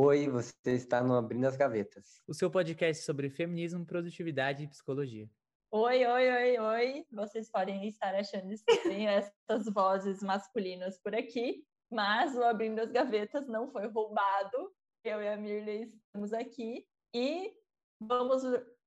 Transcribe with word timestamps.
Oi, 0.00 0.28
você 0.28 0.74
está 0.74 1.02
no 1.02 1.16
Abrindo 1.16 1.44
as 1.46 1.56
Gavetas. 1.56 2.22
O 2.24 2.32
seu 2.32 2.48
podcast 2.48 3.02
sobre 3.02 3.28
feminismo, 3.28 3.84
produtividade 3.84 4.62
e 4.62 4.68
psicologia. 4.68 5.28
Oi, 5.72 6.06
oi, 6.06 6.30
oi, 6.30 6.58
oi. 6.58 7.06
Vocês 7.10 7.50
podem 7.50 7.84
estar 7.88 8.14
achando 8.14 8.52
estranho 8.52 9.08
essas 9.10 9.66
vozes 9.74 10.22
masculinas 10.22 10.96
por 11.02 11.16
aqui, 11.16 11.64
mas 11.90 12.36
o 12.36 12.44
Abrindo 12.44 12.78
as 12.78 12.92
Gavetas 12.92 13.48
não 13.48 13.72
foi 13.72 13.88
roubado. 13.88 14.72
Eu 15.02 15.20
e 15.20 15.26
a 15.26 15.36
Mirley 15.36 15.82
estamos 15.82 16.32
aqui 16.32 16.86
e 17.12 17.52
vamos 18.00 18.44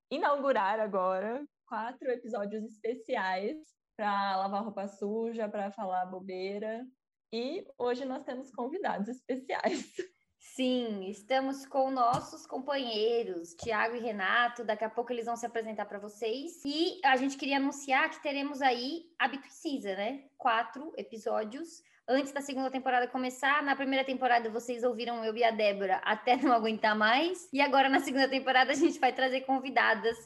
inaugurar 0.10 0.80
agora 0.80 1.46
quatro 1.68 2.10
episódios 2.10 2.64
especiais 2.64 3.58
para 3.98 4.38
lavar 4.38 4.64
roupa 4.64 4.88
suja, 4.88 5.50
para 5.50 5.72
falar 5.72 6.06
bobeira. 6.06 6.88
E 7.34 7.68
hoje 7.78 8.06
nós 8.06 8.24
temos 8.24 8.50
convidados 8.50 9.10
especiais. 9.10 9.92
Sim, 10.42 11.08
estamos 11.08 11.68
com 11.68 11.92
nossos 11.92 12.48
companheiros, 12.48 13.54
Tiago 13.54 13.96
e 13.96 14.00
Renato. 14.00 14.64
Daqui 14.64 14.84
a 14.84 14.90
pouco 14.90 15.14
eles 15.14 15.28
vão 15.28 15.36
se 15.36 15.46
apresentar 15.46 15.86
para 15.86 16.00
vocês. 16.00 16.64
E 16.66 17.00
a 17.06 17.16
gente 17.16 17.38
queria 17.38 17.58
anunciar 17.58 18.10
que 18.10 18.22
teremos 18.24 18.60
aí 18.60 19.06
a 19.20 19.28
Bituicisa, 19.28 19.96
né? 19.96 20.24
Quatro 20.40 20.92
episódios. 20.98 21.84
Antes 22.08 22.34
da 22.34 22.42
segunda 22.42 22.72
temporada 22.72 23.08
começar, 23.08 23.62
na 23.62 23.76
primeira 23.76 24.04
temporada 24.04 24.50
vocês 24.50 24.84
ouviram 24.84 25.24
eu 25.24 25.38
e 25.38 25.44
a 25.44 25.52
Débora 25.52 26.02
até 26.04 26.36
não 26.42 26.52
aguentar 26.52 26.96
mais. 26.96 27.48
E 27.54 27.62
agora 27.62 27.88
na 27.88 28.00
segunda 28.00 28.28
temporada 28.28 28.72
a 28.72 28.76
gente 28.76 29.00
vai 29.00 29.14
trazer 29.14 29.42
convidadas 29.42 30.18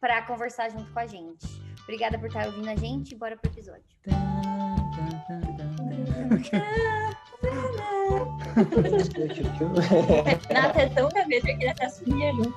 para 0.00 0.22
conversar 0.22 0.70
junto 0.70 0.92
com 0.92 1.00
a 1.00 1.06
gente. 1.06 1.44
Obrigada 1.82 2.16
por 2.16 2.28
estar 2.28 2.46
ouvindo 2.46 2.70
a 2.70 2.76
gente. 2.76 3.16
Bora 3.16 3.36
pro 3.36 3.50
episódio. 3.50 3.82
Renata 10.48 10.80
é 10.80 10.88
tão 10.90 11.08
gaveta 11.08 11.54
que 11.54 11.66
até 11.66 11.86
assumia 11.86 12.32
junto. 12.32 12.54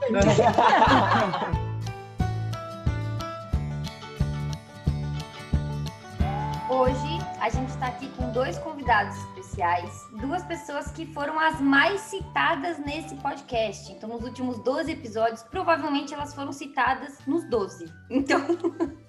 Hoje 6.70 7.20
a 7.40 7.50
gente 7.50 7.70
está 7.70 7.88
aqui 7.88 8.10
com 8.10 8.30
dois 8.32 8.60
convidados 8.60 9.16
especiais, 9.16 10.08
duas 10.20 10.44
pessoas 10.44 10.92
que 10.92 11.06
foram 11.08 11.40
as 11.40 11.60
mais 11.60 12.02
citadas 12.02 12.78
nesse 12.78 13.16
podcast. 13.16 13.92
Então, 13.92 14.10
nos 14.10 14.22
últimos 14.24 14.60
12 14.60 14.92
episódios, 14.92 15.42
provavelmente 15.44 16.14
elas 16.14 16.36
foram 16.36 16.52
citadas 16.52 17.18
nos 17.26 17.50
12. 17.50 17.92
Então, 18.10 18.46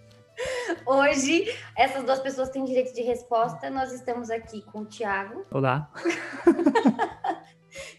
hoje 0.87 1.47
essas 1.77 2.05
duas 2.05 2.21
pessoas 2.21 2.51
têm 2.51 2.65
direito 2.65 2.95
de 2.95 3.03
resposta. 3.03 3.71
Nós 3.71 3.93
estamos 3.93 4.31
aqui 4.31 4.63
com 4.63 4.81
o 4.81 4.87
Thiago. 4.87 5.45
Olá. 5.51 5.91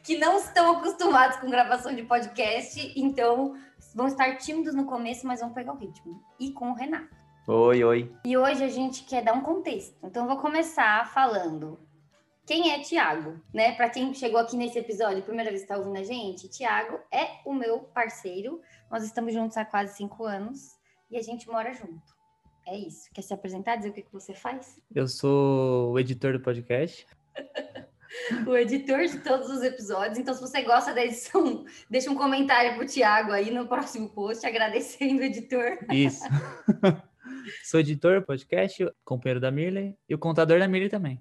que 0.03 0.17
não 0.17 0.37
estão 0.37 0.77
acostumados 0.77 1.37
com 1.37 1.49
gravação 1.49 1.93
de 1.93 2.03
podcast, 2.03 2.93
então 2.95 3.55
vão 3.93 4.07
estar 4.07 4.37
tímidos 4.37 4.73
no 4.73 4.85
começo, 4.85 5.25
mas 5.25 5.39
vão 5.39 5.53
pegar 5.53 5.73
o 5.73 5.77
ritmo. 5.77 6.21
E 6.39 6.51
com 6.51 6.71
o 6.71 6.73
Renato. 6.73 7.17
Oi, 7.47 7.83
oi. 7.83 8.15
E 8.23 8.37
hoje 8.37 8.63
a 8.63 8.69
gente 8.69 9.03
quer 9.03 9.23
dar 9.23 9.33
um 9.33 9.41
contexto. 9.41 9.95
Então 10.03 10.27
vou 10.27 10.37
começar 10.37 11.11
falando 11.11 11.79
quem 12.45 12.71
é 12.71 12.79
Tiago, 12.79 13.39
né? 13.53 13.73
Para 13.73 13.89
quem 13.89 14.13
chegou 14.13 14.39
aqui 14.39 14.57
nesse 14.57 14.79
episódio, 14.79 15.23
primeira 15.23 15.49
vez 15.49 15.61
que 15.61 15.71
está 15.71 15.77
ouvindo 15.77 15.99
a 15.99 16.03
gente, 16.03 16.49
Tiago 16.49 16.99
é 17.11 17.39
o 17.45 17.53
meu 17.53 17.79
parceiro. 17.79 18.61
Nós 18.89 19.03
estamos 19.03 19.33
juntos 19.33 19.57
há 19.57 19.65
quase 19.65 19.95
cinco 19.95 20.25
anos 20.25 20.77
e 21.09 21.17
a 21.17 21.21
gente 21.21 21.47
mora 21.47 21.73
junto. 21.73 22.18
É 22.69 22.77
isso. 22.77 23.09
Quer 23.11 23.23
se 23.23 23.33
apresentar, 23.33 23.77
dizer 23.77 23.89
o 23.89 23.93
que, 23.93 24.03
que 24.03 24.13
você 24.13 24.31
faz? 24.31 24.79
Eu 24.93 25.07
sou 25.07 25.91
o 25.91 25.99
editor 25.99 26.33
do 26.33 26.39
podcast. 26.39 27.07
o 28.45 28.55
editor 28.55 29.07
de 29.07 29.17
todos 29.21 29.49
os 29.49 29.63
episódios. 29.63 30.19
Então, 30.19 30.35
se 30.35 30.39
você 30.39 30.61
gosta 30.61 30.93
da 30.93 31.03
edição, 31.03 31.65
deixa 31.89 32.11
um 32.11 32.15
comentário 32.15 32.75
pro 32.75 32.85
Tiago 32.85 33.31
aí 33.31 33.49
no 33.49 33.67
próximo 33.67 34.09
post, 34.09 34.45
agradecendo 34.45 35.19
o 35.19 35.23
editor. 35.23 35.79
Isso. 35.91 36.25
Sou 37.65 37.79
editor 37.79 38.19
do 38.19 38.25
podcast, 38.27 38.87
companheiro 39.03 39.39
da 39.39 39.49
Mirley 39.49 39.97
e 40.07 40.13
o 40.13 40.19
contador 40.19 40.59
da 40.59 40.67
Mirley 40.67 40.89
também. 40.89 41.19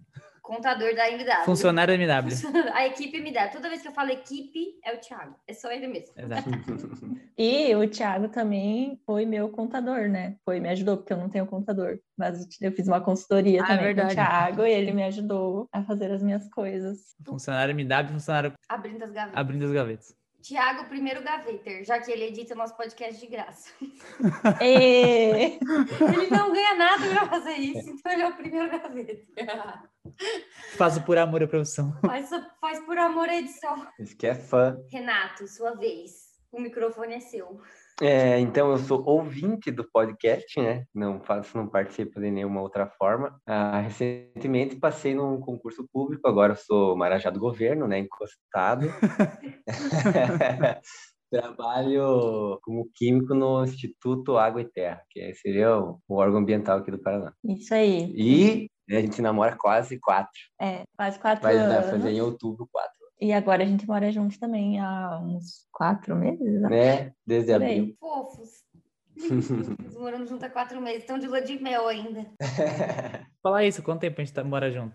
Contador 0.48 0.94
da 0.94 1.10
MW. 1.10 1.44
Funcionário 1.44 1.94
da 1.98 2.02
MW. 2.02 2.34
A 2.72 2.86
equipe 2.86 3.18
MW. 3.18 3.50
Toda 3.52 3.68
vez 3.68 3.82
que 3.82 3.88
eu 3.88 3.92
falo 3.92 4.10
equipe, 4.10 4.78
é 4.82 4.94
o 4.94 4.98
Thiago. 4.98 5.34
É 5.46 5.52
só 5.52 5.70
ele 5.70 5.86
mesmo. 5.86 6.14
Exato. 6.16 6.48
E 7.40 7.72
o 7.76 7.88
Thiago 7.88 8.28
também 8.30 9.00
foi 9.06 9.24
meu 9.24 9.48
contador, 9.48 10.08
né? 10.08 10.34
Foi, 10.44 10.58
me 10.58 10.68
ajudou, 10.70 10.96
porque 10.96 11.12
eu 11.12 11.16
não 11.16 11.28
tenho 11.28 11.46
contador. 11.46 12.00
Mas 12.16 12.48
eu 12.60 12.72
fiz 12.72 12.88
uma 12.88 13.00
consultoria 13.00 13.60
Ah, 13.62 13.64
é 13.64 13.68
também 13.68 13.84
verdade. 13.94 14.08
com 14.16 14.20
o 14.20 14.24
Thiago 14.24 14.62
e 14.66 14.72
ele 14.72 14.90
me 14.90 15.04
ajudou 15.04 15.68
a 15.72 15.84
fazer 15.84 16.10
as 16.10 16.20
minhas 16.20 16.48
coisas. 16.50 17.14
Funcionário 17.24 17.70
MW, 17.78 18.08
funcionário 18.14 18.52
Abrindo 18.68 19.04
as 19.04 19.12
gavetas. 19.12 19.38
abrindo 19.38 19.64
as 19.66 19.70
gavetas. 19.72 20.17
Tiago, 20.42 20.88
primeiro 20.88 21.22
gaveter, 21.22 21.84
já 21.84 22.00
que 22.00 22.10
ele 22.10 22.26
edita 22.26 22.54
o 22.54 22.56
nosso 22.56 22.76
podcast 22.76 23.20
de 23.20 23.26
graça. 23.26 23.70
E... 24.62 25.58
Ele 25.58 26.30
não 26.30 26.52
ganha 26.52 26.74
nada 26.74 27.08
pra 27.08 27.26
fazer 27.28 27.54
isso, 27.54 27.90
então 27.90 28.12
ele 28.12 28.22
é 28.22 28.28
o 28.28 28.36
primeiro 28.36 28.70
gaveter. 28.70 29.26
Faço 30.76 31.02
por 31.02 31.18
amor 31.18 31.42
à 31.42 31.48
profissão. 31.48 31.92
Faz, 32.00 32.30
faz 32.60 32.80
por 32.80 32.96
amor 32.98 33.28
à 33.28 33.36
edição. 33.36 33.86
Isso 33.98 34.16
que 34.16 34.26
é 34.26 34.34
fã. 34.34 34.78
Renato, 34.90 35.46
sua 35.48 35.74
vez. 35.74 36.28
O 36.50 36.60
microfone 36.60 37.14
é 37.14 37.20
seu. 37.20 37.60
É, 38.00 38.38
então, 38.38 38.70
eu 38.70 38.78
sou 38.78 39.02
ouvinte 39.04 39.72
do 39.72 39.88
podcast, 39.90 40.60
né? 40.60 40.84
Não 40.94 41.20
faço, 41.20 41.56
não 41.56 41.66
participo 41.66 42.20
de 42.20 42.30
nenhuma 42.30 42.62
outra 42.62 42.86
forma. 42.86 43.40
Ah, 43.44 43.80
recentemente 43.80 44.76
passei 44.76 45.14
num 45.14 45.40
concurso 45.40 45.84
público, 45.92 46.28
agora 46.28 46.52
eu 46.52 46.56
sou 46.56 46.96
marajá 46.96 47.28
do 47.28 47.40
governo, 47.40 47.88
né? 47.88 47.98
Encostado. 47.98 48.86
Trabalho 51.30 52.58
como 52.62 52.88
químico 52.94 53.34
no 53.34 53.64
Instituto 53.64 54.38
Água 54.38 54.62
e 54.62 54.64
Terra, 54.64 55.02
que 55.10 55.34
seria 55.34 55.76
o, 55.76 56.00
órgão 56.08 56.38
ambiental 56.38 56.78
aqui 56.78 56.90
do 56.90 56.98
Paraná. 56.98 57.34
Isso 57.44 57.74
aí. 57.74 58.10
E 58.16 58.70
a 58.90 59.00
gente 59.00 59.20
namora 59.20 59.54
quase 59.54 59.98
quatro. 59.98 60.40
É, 60.60 60.84
quase 60.96 61.18
quatro 61.18 61.42
Vai 61.42 61.56
vai 61.56 61.66
anos. 61.66 61.90
fazer 61.90 62.10
em 62.10 62.22
outubro 62.22 62.66
quatro, 62.72 62.97
E 63.20 63.32
agora 63.32 63.62
a 63.62 63.66
gente 63.66 63.86
mora 63.86 64.10
junto 64.12 64.38
também 64.38 64.78
há 64.78 65.18
uns 65.20 65.66
quatro 65.72 66.14
meses. 66.14 66.60
né? 66.62 66.68
né? 66.68 67.12
Desde 67.26 67.52
Por 67.52 67.62
aí. 67.62 67.78
abril. 67.80 67.96
Fofos. 67.98 68.50
Lindinhos, 69.18 69.96
morando 69.96 70.26
junto 70.28 70.44
há 70.44 70.50
quatro 70.50 70.80
meses. 70.80 71.00
Estão 71.00 71.18
de 71.18 71.26
lua 71.26 71.40
de 71.42 71.60
mel 71.60 71.88
ainda. 71.88 72.30
Fala 73.42 73.64
isso, 73.64 73.82
quanto 73.82 74.00
tempo 74.02 74.20
a 74.20 74.24
gente 74.24 74.32
tá, 74.34 74.44
mora 74.44 74.70
junto? 74.70 74.94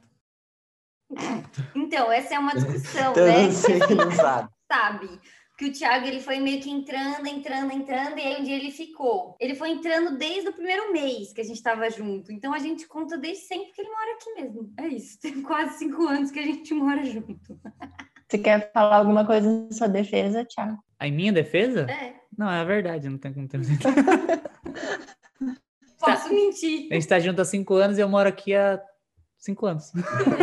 Então, 1.76 2.12
essa 2.12 2.36
é 2.36 2.40
uma 2.40 2.54
discussão, 2.54 3.12
Então, 3.12 3.26
né? 3.28 3.44
não 3.44 3.52
sei, 3.52 3.80
não 3.80 4.12
sabe. 4.12 4.50
Sabe? 4.72 5.20
Que 5.58 5.66
o 5.66 5.72
Thiago 5.72 6.08
ele 6.08 6.20
foi 6.20 6.40
meio 6.40 6.60
que 6.62 6.70
entrando, 6.72 7.28
entrando, 7.28 7.72
entrando, 7.72 8.18
e 8.18 8.22
aí 8.22 8.42
um 8.42 8.44
dia 8.44 8.56
ele 8.56 8.72
ficou. 8.72 9.36
Ele 9.40 9.54
foi 9.54 9.70
entrando 9.70 10.18
desde 10.18 10.50
o 10.50 10.54
primeiro 10.54 10.92
mês 10.92 11.32
que 11.32 11.42
a 11.42 11.44
gente 11.44 11.58
estava 11.58 11.88
junto. 11.92 12.32
Então 12.32 12.54
a 12.54 12.58
gente 12.60 12.88
conta 12.88 13.18
desde 13.18 13.44
sempre 13.44 13.72
que 13.72 13.82
ele 13.82 13.92
mora 13.92 14.14
aqui 14.16 14.34
mesmo. 14.42 14.74
É 14.80 14.88
isso. 14.88 15.20
Tem 15.20 15.42
quase 15.44 15.78
cinco 15.78 16.08
anos 16.08 16.32
que 16.32 16.40
a 16.40 16.44
gente 16.44 16.74
mora 16.74 17.04
junto. 17.04 17.60
Você 18.34 18.40
quer 18.40 18.72
falar 18.74 18.96
alguma 18.96 19.24
coisa 19.28 19.48
em 19.48 19.72
sua 19.72 19.88
defesa, 19.88 20.44
Thiago? 20.44 20.84
A 20.98 21.08
em 21.08 21.12
minha 21.12 21.32
defesa? 21.32 21.82
É. 21.82 22.16
Não, 22.36 22.50
é 22.50 22.62
a 22.62 22.64
verdade, 22.64 23.08
não 23.08 23.20
tem 23.20 23.32
como 23.32 23.48
ter. 23.48 23.60
Posso 26.00 26.30
mentir. 26.34 26.88
A 26.92 26.96
gente 26.96 27.08
tá 27.08 27.20
junto 27.20 27.40
há 27.44 27.46
cinco 27.46 27.76
anos 27.76 28.00
e 28.00 28.02
eu 28.02 28.10
moro 28.10 28.28
aqui 28.28 28.56
há 28.56 28.82
cinco 29.38 29.68
anos. 29.68 29.92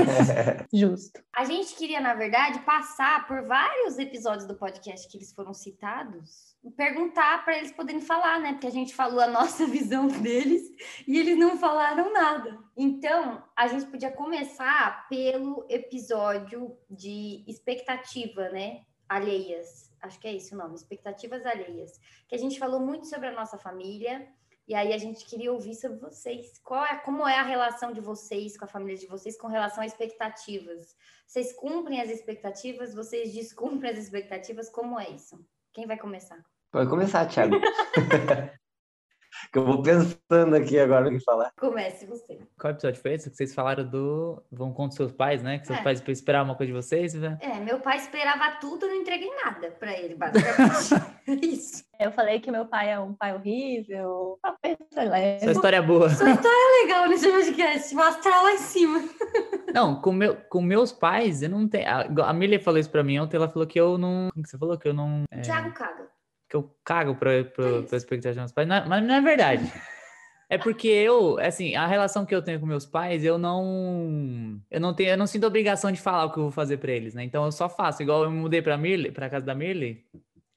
Justo. 0.73 1.21
A 1.34 1.45
gente 1.45 1.75
queria, 1.75 2.00
na 2.00 2.15
verdade, 2.15 2.61
passar 2.61 3.27
por 3.27 3.43
vários 3.43 3.99
episódios 3.99 4.47
do 4.47 4.55
podcast 4.55 5.09
que 5.09 5.17
eles 5.17 5.33
foram 5.33 5.53
citados 5.53 6.50
perguntar 6.76 7.44
para 7.44 7.56
eles 7.56 7.72
poderem 7.72 8.00
falar, 8.00 8.38
né? 8.41 8.53
Porque 8.53 8.66
a 8.66 8.72
gente 8.72 8.94
falou 8.94 9.21
a 9.21 9.26
nossa 9.26 9.65
visão 9.66 10.06
deles 10.06 10.62
e 11.06 11.19
eles 11.19 11.38
não 11.38 11.56
falaram 11.56 12.12
nada. 12.12 12.59
Então, 12.76 13.43
a 13.56 13.66
gente 13.66 13.87
podia 13.87 14.10
começar 14.10 15.09
pelo 15.09 15.65
episódio 15.69 16.76
de 16.88 17.44
expectativa, 17.49 18.50
né? 18.50 18.82
Alheias. 19.09 19.91
Acho 20.02 20.20
que 20.20 20.29
é 20.29 20.35
esse 20.35 20.55
o 20.55 20.58
nome, 20.58 20.75
expectativas 20.75 21.44
alheias. 21.46 21.99
Que 22.29 22.35
a 22.35 22.38
gente 22.38 22.58
falou 22.58 22.81
muito 22.81 23.06
sobre 23.06 23.29
a 23.29 23.32
nossa 23.32 23.58
família. 23.58 24.29
E 24.69 24.75
aí 24.75 24.93
a 24.93 24.99
gente 24.99 25.25
queria 25.25 25.52
ouvir 25.52 25.75
sobre 25.75 25.99
vocês. 25.99 26.58
Qual 26.62 26.85
é, 26.85 26.96
como 26.99 27.26
é 27.26 27.37
a 27.37 27.43
relação 27.43 27.93
de 27.93 28.00
vocês 28.00 28.56
com 28.56 28.67
a 28.67 28.69
família 28.69 28.96
de 28.96 29.06
vocês 29.06 29.37
com 29.37 29.49
relação 29.49 29.82
a 29.82 29.87
expectativas? 29.87 30.94
Vocês 31.26 31.52
cumprem 31.55 32.00
as 32.00 32.11
expectativas? 32.11 32.94
Vocês 32.94 33.32
descumprem 33.32 33.90
as 33.90 33.99
expectativas? 33.99 34.70
Como 34.70 34.99
é 35.00 35.11
isso? 35.11 35.44
Quem 35.72 35.87
vai 35.87 35.99
começar? 35.99 36.38
Pode 36.70 36.88
começar, 36.88 37.26
Thiago. 37.26 37.56
que 39.52 39.58
eu 39.58 39.64
vou 39.64 39.82
pensando 39.82 40.54
aqui 40.56 40.78
agora 40.78 41.08
o 41.08 41.10
que 41.10 41.20
falar. 41.20 41.50
Comece 41.58 42.06
você. 42.06 42.38
Qual 42.58 42.72
episódio 42.72 43.00
foi 43.00 43.14
esse? 43.14 43.31
Que 43.31 43.37
vocês 43.37 43.54
falaram 43.54 43.84
do. 43.84 44.42
Vão 44.50 44.72
contra 44.72 44.96
seus 44.96 45.12
pais, 45.12 45.42
né? 45.42 45.58
Que 45.58 45.66
seus 45.66 45.78
É. 45.78 45.82
pais 45.82 46.02
esperavam 46.08 46.50
uma 46.52 46.56
coisa 46.56 46.72
de 46.72 46.76
vocês, 46.76 47.14
né? 47.14 47.38
É, 47.40 47.58
meu 47.60 47.81
pai 47.81 47.98
esperava 47.98 48.56
tudo, 48.60 48.87
eu 48.87 48.90
não 48.90 48.96
entreguei 49.00 49.31
nada 49.44 49.70
para 49.72 49.92
ele, 49.98 50.14
basicamente. 50.14 51.10
É 51.31 51.46
isso. 51.46 51.84
Eu 52.00 52.10
falei 52.10 52.40
que 52.40 52.50
meu 52.50 52.66
pai 52.66 52.90
é 52.90 52.98
um 52.98 53.14
pai 53.14 53.32
horrível. 53.34 54.38
Sua 55.42 55.52
história 55.52 55.76
é 55.76 55.82
boa. 55.82 56.08
Sua 56.10 56.31
história 56.31 56.56
é 56.56 56.82
legal 56.87 57.08
nesse 57.08 57.31
podcast, 57.31 57.94
o 57.94 58.00
astral 58.00 58.42
lá 58.42 58.52
em 58.52 58.58
cima. 58.58 59.00
Não, 59.72 60.00
com, 60.00 60.12
meu, 60.12 60.34
com 60.48 60.60
meus 60.60 60.90
pais, 60.90 61.42
eu 61.42 61.48
não 61.50 61.69
tenho. 61.69 61.87
A, 61.88 62.31
a 62.31 62.32
Millie 62.32 62.58
falou 62.58 62.81
isso 62.81 62.90
pra 62.90 63.04
mim 63.04 63.19
ontem, 63.20 63.37
ela 63.37 63.48
falou 63.48 63.69
que 63.69 63.78
eu 63.78 63.96
não. 63.96 64.28
Como 64.32 64.42
que 64.42 64.50
você 64.50 64.58
falou? 64.58 64.76
Que 64.78 64.88
eu 64.88 64.94
não. 64.94 65.22
É, 65.31 65.40
Thiago 65.40 65.72
caga. 65.72 66.08
Que 66.50 66.56
eu 66.56 66.69
cago 66.85 67.14
pra, 67.14 67.44
pra, 67.44 67.64
É 67.64 67.82
pra 67.82 67.97
expectativa 67.97 68.31
dos 68.32 68.37
meus 68.38 68.52
pais. 68.52 68.69
Não 68.69 68.76
é- 68.76 68.85
mas 68.87 69.02
não 69.05 69.14
é 69.14 69.20
verdade. 69.20 69.73
É 70.49 70.58
porque 70.58 70.88
eu, 70.88 71.38
assim, 71.38 71.76
a 71.76 71.87
relação 71.87 72.26
que 72.26 72.35
eu 72.35 72.43
tenho 72.43 72.58
com 72.58 72.67
meus 72.67 72.85
pais, 72.85 73.25
eu 73.25 73.38
não. 73.38 74.61
Eu 74.69 74.81
não 74.81 74.93
tenho, 74.93 75.11
eu 75.11 75.17
não 75.17 75.26
sinto 75.29 75.47
obrigação 75.47 75.93
de 75.93 76.00
falar 76.00 76.25
o 76.25 76.32
que 76.32 76.38
eu 76.38 76.43
vou 76.43 76.50
fazer 76.52 76.79
pra 76.79 76.91
eles, 76.91 77.14
né? 77.14 77.23
Então 77.23 77.44
eu 77.44 77.52
só 77.52 77.69
faço. 77.69 78.02
Igual 78.02 78.25
eu 78.25 78.31
me 78.32 78.37
mudei 78.38 78.61
pra 78.61 78.76
Mirley, 78.76 79.12
pra 79.12 79.31
casa 79.31 79.47
da 79.47 79.55
Mirley. 79.55 80.05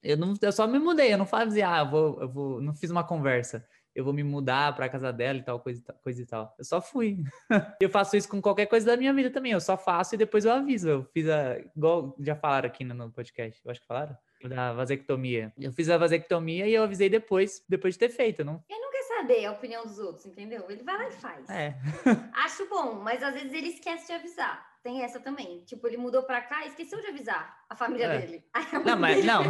Eu, 0.01 0.17
não, 0.17 0.33
eu 0.41 0.51
só 0.51 0.65
me 0.67 0.79
mudei, 0.79 1.13
eu 1.13 1.17
não 1.17 1.25
fazia, 1.27 1.69
ah, 1.69 1.79
eu 1.81 1.89
vou, 1.89 2.21
eu 2.21 2.27
vou. 2.27 2.59
Não 2.61 2.73
fiz 2.73 2.89
uma 2.89 3.03
conversa. 3.03 3.63
Eu 3.95 4.03
vou 4.03 4.11
me 4.11 4.23
mudar 4.23 4.75
pra 4.75 4.89
casa 4.89 5.13
dela 5.13 5.37
e 5.37 5.43
tal, 5.43 5.59
coisa, 5.59 5.79
e 5.79 5.83
tal- 5.83 5.95
coisa 6.03 6.21
e 6.23 6.25
tal. 6.25 6.55
Eu 6.57 6.65
só 6.65 6.81
fui. 6.81 7.19
eu 7.79 7.87
faço 7.89 8.17
isso 8.17 8.27
com 8.27 8.41
qualquer 8.41 8.65
coisa 8.65 8.87
da 8.87 8.97
minha 8.97 9.13
vida 9.13 9.29
também. 9.29 9.51
Eu 9.51 9.61
só 9.61 9.77
faço 9.77 10.15
e 10.15 10.17
depois 10.17 10.43
eu 10.43 10.51
aviso. 10.51 10.89
Eu 10.89 11.03
fiz 11.13 11.29
a. 11.29 11.59
Igual 11.77 12.15
já 12.19 12.35
falaram 12.35 12.65
aqui 12.67 12.83
no, 12.83 12.95
no 12.95 13.11
podcast. 13.11 13.61
Eu 13.63 13.69
acho 13.69 13.79
que 13.79 13.85
falaram. 13.85 14.17
Da 14.43 14.73
vasectomia. 14.73 15.53
Eu 15.59 15.71
fiz 15.71 15.89
a 15.89 15.97
vasectomia 15.97 16.67
e 16.67 16.73
eu 16.73 16.83
avisei 16.83 17.09
depois, 17.09 17.63
depois 17.67 17.93
de 17.95 17.99
ter 17.99 18.09
feito. 18.09 18.43
Não... 18.43 18.63
Ele 18.69 18.79
não 18.79 18.91
quer 18.91 19.03
saber 19.03 19.45
a 19.45 19.51
opinião 19.51 19.83
dos 19.83 19.99
outros, 19.99 20.25
entendeu? 20.25 20.65
Ele 20.69 20.83
vai 20.83 20.97
lá 20.97 21.07
e 21.07 21.11
faz. 21.11 21.49
É. 21.49 21.75
Acho 22.33 22.67
bom, 22.69 22.93
mas 22.95 23.23
às 23.23 23.33
vezes 23.33 23.53
ele 23.53 23.69
esquece 23.69 24.07
de 24.07 24.13
avisar. 24.13 24.65
Tem 24.83 25.01
essa 25.01 25.17
também. 25.19 25.61
Tipo, 25.65 25.87
ele 25.87 25.95
mudou 25.95 26.23
pra 26.23 26.41
cá 26.41 26.65
e 26.65 26.67
esqueceu 26.67 26.99
de 26.99 27.07
avisar 27.07 27.57
a 27.69 27.75
família 27.75 28.05
É. 28.07 28.19
dele. 28.19 28.43
Aí 28.53 28.65
a 28.73 28.79
Não, 28.79 28.97
mas 28.99 29.23
não. 29.23 29.43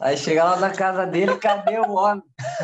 Aí 0.00 0.16
chega 0.16 0.44
lá 0.44 0.56
na 0.56 0.70
casa 0.70 1.04
dele, 1.04 1.36
cadê 1.36 1.78
o 1.78 1.90
homem? 1.90 2.22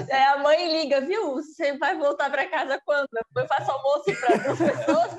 É, 0.08 0.25
a 0.28 0.38
mãe 0.38 0.81
liga, 0.81 1.00
viu? 1.02 1.34
Você 1.34 1.76
vai 1.76 1.94
voltar 1.99 2.31
pra 2.31 2.46
casa 2.49 2.81
quando? 2.87 3.08
Eu 3.37 3.46
faço 3.46 3.70
almoço 3.70 4.05
pra 4.05 4.37
duas 4.37 4.58
pessoas. 4.58 5.17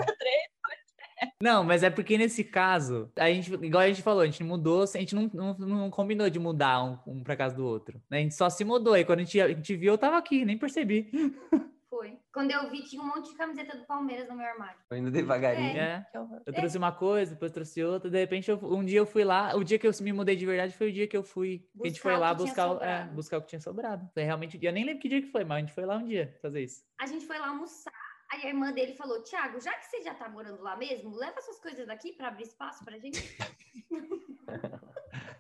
Não, 1.42 1.63
mas 1.63 1.84
é 1.84 1.89
porque 1.89 2.18
nesse 2.18 2.44
caso, 2.44 3.12
a 3.16 3.28
gente, 3.31 3.54
igual 3.54 3.84
a 3.84 3.88
gente 3.88 4.01
falou, 4.01 4.22
a 4.22 4.25
gente 4.25 4.44
mudou, 4.44 4.81
a 4.84 4.86
gente 4.98 5.13
não, 5.13 5.30
não, 5.34 5.54
não 5.57 5.89
combinou 5.92 6.30
de 6.30 6.39
mudar 6.39 6.84
um, 6.84 6.98
um 7.06 7.24
pra 7.24 7.36
casa 7.36 7.56
do 7.56 7.63
outro. 7.66 8.01
né? 8.10 8.18
A 8.18 8.22
gente 8.22 8.34
só 8.36 8.50
se 8.50 8.63
mudou. 8.66 8.98
E 8.98 9.06
quando 9.06 9.19
a 9.19 9.24
gente, 9.24 9.39
a 9.39 9.48
gente 9.50 9.75
viu, 9.75 9.94
eu 9.94 9.98
tava 9.98 10.18
aqui, 10.18 10.44
nem 10.44 10.57
percebi. 10.57 11.12
Foi. 11.89 12.18
Quando 12.34 12.51
eu 12.51 12.69
vi, 12.69 12.84
tinha 12.84 13.01
um 13.01 13.07
monte 13.07 13.31
de 13.31 13.38
camiseta 13.38 13.78
do 13.78 13.86
Palmeiras 13.86 14.28
no 14.28 14.36
meu 14.36 14.45
armário. 14.45 14.78
Tô 14.89 14.95
indo 14.95 15.10
devagarinho. 15.10 15.78
É. 15.78 16.06
Horror. 16.16 16.42
Eu 16.45 16.54
trouxe 16.54 16.78
uma 16.78 16.92
coisa, 16.92 17.31
depois 17.34 17.51
trouxe 17.51 17.81
outra, 17.83 18.10
de 18.10 18.18
repente 18.19 18.51
eu- 18.51 18.60
um 18.62 18.83
dia 18.83 19.00
eu 19.00 19.06
fui 19.06 19.24
lá, 19.24 19.56
o 19.56 19.63
dia 19.63 19.80
que 19.80 19.88
eu 19.88 19.92
me 20.01 20.12
mudei 20.12 20.36
de 20.36 20.45
verdade 20.45 20.74
foi 20.75 20.90
o 20.90 20.94
dia 20.94 21.07
que 21.07 21.16
eu 21.16 21.24
fui, 21.24 21.60
que 21.60 21.81
a 21.83 21.88
gente 21.88 21.94
Buscar 21.95 22.01
foi 22.10 22.16
o 22.16 22.19
lá 22.19 22.33
buscar, 22.33 22.72
o- 22.74 22.83
é, 22.83 23.06
buscar 23.07 23.38
o 23.38 23.42
que 23.42 23.48
tinha 23.48 23.62
sobrado. 23.62 24.07
Foi 24.13 24.22
realmente, 24.24 24.60
eu 24.62 24.74
nem 24.74 24.83
lembro 24.83 25.01
que 25.01 25.07
dia 25.10 25.22
que 25.22 25.31
foi, 25.31 25.44
mas 25.45 25.57
a 25.57 25.60
gente 25.62 25.74
foi 25.74 25.86
lá 25.86 25.95
um 25.98 26.06
dia 26.06 26.38
fazer 26.42 26.62
isso. 26.63 26.83
A 27.00 27.07
gente 27.07 27.25
foi 27.25 27.40
lá 27.40 27.48
almoçar. 27.48 27.94
Aí 28.31 28.41
a 28.44 28.47
irmã 28.47 28.71
dele 28.74 28.94
falou: 28.94 29.24
Tiago, 29.24 29.59
já 29.62 29.74
que 29.74 29.85
você 29.85 30.01
já 30.03 30.13
tá 30.13 30.27
morando 30.29 30.62
lá 30.62 30.75
mesmo, 30.75 31.15
leva 31.15 31.41
suas 31.41 31.59
coisas 31.59 31.88
daqui 31.88 32.13
pra 32.13 32.27
abrir 32.27 32.44
espaço 32.44 32.83
pra 32.83 32.97
gente. 32.97 33.19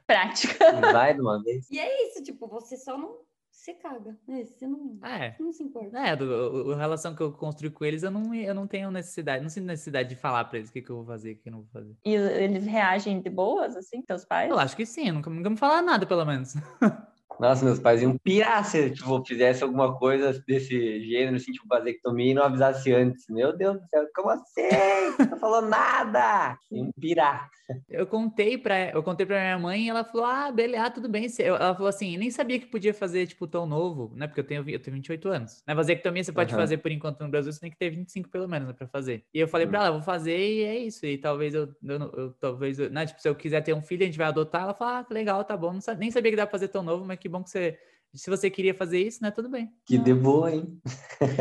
Prática. 0.07 0.71
Vai 0.93 1.13
de 1.13 1.21
uma 1.21 1.41
vez. 1.43 1.69
E 1.69 1.79
é 1.79 2.07
isso, 2.07 2.23
tipo, 2.23 2.47
você 2.47 2.77
só 2.77 2.97
não. 2.97 3.25
Você 3.49 3.73
caga, 3.73 4.15
né? 4.27 4.45
Você 4.45 4.67
não, 4.67 4.99
É. 5.03 5.35
não 5.39 5.51
se 5.51 5.63
importa. 5.63 5.97
É, 5.97 6.11
a 6.11 6.77
relação 6.77 7.15
que 7.15 7.21
eu 7.21 7.33
construí 7.33 7.69
com 7.71 7.83
eles, 7.83 8.03
eu 8.03 8.11
não, 8.11 8.33
eu 8.33 8.53
não 8.53 8.67
tenho 8.67 8.91
necessidade, 8.91 9.41
não 9.41 9.49
sinto 9.49 9.65
necessidade 9.65 10.09
de 10.09 10.15
falar 10.15 10.45
pra 10.45 10.59
eles 10.59 10.69
o 10.69 10.73
que, 10.73 10.81
que 10.81 10.89
eu 10.89 10.97
vou 10.97 11.05
fazer 11.05 11.31
e 11.31 11.33
o 11.33 11.37
que 11.37 11.49
eu 11.49 11.51
não 11.51 11.59
vou 11.63 11.69
fazer. 11.73 11.95
E 12.05 12.13
eles 12.13 12.65
reagem 12.65 13.19
de 13.19 13.29
boas, 13.29 13.75
assim, 13.75 14.01
teus 14.03 14.23
pais? 14.23 14.49
Eu 14.49 14.59
acho 14.59 14.75
que 14.77 14.85
sim, 14.85 15.11
nunca, 15.11 15.29
nunca 15.29 15.49
me 15.49 15.57
falaram 15.57 15.85
nada, 15.87 16.05
pelo 16.05 16.23
menos. 16.23 16.53
Nossa, 17.39 17.63
meus 17.63 17.79
pais 17.79 18.01
iam 18.01 18.17
pirar 18.17 18.65
se 18.65 18.91
tipo, 18.91 19.23
fizesse 19.25 19.63
alguma 19.63 19.97
coisa 19.97 20.33
desse 20.47 21.01
gênero, 21.05 21.35
assim, 21.37 21.51
tipo 21.51 21.67
vasectomia 21.67 22.31
e 22.31 22.33
não 22.33 22.43
avisasse 22.43 22.91
antes. 22.93 23.25
Meu 23.29 23.55
Deus 23.55 23.79
do 23.79 23.87
céu, 23.89 24.07
como 24.15 24.29
assim? 24.31 25.27
Não 25.29 25.37
falou 25.37 25.61
nada! 25.61 26.57
Iam 26.71 26.91
pirar. 26.99 27.49
Eu 27.89 28.07
contei 28.07 28.57
pra, 28.57 28.91
eu 28.91 29.03
contei 29.03 29.25
pra 29.25 29.39
minha 29.41 29.59
mãe 29.59 29.85
e 29.85 29.89
ela 29.89 30.01
falou, 30.05 30.25
ah, 30.25 30.49
beleza, 30.49 30.85
ah, 30.85 30.89
tudo 30.89 31.09
bem. 31.09 31.27
Ela 31.39 31.75
falou 31.75 31.89
assim, 31.89 32.15
nem 32.17 32.31
sabia 32.31 32.57
que 32.59 32.65
podia 32.65 32.93
fazer, 32.93 33.27
tipo, 33.27 33.45
tão 33.45 33.65
novo, 33.65 34.13
né? 34.15 34.25
Porque 34.25 34.39
eu 34.39 34.43
tenho, 34.45 34.69
eu 34.69 34.79
tenho 34.79 34.95
28 34.95 35.27
anos. 35.27 35.61
Na 35.67 35.73
vasectomia 35.73 36.23
você 36.23 36.31
pode 36.31 36.53
Aham. 36.53 36.61
fazer, 36.61 36.77
por 36.77 36.91
enquanto, 36.91 37.19
no 37.21 37.29
Brasil, 37.29 37.51
você 37.51 37.59
tem 37.59 37.69
que 37.69 37.77
ter 37.77 37.89
25 37.89 38.29
pelo 38.29 38.47
menos, 38.47 38.69
né, 38.69 38.73
pra 38.73 38.87
fazer. 38.87 39.25
E 39.33 39.39
eu 39.39 39.49
falei 39.49 39.67
pra 39.67 39.79
Hum. 39.79 39.83
ela, 39.83 39.91
vou 39.91 40.01
fazer 40.01 40.37
e 40.37 40.63
é 40.63 40.77
isso. 40.79 41.05
E 41.05 41.17
talvez 41.17 41.53
eu, 41.53 41.67
eu, 41.83 41.99
eu- 42.15 42.33
talvez, 42.39 42.79
eu, 42.79 42.89
né? 42.89 43.05
Tipo, 43.05 43.21
se 43.21 43.27
eu 43.27 43.35
quiser 43.35 43.61
ter 43.61 43.73
um 43.73 43.81
filho, 43.81 44.03
a 44.03 44.05
gente 44.05 44.17
vai 44.17 44.27
adotar. 44.27 44.61
Ela 44.63 44.73
falou, 44.73 44.93
ah, 44.93 45.05
legal, 45.09 45.43
tá 45.43 45.57
bom. 45.57 45.73
Não 45.73 45.95
nem 45.99 46.09
sabia 46.09 46.31
que 46.31 46.37
dá 46.37 46.45
pra 46.45 46.51
fazer 46.51 46.69
tão 46.69 46.81
novo, 46.81 47.03
mas 47.03 47.19
que 47.19 47.26
bom 47.29 47.43
que 47.43 47.49
você... 47.49 47.77
Se 48.15 48.29
você 48.29 48.49
queria 48.49 48.73
fazer 48.73 48.99
isso, 49.01 49.21
né? 49.21 49.29
Tudo 49.29 49.49
bem. 49.49 49.69
Que 49.85 49.97
de 49.97 50.13
boa, 50.13 50.51
hein? 50.51 50.81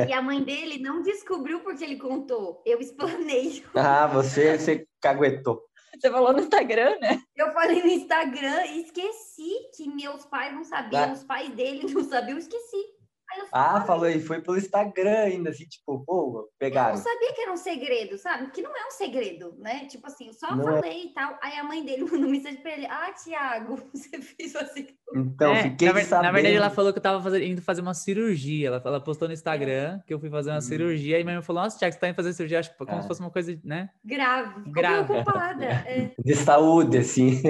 E 0.09 0.13
a 0.13 0.21
mãe 0.21 0.43
dele 0.43 0.79
não 0.79 1.01
descobriu 1.01 1.61
porque 1.61 1.83
ele 1.83 1.97
contou. 1.97 2.61
Eu 2.67 2.81
explanei. 2.81 3.65
Ah, 3.75 4.07
você, 4.07 4.59
você 4.59 4.87
caguetou. 5.01 5.63
Você 5.99 6.11
falou 6.11 6.33
no 6.35 6.41
Instagram, 6.41 6.99
né? 7.01 7.19
Eu 7.35 7.53
falei 7.53 7.81
no 7.83 7.89
Instagram 7.89 8.67
e 8.67 8.83
esqueci 8.83 9.53
que 9.75 9.89
meus 9.89 10.27
pais 10.27 10.53
não 10.53 10.65
sabiam, 10.65 11.05
Ah. 11.05 11.13
os 11.13 11.25
pais 11.25 11.49
dele 11.55 11.91
não 11.91 12.05
sabiam, 12.05 12.37
esqueci. 12.37 12.85
Aí 13.31 13.41
eu 13.41 13.47
Ah, 13.53 13.65
falei, 13.81 13.87
falou 13.87 14.05
aí, 14.05 14.21
foi 14.21 14.41
pelo 14.41 14.57
Instagram 14.57 15.19
ainda, 15.19 15.51
assim, 15.51 15.65
tipo, 15.67 16.05
pô, 16.05 16.21
eu 16.29 16.33
não 16.43 16.49
pegaram. 16.59 16.97
sabia 16.97 17.33
que 17.33 17.41
era 17.41 17.53
um 17.53 17.57
segredo, 17.57 18.17
sabe? 18.19 18.51
Que 18.51 18.63
não 18.63 18.71
é 18.77 18.87
um 18.87 18.91
segredo, 18.91 19.55
né? 19.59 19.85
Tipo 19.87 20.07
assim, 20.07 20.29
eu 20.29 20.33
só 20.33 20.55
Não 20.55 20.69
é. 20.69 20.73
falei 20.81 21.05
e 21.07 21.13
tal. 21.13 21.37
Aí 21.43 21.59
a 21.59 21.65
mãe 21.65 21.85
dele 21.85 22.05
mandou 22.11 22.31
mensagem 22.31 22.61
pra 22.63 22.73
ele: 22.73 22.87
Ah, 22.87 23.13
Tiago, 23.13 23.77
você 23.93 24.21
fez 24.23 24.55
assim. 24.55 24.87
Então, 25.15 25.53
É, 25.53 25.63
fiquei 25.65 25.89
na, 25.89 25.95
ver- 25.95 26.05
sabendo. 26.05 26.25
na 26.27 26.33
verdade, 26.33 26.57
ela 26.57 26.71
falou 26.71 26.93
que 26.93 26.99
eu 26.99 27.03
tava 27.03 27.23
fazer- 27.23 27.45
indo 27.45 27.63
fazer 27.63 27.81
uma 27.81 27.95
cirurgia. 27.95 28.69
Ela, 28.69 28.83
ela 28.85 29.01
postou 29.01 29.27
no 29.29 29.35
Instagram 29.35 30.01
que 30.07 30.13
eu 30.15 30.21
fui 30.21 30.31
fazer 30.31 30.51
uma 30.51 30.59
Hum. 30.59 30.63
cirurgia 30.63 31.19
e 31.19 31.25
minha 31.25 31.37
mãe 31.37 31.43
falou: 31.43 31.63
Nossa, 31.63 31.79
Thiago, 31.79 31.95
você 31.95 32.01
tá 32.01 32.09
indo 32.09 32.17
fazer 32.17 32.33
cirurgia? 32.33 32.61
Acho 32.61 32.77
como 32.77 32.91
Ah. 32.93 33.03
se 33.03 33.09
fosse 33.09 33.21
uma 33.21 33.31
coisa, 33.31 33.59
né? 33.65 33.91
Grave. 34.05 34.55
Ficou 34.61 34.73
Grave. 34.73 35.05
preocupada. 35.07 35.65
É. 35.65 36.11
De 36.25 36.35
saúde, 36.35 36.99
assim. 36.99 37.41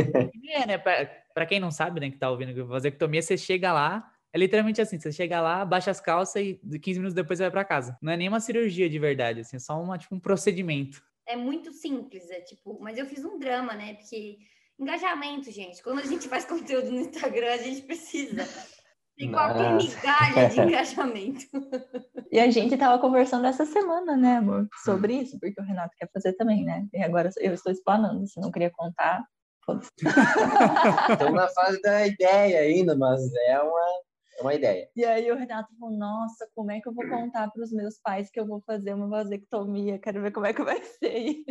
É, 0.50 0.67
né? 0.67 0.78
Pra, 0.78 1.06
pra 1.34 1.46
quem 1.46 1.61
não 1.61 1.70
sabe, 1.70 2.00
né, 2.00 2.11
que 2.11 2.17
tá 2.19 2.31
ouvindo 2.31 2.55
que 2.55 2.62
vasectomia, 2.62 3.20
você 3.20 3.37
chega 3.37 3.73
lá, 3.73 4.11
é 4.37 4.38
literalmente 4.38 4.81
assim: 4.81 4.99
você 4.99 5.11
chega 5.11 5.41
lá, 5.41 5.65
baixa 5.65 5.91
as 5.91 6.00
calças 6.00 6.43
e 6.43 6.61
de 6.62 6.79
15 6.79 6.99
minutos 6.99 7.15
depois 7.15 7.38
você 7.38 7.44
vai 7.44 7.50
pra 7.50 7.65
casa. 7.65 7.97
Não 8.00 8.12
é 8.12 8.17
nem 8.17 8.29
uma 8.29 8.41
cirurgia 8.41 8.88
de 8.88 8.99
verdade, 8.99 9.41
assim, 9.41 9.56
é 9.56 9.61
só 9.61 9.81
uma, 9.83 9.99
tipo, 9.99 10.15
um 10.15 10.21
procedimento. 10.21 11.03
é 11.27 11.35
muito 11.35 11.73
simples, 11.73 12.31
é 12.31 12.41
tipo, 12.41 12.79
mas 12.81 12.97
eu 12.97 13.06
fiz 13.06 13.25
um 13.25 13.38
drama, 13.38 13.75
né? 13.75 13.94
Porque 13.94 14.38
engajamento, 14.79 15.50
gente. 15.50 15.83
Quando 15.83 16.00
a 16.00 16.06
gente 16.06 16.29
faz 16.29 16.44
conteúdo 16.47 16.91
no 16.93 17.00
Instagram, 17.00 17.53
a 17.53 17.56
gente 17.56 17.83
precisa 17.83 18.47
ter 19.17 19.31
qualquer 19.31 19.75
migalha 19.75 20.49
de 20.49 20.61
engajamento. 20.61 21.47
E 22.31 22.41
a 22.41 22.50
gente 22.50 22.77
tava 22.77 22.99
conversando 22.99 23.47
essa 23.47 23.65
semana, 23.65 24.17
né, 24.17 24.38
amor? 24.38 24.69
Sobre 24.85 25.15
isso, 25.15 25.38
porque 25.38 25.59
o 25.61 25.65
Renato 25.65 25.94
quer 25.97 26.11
fazer 26.12 26.33
também, 26.33 26.65
né? 26.65 26.85
E 26.93 27.00
agora 27.00 27.31
eu 27.38 27.55
estou 27.55 27.71
explanando, 27.73 28.27
se 28.27 28.41
não 28.41 28.50
queria 28.50 28.69
contar. 28.69 29.25
Estamos 29.69 29.88
na 31.35 31.49
fase 31.49 31.81
da 31.83 32.06
ideia 32.06 32.61
ainda, 32.61 32.97
mas 32.97 33.21
é 33.49 33.61
uma, 33.61 34.00
é 34.38 34.43
uma 34.43 34.55
ideia. 34.55 34.88
E 34.95 35.05
aí 35.05 35.31
o 35.31 35.37
Renato 35.37 35.75
falou, 35.78 35.97
nossa, 35.97 36.49
como 36.55 36.71
é 36.71 36.81
que 36.81 36.88
eu 36.88 36.93
vou 36.95 37.09
contar 37.09 37.50
para 37.50 37.62
os 37.62 37.73
meus 37.73 37.99
pais 38.00 38.31
que 38.31 38.38
eu 38.38 38.47
vou 38.47 38.61
fazer 38.66 38.95
uma 38.95 39.09
vasectomia? 39.09 39.99
Quero 39.99 40.23
ver 40.23 40.33
como 40.33 40.47
é 40.47 40.52
que 40.52 40.62
vai 40.62 40.83
ser. 40.83 41.45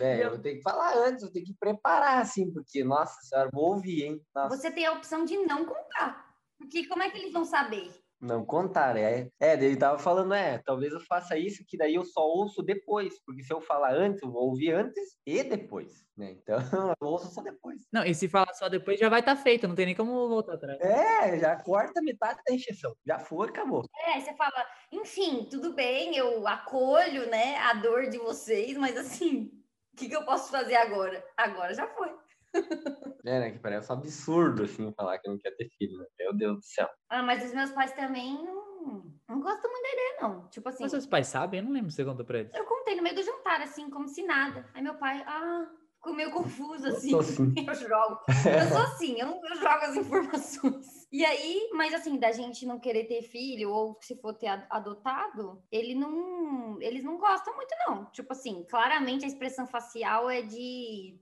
É, 0.00 0.16
Meu- 0.18 0.32
eu 0.32 0.42
tenho 0.42 0.56
que 0.56 0.62
falar 0.62 0.96
antes, 0.96 1.22
eu 1.22 1.32
tenho 1.32 1.44
que 1.46 1.54
preparar, 1.58 2.20
assim, 2.20 2.52
porque, 2.52 2.82
nossa 2.84 3.14
senhora, 3.22 3.50
vou 3.52 3.74
ouvir, 3.74 4.04
hein? 4.04 4.20
Nossa, 4.34 4.56
Você 4.56 4.70
tem 4.70 4.84
a 4.86 4.92
opção 4.92 5.24
de 5.24 5.36
não 5.38 5.64
contar. 5.64 6.26
Porque 6.58 6.86
como 6.88 7.02
é 7.02 7.10
que 7.10 7.18
eles 7.18 7.32
vão 7.32 7.44
saber? 7.44 7.90
Não 8.20 8.44
contar, 8.44 8.96
é. 8.96 9.28
É, 9.38 9.52
ele 9.54 9.76
tava 9.76 9.98
falando, 9.98 10.32
é, 10.34 10.58
talvez 10.58 10.92
eu 10.92 11.00
faça 11.00 11.36
isso, 11.36 11.64
que 11.66 11.76
daí 11.76 11.94
eu 11.94 12.04
só 12.04 12.20
ouço 12.20 12.62
depois, 12.62 13.22
porque 13.24 13.42
se 13.42 13.52
eu 13.52 13.60
falar 13.60 13.94
antes, 13.94 14.22
eu 14.22 14.30
vou 14.30 14.48
ouvir 14.48 14.72
antes 14.72 15.18
e 15.26 15.42
depois, 15.42 16.04
né? 16.16 16.32
Então, 16.32 16.56
eu 17.00 17.06
ouço 17.06 17.32
só 17.32 17.42
depois. 17.42 17.82
Não, 17.92 18.04
e 18.04 18.14
se 18.14 18.28
falar 18.28 18.52
só 18.54 18.68
depois 18.68 18.98
já 18.98 19.08
vai 19.08 19.20
estar 19.20 19.36
feito, 19.36 19.68
não 19.68 19.74
tem 19.74 19.86
nem 19.86 19.94
como 19.94 20.28
voltar 20.28 20.54
atrás. 20.54 20.80
É, 20.80 21.38
já 21.38 21.56
corta 21.56 22.00
metade 22.02 22.40
da 22.46 22.54
injeção. 22.54 22.94
Já 23.06 23.18
foi, 23.18 23.48
acabou. 23.48 23.84
É, 24.08 24.20
você 24.20 24.34
fala, 24.34 24.66
enfim, 24.90 25.46
tudo 25.50 25.74
bem, 25.74 26.16
eu 26.16 26.46
acolho, 26.46 27.28
né, 27.28 27.56
a 27.58 27.74
dor 27.74 28.08
de 28.08 28.18
vocês, 28.18 28.76
mas 28.76 28.96
assim, 28.96 29.50
o 29.92 29.96
que, 29.96 30.08
que 30.08 30.16
eu 30.16 30.24
posso 30.24 30.50
fazer 30.50 30.76
agora? 30.76 31.24
Agora 31.36 31.74
já 31.74 31.86
foi. 31.88 32.14
É, 33.26 33.40
né? 33.40 33.50
Que 33.50 33.58
parece 33.58 33.90
um 33.90 33.96
absurdo, 33.96 34.62
assim, 34.62 34.92
falar 34.94 35.18
que 35.18 35.28
não 35.28 35.36
quer 35.38 35.50
ter 35.56 35.68
filho, 35.76 35.98
né? 35.98 36.06
Meu 36.20 36.32
Deus 36.32 36.56
do 36.58 36.62
céu. 36.64 36.88
Ah, 37.08 37.22
mas 37.24 37.44
os 37.44 37.52
meus 37.52 37.72
pais 37.72 37.92
também 37.92 38.34
não, 38.34 39.02
não 39.28 39.40
gostam 39.40 39.68
muito 39.68 39.82
da 39.82 39.92
ideia, 39.92 40.16
não. 40.22 40.48
Tipo 40.48 40.68
assim, 40.68 40.84
Mas 40.84 40.92
seus 40.92 41.06
pais 41.06 41.26
sabem? 41.26 41.58
Eu 41.58 41.64
não 41.66 41.72
lembro 41.72 41.90
se 41.90 41.96
você 41.96 42.04
contou 42.04 42.24
pra 42.24 42.38
eles. 42.38 42.54
eu 42.54 42.64
contei 42.64 42.94
no 42.94 43.02
meio 43.02 43.16
do 43.16 43.22
jantar, 43.24 43.60
assim, 43.62 43.90
como 43.90 44.06
se 44.08 44.22
nada. 44.22 44.64
Aí 44.72 44.80
meu 44.80 44.94
pai, 44.94 45.24
ah, 45.26 45.66
ficou 45.96 46.14
meio 46.14 46.30
confuso, 46.30 46.86
assim. 46.86 47.10
sou 47.10 47.18
assim. 47.18 47.52
Eu 47.66 47.74
jogo. 47.74 48.20
Eu 48.28 48.68
sou 48.68 48.82
assim, 48.82 49.18
eu, 49.20 49.26
não- 49.26 49.40
eu 49.44 49.56
jogo 49.56 49.84
as 49.84 49.96
informações. 49.96 50.86
E 51.10 51.24
aí, 51.24 51.68
mas 51.72 51.94
assim, 51.94 52.18
da 52.20 52.30
gente 52.30 52.64
não 52.64 52.78
querer 52.78 53.04
ter 53.08 53.22
filho, 53.22 53.70
ou 53.70 53.98
se 54.02 54.14
for 54.20 54.34
ter 54.34 54.46
a- 54.46 54.66
adotado, 54.70 55.60
ele 55.72 55.96
não. 55.96 56.80
Eles 56.80 57.02
não 57.02 57.18
gostam 57.18 57.56
muito, 57.56 57.74
não. 57.88 58.04
Tipo 58.12 58.32
assim, 58.32 58.64
claramente 58.70 59.24
a 59.24 59.28
expressão 59.28 59.66
facial 59.66 60.30
é 60.30 60.42
de. 60.42 61.18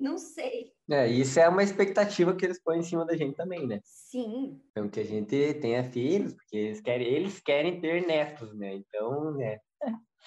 "Hum, 0.00 0.04
não 0.04 0.18
sei. 0.18 0.72
É, 0.90 1.06
isso 1.06 1.38
é 1.38 1.48
uma 1.48 1.62
expectativa 1.62 2.34
que 2.34 2.44
eles 2.44 2.60
põem 2.62 2.80
em 2.80 2.82
cima 2.82 3.04
da 3.04 3.16
gente 3.16 3.36
também, 3.36 3.66
né? 3.66 3.80
Sim. 3.84 4.60
Então, 4.70 4.88
que 4.88 5.00
a 5.00 5.04
gente 5.04 5.54
tenha 5.54 5.84
filhos, 5.84 6.34
porque 6.34 6.56
eles 6.56 6.80
querem, 6.80 7.06
eles 7.06 7.40
querem 7.40 7.80
ter 7.80 8.06
netos, 8.06 8.52
né? 8.56 8.74
Então, 8.74 9.32
né? 9.36 9.58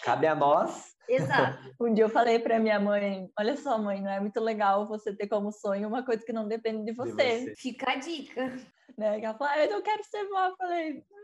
Cabe 0.03 0.25
a 0.27 0.35
nós. 0.35 0.93
Exato. 1.07 1.57
Um 1.79 1.93
dia 1.93 2.05
eu 2.05 2.09
falei 2.09 2.39
para 2.39 2.59
minha 2.59 2.79
mãe: 2.79 3.29
Olha 3.37 3.57
só, 3.57 3.77
mãe, 3.77 4.01
não 4.01 4.09
é 4.09 4.19
muito 4.19 4.39
legal 4.39 4.87
você 4.87 5.15
ter 5.15 5.27
como 5.27 5.51
sonho 5.51 5.87
uma 5.87 6.03
coisa 6.03 6.25
que 6.25 6.33
não 6.33 6.47
depende 6.47 6.85
de 6.85 6.93
você. 6.93 7.11
você. 7.11 7.53
Fica 7.57 7.91
a 7.91 7.95
dica. 7.95 8.55
Né? 8.97 9.19
Ela 9.21 9.33
falou: 9.37 9.53
ah, 9.53 9.59
Eu 9.59 9.71
não 9.71 9.81
quero 9.81 10.03
ser 10.03 10.27
vó. 10.29 10.45
Eu 10.47 10.55
falei: 10.55 10.93
"Hum, 10.93 11.22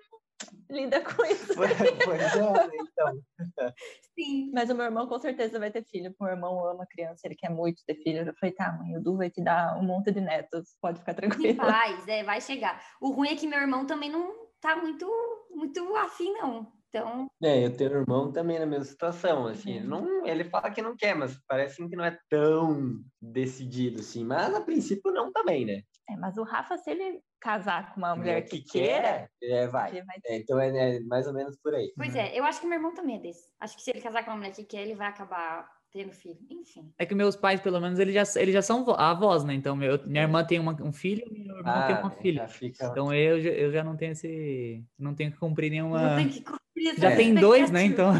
Lida 0.69 1.01
com 1.01 1.25
isso. 1.25 1.55
Pois 1.55 1.71
é, 1.81 2.69
então. 2.75 3.13
Sim. 4.17 4.51
Mas 4.53 4.69
o 4.69 4.75
meu 4.75 4.85
irmão 4.85 5.07
com 5.07 5.19
certeza 5.19 5.59
vai 5.59 5.71
ter 5.71 5.83
filho. 5.83 6.11
porque 6.11 6.23
O 6.23 6.25
meu 6.25 6.35
irmão 6.35 6.65
ama 6.65 6.85
criança, 6.89 7.21
ele 7.25 7.35
quer 7.35 7.49
muito 7.49 7.83
ter 7.85 7.95
filho. 7.95 8.25
Eu 8.25 8.33
falei: 8.39 8.53
Tá, 8.55 8.71
mãe, 8.71 8.95
o 8.95 9.01
Du 9.01 9.17
vai 9.17 9.29
te 9.29 9.43
dar 9.43 9.77
um 9.77 9.83
monte 9.83 10.11
de 10.11 10.21
netos. 10.21 10.75
Pode 10.81 10.99
ficar 10.99 11.13
Em 11.13 11.15
tranquila. 11.15 11.55
paz, 11.65 12.07
é, 12.07 12.23
vai 12.23 12.39
chegar. 12.39 12.81
O 13.01 13.11
ruim 13.11 13.29
é 13.29 13.35
que 13.35 13.47
meu 13.47 13.59
irmão 13.59 13.85
também 13.85 14.09
não 14.11 14.31
tá 14.61 14.75
muito, 14.75 15.07
muito 15.51 15.95
afim, 15.95 16.31
não. 16.33 16.71
Então, 16.89 17.27
É, 17.43 17.63
eu 17.65 17.75
tenho 17.77 17.91
um 17.91 18.01
irmão 18.01 18.31
também 18.31 18.57
na 18.57 18.65
mesma 18.65 18.83
situação, 18.85 19.45
assim, 19.45 19.73
ele, 19.77 19.87
não, 19.87 20.25
ele 20.25 20.43
fala 20.43 20.71
que 20.71 20.81
não 20.81 20.95
quer, 20.97 21.13
mas 21.15 21.39
parece 21.47 21.87
que 21.87 21.95
não 21.95 22.03
é 22.03 22.17
tão 22.27 22.95
decidido, 23.21 23.99
assim, 23.99 24.25
mas 24.25 24.55
a 24.55 24.61
princípio 24.61 25.11
não 25.11 25.31
também, 25.31 25.65
né? 25.67 25.81
É, 26.09 26.15
mas 26.17 26.35
o 26.37 26.43
Rafa, 26.43 26.77
se 26.79 26.89
ele 26.89 27.21
casar 27.39 27.93
com 27.93 27.99
uma 28.01 28.15
mulher 28.15 28.41
que, 28.43 28.61
queira, 28.61 29.29
é, 29.41 29.67
vai. 29.67 29.91
vai 30.03 30.17
É, 30.25 30.37
então 30.37 30.59
é, 30.59 30.97
é 30.97 30.99
mais 31.01 31.25
ou 31.27 31.33
menos 31.33 31.55
por 31.57 31.73
aí. 31.73 31.91
pois 31.95 32.15
é, 32.15 32.37
eu 32.37 32.43
acho 32.43 32.59
que 32.61 32.67
meu 32.67 32.77
irmão 32.77 32.93
também 32.93 33.15
é 33.17 33.19
desse. 33.19 33.47
Acho 33.59 33.75
que 33.77 33.81
se 33.83 33.89
ele 33.91 34.01
casar 34.01 34.23
com 34.23 34.31
uma 34.31 34.37
mulher 34.37 34.51
que 34.51 34.63
quer, 34.63 34.81
ele 34.81 34.95
vai 34.95 35.07
acabar 35.07 35.69
tendo 35.91 36.11
filho. 36.11 36.37
Enfim. 36.51 36.93
É 36.99 37.05
que 37.05 37.15
meus 37.15 37.35
pais, 37.35 37.59
pelo 37.61 37.79
menos, 37.79 37.97
eles 37.97 38.13
já, 38.13 38.39
eles 38.41 38.53
já 38.53 38.61
são 38.61 38.87
avós, 38.91 39.43
né? 39.43 39.53
Então, 39.55 39.75
meu, 39.75 40.05
minha 40.05 40.23
irmã 40.23 40.43
tem 40.45 40.59
uma- 40.59 40.77
um 40.83 40.91
filho 40.93 41.23
e 41.31 41.47
meu 41.47 41.57
irmão 41.57 41.87
tem 41.87 41.95
uma 41.95 42.11
filha. 42.11 42.43
Ah, 42.43 42.47
fica... 42.47 42.85
Então 42.85 43.11
eu, 43.13 43.41
já- 43.41 43.49
eu 43.49 43.71
já 43.71 43.83
não 43.83 43.97
tenho 43.97 44.11
esse. 44.11 44.85
Não 44.97 45.15
tenho 45.15 45.31
que 45.31 45.37
cumprir 45.39 45.71
nenhuma. 45.71 46.09
Não 46.09 46.15
tem 46.17 46.29
que 46.29 46.41
cumprir 46.43 46.89
essa 46.91 47.01
Já 47.01 47.15
tem 47.15 47.33
dois, 47.33 47.71
né? 47.71 47.83
Então. 47.85 48.11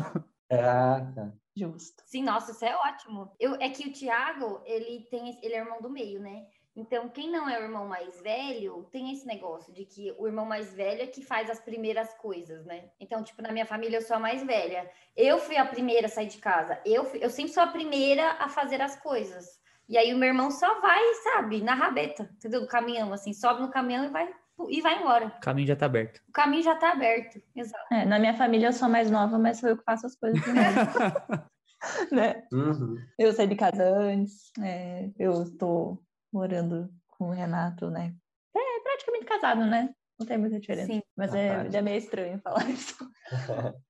Ah, 0.52 1.12
tá. 1.14 1.32
justo. 1.56 2.02
Sim, 2.08 2.24
nossa, 2.24 2.52
isso 2.54 2.66
é 2.66 2.76
ótimo. 2.76 3.32
Eu, 3.40 3.54
é 3.56 3.70
que 3.70 3.88
o 3.88 3.94
Thiago, 3.94 4.64
ele 4.66 5.06
tem, 5.12 5.30
esse- 5.30 5.46
ele 5.46 5.54
é 5.54 5.60
irmão 5.60 5.80
do 5.80 5.90
meio, 5.92 6.20
né? 6.20 6.46
Então, 6.76 7.10
quem 7.10 7.30
não 7.32 7.50
é 7.50 7.60
o 7.60 7.64
irmão 7.64 7.88
mais 7.88 8.22
velho, 8.22 8.88
tem 8.92 9.12
esse 9.12 9.26
negócio 9.26 9.74
de 9.74 9.86
que 9.86 10.14
o 10.18 10.28
irmão 10.28 10.46
mais 10.46 10.74
velho 10.74 11.02
é 11.02 11.08
que 11.08 11.22
faz 11.22 11.50
as 11.50 11.60
primeiras 11.60 12.14
coisas, 12.16 12.66
né? 12.66 12.86
Então, 13.00 13.24
tipo, 13.24 13.42
na 13.42 13.52
minha 13.52 13.66
família 13.66 13.98
eu 13.98 14.02
sou 14.02 14.16
a 14.16 14.20
mais 14.20 14.44
velha. 14.44 14.90
Eu 15.18 15.40
fui 15.40 15.58
a 15.58 15.66
primeira 15.66 16.06
a 16.08 16.10
sair 16.10 16.28
de 16.28 16.38
casa. 16.38 16.80
Eu, 16.86 17.04
fui- 17.06 17.20
eu 17.24 17.30
sempre 17.30 17.52
sou 17.52 17.64
a 17.64 17.68
primeira 17.68 18.32
a 18.40 18.48
fazer 18.48 18.82
as 18.82 18.96
coisas. 19.02 19.46
E 19.90 19.98
aí 19.98 20.14
o 20.14 20.18
meu 20.18 20.30
irmão 20.30 20.52
só 20.52 20.80
vai, 20.80 21.02
sabe, 21.24 21.62
na 21.62 21.74
rabeta, 21.74 22.30
entendeu? 22.38 22.62
Do 22.62 22.68
caminhão, 22.68 23.12
assim, 23.12 23.34
sobe 23.34 23.62
no 23.62 23.72
caminhão 23.72 24.06
e 24.06 24.10
vai, 24.10 24.30
e 24.70 24.82
vai 24.82 25.00
embora. 25.00 25.34
O 25.38 25.42
caminho 25.42 25.68
já 25.68 25.76
tá 25.76 25.88
aberto. 25.88 26.22
O 26.30 26.32
caminho 26.32 26.64
já 26.64 26.76
tá 26.76 26.92
aberto. 26.92 27.42
Exato. 27.56 27.94
É, 27.94 28.06
na 28.06 28.20
minha 28.20 28.36
família 28.36 28.68
eu 28.68 28.74
sou 28.74 28.86
a 28.86 28.90
mais 28.90 29.10
nova, 29.10 29.38
mas 29.40 29.60
sou 29.60 29.68
eu 29.70 29.78
que 29.78 29.84
faço 29.84 30.06
as 30.06 30.16
coisas 30.16 30.40
primeiro, 30.42 30.70
né? 32.12 32.48
Uhum. 32.54 32.98
Eu 33.18 33.34
saí 33.34 33.48
de 33.48 33.56
casa 33.56 33.84
antes, 33.84 34.52
é, 34.62 35.10
eu 35.18 35.42
estou 35.42 36.00
morando 36.32 36.90
com 37.08 37.30
o 37.30 37.32
Renato, 37.34 37.90
né? 37.90 38.14
É 38.56 38.80
praticamente 38.82 39.26
casado, 39.26 39.66
né? 39.66 39.94
Não 40.20 40.26
tem 40.28 40.38
muita 40.38 40.60
diferença. 40.60 40.88
Sim. 40.92 41.02
Mas 41.16 41.34
Ah, 41.34 41.38
é, 41.40 41.70
tá. 41.70 41.78
é 41.78 41.82
meio 41.82 41.98
estranho 41.98 42.40
falar 42.40 42.64
isso. 42.70 42.96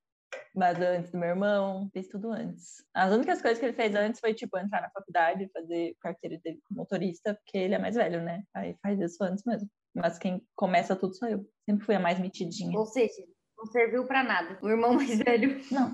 Mas 0.55 0.79
antes 0.79 1.11
do 1.11 1.17
meu 1.17 1.29
irmão, 1.29 1.89
fez 1.93 2.07
tudo 2.07 2.31
antes. 2.31 2.83
As 2.93 3.11
únicas 3.13 3.41
coisas 3.41 3.59
que 3.59 3.65
ele 3.65 3.73
fez 3.73 3.95
antes 3.95 4.19
foi, 4.19 4.33
tipo, 4.33 4.57
entrar 4.57 4.81
na 4.81 4.89
faculdade, 4.89 5.49
fazer 5.53 5.95
carteira 5.99 6.39
dele 6.43 6.59
como 6.67 6.79
motorista, 6.81 7.33
porque 7.35 7.57
ele 7.57 7.75
é 7.75 7.79
mais 7.79 7.95
velho, 7.95 8.21
né? 8.21 8.43
Aí 8.53 8.75
faz 8.81 8.99
isso 8.99 9.23
antes 9.23 9.43
mesmo. 9.45 9.69
Mas 9.95 10.17
quem 10.19 10.43
começa 10.55 10.95
tudo 10.95 11.15
sou 11.15 11.27
eu. 11.27 11.45
Sempre 11.67 11.85
fui 11.85 11.95
a 11.95 11.99
mais 11.99 12.19
metidinha. 12.19 12.77
Ou 12.77 12.85
seja, 12.85 13.23
não 13.57 13.65
serviu 13.67 14.05
pra 14.05 14.23
nada. 14.23 14.57
O 14.61 14.69
irmão 14.69 14.93
mais 14.93 15.17
velho. 15.17 15.61
Não, 15.71 15.91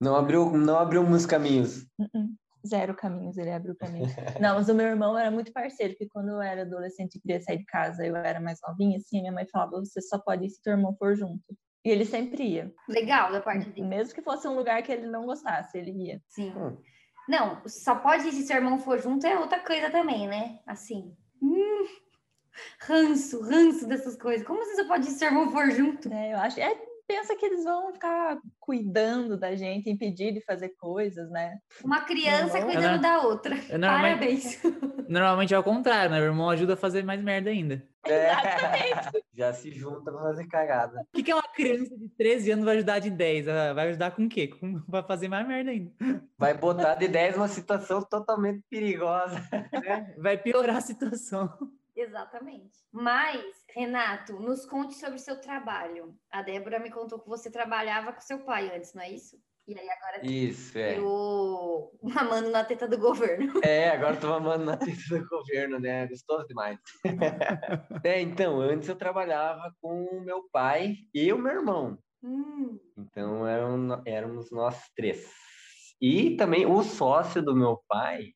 Não 0.00 0.16
abriu, 0.16 0.50
não 0.56 0.78
abriu 0.78 1.02
muitos 1.02 1.26
caminhos. 1.26 1.86
uh-uh. 1.98 2.28
Zero 2.68 2.94
caminhos, 2.94 3.36
ele 3.36 3.50
abriu 3.50 3.74
caminho. 3.76 4.06
Não, 4.40 4.56
mas 4.56 4.68
o 4.68 4.74
meu 4.74 4.86
irmão 4.86 5.16
era 5.16 5.30
muito 5.30 5.52
parceiro, 5.52 5.94
porque 5.94 6.08
quando 6.08 6.30
eu 6.30 6.42
era 6.42 6.62
adolescente 6.62 7.16
e 7.16 7.20
queria 7.20 7.40
sair 7.40 7.58
de 7.58 7.64
casa, 7.64 8.04
eu 8.04 8.16
era 8.16 8.40
mais 8.40 8.58
novinha, 8.66 8.96
assim, 8.96 9.20
minha 9.20 9.32
mãe 9.32 9.46
falava, 9.46 9.78
você 9.78 10.00
só 10.00 10.18
pode 10.18 10.46
ir 10.46 10.50
se 10.50 10.62
teu 10.62 10.72
irmão 10.72 10.94
for 10.98 11.14
junto. 11.14 11.56
E 11.84 11.90
ele 11.90 12.04
sempre 12.04 12.42
ia. 12.42 12.74
Legal 12.88 13.30
da 13.30 13.40
parte 13.40 13.70
dele. 13.70 13.86
Mesmo 13.86 14.14
que 14.14 14.22
fosse 14.22 14.48
um 14.48 14.56
lugar 14.56 14.82
que 14.82 14.90
ele 14.90 15.06
não 15.06 15.24
gostasse, 15.24 15.78
ele 15.78 15.92
ia. 15.92 16.20
Sim. 16.28 16.52
Hum. 16.56 16.76
Não, 17.28 17.62
só 17.66 17.94
pode 17.96 18.28
ir 18.28 18.32
se 18.32 18.42
seu 18.42 18.56
irmão 18.56 18.78
for 18.78 18.98
junto, 18.98 19.26
é 19.26 19.38
outra 19.38 19.60
coisa 19.60 19.90
também, 19.90 20.28
né? 20.28 20.60
Assim. 20.66 21.16
Hum, 21.42 21.86
ranço, 22.80 23.42
ranço 23.42 23.86
dessas 23.86 24.16
coisas. 24.16 24.46
Como 24.46 24.64
você 24.64 24.76
só 24.76 24.86
pode 24.86 25.06
ir 25.06 25.10
se 25.10 25.18
seu 25.18 25.28
irmão 25.28 25.50
for 25.50 25.70
junto? 25.70 26.12
É, 26.12 26.32
eu 26.32 26.38
acho. 26.38 26.60
É, 26.60 26.74
pensa 27.06 27.36
que 27.36 27.46
eles 27.46 27.64
vão 27.64 27.92
ficar 27.92 28.38
cuidando 28.58 29.36
da 29.38 29.54
gente, 29.54 29.88
impedir 29.90 30.32
de 30.32 30.40
fazer 30.44 30.70
coisas, 30.78 31.30
né? 31.30 31.58
Uma 31.84 32.00
criança 32.02 32.58
Irmão? 32.58 32.72
cuidando 32.72 32.96
Eu 32.96 33.00
da 33.00 33.20
outra. 33.22 33.54
Normalmente, 33.78 34.58
Parabéns. 34.58 34.60
normalmente 35.08 35.54
é 35.54 35.58
o 35.58 35.62
contrário, 35.62 36.10
né? 36.10 36.18
Meu 36.18 36.26
irmão 36.26 36.50
ajuda 36.50 36.74
a 36.74 36.76
fazer 36.76 37.04
mais 37.04 37.22
merda 37.22 37.50
ainda. 37.50 37.82
É, 38.08 38.30
já 39.34 39.52
se 39.52 39.72
junta 39.72 40.12
pra 40.12 40.22
fazer 40.22 40.46
cagada. 40.46 41.00
O 41.12 41.16
que, 41.16 41.24
que 41.24 41.30
é 41.32 41.34
uma 41.34 41.42
criança 41.42 41.98
de 41.98 42.08
13 42.10 42.52
anos 42.52 42.64
vai 42.64 42.76
ajudar 42.76 43.00
de 43.00 43.10
10? 43.10 43.48
Ah, 43.48 43.72
Vai 43.74 43.88
ajudar 43.88 44.12
com 44.12 44.26
o 44.26 44.28
quê? 44.28 44.46
Com- 44.46 44.80
Vai 44.86 45.02
fazer 45.02 45.26
mais 45.26 45.44
merda 45.44 45.72
ainda. 45.72 45.90
Vai 46.38 46.54
botar 46.54 46.94
de 46.94 47.08
10 47.08 47.36
uma 47.36 47.48
situação 47.48 48.00
totalmente 48.02 48.62
perigosa. 48.70 49.42
né? 49.72 50.14
Vai 50.18 50.38
piorar 50.38 50.76
a 50.76 50.80
situação. 50.80 51.52
Exatamente. 51.96 52.78
Mas, 52.92 53.42
Renato, 53.74 54.38
nos 54.38 54.66
conte 54.66 54.94
sobre 54.94 55.16
o 55.16 55.18
seu 55.18 55.40
trabalho. 55.40 56.14
A 56.30 56.42
Débora 56.42 56.78
me 56.78 56.90
contou 56.90 57.18
que 57.18 57.28
você 57.28 57.50
trabalhava 57.50 58.12
com 58.12 58.20
seu 58.20 58.44
pai 58.44 58.76
antes, 58.76 58.92
não 58.92 59.02
é 59.02 59.10
isso? 59.10 59.36
E 59.68 59.76
aí 59.76 59.88
agora 59.90 60.24
Isso, 60.24 60.78
é. 60.78 60.96
eu 60.96 61.90
mamando 62.00 62.50
na 62.50 62.62
teta 62.62 62.86
do 62.86 62.98
governo. 62.98 63.52
É, 63.66 63.88
agora 63.90 64.14
eu 64.14 64.20
tô 64.20 64.28
mamando 64.28 64.64
na 64.64 64.76
teta 64.76 65.18
do 65.18 65.26
governo, 65.28 65.80
né? 65.80 66.06
Gostoso 66.06 66.46
demais. 66.46 66.78
é, 68.04 68.20
então, 68.20 68.60
antes 68.60 68.88
eu 68.88 68.94
trabalhava 68.94 69.74
com 69.80 70.04
o 70.04 70.20
meu 70.20 70.48
pai 70.52 70.94
e 71.12 71.32
o 71.32 71.38
meu 71.38 71.52
irmão. 71.52 71.98
Hum, 72.22 72.78
Então, 72.96 73.44
eram, 73.46 74.02
éramos 74.06 74.52
nós 74.52 74.88
três. 74.94 75.28
E 76.00 76.36
também 76.36 76.64
o 76.64 76.82
sócio 76.84 77.42
do 77.42 77.56
meu 77.56 77.80
pai. 77.88 78.26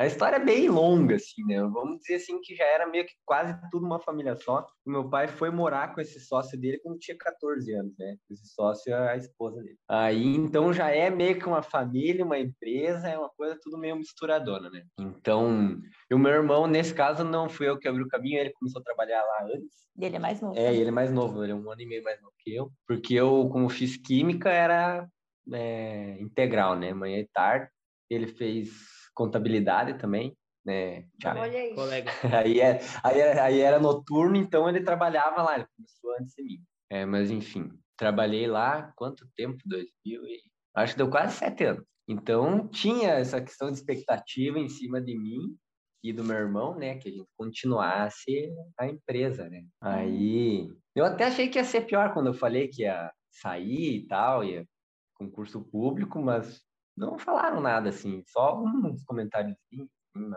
A 0.00 0.06
história 0.06 0.36
é 0.36 0.42
bem 0.42 0.66
longa, 0.66 1.16
assim, 1.16 1.44
né? 1.44 1.60
Vamos 1.60 1.98
dizer 1.98 2.14
assim 2.14 2.40
que 2.40 2.56
já 2.56 2.64
era 2.64 2.86
meio 2.86 3.04
que 3.04 3.12
quase 3.22 3.54
tudo 3.70 3.84
uma 3.84 4.00
família 4.00 4.34
só. 4.34 4.66
O 4.86 4.90
meu 4.90 5.10
pai 5.10 5.28
foi 5.28 5.50
morar 5.50 5.94
com 5.94 6.00
esse 6.00 6.18
sócio 6.18 6.58
dele 6.58 6.80
quando 6.82 6.98
tinha 6.98 7.14
14 7.18 7.70
anos, 7.74 7.92
né? 7.98 8.16
Esse 8.30 8.46
sócio 8.46 8.94
é 8.94 9.10
a 9.10 9.16
esposa 9.18 9.62
dele. 9.62 9.76
Aí, 9.86 10.36
então, 10.36 10.72
já 10.72 10.88
é 10.88 11.10
meio 11.10 11.38
que 11.38 11.46
uma 11.46 11.62
família, 11.62 12.24
uma 12.24 12.38
empresa, 12.38 13.08
é 13.08 13.18
uma 13.18 13.28
coisa 13.28 13.58
tudo 13.62 13.76
meio 13.76 13.94
misturadona, 13.94 14.70
né? 14.70 14.86
Então, 14.98 15.78
e 16.10 16.14
o 16.14 16.18
meu 16.18 16.32
irmão, 16.32 16.66
nesse 16.66 16.94
caso, 16.94 17.22
não 17.22 17.46
fui 17.50 17.68
eu 17.68 17.78
que 17.78 17.86
abri 17.86 18.02
o 18.02 18.08
caminho, 18.08 18.38
ele 18.38 18.54
começou 18.54 18.80
a 18.80 18.84
trabalhar 18.84 19.22
lá 19.22 19.48
antes. 19.54 19.84
E 19.98 20.04
ele 20.06 20.16
é 20.16 20.18
mais 20.18 20.40
novo. 20.40 20.58
É, 20.58 20.74
e 20.74 20.78
ele 20.78 20.88
é 20.88 20.92
mais 20.92 21.12
novo, 21.12 21.44
ele 21.44 21.52
é 21.52 21.54
um 21.54 21.70
ano 21.70 21.82
e 21.82 21.86
meio 21.86 22.02
mais 22.02 22.18
novo 22.22 22.32
que 22.38 22.54
eu. 22.54 22.72
Porque 22.88 23.12
eu, 23.12 23.50
como 23.52 23.68
fiz 23.68 23.98
química, 23.98 24.48
era 24.48 25.06
é, 25.52 26.16
integral, 26.18 26.74
né? 26.74 26.94
Manhã 26.94 27.18
e 27.18 27.28
tarde. 27.34 27.68
Ele 28.08 28.26
fez 28.26 28.99
contabilidade 29.14 29.94
também, 29.98 30.36
né? 30.64 31.04
Thiago? 31.20 31.40
olha 31.40 31.58
aí. 31.58 31.74
Colega. 31.74 32.10
Aí, 32.44 32.60
é, 32.60 32.80
aí, 33.02 33.20
era- 33.20 33.44
aí 33.44 33.60
era 33.60 33.78
noturno, 33.78 34.36
então 34.36 34.68
ele 34.68 34.82
trabalhava 34.82 35.42
lá, 35.42 35.56
ele 35.56 35.66
começou 35.76 36.14
antes 36.20 36.34
de 36.34 36.42
mim. 36.42 36.58
É, 36.90 37.04
mas 37.06 37.30
enfim, 37.30 37.70
trabalhei 37.96 38.46
lá 38.46 38.92
quanto 38.96 39.28
tempo? 39.36 39.58
2000 39.66 40.24
e... 40.26 40.40
Acho 40.74 40.92
que 40.94 40.98
deu 40.98 41.10
quase 41.10 41.36
sete 41.36 41.64
anos. 41.64 41.84
Então 42.08 42.66
tinha 42.68 43.10
essa 43.10 43.40
questão 43.40 43.68
de 43.70 43.78
expectativa 43.78 44.58
em 44.58 44.68
cima 44.68 45.00
de 45.00 45.16
mim 45.16 45.56
e 46.02 46.12
do 46.12 46.24
meu 46.24 46.36
irmão, 46.36 46.76
né? 46.76 46.96
Que 46.98 47.08
a 47.08 47.12
gente 47.12 47.28
continuasse 47.36 48.52
a 48.78 48.86
empresa, 48.86 49.48
né? 49.48 49.64
Aí 49.80 50.68
eu 50.94 51.04
até 51.04 51.24
achei 51.24 51.48
que 51.48 51.58
ia 51.58 51.64
ser 51.64 51.82
pior 51.86 52.12
quando 52.12 52.26
eu 52.28 52.34
falei 52.34 52.68
que 52.68 52.82
ia 52.82 53.12
sair 53.30 53.96
e 53.96 54.06
tal, 54.06 54.42
ia 54.44 54.66
concurso 55.14 55.60
público, 55.62 56.20
mas 56.20 56.62
não 56.96 57.18
falaram 57.18 57.60
nada 57.60 57.88
assim, 57.90 58.22
só 58.26 58.60
uns 58.62 59.02
comentários 59.04 59.56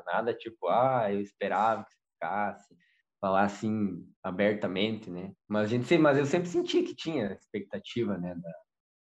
nada 0.05 0.33
tipo, 0.33 0.67
ah, 0.67 1.11
eu 1.11 1.19
esperava 1.21 1.83
que 1.83 1.91
você 1.91 1.99
ficasse, 2.13 2.75
falar 3.19 3.43
assim 3.43 4.05
abertamente, 4.21 5.09
né? 5.09 5.33
Mas 5.47 5.63
a 5.63 5.67
gente 5.67 5.97
mas 5.97 6.17
eu 6.17 6.25
sempre 6.25 6.49
senti 6.49 6.83
que 6.83 6.95
tinha 6.95 7.33
expectativa, 7.33 8.17
né, 8.17 8.35
da, 8.35 8.53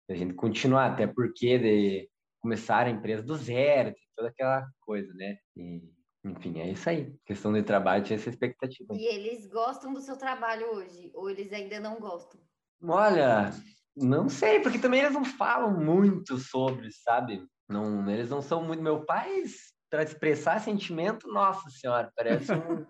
da 0.10 0.16
gente 0.16 0.34
continuar, 0.34 0.94
até 0.94 1.06
porque 1.06 1.58
de 1.58 2.10
começar 2.40 2.88
a 2.88 2.90
empresa 2.90 3.24
do 3.24 3.36
zero, 3.36 3.94
toda 4.16 4.30
aquela 4.30 4.68
coisa, 4.82 5.14
né? 5.14 5.38
E, 5.56 5.82
enfim, 6.24 6.60
é 6.60 6.70
isso 6.70 6.90
aí. 6.90 7.14
Questão 7.26 7.54
de 7.54 7.64
trabalho 7.64 8.04
tinha 8.04 8.16
essa 8.16 8.30
expectativa. 8.30 8.94
E 8.94 9.06
eles 9.06 9.48
gostam 9.48 9.94
do 9.94 10.02
seu 10.02 10.18
trabalho 10.18 10.74
hoje? 10.74 11.12
Ou 11.14 11.30
eles 11.30 11.52
ainda 11.52 11.80
não 11.80 12.00
gostam? 12.00 12.40
Olha, 12.82 13.52
não 13.98 14.30
sei, 14.30 14.60
porque 14.60 14.78
também 14.80 15.02
eles 15.02 15.14
não 15.14 15.26
falam 15.26 15.74
muito 15.74 16.38
sobre, 16.38 16.92
sabe? 16.92 17.44
Não, 17.68 18.10
eles 18.10 18.30
não 18.30 18.42
são 18.42 18.64
muito. 18.64 18.82
Meu 18.82 19.04
pai, 19.06 19.44
para 19.90 20.04
expressar 20.04 20.62
sentimento, 20.62 21.28
nossa 21.28 21.70
senhora, 21.70 22.12
parece 22.16 22.52
um. 22.54 22.86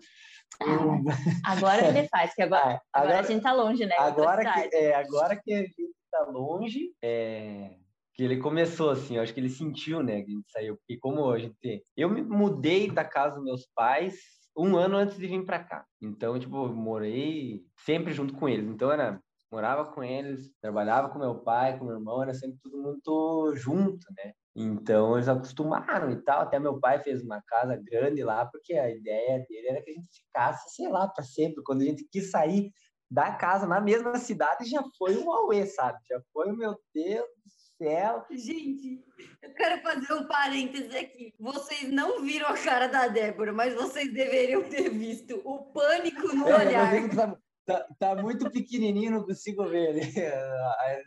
um- 0.62 1.04
Agora 1.44 1.86
ele 1.88 2.06
faz, 2.08 2.34
que 2.34 2.42
agora, 2.42 2.62
Ah, 2.62 2.80
agora, 2.92 3.14
agora- 3.14 3.18
a 3.20 3.22
gente 3.30 3.42
tá 3.42 3.52
longe, 3.52 3.86
né? 3.86 3.94
agora, 3.98 4.42
que, 4.52 4.76
é, 4.76 4.94
agora 4.94 5.36
que 5.36 5.52
a 5.54 5.58
gente 5.62 5.74
está 6.04 6.24
longe, 6.30 6.92
é, 7.02 7.76
que 8.14 8.22
ele 8.24 8.38
começou 8.38 8.90
assim, 8.90 9.16
eu 9.16 9.22
acho 9.22 9.32
que 9.32 9.40
ele 9.40 9.50
sentiu, 9.50 10.02
né, 10.02 10.22
que 10.22 10.30
a 10.32 10.34
gente 10.34 10.50
saiu, 10.50 10.76
porque 10.76 10.96
como 10.98 11.30
a 11.30 11.38
gente, 11.38 11.82
eu 11.96 12.08
me 12.10 12.22
mudei 12.22 12.90
da 12.90 13.04
casa 13.04 13.36
dos 13.36 13.44
meus 13.44 13.66
pais 13.74 14.16
um 14.56 14.76
ano 14.76 14.96
antes 14.96 15.16
de 15.16 15.26
vir 15.26 15.44
para 15.44 15.62
cá, 15.62 15.84
então 16.02 16.36
tipo 16.38 16.68
morei 16.68 17.62
sempre 17.84 18.12
junto 18.12 18.34
com 18.34 18.48
eles, 18.48 18.66
então 18.68 18.90
era 18.90 19.20
morava 19.50 19.86
com 19.92 20.02
eles, 20.02 20.52
trabalhava 20.60 21.08
com 21.08 21.18
meu 21.18 21.36
pai, 21.36 21.78
com 21.78 21.84
meu 21.84 21.94
irmão, 21.94 22.22
era 22.22 22.34
sempre 22.34 22.58
todo 22.62 22.82
mundo 22.82 23.54
junto, 23.56 24.06
né? 24.16 24.32
Então 24.54 25.14
eles 25.14 25.28
acostumaram 25.28 26.10
e 26.10 26.16
tal. 26.16 26.42
Até 26.42 26.58
meu 26.58 26.80
pai 26.80 27.02
fez 27.02 27.22
uma 27.22 27.40
casa 27.46 27.76
grande 27.76 28.22
lá, 28.24 28.44
porque 28.46 28.74
a 28.74 28.90
ideia 28.90 29.44
dele 29.48 29.68
era 29.68 29.82
que 29.82 29.90
a 29.90 29.94
gente 29.94 30.08
ficasse, 30.12 30.74
sei 30.74 30.88
lá, 30.88 31.08
para 31.08 31.24
sempre. 31.24 31.62
Quando 31.62 31.82
a 31.82 31.84
gente 31.84 32.06
quis 32.10 32.30
sair 32.30 32.70
da 33.10 33.32
casa 33.32 33.66
na 33.66 33.80
mesma 33.80 34.16
cidade, 34.16 34.68
já 34.68 34.82
foi 34.98 35.16
um 35.16 35.32
auê, 35.32 35.64
sabe? 35.66 35.98
Já 36.08 36.20
foi, 36.32 36.52
meu 36.52 36.76
Deus 36.92 37.26
do 37.26 37.86
céu. 37.86 38.26
Gente, 38.30 39.02
eu 39.40 39.54
quero 39.54 39.80
fazer 39.80 40.12
um 40.12 40.26
parêntese 40.26 40.96
aqui. 40.96 41.32
Vocês 41.38 41.90
não 41.90 42.20
viram 42.22 42.48
a 42.48 42.58
cara 42.58 42.88
da 42.88 43.06
Débora, 43.06 43.52
mas 43.52 43.74
vocês 43.74 44.12
deveriam 44.12 44.64
ter 44.68 44.90
visto 44.90 45.40
o 45.44 45.72
pânico 45.72 46.34
no 46.34 46.48
é, 46.48 46.56
olhar. 46.56 47.38
Tá, 47.68 47.86
tá, 47.98 48.14
muito 48.14 48.50
pequenininho, 48.50 49.10
não 49.10 49.24
consigo 49.24 49.68
ver 49.68 49.88
ali. 49.90 50.00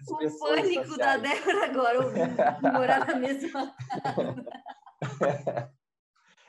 o 0.08 0.40
pânico 0.40 0.86
sociais. 0.86 0.98
da 0.98 1.18
Débora 1.18 1.66
agora, 1.66 2.72
morar 2.72 3.08
na 3.08 3.16
mesma 3.16 3.74
casa. 3.74 4.46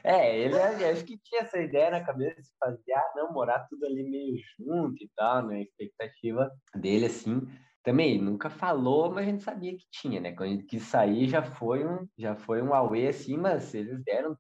É, 0.05 0.37
ele 0.37 0.59
acho 0.59 1.05
que 1.05 1.17
tinha 1.17 1.43
essa 1.43 1.59
ideia 1.59 1.93
na 1.93 2.05
cabeça 2.05 2.43
de 2.43 2.49
fazer, 2.59 2.93
ah, 2.93 3.13
não, 3.15 3.33
morar 3.33 3.61
tudo 3.69 3.87
ali 3.87 4.03
meio 4.03 4.37
junto 4.59 5.01
e 5.01 5.09
tal, 5.15 5.47
né? 5.47 5.59
A 5.59 5.63
expectativa 5.63 6.51
dele, 6.75 7.07
assim. 7.07 7.41
Também 7.85 8.21
nunca 8.21 8.51
falou, 8.51 9.11
mas 9.11 9.19
a 9.19 9.31
gente 9.31 9.45
sabia 9.45 9.77
que 9.77 9.87
tinha, 9.93 10.21
né? 10.21 10.33
Quando 10.33 10.49
a 10.49 10.53
gente 10.55 10.65
quis 10.65 10.83
sair, 10.83 11.29
já 11.29 11.41
foi 11.41 11.87
um, 11.87 12.09
já 12.19 12.35
foi 12.35 12.61
um 12.61 12.75
away, 12.75 13.07
assim, 13.07 13.37
mas 13.37 13.73
eles 13.75 14.03
deram 14.03 14.37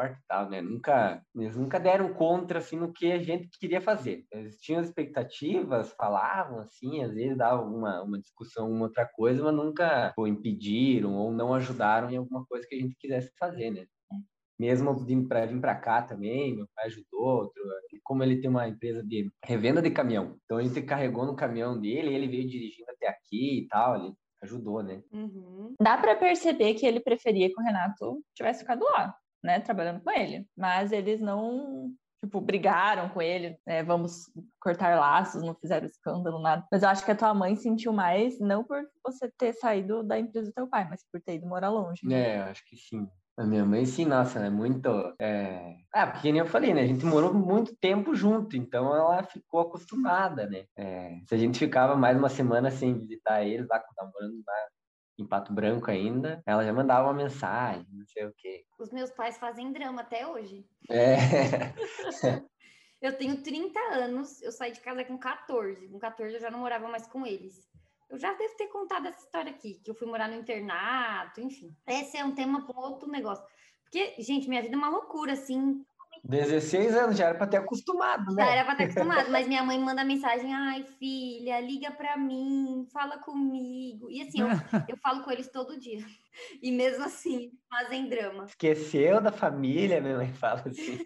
e 0.00 0.26
tal, 0.26 0.48
né? 0.48 0.60
Nunca, 0.60 1.22
eles 1.34 1.56
nunca 1.56 1.78
deram 1.78 2.12
contra, 2.14 2.58
assim, 2.58 2.76
no 2.76 2.92
que 2.92 3.12
a 3.12 3.18
gente 3.18 3.48
queria 3.58 3.80
fazer. 3.80 4.24
Eles 4.32 4.58
tinham 4.60 4.80
expectativas, 4.80 5.92
falavam, 5.92 6.58
assim, 6.58 7.02
às 7.02 7.12
vezes 7.12 7.36
davam 7.36 7.74
uma, 7.74 8.02
uma 8.02 8.18
discussão, 8.18 8.70
uma 8.70 8.84
outra 8.84 9.06
coisa, 9.06 9.42
mas 9.42 9.54
nunca 9.54 10.12
pô, 10.16 10.26
impediram 10.26 11.14
ou 11.14 11.32
não 11.32 11.54
ajudaram 11.54 12.10
em 12.10 12.16
alguma 12.16 12.44
coisa 12.46 12.66
que 12.66 12.74
a 12.74 12.78
gente 12.78 12.96
quisesse 12.98 13.30
fazer, 13.38 13.70
né? 13.70 13.86
Mesmo 14.58 14.94
para 15.26 15.46
vir 15.46 15.60
para 15.60 15.74
cá 15.74 16.02
também, 16.02 16.54
meu 16.54 16.68
pai 16.76 16.86
ajudou, 16.86 17.20
outro, 17.20 17.62
como 18.04 18.22
ele 18.22 18.40
tem 18.40 18.48
uma 18.48 18.68
empresa 18.68 19.02
de 19.02 19.28
revenda 19.44 19.82
de 19.82 19.90
caminhão, 19.90 20.36
então 20.44 20.58
a 20.58 20.62
gente 20.62 20.80
carregou 20.82 21.26
no 21.26 21.34
caminhão 21.34 21.80
dele, 21.80 22.14
ele 22.14 22.28
veio 22.28 22.46
dirigindo 22.46 22.88
até 22.90 23.08
aqui 23.08 23.60
e 23.60 23.66
tal, 23.66 23.96
ele 23.96 24.14
ajudou, 24.42 24.82
né? 24.82 25.02
Uhum. 25.10 25.74
Dá 25.80 25.96
para 25.96 26.14
perceber 26.14 26.74
que 26.74 26.86
ele 26.86 27.00
preferia 27.00 27.48
que 27.48 27.60
o 27.60 27.64
Renato 27.64 28.22
tivesse 28.34 28.60
ficado 28.60 28.84
lá 28.84 29.16
né, 29.42 29.60
trabalhando 29.60 30.00
com 30.02 30.10
ele. 30.10 30.46
Mas 30.56 30.92
eles 30.92 31.20
não, 31.20 31.90
tipo, 32.22 32.40
brigaram 32.40 33.08
com 33.08 33.20
ele, 33.20 33.58
né, 33.66 33.82
vamos 33.82 34.30
cortar 34.60 34.98
laços, 34.98 35.42
não 35.42 35.54
fizeram 35.54 35.86
escândalo, 35.86 36.40
nada. 36.40 36.66
Mas 36.70 36.82
eu 36.82 36.88
acho 36.88 37.04
que 37.04 37.10
a 37.10 37.16
tua 37.16 37.34
mãe 37.34 37.56
sentiu 37.56 37.92
mais, 37.92 38.38
não 38.40 38.64
por 38.64 38.82
você 39.04 39.30
ter 39.36 39.52
saído 39.54 40.02
da 40.02 40.18
empresa 40.18 40.48
do 40.48 40.54
teu 40.54 40.66
pai, 40.66 40.86
mas 40.88 41.04
por 41.10 41.20
ter 41.20 41.34
ido 41.34 41.46
morar 41.46 41.70
longe. 41.70 42.00
É, 42.12 42.38
eu 42.38 42.44
acho 42.44 42.64
que 42.66 42.76
sim. 42.76 43.08
A 43.36 43.44
minha 43.44 43.64
mãe, 43.64 43.86
sim, 43.86 44.04
nossa, 44.04 44.38
né? 44.38 44.50
Muito. 44.50 44.88
É... 45.18 45.74
Ah, 45.94 46.06
porque 46.06 46.30
nem 46.30 46.40
eu 46.40 46.46
falei, 46.46 46.74
né? 46.74 46.82
A 46.82 46.86
gente 46.86 47.04
morou 47.06 47.32
muito 47.32 47.74
tempo 47.76 48.14
junto, 48.14 48.56
então 48.56 48.94
ela 48.94 49.22
ficou 49.22 49.60
acostumada, 49.60 50.46
né? 50.46 50.66
É... 50.76 51.18
Se 51.26 51.34
a 51.34 51.38
gente 51.38 51.58
ficava 51.58 51.96
mais 51.96 52.16
uma 52.16 52.28
semana 52.28 52.70
sem 52.70 52.98
visitar 52.98 53.42
eles, 53.42 53.66
lá, 53.68 53.80
quando 53.80 53.94
tava 53.94 54.12
morando 54.12 54.34
lá 54.46 54.54
em 55.18 55.26
Pato 55.26 55.52
Branco 55.52 55.90
ainda, 55.90 56.42
ela 56.46 56.64
já 56.64 56.72
mandava 56.72 57.06
uma 57.06 57.14
mensagem, 57.14 57.86
não 57.92 58.06
sei 58.06 58.26
o 58.26 58.32
quê. 58.36 58.64
Os 58.78 58.90
meus 58.90 59.10
pais 59.10 59.38
fazem 59.38 59.72
drama 59.72 60.02
até 60.02 60.26
hoje. 60.26 60.66
É. 60.90 61.16
eu 63.00 63.16
tenho 63.16 63.42
30 63.42 63.78
anos, 63.94 64.40
eu 64.42 64.52
saí 64.52 64.72
de 64.72 64.80
casa 64.80 65.04
com 65.04 65.18
14. 65.18 65.88
Com 65.88 65.98
14 65.98 66.34
eu 66.34 66.40
já 66.40 66.50
não 66.50 66.60
morava 66.60 66.88
mais 66.88 67.06
com 67.06 67.26
eles. 67.26 67.68
Eu 68.08 68.18
já 68.18 68.34
devo 68.34 68.54
ter 68.56 68.66
contado 68.68 69.06
essa 69.06 69.24
história 69.24 69.50
aqui, 69.50 69.80
que 69.82 69.90
eu 69.90 69.94
fui 69.94 70.06
morar 70.06 70.28
no 70.28 70.36
internato, 70.36 71.40
enfim. 71.40 71.74
Esse 71.86 72.18
é 72.18 72.24
um 72.24 72.34
tema 72.34 72.66
para 72.66 72.78
outro 72.78 73.10
negócio. 73.10 73.44
Porque, 73.82 74.14
gente, 74.18 74.48
minha 74.48 74.62
vida 74.62 74.74
é 74.74 74.78
uma 74.78 74.88
loucura, 74.88 75.32
assim. 75.32 75.84
16 76.24 76.94
anos, 76.94 77.16
já 77.16 77.26
era 77.26 77.34
para 77.36 77.48
ter 77.48 77.56
acostumado, 77.56 78.32
né? 78.32 78.44
Já 78.44 78.50
era 78.50 78.64
para 78.64 78.76
ter 78.76 78.84
acostumado, 78.84 79.30
mas 79.30 79.48
minha 79.48 79.62
mãe 79.64 79.78
manda 79.78 80.04
mensagem: 80.04 80.54
ai, 80.54 80.84
filha, 80.98 81.60
liga 81.60 81.90
para 81.90 82.16
mim, 82.16 82.86
fala 82.92 83.18
comigo. 83.18 84.08
E 84.08 84.22
assim, 84.22 84.40
eu, 84.40 84.46
eu 84.88 84.96
falo 84.98 85.24
com 85.24 85.30
eles 85.32 85.50
todo 85.50 85.78
dia. 85.80 86.04
E 86.62 86.70
mesmo 86.70 87.04
assim, 87.04 87.52
fazem 87.68 88.08
drama. 88.08 88.44
Esqueceu 88.44 89.20
da 89.20 89.32
família, 89.32 90.00
minha 90.00 90.16
mãe 90.16 90.32
fala 90.32 90.62
assim. 90.66 90.98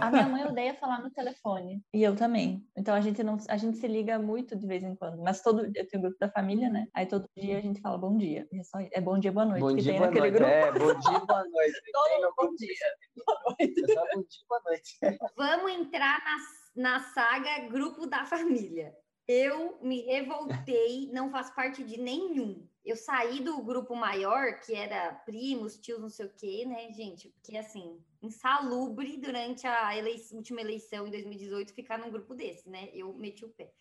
A 0.00 0.10
minha 0.10 0.28
mãe 0.28 0.44
odeia 0.44 0.74
falar 0.74 1.02
no 1.02 1.10
telefone. 1.10 1.82
E 1.94 2.02
eu 2.02 2.14
também. 2.16 2.66
Então 2.76 2.94
a 2.94 3.00
gente 3.00 3.22
não 3.22 3.36
a 3.48 3.56
gente 3.56 3.78
se 3.78 3.86
liga 3.86 4.18
muito 4.18 4.56
de 4.56 4.66
vez 4.66 4.82
em 4.82 4.94
quando. 4.94 5.22
Mas 5.22 5.42
todo 5.42 5.64
eu 5.64 5.88
tenho 5.88 5.98
um 5.98 6.02
grupo 6.02 6.18
da 6.18 6.30
família, 6.30 6.68
né? 6.68 6.86
Aí 6.94 7.06
todo 7.06 7.28
dia 7.36 7.58
a 7.58 7.60
gente 7.60 7.80
fala 7.80 7.98
bom 7.98 8.16
dia. 8.16 8.46
É, 8.52 8.62
só, 8.64 8.78
é 8.80 9.00
bom 9.00 9.18
dia, 9.18 9.32
boa 9.32 9.46
noite. 9.46 9.60
Bom 9.60 9.74
dia, 9.74 9.98
boa 9.98 10.10
noite. 10.10 10.30
Grupo. 10.30 10.50
É, 10.50 10.72
bom 10.72 10.98
dia, 10.98 11.20
boa 11.20 11.44
noite. 11.48 11.82
todo 11.92 12.34
bom 12.36 12.54
dia. 12.56 12.72
Boa 13.14 13.56
noite. 13.58 13.82
É 13.82 13.94
só 13.94 14.04
bom 14.14 14.22
dia, 14.22 14.44
boa 14.48 14.62
noite. 14.66 14.98
Vamos 15.36 15.72
entrar 15.72 16.22
na, 16.24 16.82
na 16.82 17.00
saga 17.00 17.68
grupo 17.68 18.06
da 18.06 18.24
família. 18.24 18.94
Eu 19.28 19.78
me 19.82 20.02
revoltei, 20.02 21.10
não 21.12 21.30
faço 21.30 21.54
parte 21.54 21.84
de 21.84 21.98
nenhum. 21.98 22.66
Eu 22.84 22.96
saí 22.96 23.40
do 23.40 23.62
grupo 23.62 23.94
maior, 23.94 24.58
que 24.58 24.74
era 24.74 25.14
primos, 25.24 25.78
tios, 25.78 26.00
não 26.00 26.08
sei 26.08 26.26
o 26.26 26.34
quê, 26.34 26.64
né, 26.66 26.92
gente? 26.92 27.28
Porque, 27.28 27.56
assim, 27.56 28.02
insalubre 28.20 29.16
durante 29.18 29.66
a 29.66 29.90
última 30.32 30.60
eleição 30.60 31.06
em 31.06 31.10
2018 31.10 31.72
ficar 31.72 31.98
num 31.98 32.10
grupo 32.10 32.34
desse, 32.34 32.68
né? 32.68 32.90
Eu 32.92 33.14
meti 33.14 33.44
o 33.44 33.50
pé. 33.50 33.72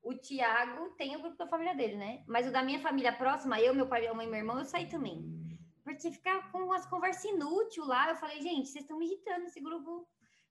O 0.00 0.14
Tiago 0.14 0.90
tem 0.90 1.16
o 1.16 1.20
grupo 1.20 1.36
da 1.36 1.48
família 1.48 1.74
dele, 1.74 1.96
né? 1.96 2.22
Mas 2.28 2.46
o 2.46 2.52
da 2.52 2.62
minha 2.62 2.80
família 2.80 3.12
próxima, 3.12 3.60
eu, 3.60 3.74
meu 3.74 3.88
pai, 3.88 4.02
minha 4.02 4.14
mãe 4.14 4.26
e 4.26 4.30
meu 4.30 4.38
irmão, 4.38 4.58
eu 4.58 4.64
saí 4.64 4.86
também. 4.88 5.24
Porque 5.82 6.12
ficar 6.12 6.52
com 6.52 6.58
umas 6.58 6.86
conversas 6.86 7.24
inúteis 7.24 7.84
lá, 7.86 8.10
eu 8.10 8.16
falei, 8.16 8.40
gente, 8.40 8.68
vocês 8.68 8.84
estão 8.84 8.98
me 8.98 9.06
irritando, 9.06 9.46
esse 9.46 9.60
grupo 9.60 10.06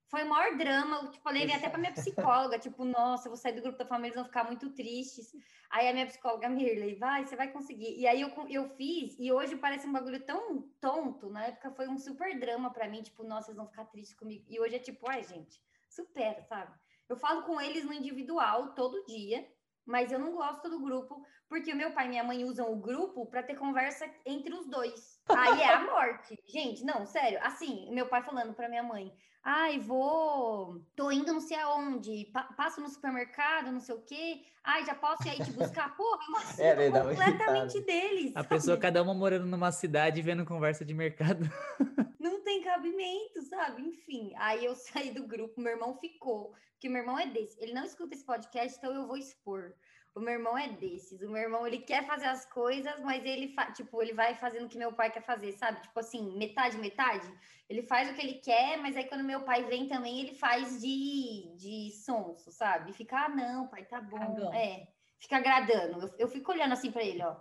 foi 0.08 0.24
o 0.24 0.30
maior 0.30 0.58
drama. 0.58 0.98
Eu, 0.98 1.12
tipo, 1.12 1.28
eu 1.28 1.34
levei 1.34 1.56
até 1.56 1.70
para 1.70 1.80
minha 1.80 1.92
psicóloga, 1.92 2.60
tipo, 2.60 2.84
nossa, 2.86 3.28
eu 3.28 3.32
vou 3.32 3.38
sair 3.38 3.54
do 3.54 3.62
grupo 3.62 3.78
da 3.78 3.86
família, 3.86 4.08
eles 4.08 4.16
vão 4.16 4.26
ficar 4.26 4.44
muito 4.44 4.70
tristes. 4.72 5.32
Aí 5.70 5.88
a 5.88 5.94
minha 5.94 6.06
psicóloga, 6.06 6.48
Mirley, 6.50 6.96
vai, 6.96 7.26
você 7.26 7.36
vai 7.36 7.52
conseguir. 7.52 8.00
E 8.00 8.08
aí 8.08 8.22
eu, 8.22 8.32
eu 8.50 8.70
fiz, 8.76 9.16
e 9.20 9.32
hoje 9.32 9.56
parece 9.56 9.88
um 9.88 9.94
bagulho 9.94 10.24
tão 10.26 10.62
tonto. 10.80 11.30
Na 11.30 11.46
época 11.46 11.72
foi 11.72 11.88
um 11.88 11.98
super 11.98 12.40
drama 12.40 12.72
para 12.72 12.88
mim, 12.88 13.02
tipo, 13.02 13.24
nossa, 13.24 13.50
eles 13.50 13.58
vão 13.58 13.68
ficar 13.68 13.86
tristes 13.86 14.18
comigo. 14.18 14.46
E 14.48 14.60
hoje 14.60 14.76
é 14.76 14.80
tipo, 14.80 15.10
ai, 15.10 15.24
gente, 15.24 15.62
supera, 15.90 16.44
sabe? 16.44 16.72
Eu 17.08 17.18
falo 17.18 17.44
com 17.44 17.62
eles 17.62 17.86
no 17.86 17.94
individual 17.94 18.74
todo 18.74 19.06
dia, 19.06 19.48
mas 19.86 20.12
eu 20.12 20.18
não 20.18 20.34
gosto 20.34 20.68
do 20.70 20.80
grupo, 20.80 21.24
porque 21.48 21.72
o 21.72 21.76
meu 21.76 21.92
pai 21.92 22.06
e 22.08 22.10
minha 22.10 22.24
mãe 22.24 22.44
usam 22.44 22.72
o 22.72 22.76
grupo 22.76 23.26
para 23.28 23.44
ter 23.44 23.56
conversa 23.56 24.10
entre 24.26 24.54
os 24.54 24.68
dois. 24.68 25.22
Aí 25.30 25.62
é 25.62 25.74
a 25.74 25.84
morte. 25.84 26.38
Gente, 26.48 26.84
não, 26.84 27.06
sério. 27.06 27.40
Assim, 27.44 27.92
meu 27.92 28.08
pai 28.08 28.24
falando 28.24 28.54
para 28.54 28.68
minha 28.68 28.82
mãe: 28.82 29.16
Ai, 29.48 29.78
vou. 29.78 30.82
Tô 30.96 31.12
indo 31.12 31.32
não 31.32 31.40
sei 31.40 31.56
aonde, 31.58 32.26
pa 32.34 32.46
passo 32.58 32.82
no 32.82 32.90
supermercado, 32.90 33.72
não 33.72 33.80
sei 33.80 33.94
o 33.94 34.02
quê. 34.02 34.42
Ai, 34.64 34.84
já 34.84 34.96
posso 34.96 35.22
ir 35.28 35.30
aí 35.30 35.38
te 35.38 35.52
buscar? 35.52 35.94
Porra, 35.96 36.24
é 36.58 36.90
uma 36.90 36.98
é, 36.98 37.04
completamente 37.10 37.80
deles. 37.82 38.32
A 38.36 38.44
pessoa, 38.44 38.76
cada 38.76 39.04
uma 39.04 39.14
morando 39.14 39.46
numa 39.46 39.72
cidade 39.72 40.20
vendo 40.24 40.44
conversa 40.46 40.84
de 40.84 40.96
mercado. 40.96 41.48
Não 42.20 42.44
tem 42.44 42.64
cabimento, 42.64 43.44
sabe? 43.48 43.84
Enfim, 43.84 44.34
aí 44.38 44.66
eu 44.66 44.74
saí 44.74 45.12
do 45.12 45.28
grupo, 45.28 45.62
meu 45.62 45.74
irmão 45.74 45.96
ficou, 46.00 46.56
porque 46.72 46.90
meu 46.90 47.02
irmão 47.02 47.20
é 47.20 47.28
desse. 47.28 47.62
Ele 47.62 47.72
não 47.72 47.86
escuta 47.86 48.16
esse 48.16 48.26
podcast, 48.26 48.76
então 48.80 48.92
eu 48.96 49.06
vou 49.06 49.16
expor. 49.16 49.76
O 50.16 50.22
meu 50.22 50.34
irmão 50.34 50.58
é 50.58 50.70
desses. 50.70 51.22
O 51.22 51.30
meu 51.30 51.42
irmão, 51.42 51.68
ele 51.68 51.80
quer 51.80 52.08
fazer 52.08 52.28
as 52.28 52.46
coisas, 52.46 53.02
mas 53.02 53.26
ele, 53.26 53.54
tipo, 53.76 54.02
ele 54.02 54.14
vai 54.14 54.34
fazendo 54.34 54.66
o 54.66 54.70
que 54.70 54.78
meu 54.78 54.94
pai 54.94 55.12
quer 55.12 55.22
fazer, 55.22 55.52
sabe? 55.52 55.82
Tipo 55.82 56.00
assim, 56.00 56.38
metade, 56.38 56.78
metade. 56.78 57.30
Ele 57.70 57.82
faz 57.84 58.10
o 58.10 58.14
que 58.14 58.22
ele 58.22 58.36
quer, 58.36 58.78
mas 58.78 58.96
aí 58.96 59.04
quando 59.10 59.26
meu 59.26 59.42
pai 59.42 59.66
vem 59.66 59.90
também, 59.90 60.22
ele 60.22 60.34
faz 60.34 60.80
de, 60.80 61.54
de 61.58 61.92
sonso, 61.92 62.50
sabe? 62.50 62.94
Fica, 62.94 63.26
ah, 63.26 63.30
não, 63.30 63.68
pai, 63.68 63.84
tá 63.84 64.00
bom. 64.00 64.18
bom. 64.18 64.54
É, 64.54 64.88
fica 65.20 65.36
agradando. 65.36 66.00
Eu, 66.00 66.16
eu 66.20 66.28
fico 66.30 66.52
olhando 66.54 66.72
assim 66.72 66.92
para 66.92 67.04
ele, 67.04 67.22
ó 67.22 67.36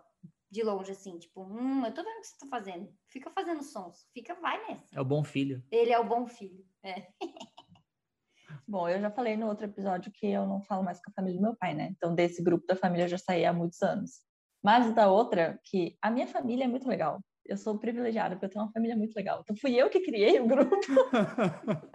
de 0.54 0.62
longe, 0.62 0.92
assim, 0.92 1.18
tipo, 1.18 1.42
hum, 1.42 1.84
eu 1.84 1.92
tô 1.92 2.04
vendo 2.04 2.18
o 2.18 2.20
que 2.20 2.28
você 2.28 2.38
tá 2.38 2.46
fazendo. 2.46 2.88
Fica 3.08 3.28
fazendo 3.28 3.60
sons, 3.64 4.08
fica, 4.14 4.34
vai 4.36 4.64
nessa. 4.68 4.86
É 4.94 5.00
o 5.00 5.04
bom 5.04 5.24
filho. 5.24 5.60
Ele 5.68 5.90
é 5.90 5.98
o 5.98 6.04
bom 6.04 6.28
filho, 6.28 6.64
é. 6.80 7.08
Bom, 8.66 8.88
eu 8.88 9.00
já 9.00 9.10
falei 9.10 9.36
no 9.36 9.46
outro 9.46 9.66
episódio 9.66 10.10
que 10.12 10.26
eu 10.26 10.46
não 10.46 10.62
falo 10.62 10.82
mais 10.82 10.98
com 10.98 11.10
a 11.10 11.14
família 11.14 11.38
do 11.38 11.42
meu 11.42 11.54
pai, 11.56 11.74
né? 11.74 11.90
Então, 11.96 12.14
desse 12.14 12.42
grupo 12.42 12.66
da 12.66 12.74
família 12.74 13.04
eu 13.04 13.08
já 13.08 13.18
saí 13.18 13.44
há 13.44 13.52
muitos 13.52 13.82
anos. 13.82 14.22
Mas 14.62 14.94
da 14.94 15.10
outra, 15.10 15.60
que 15.64 15.96
a 16.00 16.10
minha 16.10 16.26
família 16.26 16.64
é 16.64 16.68
muito 16.68 16.88
legal. 16.88 17.20
Eu 17.44 17.58
sou 17.58 17.78
privilegiada 17.78 18.34
porque 18.34 18.46
eu 18.46 18.50
tenho 18.50 18.64
uma 18.64 18.72
família 18.72 18.96
muito 18.96 19.14
legal. 19.14 19.40
Então, 19.42 19.54
fui 19.56 19.74
eu 19.74 19.90
que 19.90 20.00
criei 20.00 20.40
o 20.40 20.46
grupo. 20.46 20.74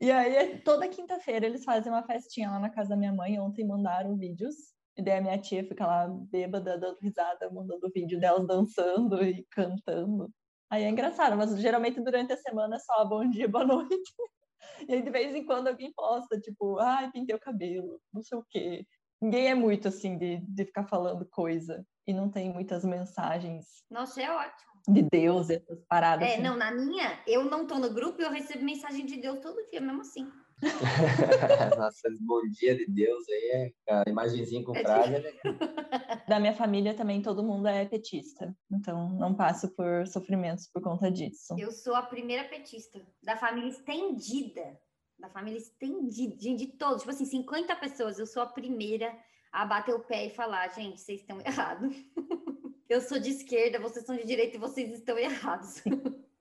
e 0.00 0.10
aí, 0.10 0.58
toda 0.58 0.86
quinta-feira, 0.88 1.46
eles 1.46 1.64
fazem 1.64 1.90
uma 1.90 2.02
festinha 2.02 2.50
lá 2.50 2.58
na 2.58 2.68
casa 2.68 2.90
da 2.90 2.96
minha 2.96 3.12
mãe. 3.12 3.40
Ontem 3.40 3.66
mandaram 3.66 4.16
vídeos. 4.18 4.54
E 4.98 5.02
daí 5.02 5.16
a 5.18 5.22
minha 5.22 5.38
tia 5.38 5.64
fica 5.64 5.86
lá 5.86 6.08
bêbada, 6.08 6.76
dando 6.76 6.98
risada, 7.00 7.50
mandando 7.50 7.90
vídeo 7.94 8.20
delas 8.20 8.46
dançando 8.46 9.24
e 9.24 9.46
cantando. 9.50 10.30
Aí 10.68 10.84
é 10.84 10.90
engraçado, 10.90 11.36
mas 11.36 11.58
geralmente 11.58 12.00
durante 12.00 12.32
a 12.32 12.36
semana 12.36 12.76
é 12.76 12.78
só 12.78 13.04
bom 13.04 13.28
dia, 13.28 13.48
boa 13.48 13.64
noite. 13.64 14.12
E 14.88 14.94
aí 14.94 15.02
de 15.02 15.10
vez 15.10 15.34
em 15.34 15.44
quando 15.44 15.68
alguém 15.68 15.92
posta, 15.92 16.38
tipo, 16.38 16.78
ai, 16.78 17.10
pintei 17.10 17.34
o 17.34 17.40
cabelo, 17.40 18.00
não 18.12 18.22
sei 18.22 18.38
o 18.38 18.44
quê. 18.48 18.86
Ninguém 19.20 19.48
é 19.48 19.54
muito 19.54 19.88
assim 19.88 20.16
de, 20.16 20.38
de 20.38 20.64
ficar 20.64 20.86
falando 20.86 21.26
coisa. 21.26 21.84
E 22.06 22.12
não 22.12 22.30
tem 22.30 22.52
muitas 22.52 22.84
mensagens 22.84 23.66
Nossa, 23.90 24.20
é 24.20 24.30
ótimo. 24.30 24.72
de 24.88 25.02
Deus, 25.02 25.50
essas 25.50 25.84
paradas. 25.84 26.26
É, 26.26 26.34
assim. 26.34 26.42
não, 26.42 26.56
na 26.56 26.72
minha, 26.72 27.22
eu 27.26 27.44
não 27.44 27.66
tô 27.66 27.78
no 27.78 27.92
grupo 27.92 28.20
e 28.20 28.24
eu 28.24 28.30
recebo 28.30 28.64
mensagem 28.64 29.04
de 29.06 29.20
Deus 29.20 29.38
todo 29.40 29.64
dia, 29.66 29.80
mesmo 29.80 30.00
assim. 30.00 30.26
Nossa, 31.78 32.08
bom 32.20 32.42
dia 32.50 32.76
de 32.76 32.86
Deus 32.86 33.28
aí, 33.28 33.72
é, 33.88 33.92
a 33.92 34.04
imagenzinha 34.08 34.64
com 34.64 34.74
É 34.76 34.82
frase 34.82 35.14
é 35.14 35.18
legal. 35.18 35.54
Da 36.28 36.38
minha 36.38 36.54
família 36.54 36.94
também 36.94 37.22
todo 37.22 37.42
mundo 37.42 37.66
é 37.66 37.84
petista. 37.84 38.54
Então 38.70 39.10
não 39.10 39.34
passo 39.34 39.68
por 39.74 40.06
sofrimentos 40.06 40.68
por 40.68 40.80
conta 40.80 41.10
disso. 41.10 41.56
Eu 41.58 41.72
sou 41.72 41.94
a 41.94 42.02
primeira 42.02 42.44
petista 42.44 43.04
da 43.22 43.36
família 43.36 43.68
estendida. 43.68 44.78
Da 45.18 45.28
família 45.28 45.58
estendida, 45.58 46.36
gente, 46.38 46.66
de 46.66 46.72
todos. 46.78 47.02
Tipo 47.02 47.10
assim, 47.10 47.24
50 47.24 47.74
pessoas. 47.76 48.18
Eu 48.18 48.26
sou 48.26 48.42
a 48.42 48.46
primeira 48.46 49.12
a 49.52 49.66
bater 49.66 49.94
o 49.94 50.00
pé 50.00 50.26
e 50.26 50.30
falar, 50.30 50.68
gente, 50.68 51.00
vocês 51.00 51.20
estão 51.20 51.40
errados. 51.40 51.94
Eu 52.88 53.00
sou 53.00 53.20
de 53.20 53.30
esquerda, 53.30 53.78
vocês 53.78 54.04
são 54.04 54.16
de 54.16 54.26
direita 54.26 54.56
e 54.56 54.60
vocês 54.60 54.92
estão 54.92 55.16
errados. 55.16 55.82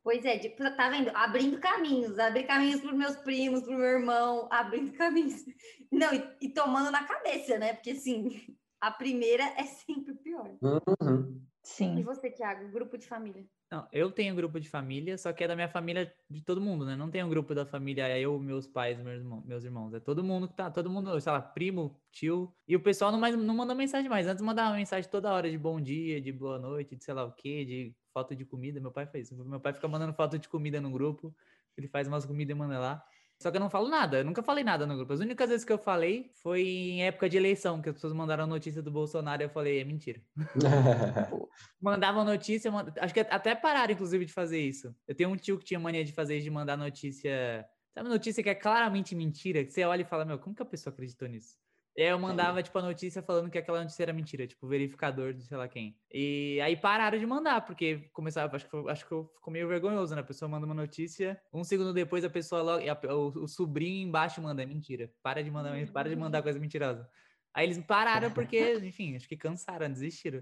Pois 0.03 0.23
é, 0.25 0.37
de- 0.37 0.49
tá 0.49 0.89
vendo? 0.89 1.09
Abrindo 1.13 1.59
caminhos, 1.59 2.17
abrir 2.17 2.43
caminhos 2.45 2.81
para 2.81 2.93
meus 2.93 3.15
primos, 3.17 3.61
para 3.63 3.75
o 3.75 3.77
meu 3.77 3.85
irmão, 3.85 4.47
abrindo 4.51 4.91
caminhos. 4.97 5.43
Não, 5.91 6.13
e, 6.13 6.37
e 6.41 6.49
tomando 6.49 6.91
na 6.91 7.03
cabeça, 7.05 7.57
né? 7.57 7.73
Porque 7.73 7.91
assim, 7.91 8.29
a 8.79 8.91
primeira 8.91 9.43
é 9.57 9.63
sempre 9.63 10.15
pior. 10.15 10.57
Uhum. 10.61 11.41
E 11.61 11.67
Sim. 11.67 12.01
você, 12.01 12.31
Thiago, 12.31 12.71
grupo 12.71 12.97
de 12.97 13.05
família? 13.05 13.45
Não, 13.71 13.87
eu 13.91 14.11
tenho 14.11 14.33
grupo 14.33 14.59
de 14.59 14.67
família, 14.67 15.15
só 15.15 15.31
que 15.31 15.43
é 15.43 15.47
da 15.47 15.55
minha 15.55 15.69
família 15.69 16.11
de 16.27 16.43
todo 16.43 16.59
mundo, 16.59 16.85
né? 16.85 16.95
Não 16.95 17.11
tem 17.11 17.23
um 17.23 17.29
grupo 17.29 17.53
da 17.53 17.65
família, 17.67 18.07
é 18.07 18.19
eu, 18.19 18.39
meus 18.39 18.65
pais, 18.65 18.97
meus 18.97 19.19
irmãos, 19.19 19.45
meus 19.45 19.63
irmãos. 19.63 19.93
É 19.93 19.99
todo 19.99 20.23
mundo 20.23 20.47
que 20.47 20.55
tá, 20.55 20.71
todo 20.71 20.89
mundo, 20.89 21.19
sei 21.21 21.31
lá, 21.31 21.39
primo, 21.39 22.01
tio. 22.11 22.51
E 22.67 22.75
o 22.75 22.81
pessoal 22.81 23.11
não, 23.11 23.19
mais, 23.19 23.35
não 23.35 23.53
manda 23.53 23.75
mensagem 23.75 24.09
mais. 24.09 24.25
Antes 24.25 24.41
mandava 24.41 24.75
mensagem 24.75 25.07
toda 25.11 25.31
hora 25.31 25.51
de 25.51 25.57
bom 25.57 25.79
dia, 25.79 26.19
de 26.19 26.31
boa 26.31 26.57
noite, 26.57 26.95
de 26.95 27.03
sei 27.03 27.13
lá 27.13 27.23
o 27.25 27.31
quê, 27.31 27.63
de 27.63 27.95
foto 28.13 28.35
de 28.35 28.45
comida. 28.45 28.79
Meu 28.79 28.91
pai 28.91 29.05
faz 29.05 29.31
isso. 29.31 29.45
Meu 29.45 29.59
pai 29.59 29.73
fica 29.73 29.87
mandando 29.87 30.13
foto 30.13 30.37
de 30.37 30.49
comida 30.49 30.79
no 30.81 30.91
grupo. 30.91 31.35
Ele 31.77 31.87
faz 31.87 32.07
umas 32.07 32.25
comidas 32.25 32.55
e 32.55 32.59
manda 32.59 32.79
lá. 32.79 33.03
Só 33.41 33.49
que 33.49 33.55
eu 33.55 33.61
não 33.61 33.69
falo 33.69 33.87
nada, 33.87 34.17
eu 34.17 34.25
nunca 34.25 34.43
falei 34.43 34.65
nada 34.65 34.85
no 34.85 34.97
grupo. 34.97 35.13
As 35.13 35.21
únicas 35.21 35.49
vezes 35.49 35.63
que 35.63 35.71
eu 35.71 35.77
falei 35.77 36.29
foi 36.43 36.61
em 36.61 37.03
época 37.05 37.29
de 37.29 37.37
eleição, 37.37 37.81
que 37.81 37.87
as 37.87 37.95
pessoas 37.95 38.11
mandaram 38.11 38.45
notícia 38.45 38.81
do 38.81 38.91
Bolsonaro 38.91 39.41
e 39.41 39.45
eu 39.45 39.49
falei, 39.49 39.79
é 39.79 39.83
mentira. 39.85 40.21
Mandavam 41.81 42.25
notícia, 42.25 42.69
mand- 42.69 42.93
acho 42.99 43.13
que 43.13 43.21
até 43.21 43.55
pararam, 43.55 43.93
inclusive, 43.93 44.25
de 44.25 44.33
fazer 44.33 44.59
isso. 44.59 44.93
Eu 45.07 45.15
tenho 45.15 45.29
um 45.29 45.37
tio 45.37 45.57
que 45.57 45.63
tinha 45.63 45.79
mania 45.79 46.03
de 46.03 46.11
fazer 46.11 46.35
isso, 46.35 46.43
de 46.43 46.49
mandar 46.49 46.75
notícia. 46.77 47.65
Sabe, 47.93 48.09
notícia 48.09 48.43
que 48.43 48.49
é 48.49 48.55
claramente 48.55 49.15
mentira, 49.15 49.63
que 49.63 49.71
você 49.71 49.85
olha 49.85 50.01
e 50.01 50.05
fala, 50.05 50.25
meu, 50.25 50.37
como 50.37 50.53
que 50.53 50.61
a 50.61 50.65
pessoa 50.65 50.91
acreditou 50.93 51.27
nisso? 51.27 51.57
E 51.99 52.01
aí 52.01 52.07
eu 52.07 52.17
mandava, 52.17 52.63
tipo, 52.63 52.79
a 52.79 52.81
notícia 52.81 53.21
falando 53.21 53.49
que 53.51 53.57
aquela 53.57 53.81
notícia 53.81 54.03
era 54.03 54.13
mentira, 54.13 54.47
tipo, 54.47 54.65
verificador 54.65 55.33
de 55.33 55.43
sei 55.43 55.57
lá 55.57 55.67
quem. 55.67 55.99
E 56.09 56.57
aí 56.63 56.77
pararam 56.77 57.19
de 57.19 57.25
mandar, 57.25 57.59
porque 57.65 58.09
começava, 58.13 58.55
acho 58.55 58.63
que, 58.63 58.71
foi- 58.71 58.89
acho 58.89 59.05
que 59.05 59.11
eu- 59.11 59.25
ficou 59.35 59.51
meio 59.51 59.67
vergonhoso, 59.67 60.15
né? 60.15 60.21
A 60.21 60.23
pessoa 60.23 60.47
manda 60.47 60.65
uma 60.65 60.73
notícia, 60.73 61.37
um 61.51 61.61
segundo 61.61 61.91
depois 61.93 62.23
a 62.23 62.29
pessoa 62.29 62.61
logo, 62.61 62.85
a- 62.89 63.13
o, 63.17 63.43
o 63.43 63.47
sobrinho 63.49 64.07
embaixo 64.07 64.41
manda, 64.41 64.63
é 64.63 64.65
mentira. 64.65 65.11
Para 65.21 65.43
de 65.43 65.51
mandar, 65.51 65.75
para 65.91 66.07
de 66.09 66.15
mandar 66.15 66.41
coisa 66.41 66.57
mentirosa. 66.57 67.05
Aí 67.53 67.65
eles 67.65 67.77
pararam 67.79 68.31
porque, 68.31 68.75
enfim, 68.81 69.17
acho 69.17 69.27
que 69.27 69.35
cansaram, 69.35 69.91
desistiram. 69.91 70.41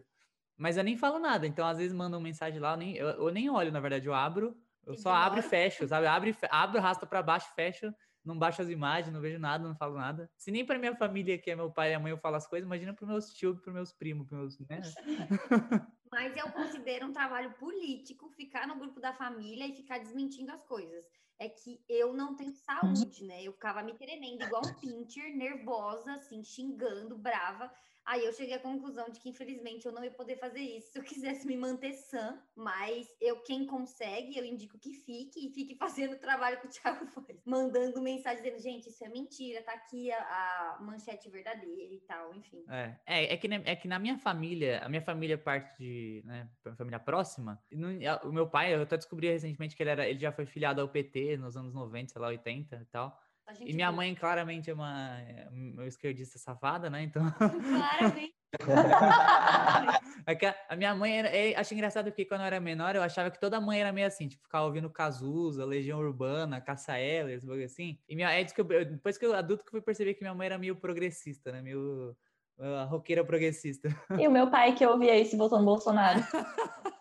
Mas 0.55 0.77
eu 0.77 0.83
nem 0.83 0.95
falo 0.95 1.17
nada, 1.17 1.47
então 1.47 1.65
às 1.65 1.79
vezes 1.79 1.91
mandam 1.91 2.21
mensagem 2.21 2.59
lá, 2.59 2.73
eu 2.73 2.77
nem, 2.77 2.95
eu, 2.97 3.07
eu 3.07 3.29
nem 3.31 3.49
olho, 3.49 3.71
na 3.71 3.79
verdade, 3.79 4.05
eu 4.05 4.13
abro, 4.13 4.55
eu 4.85 4.95
só 4.95 5.11
abro 5.11 5.39
e 5.39 5.41
fecho, 5.41 5.87
sabe? 5.87 6.05
Abro, 6.05 6.29
abro, 6.51 6.77
arrasta 6.77 7.07
pra 7.07 7.23
baixo, 7.23 7.51
fecho, 7.55 7.91
não 8.27 8.37
baixo 8.37 8.61
as 8.61 8.69
imagens, 8.69 9.13
não 9.13 9.21
vejo 9.21 9.39
nada, 9.39 9.67
não 9.67 9.75
falo 9.75 9.95
nada. 9.95 10.29
Se 10.37 10.51
nem 10.51 10.65
pra 10.65 10.77
minha 10.77 10.95
família, 10.95 11.37
que 11.37 11.49
é 11.49 11.55
meu 11.55 11.71
pai 11.71 11.91
e 11.91 11.93
a 11.95 11.99
mãe, 11.99 12.11
eu 12.11 12.17
falo 12.17 12.35
as 12.35 12.45
coisas, 12.45 12.65
imagina 12.67 12.93
pros 12.93 13.09
meus 13.09 13.33
tios, 13.33 13.59
pros 13.59 13.73
meus 13.73 13.93
primos, 13.93 14.27
pros 14.27 14.39
meus, 14.39 14.59
né? 14.67 14.81
Mas 16.11 16.35
eu 16.37 16.51
considero 16.51 17.07
um 17.07 17.13
trabalho 17.13 17.53
político 17.53 18.29
ficar 18.29 18.67
no 18.67 18.77
grupo 18.77 18.99
da 18.99 19.13
família 19.13 19.67
e 19.67 19.75
ficar 19.75 19.99
desmentindo 19.99 20.51
as 20.51 20.63
coisas. 20.63 21.05
É 21.39 21.47
que 21.49 21.83
eu 21.87 22.13
não 22.13 22.35
tenho 22.35 22.53
saúde, 22.53 23.23
né? 23.23 23.43
Eu 23.43 23.53
ficava 23.53 23.83
me 23.83 23.93
tremendo, 23.93 24.43
igual 24.43 24.65
um 24.65 24.73
pincher, 24.73 25.35
nervosa, 25.35 26.13
assim, 26.13 26.43
xingando, 26.43 27.17
brava. 27.17 27.71
Aí 28.07 28.23
eu 28.25 28.31
cheguei 28.31 28.55
à 28.55 28.59
conclusão 28.59 29.09
de 29.09 29.19
que, 29.19 29.27
infelizmente, 29.29 29.85
eu 29.85 29.91
não 29.91 30.01
ia 30.01 30.11
poder 30.11 30.37
fazer 30.37 30.61
isso 30.61 30.91
se 30.93 30.97
eu 30.99 31.03
quisesse 31.03 31.45
me 31.45 31.57
manter 31.57 31.93
sã. 31.93 32.41
Mas 32.55 33.05
eu, 33.19 33.41
quem 33.43 33.65
consegue, 33.65 34.37
eu 34.37 34.45
indico 34.45 34.79
que 34.79 34.93
fique 34.93 35.45
e 35.45 35.53
fique 35.53 35.75
fazendo 35.77 36.13
o 36.15 36.19
trabalho 36.19 36.59
que 36.61 36.67
o 36.67 36.69
Thiago 36.69 37.05
faz. 37.11 37.43
Mandando 37.45 38.01
mensagem 38.01 38.41
dizendo, 38.41 38.61
gente, 38.61 38.87
isso 38.89 39.03
é 39.03 39.09
mentira, 39.09 39.61
tá 39.61 39.73
aqui 39.73 40.09
a, 40.11 40.17
a 40.19 40.77
manchete 40.81 41.29
verdadeira 41.29 41.93
e 41.93 41.99
tal, 42.07 42.33
enfim. 42.33 42.63
É, 42.69 42.95
é, 43.05 43.33
é 43.33 43.37
que, 43.37 43.47
na- 43.49 43.55
é 43.65 43.75
que 43.75 43.87
na 43.89 43.99
minha 43.99 44.17
família, 44.17 44.79
a 44.79 44.87
minha 44.87 45.01
família 45.01 45.37
parte 45.37 45.77
de, 45.77 46.21
né, 46.25 46.49
família 46.77 46.99
próxima, 46.99 47.61
a- 48.07 48.25
o 48.25 48.31
meu 48.31 48.49
pai, 48.49 48.73
eu 48.73 48.81
até 48.83 48.95
descobri 48.95 49.27
recentemente 49.29 49.75
que 49.75 49.83
ele, 49.83 49.89
era, 49.89 50.07
ele 50.07 50.19
já 50.19 50.31
foi 50.31 50.45
filiado 50.45 50.79
ao 50.79 50.87
PT 50.89 51.35
nos 51.37 51.57
anos 51.57 51.73
90, 51.73 52.13
sei 52.13 52.21
lá, 52.21 52.29
80 52.29 52.77
e 52.81 52.85
tal. 52.85 53.19
E 53.61 53.73
minha 53.73 53.91
mãe 53.91 54.13
claramente 54.13 54.69
é 54.69 54.73
uma, 54.73 55.19
é 55.21 55.47
uma 55.49 55.85
esquerdista 55.85 56.37
safada, 56.37 56.89
né? 56.89 57.03
Então, 57.03 57.23
Claramente. 57.39 58.35
é 60.25 60.35
que 60.35 60.45
a, 60.45 60.55
a 60.69 60.75
minha 60.75 60.95
mãe 60.95 61.19
era, 61.19 61.27
é, 61.29 61.55
acho 61.55 61.73
engraçado 61.73 62.05
porque 62.05 62.25
quando 62.25 62.41
eu 62.41 62.47
era 62.47 62.59
menor, 62.59 62.95
eu 62.95 63.03
achava 63.03 63.29
que 63.29 63.39
toda 63.39 63.59
mãe 63.59 63.81
era 63.81 63.91
meio 63.91 64.07
assim, 64.07 64.27
tipo, 64.27 64.43
ficava 64.43 64.65
ouvindo 64.65 64.89
Cazuza, 64.89 65.65
Legião 65.65 65.99
Urbana, 65.99 66.61
Caça 66.61 66.97
Eller, 66.99 67.35
esse 67.35 67.45
bagulho 67.45 67.65
assim. 67.65 67.99
E 68.07 68.15
minha, 68.15 68.31
é 68.31 68.43
que 68.43 68.59
eu- 68.59 68.65
depois 68.65 69.17
que 69.17 69.25
eu 69.25 69.33
adulto 69.33 69.63
que 69.63 69.69
eu 69.69 69.71
fui 69.71 69.81
perceber 69.81 70.13
que 70.13 70.21
minha 70.21 70.33
mãe 70.33 70.47
era 70.47 70.57
meio 70.57 70.75
progressista, 70.75 71.51
né? 71.51 71.61
Meio 71.61 72.15
uh, 72.57 72.85
roqueira 72.89 73.23
progressista. 73.23 73.89
E 74.17 74.27
o 74.27 74.31
meu 74.31 74.49
pai 74.49 74.73
que 74.75 74.85
ouvia 74.85 75.17
isso 75.17 75.37
no 75.37 75.49
Bolsonaro. 75.63 76.19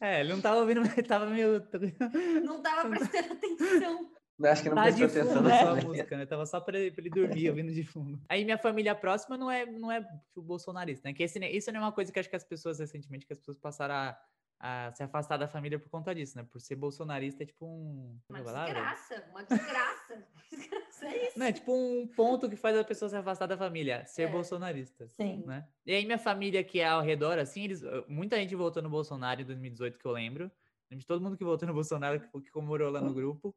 É, 0.00 0.20
ele 0.20 0.32
não 0.34 0.40
tava 0.42 0.58
ouvindo, 0.58 0.82
ele 0.82 1.02
tava 1.02 1.26
meio. 1.26 1.66
Não 2.44 2.60
tava 2.60 2.90
prestando 2.90 3.32
atenção. 3.32 4.10
Acho 4.44 4.62
que 4.62 4.68
não 4.68 4.76
de 4.76 4.82
prestou 4.82 5.06
atenção 5.06 5.36
fundo 5.36 5.48
né? 5.48 5.82
música, 5.82 6.16
né? 6.18 6.26
Tava 6.26 6.44
só 6.44 6.60
pra 6.60 6.78
ele, 6.78 6.90
pra 6.90 7.00
ele 7.00 7.10
dormir 7.10 7.48
ouvindo 7.50 7.72
de 7.72 7.84
fundo. 7.84 8.20
Aí 8.28 8.44
minha 8.44 8.58
família 8.58 8.94
próxima 8.94 9.36
não 9.38 9.50
é, 9.50 9.64
não 9.64 9.90
é 9.90 10.02
tipo, 10.02 10.42
bolsonarista, 10.42 11.08
né? 11.08 11.14
Que 11.14 11.22
esse, 11.22 11.38
isso 11.46 11.72
não 11.72 11.80
é 11.80 11.84
uma 11.84 11.92
coisa 11.92 12.12
que 12.12 12.18
acho 12.18 12.28
que 12.28 12.36
as 12.36 12.44
pessoas, 12.44 12.78
recentemente, 12.78 13.26
que 13.26 13.32
as 13.32 13.38
pessoas 13.38 13.56
passaram 13.58 13.94
a, 13.94 14.18
a 14.60 14.92
se 14.92 15.02
afastar 15.02 15.38
da 15.38 15.48
família 15.48 15.78
por 15.78 15.88
conta 15.88 16.14
disso, 16.14 16.36
né? 16.36 16.46
Por 16.50 16.60
ser 16.60 16.76
bolsonarista 16.76 17.44
é 17.44 17.46
tipo 17.46 17.64
um. 17.66 18.18
Uma 18.28 18.38
é 18.38 18.40
a 18.42 18.44
palavra? 18.44 18.74
desgraça, 18.74 19.24
uma 19.30 19.42
desgraça. 19.42 20.26
Desgraça 20.50 21.06
é 21.06 21.26
isso. 21.28 21.38
Não, 21.38 21.46
é 21.46 21.52
tipo 21.52 21.74
um 21.74 22.06
ponto 22.06 22.48
que 22.48 22.56
faz 22.56 22.76
a 22.78 22.84
pessoa 22.84 23.08
se 23.08 23.16
afastar 23.16 23.46
da 23.46 23.56
família, 23.56 24.04
ser 24.06 24.22
É. 24.22 24.26
bolsonarista. 24.28 25.08
Sim. 25.08 25.42
né? 25.46 25.66
E 25.84 25.92
aí 25.92 26.04
minha 26.04 26.18
família 26.18 26.62
que 26.62 26.78
é 26.78 26.86
ao 26.86 27.02
redor, 27.02 27.38
assim, 27.38 27.64
eles, 27.64 27.82
muita 28.06 28.36
gente 28.36 28.54
votou 28.54 28.82
no 28.82 28.88
Bolsonaro 28.90 29.40
em 29.40 29.44
2018, 29.44 29.98
que 29.98 30.04
eu 30.06 30.12
lembro. 30.12 30.50
Lembro 30.90 31.00
de 31.00 31.06
todo 31.06 31.20
mundo 31.20 31.36
que 31.36 31.44
votou 31.44 31.66
no 31.66 31.74
Bolsonaro, 31.74 32.20
que, 32.20 32.28
que 32.42 32.50
comemorou 32.50 32.90
lá 32.90 33.00
no 33.00 33.12
grupo. 33.12 33.54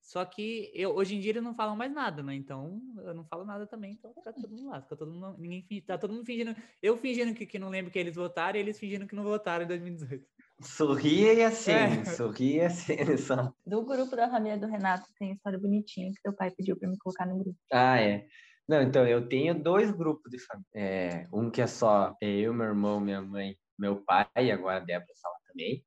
Só 0.00 0.24
que 0.24 0.70
eu, 0.74 0.94
hoje 0.94 1.14
em 1.14 1.20
dia 1.20 1.32
eles 1.32 1.42
não 1.42 1.54
falam 1.54 1.76
mais 1.76 1.92
nada, 1.92 2.22
né? 2.22 2.34
Então 2.34 2.80
eu 3.04 3.14
não 3.14 3.24
falo 3.24 3.44
nada 3.44 3.66
também, 3.66 3.92
então 3.92 4.12
fica 4.14 4.32
todo 4.32 4.48
mundo 4.48 4.68
lá. 4.68 4.80
Fica 4.82 4.96
todo 4.96 5.12
mundo, 5.12 5.36
ninguém 5.38 5.62
finge, 5.62 5.82
tá 5.82 5.98
todo 5.98 6.12
mundo 6.12 6.24
fingindo. 6.24 6.56
Eu 6.82 6.96
fingindo 6.96 7.34
que, 7.34 7.46
que 7.46 7.58
não 7.58 7.68
lembro 7.68 7.90
que 7.90 7.98
eles 7.98 8.16
votaram 8.16 8.58
e 8.58 8.62
eles 8.62 8.78
fingindo 8.78 9.06
que 9.06 9.14
não 9.14 9.22
votaram 9.22 9.64
em 9.64 9.68
2018. 9.68 10.26
Sorria 10.62 11.32
e 11.32 11.44
acene, 11.44 11.98
É. 12.00 12.04
sorria 12.04 12.62
e 12.62 12.66
acene 12.66 13.16
só. 13.18 13.52
Do 13.66 13.82
grupo 13.84 14.16
da 14.16 14.28
família 14.28 14.58
do 14.58 14.66
Renato 14.66 15.08
tem 15.18 15.32
história 15.32 15.58
bonitinha 15.58 16.10
que 16.12 16.22
teu 16.22 16.32
pai 16.34 16.50
pediu 16.50 16.76
pra 16.76 16.88
me 16.88 16.98
colocar 16.98 17.26
no 17.26 17.38
grupo. 17.38 17.58
Ah, 17.72 18.00
é. 18.00 18.26
Não, 18.68 18.82
então, 18.82 19.06
eu 19.06 19.28
tenho 19.28 19.60
dois 19.60 19.90
grupos 19.90 20.30
de 20.30 20.38
família. 20.38 20.68
É, 20.74 21.26
um 21.32 21.50
que 21.50 21.60
é 21.60 21.66
só 21.66 22.14
eu, 22.20 22.54
meu 22.54 22.66
irmão, 22.66 23.00
minha 23.00 23.20
mãe, 23.20 23.56
meu 23.78 23.96
pai, 23.96 24.28
e 24.36 24.52
agora 24.52 24.76
a 24.76 24.80
Débora 24.84 25.10
está 25.12 25.28
lá 25.28 25.36
também. 25.48 25.84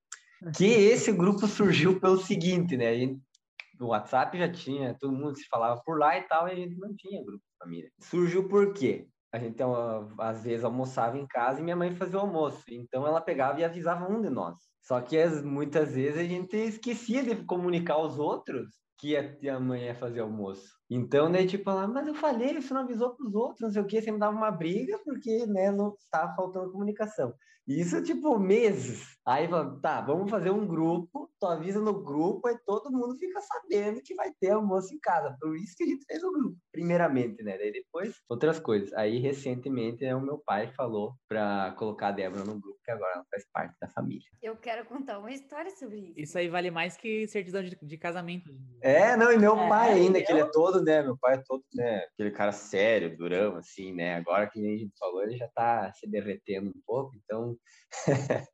Que 0.58 0.66
esse 0.92 1.12
grupo 1.14 1.48
surgiu 1.48 2.00
pelo 2.00 2.18
seguinte, 2.18 2.76
né? 2.76 2.90
A 2.90 2.96
gente, 2.96 3.22
no 3.80 3.88
WhatsApp 3.88 4.38
já 4.38 4.52
tinha, 4.52 4.96
todo 5.00 5.14
mundo 5.14 5.36
se 5.38 5.46
falava 5.48 5.82
por 5.86 6.00
lá 6.00 6.18
e 6.18 6.24
tal, 6.24 6.48
e 6.48 6.52
a 6.52 6.56
gente 6.56 6.78
não 6.78 6.94
tinha 6.96 7.24
grupo 7.24 7.44
de 7.44 7.58
família. 7.58 7.90
Surgiu 8.00 8.48
por 8.48 8.74
quê? 8.74 9.08
A 9.32 9.40
gente, 9.40 9.62
ó, 9.64 10.08
às 10.20 10.44
vezes, 10.44 10.64
almoçava 10.64 11.18
em 11.18 11.26
casa 11.26 11.60
e 11.60 11.64
minha 11.64 11.76
mãe 11.76 11.96
fazia 11.96 12.20
o 12.20 12.22
almoço. 12.22 12.64
Então, 12.70 13.06
ela 13.08 13.20
pegava 13.20 13.60
e 13.60 13.64
avisava 13.64 14.08
um 14.08 14.22
de 14.22 14.30
nós. 14.30 14.56
Só 14.84 15.02
que 15.02 15.18
as- 15.18 15.42
muitas 15.44 15.94
vezes 15.96 16.20
a 16.20 16.24
gente 16.24 16.56
esquecia 16.56 17.24
de 17.24 17.44
comunicar 17.46 17.96
aos 17.96 18.20
outros 18.20 18.68
que 19.00 19.18
a, 19.50 19.60
mãe 19.60 19.86
ia 19.86 19.96
fazer 19.96 20.20
almoço. 20.22 20.70
Então, 20.90 21.32
daí, 21.32 21.48
tipo, 21.48 21.70
ela, 21.70 21.88
mas 21.88 22.08
eu 22.08 22.14
falei, 22.14 22.62
você 22.62 22.74
não 22.74 22.82
avisou 22.82 23.16
pros 23.16 23.34
outros, 23.34 23.62
não 23.62 23.72
sei 23.72 23.82
o 23.82 23.88
quê, 23.88 24.02
você 24.02 24.12
me 24.12 24.20
dava 24.20 24.36
uma 24.36 24.52
briga 24.52 24.98
porque, 25.04 25.46
né, 25.48 25.72
não 25.72 25.96
estava 26.00 26.34
faltando 26.36 26.72
comunicação. 26.72 27.34
Isso, 27.68 28.04
tipo, 28.04 28.38
meses. 28.38 29.14
Aí, 29.26 29.48
fala, 29.48 29.80
tá, 29.80 30.02
vamos 30.02 30.30
fazer 30.30 30.50
um 30.50 30.68
grupo, 30.68 31.32
tu 31.40 31.46
avisa 31.48 31.80
no 31.80 32.04
grupo, 32.04 32.46
aí 32.50 32.58
todo 32.66 32.92
mundo 32.92 33.18
fica 33.18 33.40
sabendo 33.40 34.02
que 34.04 34.14
vai 34.16 34.34
ter 34.38 34.52
almoço 34.52 34.94
em 34.94 35.00
casa. 35.00 35.38
Por 35.40 35.56
isso 35.56 35.74
que 35.78 35.86
a 35.86 35.88
gente 35.88 36.04
fez 36.06 36.22
o 36.24 36.32
grupo, 36.34 36.58
primeiramente, 36.74 37.42
né? 37.42 37.58
Daí 37.58 37.72
depois, 37.72 38.16
outras 38.28 38.60
coisas. 38.60 38.92
Aí, 38.94 39.20
recentemente, 39.20 40.04
né, 40.04 40.14
o 40.14 40.20
meu 40.20 40.40
pai 40.40 40.74
falou 40.76 41.14
pra 41.26 41.74
colocar 41.78 42.10
a 42.10 42.12
Débora 42.12 42.44
no 42.44 42.60
grupo, 42.60 42.80
que 42.84 42.92
agora 42.92 43.14
ela 43.16 43.26
faz 43.32 43.46
parte 43.54 43.76
da 43.80 43.88
família. 43.88 44.28
Eu 44.42 44.58
quero 44.58 44.86
contar 44.86 45.18
uma 45.20 45.32
história 45.32 45.72
sobre 45.72 46.00
isso. 46.00 46.14
Isso 46.20 46.38
aí 46.38 46.50
vale 46.50 46.70
mais 46.70 46.98
que 46.98 47.26
certidão 47.30 47.64
de, 47.64 47.78
de 47.82 47.98
casamento. 47.98 48.50
É, 48.82 49.16
não, 49.16 49.32
e 49.32 49.38
meu 49.38 49.58
É, 49.58 49.70
pai 49.70 49.92
ainda, 49.94 50.22
que 50.22 50.30
ele 50.30 50.40
é 50.42 50.44
eu- 50.44 50.52
todo, 50.52 50.84
né? 50.84 51.02
Meu 51.02 51.18
pai 51.18 51.36
é 51.36 51.44
todo, 51.48 51.64
né? 51.74 52.00
Aquele 52.14 52.32
cara 52.32 52.52
sério, 52.52 53.16
durão, 53.16 53.56
assim, 53.56 53.94
né? 53.94 54.16
Agora 54.16 54.50
que 54.50 54.60
nem 54.60 54.76
a 54.76 54.78
gente 54.80 54.92
falou, 55.00 55.24
ele 55.24 55.38
já 55.38 55.48
tá 55.48 55.94
se 55.94 56.06
derretendo 56.10 56.70
um 56.70 56.82
pouco, 56.86 57.16
então. 57.16 57.53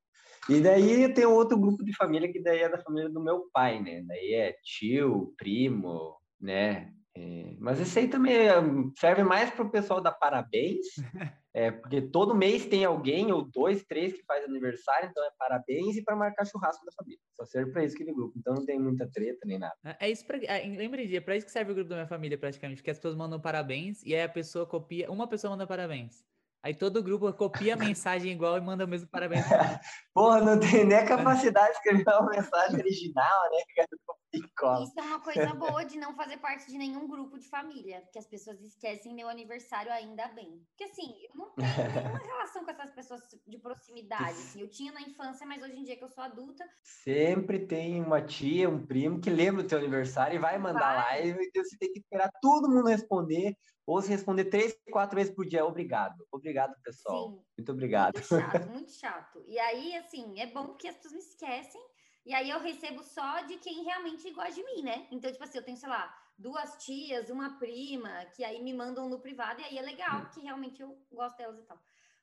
e 0.50 0.62
daí 0.62 1.14
tem 1.14 1.26
outro 1.26 1.60
grupo 1.60 1.84
de 1.84 1.96
família 1.96 2.32
que 2.32 2.42
daí 2.42 2.60
é 2.60 2.70
da 2.70 2.82
família 2.82 3.10
do 3.10 3.24
meu 3.24 3.50
pai, 3.52 3.82
né? 3.82 4.04
Daí 4.08 4.34
é 4.34 4.56
tio, 4.64 5.34
primo, 5.38 6.18
né? 6.40 6.92
É, 7.16 7.56
mas 7.60 7.80
esse 7.82 8.00
aí 8.00 8.08
também 8.08 8.34
é, 8.34 8.54
serve 8.98 9.24
mais 9.24 9.50
para 9.52 9.66
o 9.66 9.70
pessoal 9.70 10.00
dar 10.00 10.14
parabéns, 10.14 10.86
é, 11.54 11.70
porque 11.70 12.02
todo 12.02 12.36
mês 12.36 12.66
tem 12.66 12.86
alguém, 12.86 13.32
ou 13.32 13.42
dois, 13.42 13.84
três, 13.84 14.14
que 14.14 14.24
faz 14.24 14.46
aniversário, 14.46 15.10
então 15.10 15.24
é 15.26 15.32
parabéns, 15.38 15.98
e 15.98 16.04
para 16.04 16.16
marcar 16.16 16.46
churrasco 16.46 16.86
da 16.86 16.92
família. 16.94 17.20
Só 17.36 17.46
serve 17.46 17.72
para 17.72 17.84
isso 17.84 17.96
aquele 17.96 18.14
grupo, 18.14 18.38
então 18.38 18.54
não 18.54 18.66
tem 18.66 18.80
muita 18.80 19.10
treta 19.12 19.40
nem 19.46 19.60
nada. 19.60 19.76
É 19.84 20.08
é 20.08 20.12
isso 20.12 20.26
pra, 20.26 20.38
é, 20.38 20.66
lembra 20.66 21.06
de, 21.06 21.18
é 21.18 21.22
pra 21.22 21.36
isso 21.36 21.46
que 21.46 21.52
serve 21.52 21.72
o 21.72 21.76
grupo 21.76 21.90
da 21.90 21.98
minha 21.98 22.08
família, 22.08 22.38
praticamente, 22.38 22.82
que 22.82 22.90
as 22.90 22.98
pessoas 22.98 23.16
mandam 23.16 23.40
parabéns 23.40 24.02
e 24.04 24.16
aí 24.16 24.22
a 24.22 24.30
pessoa 24.30 24.66
copia, 24.66 25.12
uma 25.12 25.28
pessoa 25.28 25.52
manda 25.52 25.68
parabéns. 25.68 26.24
Aí 26.62 26.74
todo 26.74 26.98
o 26.98 27.04
grupo 27.04 27.32
copia 27.34 27.74
a 27.74 27.78
mensagem 27.78 28.34
igual 28.34 28.58
e 28.58 28.62
manda 28.62 28.84
o 28.84 28.88
mesmo 28.88 29.08
parabéns. 29.08 29.46
Porra, 30.14 30.42
não 30.42 30.60
tem 30.60 30.86
nem 30.86 30.98
a 30.98 31.06
capacidade 31.06 31.72
de 31.72 31.78
escrever 31.78 32.04
uma 32.20 32.30
mensagem 32.32 32.80
original, 32.80 33.50
né? 33.52 33.64
cara? 33.76 33.88
E 34.32 34.42
cola. 34.56 34.84
Isso 34.84 35.00
é 35.00 35.02
uma 35.02 35.20
coisa 35.20 35.54
boa 35.56 35.84
de 35.84 35.98
não 35.98 36.16
fazer 36.16 36.38
parte 36.38 36.68
de 36.68 36.78
nenhum 36.78 37.08
grupo 37.08 37.38
de 37.38 37.50
família, 37.50 38.02
porque 38.02 38.20
as 38.20 38.28
pessoas 38.28 38.62
esquecem 38.62 39.14
meu 39.14 39.28
aniversário 39.28 39.92
ainda 39.92 40.28
bem. 40.30 40.64
Porque 40.70 40.84
assim, 40.84 41.16
eu 41.24 41.36
não 41.36 41.50
tenho 41.52 41.68
nenhuma 41.68 42.20
relação 42.24 42.64
com 42.64 42.72
essas 42.72 42.92
pessoas 42.92 43.22
de 43.48 43.58
proximidade. 43.58 44.30
Assim, 44.30 44.62
eu 44.62 44.70
tinha 44.70 44.92
na 44.92 45.02
infância, 45.02 45.48
mas 45.48 45.64
hoje 45.64 45.78
em 45.78 45.84
dia 45.84 45.98
que 45.98 46.04
eu 46.04 46.10
sou 46.10 46.24
adulta, 46.24 46.64
Sempre 46.84 47.60
tem 47.60 48.02
uma 48.02 48.22
tia, 48.22 48.70
um 48.70 48.86
primo 48.86 49.20
que 49.20 49.30
lembra 49.30 49.64
do 49.64 49.70
teu 49.70 49.78
aniversário 49.78 50.36
e 50.36 50.40
vai 50.40 50.58
mandar 50.58 51.04
Vai. 51.04 51.30
e 51.30 51.34
você 51.34 51.78
tem 51.78 51.92
que 51.92 52.00
esperar 52.00 52.30
todo 52.42 52.70
mundo 52.70 52.88
responder, 52.88 53.56
ou 53.86 54.02
se 54.02 54.10
responder 54.10 54.46
três, 54.46 54.76
quatro 54.92 55.16
vezes 55.16 55.34
por 55.34 55.46
dia. 55.46 55.66
Obrigado. 55.66 56.26
Obrigado, 56.32 56.76
pessoal. 56.84 57.30
sim, 57.30 57.42
Muito 57.58 57.72
obrigado. 57.72 58.16
Muito 58.16 58.28
chato, 58.28 58.70
muito 58.70 58.92
chato. 58.92 59.44
E 59.48 59.60
aí, 59.60 59.96
assim, 59.98 60.40
é 60.40 60.48
bom 60.48 60.68
porque 60.68 60.88
as 60.88 60.96
pessoas 60.96 61.14
me 61.14 61.20
esquecem. 61.20 61.82
E 62.26 62.34
aí 62.34 62.50
eu 62.50 62.60
recebo 62.60 63.04
só 63.04 63.42
de 63.42 63.58
quem 63.58 63.84
realmente 63.84 64.30
gosta 64.32 64.54
de 64.54 64.64
mim, 64.64 64.84
né? 64.84 65.08
Então, 65.12 65.32
tipo 65.32 65.44
assim, 65.44 65.58
eu 65.58 65.64
tenho, 65.64 65.78
sei 65.78 65.90
lá, 65.90 66.16
duas 66.38 66.84
tias, 66.84 67.30
uma 67.30 67.58
prima, 67.58 68.26
que 68.36 68.44
aí 68.44 68.62
me 68.62 68.74
mandam 68.74 69.10
no 69.10 69.20
privado, 69.20 69.62
e 69.62 69.64
aí 69.66 69.78
é 69.78 69.82
legal, 69.82 70.22
porque 70.22 70.42
realmente 70.42 70.82
eu 70.82 70.98
gosto 71.12 71.38
delas 71.38 71.60
e 71.60 71.64
tal. 71.64 71.80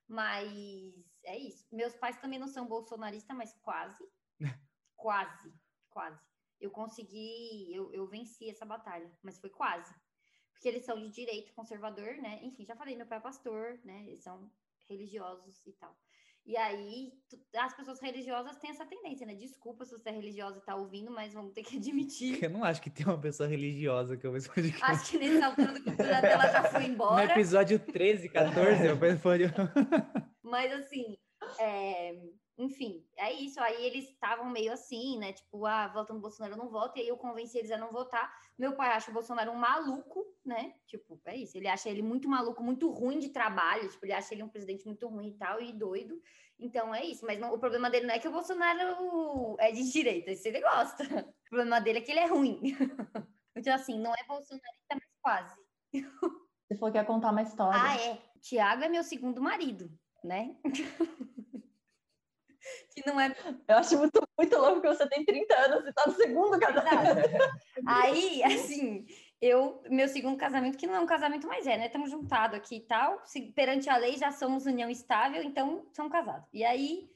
Mas 0.09 0.95
é 1.25 1.37
isso. 1.39 1.67
Meus 1.73 1.95
pais 1.97 2.21
também 2.21 2.39
não 2.39 2.49
são 2.49 2.67
bolsonaristas, 2.67 3.37
mas 3.37 3.53
quase. 3.63 4.05
quase, 4.97 5.53
quase. 5.91 6.21
Eu 6.61 6.71
consegui, 6.71 7.75
eu, 7.75 7.93
eu 7.93 8.07
venci 8.07 8.49
essa 8.49 8.65
batalha, 8.65 9.11
mas 9.23 9.39
foi 9.39 9.51
quase. 9.51 9.95
Porque 10.53 10.69
eles 10.69 10.85
são 10.85 10.99
de 10.99 11.11
direito 11.11 11.53
conservador, 11.53 12.17
né? 12.17 12.41
Enfim, 12.43 12.65
já 12.65 12.75
falei, 12.75 12.97
meu 12.97 13.07
pai 13.07 13.19
é 13.19 13.21
pastor, 13.21 13.79
né? 13.85 14.05
Eles 14.07 14.23
são 14.23 14.51
religiosos 14.89 15.67
e 15.67 15.73
tal. 15.75 15.95
E 16.47 16.57
aí, 16.57 17.13
as 17.57 17.77
pessoas 17.77 18.01
religiosas 18.01 18.57
têm 18.57 18.71
essa 18.71 18.87
tendência, 18.87 19.27
né? 19.27 19.35
Desculpa 19.35 19.85
se 19.85 19.91
você 19.91 20.11
é 20.11 20.13
religiosa 20.13 20.59
e 20.59 20.65
tá 20.65 20.77
ouvindo, 20.77 21.11
mas 21.11 21.35
vamos 21.35 21.53
ter 21.53 21.65
que 21.65 21.77
admitir. 21.79 22.41
Eu 22.43 22.51
não 22.51 22.63
acho 22.63 22.81
que 22.81 22.89
tem 22.89 23.05
uma 23.05 23.21
pessoa 23.21 23.49
religiosa 23.49 24.17
que 24.17 24.25
eu 24.25 24.31
vejo 24.31 24.49
podcast. 24.53 24.85
Acho 24.85 25.11
que 25.11 25.19
nessa 25.19 25.47
altura 25.47 25.73
do 25.73 25.83
cultura 25.83 26.21
dela 26.21 26.49
já 26.49 26.63
foi 26.65 26.87
No 26.87 26.95
embora. 26.95 27.33
episódio 27.33 27.81
13, 27.81 28.29
14, 28.29 28.87
eu 28.87 28.97
penso, 28.97 29.23
Mas 30.45 30.73
assim, 30.73 31.19
é, 31.59 32.15
enfim, 32.59 33.05
é 33.17 33.33
isso. 33.33 33.61
Aí 33.61 33.85
eles 33.85 34.09
estavam 34.09 34.49
meio 34.51 34.73
assim, 34.73 35.19
né? 35.19 35.33
Tipo, 35.33 35.67
ah, 35.67 35.89
voto 35.89 36.15
no 36.15 36.21
Bolsonaro, 36.21 36.55
eu 36.55 36.59
não 36.59 36.71
voto. 36.71 36.97
E 36.97 37.03
aí 37.03 37.09
eu 37.09 37.17
convenci 37.17 37.59
eles 37.59 37.71
a 37.71 37.77
não 37.77 37.93
votar. 37.93 38.33
Meu 38.59 38.75
pai 38.75 38.91
acha 38.93 39.11
o 39.11 39.15
Bolsonaro 39.15 39.51
um 39.53 39.57
maluco, 39.57 40.25
né? 40.45 40.75
Tipo, 40.87 41.21
é 41.27 41.37
isso. 41.37 41.57
Ele 41.57 41.69
acha 41.69 41.91
ele 41.91 42.01
muito 42.03 42.29
maluco, 42.29 42.63
muito 42.63 42.91
ruim 42.91 43.19
de 43.19 43.29
trabalho. 43.29 43.89
Tipo, 43.91 44.07
ele 44.07 44.13
acha 44.15 44.33
ele 44.33 44.43
um 44.43 44.49
presidente 44.49 44.87
muito 44.87 45.07
ruim 45.07 45.29
e 45.29 45.35
tal, 45.35 45.61
e 45.61 45.73
doido. 45.73 46.21
Então 46.59 46.95
é 46.95 47.05
isso. 47.05 47.27
Mas 47.27 47.39
não- 47.39 47.53
o 47.53 47.59
problema 47.59 47.91
dele 47.91 48.07
não 48.07 48.15
é 48.15 48.19
que 48.19 48.29
o 48.29 48.33
Bolsonaro 48.33 49.57
é 49.59 49.71
de 49.73 49.91
direita, 49.93 50.31
isso 50.31 50.49
ele 50.49 50.61
gosta. 50.61 51.05
O 51.05 51.49
problema 51.51 51.79
dele 51.81 51.99
é 51.99 52.03
que 52.03 52.11
ele 52.11 52.21
é 52.21 52.27
ruim. 52.27 52.61
Então, 53.59 53.75
assim, 53.75 53.99
não 53.99 54.13
é 54.13 54.23
bolsonarista, 54.29 54.91
mas 54.91 55.03
quase. 55.23 55.57
Você 55.91 56.77
falou 56.77 56.93
que 56.93 56.99
ia 56.99 57.05
contar 57.07 57.31
uma 57.31 57.41
história. 57.41 57.81
Ah, 57.83 57.97
é. 57.97 58.23
Tiago 58.39 58.85
é 58.85 58.89
meu 58.91 59.03
segundo 59.03 59.41
marido, 59.41 59.91
né? 60.23 60.55
que 62.95 63.07
não 63.07 63.21
é 63.21 63.35
Eu 63.69 63.77
acho 63.77 63.97
muito, 63.99 64.23
muito 64.39 64.57
louco 64.57 64.81
que 64.81 64.89
você 64.89 65.09
tem 65.09 65.25
30 65.25 65.55
anos 65.57 65.87
e 65.87 65.93
tá 65.93 66.05
no 66.07 66.15
segundo 66.15 66.59
casamento. 66.59 67.39
Aí, 67.87 68.43
assim, 68.45 69.07
eu, 69.41 69.83
meu 69.91 70.09
segundo 70.09 70.37
casamento, 70.37 70.79
que 70.79 70.87
não 70.87 70.95
é 70.95 71.01
um 71.01 71.07
casamento, 71.07 71.47
mas 71.47 71.67
é, 71.67 71.77
né? 71.77 71.87
Estamos 71.87 72.11
juntados 72.11 72.57
aqui 72.57 72.77
e 72.77 72.81
tal. 72.81 73.21
Se, 73.25 73.53
perante 73.53 73.89
a 73.91 73.97
lei, 73.97 74.17
já 74.17 74.31
somos 74.33 74.67
união 74.67 74.89
estável, 74.89 75.43
então 75.43 75.87
somos 75.93 76.13
casados. 76.13 76.49
E 76.53 76.65
aí, 76.65 77.09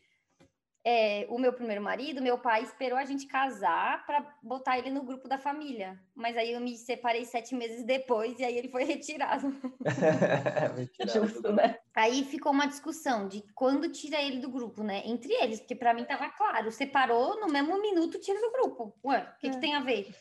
é, 0.84 1.26
o 1.28 1.38
meu 1.38 1.52
primeiro 1.52 1.82
marido, 1.82 2.22
meu 2.22 2.38
pai 2.38 2.62
esperou 2.62 2.98
a 2.98 3.04
gente 3.04 3.26
casar 3.26 4.04
para 4.06 4.38
botar 4.42 4.78
ele 4.78 4.90
no 4.90 5.02
grupo 5.02 5.28
da 5.28 5.38
família. 5.38 6.00
Mas 6.14 6.36
aí 6.36 6.52
eu 6.52 6.60
me 6.60 6.76
separei 6.76 7.24
sete 7.24 7.54
meses 7.54 7.84
depois 7.84 8.38
e 8.38 8.44
aí 8.44 8.56
ele 8.56 8.68
foi 8.68 8.84
retirado. 8.84 9.52
Justo, 11.12 11.52
né? 11.52 11.78
Aí 11.94 12.24
ficou 12.24 12.52
uma 12.52 12.66
discussão 12.66 13.28
de 13.28 13.42
quando 13.54 13.90
tira 13.90 14.20
ele 14.22 14.38
do 14.38 14.50
grupo, 14.50 14.82
né? 14.82 15.02
Entre 15.04 15.32
eles, 15.34 15.60
porque 15.60 15.74
para 15.74 15.92
mim 15.92 16.04
tava 16.04 16.30
claro, 16.30 16.70
separou 16.70 17.40
no 17.40 17.48
mesmo 17.48 17.80
minuto, 17.80 18.18
tira 18.20 18.40
do 18.40 18.52
grupo. 18.52 18.94
Ué, 19.04 19.18
o 19.36 19.38
que, 19.38 19.50
que 19.50 19.56
É. 19.56 19.60
tem 19.60 19.74
a 19.74 19.80
ver? 19.80 20.14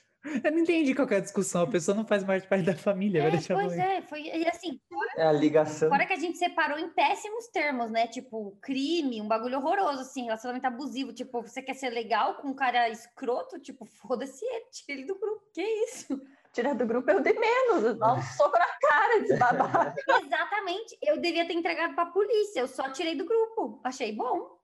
Eu 0.44 0.52
não 0.52 0.60
entendi 0.60 0.94
qual 0.94 1.08
que 1.08 1.14
é 1.14 1.18
a 1.18 1.22
discussão. 1.22 1.64
A 1.64 1.68
pessoa 1.68 1.96
não 1.96 2.06
faz 2.06 2.24
mais 2.24 2.46
parte 2.46 2.66
da 2.66 2.76
família, 2.76 3.24
É, 3.24 3.32
pois 3.32 3.78
é, 3.78 4.02
foi 4.02 4.22
e 4.24 4.48
assim, 4.48 4.80
É 5.16 5.26
a 5.26 5.32
ligação. 5.32 5.90
fora 5.90 6.06
que 6.06 6.14
a 6.14 6.20
gente 6.20 6.38
separou 6.38 6.78
em 6.78 6.90
péssimos 6.90 7.48
termos, 7.48 7.90
né? 7.90 8.06
Tipo, 8.08 8.58
crime, 8.62 9.22
um 9.22 9.28
bagulho 9.28 9.58
horroroso, 9.58 10.02
assim, 10.02 10.26
relacionamento 10.26 10.68
abusivo. 10.68 11.14
Tipo, 11.14 11.42
você 11.42 11.62
quer 11.62 11.74
ser 11.74 11.90
legal 11.90 12.36
com 12.36 12.50
um 12.50 12.54
cara 12.54 12.90
escroto? 12.90 13.60
Tipo, 13.60 13.86
foda-se 13.86 14.44
ele, 14.46 14.66
tira 14.72 15.00
ele 15.00 15.06
do 15.08 15.18
grupo. 15.18 15.42
Que 15.54 15.62
isso? 15.62 16.22
Tirar 16.52 16.74
do 16.74 16.86
grupo 16.86 17.10
eu 17.12 17.22
dei 17.22 17.34
menos. 17.38 17.98
Dá 17.98 18.14
um 18.16 18.22
soco 18.22 18.58
na 18.58 18.66
cara 18.82 19.20
desse 19.22 19.38
babaca. 19.38 19.96
Exatamente. 20.26 20.98
Eu 21.02 21.22
devia 21.22 21.46
ter 21.48 21.54
entregado 21.54 21.94
pra 21.94 22.08
polícia. 22.08 22.60
Eu 22.62 22.68
só 22.68 22.90
tirei 22.92 23.16
do 23.16 23.24
grupo. 23.24 23.80
Achei 23.84 24.12
bom. 24.14 24.59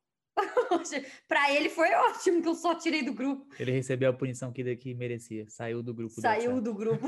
Pra 1.27 1.51
ele 1.53 1.69
foi 1.69 1.93
ótimo 1.93 2.41
que 2.41 2.47
eu 2.47 2.55
só 2.55 2.75
tirei 2.75 3.03
do 3.03 3.13
grupo. 3.13 3.47
Ele 3.59 3.71
recebeu 3.71 4.09
a 4.09 4.13
punição 4.13 4.51
que, 4.51 4.75
que 4.75 4.93
merecia. 4.93 5.45
Saiu 5.49 5.81
do 5.81 5.93
grupo 5.93 6.21
Saiu 6.21 6.61
do 6.61 6.73
grupo. 6.73 7.07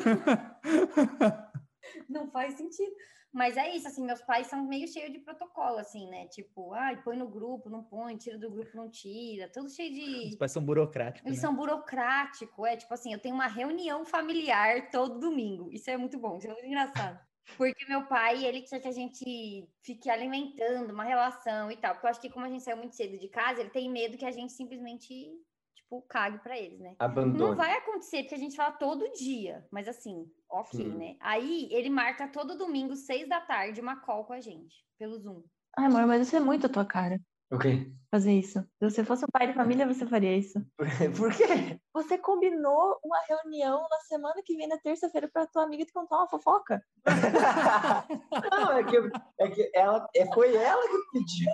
Não 2.09 2.29
faz 2.31 2.55
sentido. 2.55 2.91
Mas 3.31 3.57
é 3.57 3.75
isso, 3.75 3.87
assim, 3.87 4.03
meus 4.03 4.21
pais 4.21 4.47
são 4.47 4.65
meio 4.65 4.87
cheios 4.87 5.11
de 5.11 5.19
protocolo, 5.19 5.77
assim, 5.77 6.09
né? 6.09 6.27
Tipo, 6.27 6.73
ai, 6.73 7.01
põe 7.03 7.17
no 7.17 7.27
grupo, 7.27 7.69
não 7.69 7.83
põe, 7.83 8.17
tira 8.17 8.37
do 8.37 8.49
grupo, 8.49 8.75
não 8.75 8.89
tira. 8.89 9.47
Tudo 9.49 9.69
cheio 9.69 9.91
Os 9.91 10.29
de. 10.31 10.37
pais 10.37 10.51
são 10.51 10.63
burocráticos, 10.63 11.27
Eles 11.27 11.37
né? 11.39 11.41
são 11.47 11.55
burocráticos, 11.55 12.65
é 12.65 12.77
tipo 12.77 12.93
assim, 12.93 13.13
eu 13.13 13.19
tenho 13.19 13.35
uma 13.35 13.47
reunião 13.47 14.05
familiar 14.05 14.89
todo 14.89 15.19
domingo. 15.19 15.69
Isso 15.71 15.89
é 15.89 15.97
muito 15.97 16.17
bom, 16.17 16.37
isso 16.37 16.47
é 16.47 16.51
muito 16.51 16.65
engraçado. 16.65 17.19
Porque 17.55 17.85
meu 17.85 18.05
pai, 18.07 18.45
ele 18.45 18.61
quer 18.61 18.79
que 18.79 18.87
a 18.87 18.91
gente 18.91 19.67
fique 19.81 20.09
alimentando 20.09 20.91
uma 20.91 21.03
relação 21.03 21.71
e 21.71 21.77
tal. 21.77 21.93
Porque 21.93 22.05
eu 22.07 22.09
acho 22.11 22.21
que 22.21 22.29
como 22.29 22.45
a 22.45 22.49
gente 22.49 22.63
saiu 22.63 22.77
muito 22.77 22.95
cedo 22.95 23.17
de 23.17 23.29
casa, 23.29 23.61
ele 23.61 23.69
tem 23.69 23.89
medo 23.89 24.17
que 24.17 24.25
a 24.25 24.31
gente 24.31 24.51
simplesmente, 24.53 25.29
tipo, 25.75 26.01
cague 26.09 26.39
pra 26.39 26.57
eles, 26.57 26.79
né? 26.79 26.95
Não 26.99 27.05
Abandone. 27.05 27.55
vai 27.55 27.73
acontecer, 27.77 28.23
porque 28.23 28.35
a 28.35 28.39
gente 28.39 28.55
fala 28.55 28.71
todo 28.73 29.11
dia, 29.13 29.65
mas 29.71 29.87
assim, 29.87 30.25
ok, 30.49 30.85
Hum. 30.85 30.97
né? 30.97 31.15
Aí 31.21 31.69
ele 31.71 31.89
marca 31.89 32.27
todo 32.27 32.57
domingo, 32.57 32.95
seis 32.95 33.27
da 33.29 33.39
tarde, 33.39 33.79
uma 33.81 34.01
call 34.01 34.25
com 34.25 34.33
a 34.33 34.41
gente, 34.41 34.75
pelo 34.99 35.17
Zoom. 35.17 35.43
Ai, 35.77 35.85
amor, 35.85 36.05
mas 36.05 36.27
isso 36.27 36.35
é 36.35 36.39
muito 36.39 36.65
a 36.65 36.69
tua 36.69 36.85
cara. 36.85 37.19
O 37.49 37.57
quê? 37.57 37.89
Fazer 38.11 38.33
isso. 38.33 38.59
Se 38.77 38.89
você 38.89 39.05
fosse 39.05 39.23
um 39.23 39.31
pai 39.31 39.47
de 39.47 39.53
família, 39.53 39.87
você 39.87 40.05
faria 40.05 40.35
isso. 40.35 40.59
Por, 40.75 40.85
por 41.17 41.31
quê? 41.33 41.79
Você 41.97 42.15
combinou 42.15 42.99
uma 43.03 43.19
reunião 43.27 43.87
na 43.89 43.99
semana 44.01 44.41
que 44.45 44.55
vem, 44.55 44.67
na 44.67 44.77
terça-feira, 44.77 45.27
para 45.27 45.47
tua 45.47 45.63
amiga 45.63 45.83
te 45.83 45.91
contar 45.91 46.17
uma 46.17 46.29
fofoca? 46.29 46.79
Não, 48.51 48.71
é 48.73 48.83
que, 48.83 48.97
é 49.39 49.49
que 49.49 49.71
ela, 49.73 50.07
é, 50.15 50.25
foi 50.31 50.55
ela 50.55 50.83
que 50.83 51.19
pediu. 51.19 51.51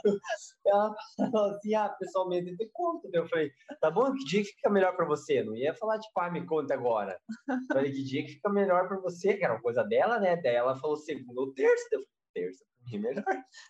Ela 0.66 0.94
falou 1.32 1.52
assim, 1.52 1.74
ah, 1.76 1.90
pessoalmente 1.98 2.52
eu 2.52 2.58
te 2.58 2.70
conto. 2.74 3.10
Eu 3.14 3.26
falei, 3.30 3.52
tá 3.80 3.90
bom, 3.90 4.12
que 4.12 4.26
dia 4.26 4.44
que 4.44 4.50
fica 4.50 4.70
melhor 4.70 4.94
para 4.98 5.06
você? 5.06 5.42
Não 5.44 5.56
ia 5.56 5.74
falar, 5.76 5.98
tipo, 6.00 6.20
ah, 6.20 6.30
me 6.30 6.46
conta 6.46 6.74
agora. 6.74 7.18
Eu 7.48 7.58
falei, 7.72 7.92
que 7.94 8.04
dia 8.04 8.26
que 8.26 8.34
fica 8.34 8.50
melhor 8.50 8.90
para 8.90 9.00
você? 9.00 9.36
Que 9.36 9.46
era 9.46 9.54
uma 9.54 9.62
coisa 9.62 9.84
dela, 9.84 10.20
né? 10.20 10.36
Daí 10.36 10.56
ela 10.56 10.76
falou 10.76 10.98
segunda 10.98 11.40
ou 11.40 11.54
terça. 11.54 11.88
Eu 11.94 12.02
falei, 12.02 12.08
terça, 12.34 12.66
mim 12.86 12.96
é 12.96 13.00
melhor. 13.00 13.24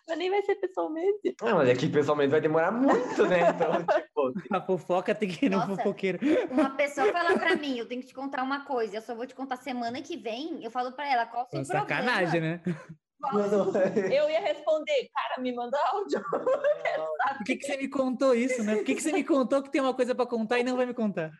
Mas 0.07 0.17
nem 0.17 0.29
vai 0.29 0.41
ser 0.43 0.55
pessoalmente. 0.55 1.35
Não, 1.41 1.57
mas 1.57 1.69
é 1.69 1.75
que 1.75 1.87
pessoalmente 1.89 2.31
vai 2.31 2.41
demorar 2.41 2.71
muito, 2.71 3.25
né? 3.27 3.39
Então, 3.49 3.71
tipo, 4.03 4.33
A 4.55 4.61
fofoca 4.61 5.13
tem 5.15 5.29
que 5.29 5.45
ir 5.45 5.49
no 5.49 5.57
Nossa. 5.57 5.75
fofoqueiro. 5.75 6.19
Uma 6.49 6.71
pessoa 6.71 7.11
fala 7.11 7.37
pra 7.37 7.55
mim, 7.57 7.77
eu 7.77 7.87
tenho 7.87 8.01
que 8.01 8.07
te 8.07 8.13
contar 8.13 8.43
uma 8.43 8.65
coisa, 8.65 8.97
eu 8.97 9.01
só 9.01 9.15
vou 9.15 9.25
te 9.25 9.35
contar 9.35 9.57
semana 9.57 10.01
que 10.01 10.17
vem. 10.17 10.63
Eu 10.63 10.71
falo 10.71 10.91
pra 10.93 11.07
ela, 11.07 11.25
qual 11.25 11.45
o 11.45 11.49
seu 11.49 11.65
Sacanagem, 11.65 12.41
problema? 12.41 12.61
né? 12.65 12.87
Qual- 13.21 13.33
não, 13.37 13.71
não, 13.71 13.81
Eu 14.11 14.29
ia 14.29 14.41
responder, 14.41 15.09
cara, 15.13 15.41
me 15.41 15.53
manda 15.55 15.77
áudio. 15.91 16.21
Por 17.37 17.45
que, 17.45 17.55
que 17.55 17.65
você 17.65 17.77
me 17.77 17.87
contou 17.89 18.35
isso, 18.35 18.61
né? 18.63 18.75
Por 18.75 18.83
que, 18.83 18.95
que 18.95 19.01
você 19.01 19.13
me 19.13 19.23
contou 19.23 19.63
que 19.63 19.71
tem 19.71 19.81
uma 19.81 19.93
coisa 19.93 20.13
pra 20.13 20.25
contar 20.25 20.59
e 20.59 20.63
não 20.63 20.75
vai 20.75 20.85
me 20.85 20.93
contar? 20.93 21.31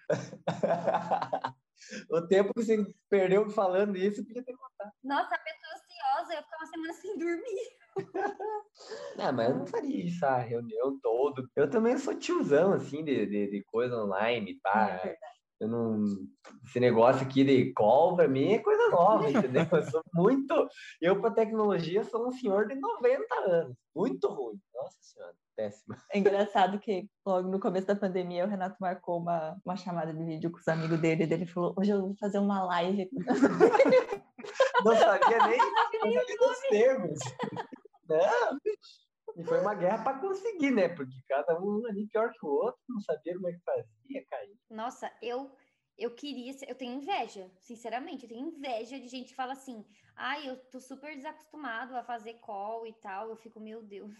o 2.09 2.21
tempo 2.27 2.53
que 2.53 2.63
você 2.63 2.85
perdeu 3.09 3.49
falando 3.49 3.97
isso, 3.97 4.25
podia 4.25 4.43
ter 4.43 4.53
contado. 4.53 4.91
Nossa, 5.03 5.35
a 5.35 5.39
pessoa 5.39 5.73
ansiosa, 6.13 6.33
eu 6.33 6.37
ia 6.37 6.43
ficar 6.43 6.57
uma 6.57 6.65
semana 6.67 6.93
sem 6.93 7.17
dormir. 7.17 7.83
Não, 9.17 9.33
mas 9.33 9.49
eu 9.49 9.55
não 9.55 9.67
faria 9.67 10.03
isso, 10.03 10.25
a 10.25 10.37
reunião 10.37 10.99
toda. 10.99 11.47
Eu 11.55 11.69
também 11.69 11.95
sou 11.97 12.15
tiozão, 12.15 12.73
assim, 12.73 13.03
de, 13.03 13.25
de, 13.27 13.51
de 13.51 13.63
coisa 13.65 13.95
online, 13.95 14.59
tá? 14.61 14.99
É. 15.03 15.15
Eu 15.59 15.67
não. 15.67 16.03
Esse 16.65 16.79
negócio 16.79 17.25
aqui 17.25 17.43
de 17.43 17.71
call, 17.73 18.15
pra 18.15 18.27
mim, 18.27 18.53
é 18.53 18.59
coisa 18.59 18.89
nova, 18.89 19.29
entendeu? 19.29 19.65
Eu 19.71 19.83
sou 19.83 20.03
muito. 20.13 20.67
Eu, 20.99 21.21
pra 21.21 21.31
tecnologia, 21.31 22.03
sou 22.03 22.27
um 22.27 22.31
senhor 22.31 22.67
de 22.67 22.75
90 22.75 23.35
anos. 23.47 23.77
Muito 23.95 24.27
ruim. 24.27 24.59
Nossa 24.73 24.97
Senhora, 24.99 25.35
péssimo. 25.55 25.95
É 26.11 26.19
engraçado 26.19 26.79
que 26.79 27.09
logo 27.25 27.49
no 27.49 27.59
começo 27.59 27.87
da 27.87 27.95
pandemia 27.95 28.45
o 28.45 28.49
Renato 28.49 28.77
marcou 28.79 29.19
uma, 29.19 29.57
uma 29.65 29.75
chamada 29.75 30.13
de 30.13 30.23
vídeo 30.23 30.51
com 30.51 30.57
os 30.57 30.67
amigos 30.67 30.99
dele. 30.99 31.25
E 31.25 31.33
ele 31.33 31.45
falou: 31.45 31.73
Hoje 31.77 31.91
eu 31.91 32.01
vou 32.01 32.15
fazer 32.19 32.39
uma 32.39 32.63
live. 32.65 33.09
Não 34.83 34.95
sabia 34.95 35.47
nem, 35.47 35.57
não 35.57 36.11
sabia 36.11 36.37
os 36.41 36.59
termos. 36.69 37.19
Não, 38.09 38.59
e 39.37 39.43
foi 39.43 39.59
uma 39.61 39.73
guerra 39.73 40.03
para 40.03 40.19
conseguir, 40.19 40.71
né? 40.71 40.89
Porque 40.89 41.15
cada 41.27 41.59
um 41.59 41.85
ali 41.87 42.07
pior 42.07 42.31
que 42.31 42.45
o 42.45 42.49
outro, 42.49 42.79
não 42.87 42.99
sabia 42.99 43.33
como 43.35 43.49
é 43.49 43.53
que 43.53 43.61
fazia, 43.63 44.25
cair. 44.29 44.57
Nossa, 44.69 45.11
eu 45.21 45.51
eu 45.97 46.15
queria, 46.15 46.51
eu 46.67 46.75
tenho 46.75 46.93
inveja, 46.93 47.51
sinceramente, 47.59 48.23
eu 48.23 48.29
tenho 48.29 48.47
inveja 48.47 48.99
de 48.99 49.07
gente 49.07 49.29
que 49.29 49.35
fala 49.35 49.53
assim: 49.53 49.85
"Ai, 50.15 50.49
eu 50.49 50.57
tô 50.69 50.79
super 50.79 51.15
desacostumado 51.15 51.95
a 51.95 52.03
fazer 52.03 52.35
call 52.35 52.85
e 52.85 52.93
tal". 52.93 53.29
Eu 53.29 53.37
fico, 53.37 53.59
meu 53.59 53.81
Deus, 53.81 54.13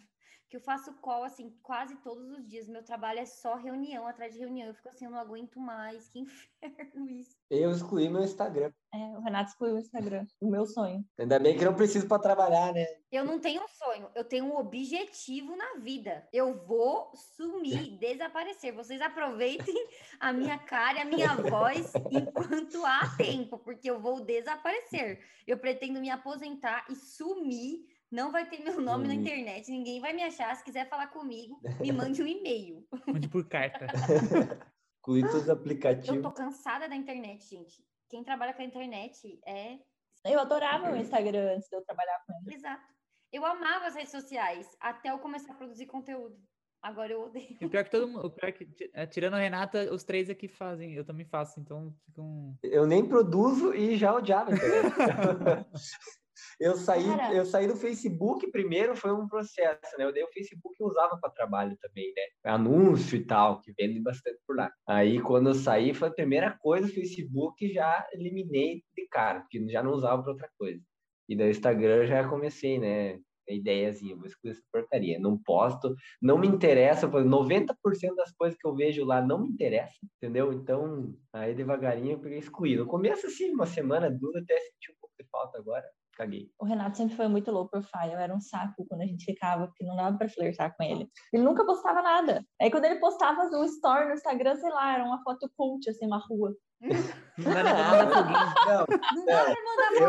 que 0.54 0.58
eu 0.58 0.62
faço 0.62 0.94
call 1.02 1.24
assim 1.24 1.52
quase 1.64 1.96
todos 2.04 2.30
os 2.30 2.48
dias. 2.48 2.68
Meu 2.68 2.84
trabalho 2.84 3.18
é 3.18 3.26
só 3.26 3.56
reunião 3.56 4.08
atrás 4.08 4.34
de 4.34 4.40
reunião. 4.40 4.68
Eu 4.68 4.76
fico 4.76 4.90
assim, 4.90 5.06
eu 5.06 5.10
não 5.10 5.18
aguento 5.18 5.60
mais. 5.60 6.08
Que 6.10 6.20
inferno 6.62 7.10
isso. 7.10 7.36
Eu 7.50 7.72
excluí 7.72 8.08
meu 8.08 8.24
Instagram. 8.24 8.72
É, 8.94 9.18
o 9.18 9.22
Renato 9.22 9.50
excluiu 9.50 9.74
o 9.74 9.80
Instagram, 9.80 10.28
o 10.40 10.48
meu 10.48 10.68
sonho. 10.68 11.04
Ainda 11.18 11.40
bem 11.40 11.58
que 11.58 11.66
não 11.66 11.74
preciso 11.74 12.08
para 12.08 12.22
trabalhar, 12.22 12.72
né? 12.72 12.86
Eu 13.12 13.26
não 13.26 13.40
tenho 13.40 13.64
um 13.64 13.68
sonho, 13.68 14.08
eu 14.14 14.24
tenho 14.24 14.46
um 14.46 14.56
objetivo 14.56 15.56
na 15.56 15.80
vida. 15.80 16.28
Eu 16.32 16.64
vou 16.68 17.12
sumir, 17.16 17.98
desaparecer. 17.98 18.76
Vocês 18.76 19.02
aproveitem 19.02 19.74
a 20.20 20.32
minha 20.32 20.60
cara 20.60 21.00
e 21.00 21.02
a 21.02 21.06
minha 21.06 21.36
voz 21.36 21.92
enquanto 22.12 22.86
há 22.86 23.12
tempo, 23.18 23.58
porque 23.58 23.90
eu 23.90 24.00
vou 24.00 24.22
desaparecer. 24.22 25.20
Eu 25.48 25.58
pretendo 25.58 26.00
me 26.00 26.12
aposentar 26.12 26.86
e 26.88 26.96
sumir. 26.96 27.88
Não 28.14 28.32
vai 28.32 28.48
ter 28.48 28.60
meu 28.64 28.80
nome 28.80 29.08
na 29.08 29.16
Sumir. 29.16 29.22
internet, 29.28 29.72
ninguém 29.72 30.00
vai 30.00 30.14
me 30.14 30.22
achar. 30.22 30.56
Se 30.56 30.64
quiser 30.64 30.88
falar 30.88 31.08
comigo, 31.08 31.60
me 31.82 31.92
mande 31.92 32.22
um 32.22 32.28
e-mail. 32.28 32.86
Mande 33.08 33.28
por 33.28 33.44
carta. 33.48 33.88
Excluí 34.96 35.22
todos 35.24 35.42
os 35.42 35.48
Eu 35.48 35.54
aplicativos. 35.56 36.22
tô 36.22 36.32
cansada 36.32 36.88
da 36.88 36.96
internet, 36.96 37.44
gente. 37.50 37.84
Quem 38.08 38.24
trabalha 38.24 38.54
com 38.54 38.62
a 38.62 38.66
internet 38.66 39.40
é 39.48 39.80
Eu 40.26 40.40
adorava 40.40 40.92
o 40.92 40.96
Instagram 40.96 41.56
antes 41.56 41.68
de 41.68 41.76
eu 41.76 41.82
trabalhar 41.84 42.20
com 42.28 42.34
ele. 42.46 42.56
exato. 42.56 42.84
Eu 43.32 43.44
amava 43.48 43.88
as 43.88 43.96
redes 43.96 44.12
sociais 44.12 44.70
até 44.80 45.10
eu 45.10 45.18
começar 45.18 45.54
a 45.54 45.56
produzir 45.56 45.88
conteúdo. 45.88 46.38
Agora 46.84 47.12
eu 47.12 47.24
odeio. 47.24 47.58
E 47.60 47.66
o 47.66 47.70
pior 47.70 47.84
que 47.84 47.90
todo 47.90 48.08
mundo, 48.08 48.28
o 48.28 48.30
pior 48.30 48.52
que, 48.52 48.64
ti- 48.66 48.92
é, 48.94 49.08
tirando 49.08 49.34
a 49.34 49.40
Renata, 49.40 49.92
os 49.92 50.04
três 50.04 50.30
aqui 50.30 50.48
fazem. 50.48 50.94
Eu 50.94 51.04
também 51.04 51.26
faço, 51.26 51.60
então 51.60 51.92
fica 52.06 52.22
um. 52.22 52.56
Eu 52.62 52.86
nem 52.86 53.04
produzo 53.08 53.74
e 53.74 53.98
já 53.98 54.14
odiava. 54.14 54.52
Eu 56.60 56.76
saí, 56.76 57.06
Cara. 57.06 57.34
eu 57.34 57.46
saí 57.46 57.68
do 57.68 57.76
Facebook 57.76 58.50
primeiro, 58.52 58.96
foi 58.96 59.12
um 59.12 59.28
processo, 59.28 59.98
né? 59.98 60.06
Eu 60.06 60.14
dei 60.14 60.24
o 60.24 60.32
Facebook 60.32 60.76
eu 60.80 60.88
usava 60.88 61.18
para 61.20 61.30
trabalho 61.30 61.78
também, 61.82 62.14
né? 62.16 62.52
Anúncio 62.52 63.16
e 63.16 63.26
tal, 63.26 63.62
que 63.62 63.74
vende 63.74 64.00
bastante 64.02 64.40
por 64.46 64.56
lá. 64.56 64.72
Aí 64.88 65.22
quando 65.22 65.50
eu 65.50 65.56
saí, 65.56 65.94
foi 65.94 66.10
a 66.10 66.14
primeira 66.14 66.58
coisa, 66.60 66.88
o 66.88 66.94
Facebook 66.94 67.72
já 67.72 68.08
eliminei 68.14 68.84
de 68.96 69.08
cara, 69.08 69.42
porque 69.42 69.66
já 69.70 69.82
não 69.82 69.92
usava 69.92 70.22
para 70.22 70.32
outra 70.32 70.50
coisa. 70.58 70.82
E 71.28 71.36
daí 71.36 71.48
o 71.48 71.52
Instagram 71.52 72.06
já 72.06 72.28
comecei, 72.28 72.80
né? 72.80 73.20
A 73.50 73.54
ideiazinha, 73.54 74.16
vou 74.16 74.26
excluir 74.26 74.52
essa 74.52 74.62
porcaria. 74.72 75.20
Não 75.20 75.38
posto, 75.38 75.94
não 76.22 76.38
me 76.38 76.48
interessa, 76.48 77.10
por 77.10 77.24
90% 77.26 78.16
das 78.16 78.32
coisas 78.32 78.58
que 78.58 78.66
eu 78.66 78.74
vejo 78.74 79.04
lá 79.04 79.22
não 79.22 79.42
me 79.42 79.50
interessa, 79.50 79.94
entendeu? 80.18 80.54
Então, 80.54 81.14
aí 81.34 81.54
devagarinho 81.54 82.14
eu 82.14 82.20
peguei 82.20 82.38
e 82.38 82.42
excluí. 82.42 82.78
No 82.78 82.86
começo, 82.86 83.28
assim, 83.28 83.52
uma 83.52 83.66
semana, 83.66 84.10
duas, 84.10 84.36
até 84.38 84.58
senti 84.60 84.92
um 84.92 84.96
pouco 85.00 85.14
de 85.20 85.28
falta 85.30 85.58
agora. 85.58 85.86
Caguei. 86.16 86.52
O 86.60 86.66
Renato 86.66 86.98
sempre 86.98 87.16
foi 87.16 87.28
muito 87.28 87.52
low 87.52 87.68
profile, 87.68 88.14
era 88.14 88.34
um 88.34 88.40
saco 88.40 88.86
quando 88.88 89.02
a 89.02 89.06
gente 89.06 89.26
ficava, 89.26 89.68
porque 89.68 89.84
não 89.84 89.96
dava 89.96 90.18
pra 90.18 90.30
flertar 90.30 90.76
com 90.78 90.84
ele. 90.84 91.10
Ele 91.34 91.44
nunca 91.44 91.66
postava 91.66 92.02
nada. 92.02 92.46
Aí 92.62 92.70
quando 92.70 92.86
ele 92.86 93.00
postava 93.00 93.42
um 93.42 93.64
story 93.66 94.08
no 94.08 94.14
Instagram, 94.14 94.56
sei 94.56 94.70
lá, 94.70 94.94
era 94.94 95.04
uma 95.04 95.24
foto 95.24 95.52
cult, 95.58 95.90
assim, 95.90 96.06
uma 96.06 96.20
rua. 96.20 96.56
Não 96.80 96.92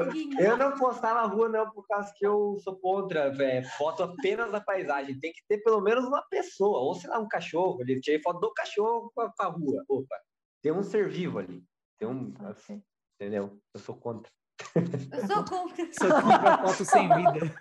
foguinho. 0.05 0.31
Não, 0.37 0.37
mandar 0.37 0.43
eu- 0.43 0.57
não 0.59 0.77
postar 0.77 1.15
na 1.15 1.23
rua, 1.23 1.49
não, 1.49 1.71
por 1.71 1.87
causa 1.87 2.13
que 2.17 2.27
eu 2.27 2.57
sou 2.63 2.77
contra, 2.79 3.31
velho. 3.31 3.67
Foto 3.79 4.03
apenas 4.03 4.51
da 4.51 4.61
paisagem. 4.61 5.19
Tem 5.19 5.33
que 5.33 5.41
ter 5.49 5.59
pelo 5.63 5.81
menos 5.81 6.05
uma 6.05 6.23
pessoa, 6.29 6.81
ou 6.81 6.95
sei 6.95 7.09
lá, 7.09 7.19
um 7.19 7.29
cachorro. 7.29 7.81
Ele 7.81 8.01
tirei 8.01 8.21
foto 8.21 8.41
do 8.41 8.53
cachorro 8.53 9.11
com 9.15 9.21
a, 9.23 9.33
com 9.33 9.43
a 9.43 9.47
rua. 9.47 9.85
Opa, 9.89 10.17
tem 10.61 10.73
um 10.73 10.83
ser 10.83 11.09
vivo 11.09 11.39
ali. 11.39 11.63
Tem 11.99 12.09
um. 12.09 12.35
Ser. 12.57 12.83
Entendeu? 13.15 13.59
Eu 13.73 13.81
sou 13.81 13.97
contra. 13.97 14.31
Eu 14.75 15.27
sou 15.27 15.45
contra. 15.45 15.85
Só 15.93 16.23
compra 16.23 16.59
foto 16.59 16.85
sem 16.85 17.09
vida. 17.09 17.55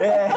É, 0.00 0.28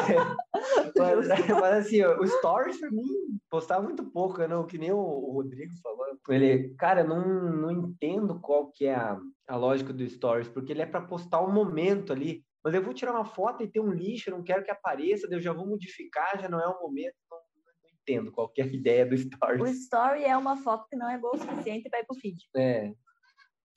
mas, 0.96 1.28
mas 1.28 1.86
assim, 1.86 2.02
o 2.04 2.26
Stories 2.26 2.80
pra 2.80 2.90
mim 2.90 3.06
postava 3.50 3.82
muito 3.82 4.04
pouco, 4.04 4.46
não, 4.46 4.66
que 4.66 4.78
nem 4.78 4.92
o, 4.92 4.98
o 4.98 5.32
Rodrigo 5.32 5.72
falou. 5.82 6.06
Ele, 6.28 6.74
cara, 6.74 7.02
eu 7.02 7.08
não, 7.08 7.52
não 7.52 7.70
entendo 7.70 8.40
qual 8.40 8.70
que 8.70 8.86
é 8.86 8.94
a, 8.94 9.18
a 9.46 9.56
lógica 9.56 9.92
do 9.92 10.08
Stories, 10.08 10.48
porque 10.48 10.72
ele 10.72 10.82
é 10.82 10.86
para 10.86 11.00
postar 11.00 11.40
o 11.40 11.52
momento 11.52 12.12
ali. 12.12 12.44
Mas 12.62 12.74
eu 12.74 12.82
vou 12.82 12.92
tirar 12.92 13.12
uma 13.12 13.24
foto 13.24 13.62
e 13.62 13.68
ter 13.68 13.80
um 13.80 13.92
lixo, 13.92 14.28
eu 14.28 14.36
não 14.36 14.42
quero 14.42 14.64
que 14.64 14.70
apareça, 14.70 15.28
eu 15.30 15.40
já 15.40 15.52
vou 15.52 15.66
modificar, 15.66 16.38
já 16.40 16.48
não 16.48 16.60
é 16.60 16.66
o 16.66 16.80
momento, 16.80 17.14
não, 17.30 17.38
não 17.38 17.90
entendo 18.02 18.32
qual 18.32 18.48
que 18.48 18.60
é 18.60 18.64
a 18.64 18.66
ideia 18.66 19.06
do 19.06 19.14
O 19.14 19.18
Stories. 19.18 19.78
story 19.84 20.24
é 20.24 20.36
uma 20.36 20.56
foto 20.56 20.86
que 20.88 20.96
não 20.96 21.08
é 21.08 21.16
boa 21.16 21.36
o 21.36 21.38
suficiente 21.38 21.88
para 21.88 22.00
ir 22.00 22.06
pro 22.06 22.18
feed. 22.18 22.36
É, 22.56 22.92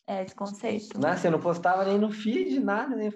É 0.07 0.23
esse 0.23 0.35
conceito. 0.35 0.99
nossa, 0.99 1.27
eu 1.27 1.31
não 1.31 1.39
postava 1.39 1.85
nem 1.85 1.97
no 1.99 2.11
feed, 2.11 2.59
nada, 2.59 2.95
né? 2.95 3.09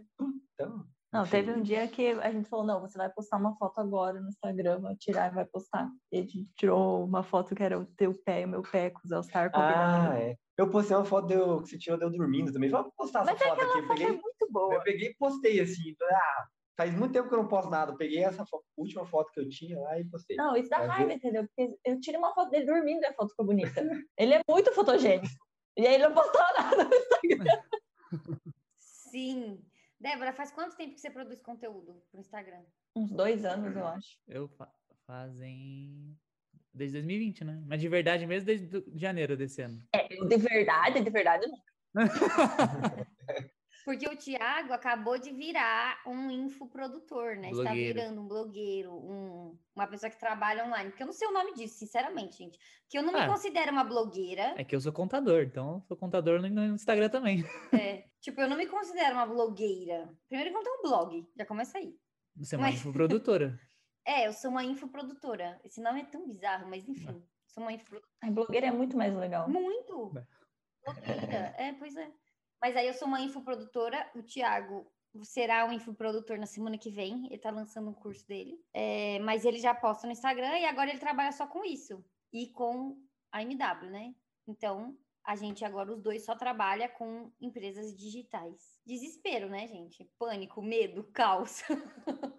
Então, 0.53 0.85
Não, 1.11 1.23
teve 1.25 1.51
um 1.51 1.61
dia 1.61 1.87
que 1.87 2.07
a 2.09 2.31
gente 2.31 2.47
falou, 2.49 2.65
não, 2.65 2.79
você 2.81 2.97
vai 2.97 3.09
postar 3.09 3.37
uma 3.37 3.55
foto 3.57 3.79
agora 3.79 4.19
no 4.21 4.29
Instagram, 4.29 4.81
vai 4.81 4.95
tirar 4.95 5.31
e 5.31 5.35
vai 5.35 5.45
postar. 5.45 5.89
E 6.11 6.17
a 6.19 6.21
gente 6.21 6.47
tirou 6.55 7.03
uma 7.05 7.23
foto 7.23 7.55
que 7.55 7.63
era 7.63 7.77
o 7.79 7.85
teu 7.85 8.13
pé 8.23 8.41
e 8.41 8.45
o 8.45 8.49
meu 8.49 8.61
pé 8.61 8.89
com 8.89 9.01
os 9.03 9.11
All-Star 9.11 9.51
combinando. 9.51 10.11
Ah, 10.11 10.19
é. 10.19 10.35
Eu 10.57 10.69
postei 10.69 10.95
uma 10.95 11.03
foto 11.05 11.27
deu, 11.27 11.61
que 11.61 11.69
você 11.69 11.77
tirou 11.77 11.97
de 11.99 12.05
eu 12.05 12.11
dormindo 12.11 12.51
também. 12.53 12.69
Vamos 12.69 12.93
postar 12.95 13.23
essa 13.23 13.31
Mas 13.33 13.41
é 13.41 13.45
foto 13.45 13.61
aqui. 13.61 13.77
Eu 13.79 13.83
é 13.83 13.87
peguei, 13.87 14.07
muito 14.11 14.47
boa. 14.49 14.73
eu 14.75 14.83
peguei 14.83 15.09
e 15.09 15.15
postei 15.15 15.59
assim. 15.59 15.95
Ah, 16.03 16.45
faz 16.77 16.93
muito 16.95 17.11
tempo 17.11 17.27
que 17.27 17.33
eu 17.35 17.39
não 17.39 17.47
posto 17.49 17.69
nada. 17.69 17.91
Eu 17.91 17.97
peguei 17.97 18.23
essa 18.23 18.45
fo- 18.45 18.63
última 18.77 19.05
foto 19.05 19.31
que 19.33 19.39
eu 19.41 19.49
tinha 19.49 19.77
lá 19.79 19.99
e 19.99 20.05
postei. 20.05 20.37
Não, 20.37 20.55
isso 20.55 20.69
dá 20.69 20.79
Mas 20.79 20.87
raiva, 20.87 21.11
entendeu? 21.13 21.45
Porque 21.45 21.75
eu 21.85 21.99
tiro 21.99 22.19
uma 22.19 22.33
foto 22.33 22.51
dele 22.51 22.65
dormindo 22.65 23.01
e 23.03 23.05
a 23.05 23.13
foto 23.13 23.29
ficou 23.31 23.45
bonita. 23.45 23.81
ele 24.17 24.33
é 24.35 24.41
muito 24.49 24.71
fotogênico. 24.73 25.27
E 25.77 25.85
aí 25.85 25.95
ele 25.95 26.07
não 26.07 26.13
postou 26.13 26.41
nada 26.57 26.83
no 26.83 26.91
Instagram. 26.95 27.61
Sim. 28.77 29.59
Débora, 29.99 30.33
faz 30.33 30.51
quanto 30.51 30.75
tempo 30.75 30.93
que 30.93 31.01
você 31.01 31.09
produz 31.09 31.41
conteúdo 31.41 32.01
pro 32.11 32.19
Instagram? 32.19 32.61
Uns 32.95 33.11
dois 33.11 33.43
anos, 33.45 33.75
eu 33.75 33.85
acho. 33.87 34.19
Eu 34.27 34.47
fa- 34.49 34.73
fazem. 35.05 36.17
Desde 36.73 36.97
2020, 36.97 37.43
né? 37.45 37.63
Mas 37.67 37.79
de 37.79 37.87
verdade 37.87 38.25
mesmo 38.25 38.45
desde 38.47 38.83
janeiro 38.95 39.37
desse 39.37 39.61
ano. 39.61 39.81
É, 39.93 40.07
de 40.09 40.37
verdade, 40.37 41.01
de 41.01 41.09
verdade, 41.09 41.45
não. 41.47 41.57
Porque 43.85 44.07
o 44.09 44.17
Thiago 44.17 44.73
acabou 44.73 45.17
de 45.19 45.31
virar 45.31 46.01
um 46.07 46.31
infoprodutor, 46.31 47.35
né? 47.37 47.51
Está 47.51 47.63
Blogueiro. 47.65 47.93
virando 47.93 48.21
um 48.21 48.27
blogueiro, 48.27 48.91
um- 48.91 49.57
uma 49.75 49.85
pessoa 49.85 50.09
que 50.09 50.17
trabalha 50.19 50.65
online. 50.65 50.89
Porque 50.89 51.03
eu 51.03 51.07
não 51.07 51.13
sei 51.13 51.27
o 51.27 51.31
nome 51.31 51.53
disso, 51.53 51.77
sinceramente, 51.77 52.37
gente. 52.39 52.57
Porque 52.81 52.97
eu 52.97 53.03
não 53.03 53.13
me 53.13 53.19
Ah. 53.19 53.27
considero 53.27 53.71
uma 53.71 53.83
blogueira. 53.83 54.55
É 54.57 54.63
que 54.63 54.75
eu 54.75 54.81
sou 54.81 54.91
contador, 54.91 55.43
então 55.43 55.75
eu 55.75 55.81
sou 55.81 55.95
contador 55.95 56.41
no, 56.41 56.49
no 56.49 56.65
Instagram 56.73 57.09
também. 57.09 57.43
É, 57.71 58.05
tipo, 58.19 58.41
eu 58.41 58.49
não 58.49 58.57
me 58.57 58.65
considero 58.65 59.13
uma 59.13 59.25
blogueira. 59.27 60.09
Primeiro 60.27 60.49
que 60.51 60.57
eu 60.57 60.63
não 60.63 60.63
tenho 60.63 60.79
um 60.79 60.81
blog, 60.89 61.29
já 61.37 61.45
começa 61.45 61.77
aí. 61.77 61.95
Você 62.37 62.55
é 62.55 62.57
uma 62.57 62.67
Mas- 62.67 62.75
infoprodutora. 62.75 63.57
É, 64.07 64.27
eu 64.27 64.33
sou 64.33 64.51
uma 64.51 64.63
infoprodutora. 64.63 65.59
Esse 65.63 65.81
nome 65.81 66.01
é 66.01 66.05
tão 66.05 66.27
bizarro, 66.27 66.69
mas 66.69 66.87
enfim. 66.87 67.23
Sou 67.47 67.63
uma 67.63 67.73
infoprodutora. 67.73 68.13
A 68.21 68.29
blogueira 68.29 68.67
é 68.67 68.71
muito 68.71 68.95
mais 68.95 69.15
legal. 69.15 69.49
Muito! 69.49 70.13
É. 70.15 70.25
Blogueira. 70.85 71.55
É, 71.57 71.73
pois 71.73 71.95
é. 71.95 72.11
Mas 72.65 72.75
aí 72.75 72.87
eu 72.87 72.95
sou 72.95 73.07
uma 73.07 73.21
infoprodutora, 73.21 74.09
o 74.15 74.23
Thiago 74.23 74.91
será 75.21 75.67
um 75.67 75.71
infoprodutor 75.71 76.39
na 76.39 76.47
semana 76.47 76.79
que 76.79 76.89
vem, 76.89 77.27
ele 77.27 77.37
tá 77.37 77.51
lançando 77.51 77.91
um 77.91 77.93
curso 77.93 78.27
dele. 78.27 78.59
É, 78.73 79.19
mas 79.19 79.45
ele 79.45 79.59
já 79.59 79.75
posta 79.75 80.07
no 80.07 80.13
Instagram 80.13 80.57
e 80.57 80.65
agora 80.65 80.89
ele 80.89 80.97
trabalha 80.97 81.31
só 81.31 81.45
com 81.45 81.63
isso. 81.63 82.03
E 82.33 82.47
com 82.47 82.97
a 83.31 83.43
MW, 83.43 83.91
né? 83.91 84.15
Então, 84.47 84.97
a 85.23 85.35
gente 85.35 85.63
agora, 85.63 85.91
os 85.91 86.01
dois, 86.01 86.25
só 86.25 86.33
trabalha 86.33 86.89
com 86.89 87.31
empresas 87.39 87.95
digitais. 87.95 88.79
Desespero, 88.83 89.47
né, 89.47 89.67
gente? 89.67 90.03
Pânico, 90.17 90.59
medo, 90.59 91.03
caos. 91.13 91.61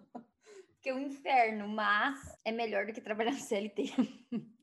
Porque 0.87 0.89
é 0.89 0.93
um 0.93 0.99
inferno, 0.99 1.67
mas 1.67 2.17
é 2.45 2.51
melhor 2.51 2.85
do 2.85 2.93
que 2.93 3.01
trabalhar 3.01 3.31
no 3.31 3.37
CLT. 3.37 3.91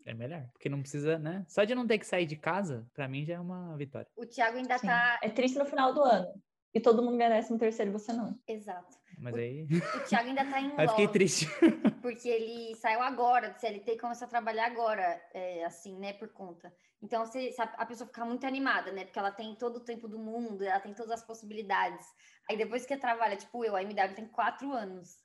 É 0.07 0.15
melhor. 0.15 0.47
Porque 0.53 0.69
não 0.69 0.81
precisa, 0.81 1.19
né? 1.19 1.45
Só 1.49 1.65
de 1.65 1.75
não 1.75 1.87
ter 1.87 1.99
que 1.99 2.07
sair 2.07 2.27
de 2.27 2.37
casa, 2.37 2.87
pra 2.95 3.09
mim 3.09 3.25
já 3.25 3.35
é 3.35 3.41
uma 3.41 3.77
vitória. 3.77 4.07
O 4.17 4.27
Thiago 4.27 4.59
ainda 4.59 4.79
Sim. 4.79 4.87
tá. 4.87 5.19
É 5.23 5.31
triste 5.31 5.59
no 5.59 5.65
final 5.65 5.95
do 5.95 6.03
ano. 6.03 6.29
E 6.75 6.81
todo 6.81 7.03
mundo 7.03 7.17
ganha 7.17 7.31
décimo 7.31 7.59
terceiro 7.59 7.91
e 7.91 7.93
você 7.93 8.13
não. 8.13 8.39
Exato. 8.47 8.99
Mas 9.19 9.35
aí. 9.35 9.65
O 9.65 10.01
Thiago 10.09 10.29
ainda 10.29 10.45
tá 10.45 10.61
em 10.61 10.73
Aí 10.77 10.89
fiquei 10.89 11.09
triste. 11.09 11.47
porque 12.03 12.29
ele 12.29 12.75
saiu 12.77 13.01
agora 13.01 13.51
do 13.51 13.59
CLT 13.59 13.93
e 13.93 13.99
começou 13.99 14.27
a 14.27 14.31
trabalhar 14.31 14.67
agora, 14.67 15.21
é, 15.33 15.65
assim, 15.65 15.99
né, 15.99 16.13
por 16.13 16.29
conta. 16.29 16.71
Então, 17.03 17.25
se, 17.27 17.53
se 17.53 17.61
a, 17.61 17.65
a 17.65 17.87
pessoa 17.87 18.07
fica 18.07 18.25
muito 18.25 18.47
animada, 18.47 18.93
né, 18.93 19.05
porque 19.05 19.19
ela 19.19 19.31
tem 19.31 19.55
todo 19.57 19.77
o 19.77 19.85
tempo 19.85 20.09
do 20.09 20.19
mundo, 20.19 20.65
ela 20.65 20.81
tem 20.81 20.95
todas 20.95 21.13
as 21.13 21.27
possibilidades. 21.27 22.07
Aí 22.49 22.57
depois 22.57 22.85
que 22.85 22.97
trabalha, 22.97 23.37
tipo 23.37 23.65
eu, 23.65 23.77
a 23.77 23.83
MW 23.83 24.15
tem 24.15 24.27
quatro 24.27 24.73
anos. 24.73 25.24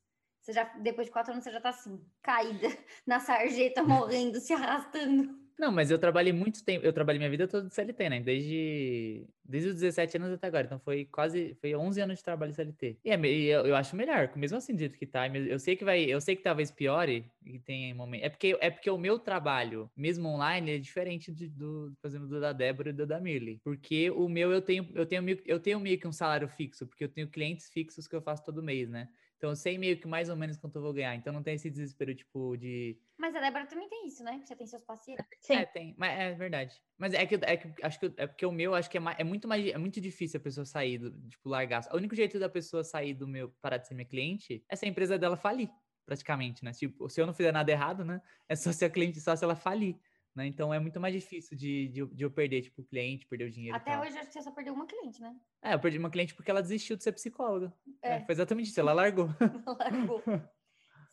Você 0.49 0.53
já, 0.53 0.63
depois 0.79 1.05
de 1.05 1.13
quatro 1.13 1.31
anos, 1.31 1.43
você 1.43 1.51
já 1.51 1.61
tá 1.61 1.69
assim, 1.69 2.03
caída 2.23 2.69
na 3.05 3.19
sarjeta, 3.19 3.83
morrendo, 3.83 4.39
se 4.39 4.51
arrastando. 4.51 5.37
Não, 5.59 5.71
mas 5.71 5.91
eu 5.91 5.99
trabalhei 5.99 6.33
muito 6.33 6.63
tempo, 6.63 6.83
eu 6.83 6.91
trabalhei 6.91 7.19
minha 7.19 7.29
vida 7.29 7.47
toda 7.47 7.67
de 7.67 7.75
CLT, 7.75 8.09
né? 8.09 8.19
Desde, 8.21 9.27
desde 9.43 9.69
os 9.69 9.75
17 9.75 10.17
anos 10.17 10.31
até 10.31 10.47
agora. 10.47 10.65
Então 10.65 10.79
foi 10.79 11.05
quase, 11.05 11.53
foi 11.61 11.75
11 11.75 12.01
anos 12.01 12.17
de 12.17 12.23
trabalho 12.23 12.51
CLT. 12.51 12.97
E, 13.05 13.11
é 13.11 13.15
eu, 13.15 13.67
eu 13.67 13.75
acho 13.75 13.95
melhor, 13.95 14.31
mesmo 14.35 14.57
assim, 14.57 14.73
do 14.73 14.79
jeito 14.79 14.97
que 14.97 15.05
tá. 15.05 15.27
Eu 15.27 15.59
sei 15.59 15.75
que 15.75 15.85
vai, 15.85 16.01
eu 16.05 16.19
sei 16.19 16.35
que 16.35 16.41
talvez 16.41 16.71
piore, 16.71 17.29
e 17.45 17.59
tem 17.59 17.93
momento. 17.93 18.23
É 18.23 18.29
porque, 18.29 18.57
é 18.59 18.71
porque 18.71 18.89
o 18.89 18.97
meu 18.97 19.19
trabalho, 19.19 19.91
mesmo 19.95 20.29
online, 20.29 20.71
é 20.71 20.77
diferente 20.79 21.31
de- 21.31 21.49
do, 21.49 21.93
por 22.01 22.07
exemplo, 22.07 22.27
do 22.27 22.39
da 22.39 22.53
Débora 22.53 22.89
e 22.89 22.93
do 22.93 23.05
da 23.05 23.19
Mirley. 23.19 23.59
Porque 23.63 24.09
o 24.09 24.27
meu 24.27 24.51
eu 24.51 24.61
tenho, 24.63 24.89
eu 24.95 25.05
tenho, 25.05 25.23
eu 25.45 25.59
tenho 25.59 25.79
meio 25.79 25.99
que 25.99 26.07
um 26.07 26.11
salário 26.13 26.47
fixo, 26.47 26.87
porque 26.87 27.03
eu 27.03 27.09
tenho 27.09 27.27
clientes 27.29 27.69
fixos 27.69 28.07
que 28.07 28.15
eu 28.15 28.21
faço 28.21 28.45
todo 28.45 28.63
mês, 28.63 28.89
né? 28.89 29.09
Então 29.39 29.51
eu 29.51 29.55
sei 29.55 29.77
meio 29.77 29.97
que 29.97 30.05
mais 30.05 30.27
ou 30.27 30.35
menos 30.35 30.57
quanto 30.57 30.75
eu 30.75 30.81
vou 30.81 30.91
ganhar. 30.91 31.15
Então 31.15 31.31
não 31.31 31.41
tem 31.41 31.55
esse 31.55 31.69
desespero, 31.69 32.13
tipo, 32.13 32.57
de 32.57 32.99
Mas 33.17 33.33
a 33.33 33.39
Débora 33.39 33.65
também 33.65 33.87
tem 33.87 34.05
isso, 34.05 34.21
né? 34.21 34.41
Você 34.43 34.53
tem 34.53 34.67
seus 34.67 34.83
pacientes. 34.83 35.25
Sim. 35.39 35.53
é, 35.53 35.65
tem, 35.65 35.95
mas 35.97 36.19
é 36.19 36.33
verdade. 36.33 36.75
Mas 36.97 37.13
é 37.13 37.25
que, 37.25 37.35
é 37.35 37.55
que 37.55 37.73
acho 37.81 37.99
que 38.01 38.13
é 38.17 38.27
porque 38.27 38.45
o 38.45 38.51
meu 38.51 38.75
acho 38.75 38.89
que 38.89 38.97
é, 38.97 38.99
mais, 38.99 39.17
é 39.17 39.23
muito 39.23 39.47
mais 39.47 39.65
é 39.65 39.77
muito 39.77 40.01
difícil 40.01 40.41
a 40.41 40.43
pessoa 40.43 40.65
sair 40.65 40.97
do, 40.97 41.09
tipo 41.29 41.47
largar. 41.47 41.87
O 41.93 41.95
único 41.95 42.13
jeito 42.13 42.37
da 42.37 42.49
pessoa 42.49 42.83
sair 42.83 43.13
do 43.13 43.25
meu 43.25 43.49
parar 43.61 43.77
de 43.77 43.87
ser 43.87 43.93
minha 43.93 44.05
cliente 44.05 44.61
é 44.67 44.75
se 44.75 44.85
a 44.85 44.89
empresa 44.89 45.17
dela 45.17 45.37
falir, 45.37 45.69
praticamente, 46.05 46.65
né? 46.65 46.73
Tipo, 46.73 47.09
se 47.09 47.21
eu 47.21 47.25
não 47.25 47.33
fizer 47.33 47.53
nada 47.53 47.71
errado, 47.71 48.03
né? 48.03 48.21
É 48.49 48.57
só 48.57 48.73
ser 48.73 48.85
a 48.85 48.89
cliente 48.89 49.21
só 49.21 49.37
se 49.37 49.43
ela 49.45 49.55
falir, 49.55 49.95
né? 50.39 50.47
Então 50.47 50.73
é 50.73 50.79
muito 50.79 50.99
mais 50.99 51.13
difícil 51.13 51.55
de, 51.55 51.87
de, 51.89 51.99
eu- 51.99 52.07
de 52.07 52.23
eu 52.23 52.31
perder 52.31 52.61
tipo 52.63 52.81
o 52.81 52.85
cliente, 52.85 53.27
perder 53.27 53.45
o 53.45 53.51
dinheiro. 53.51 53.75
Até 53.77 53.91
tal. 53.91 54.01
hoje, 54.01 54.17
acho 54.17 54.27
que 54.27 54.33
você 54.33 54.41
só 54.41 54.51
perdeu 54.51 54.73
uma 54.73 54.87
cliente, 54.87 55.21
né? 55.21 55.35
É, 55.61 55.73
eu 55.75 55.79
perdi 55.79 55.97
uma 55.99 56.09
cliente 56.09 56.33
porque 56.33 56.49
ela 56.49 56.61
desistiu 56.61 56.97
de 56.97 57.03
ser 57.03 57.11
psicóloga. 57.11 57.71
É, 58.01 58.15
É. 58.15 58.25
foi 58.25 58.33
exatamente 58.33 58.69
isso, 58.69 58.79
ela 58.79 58.93
largou. 58.93 59.27
Largou. 59.79 60.23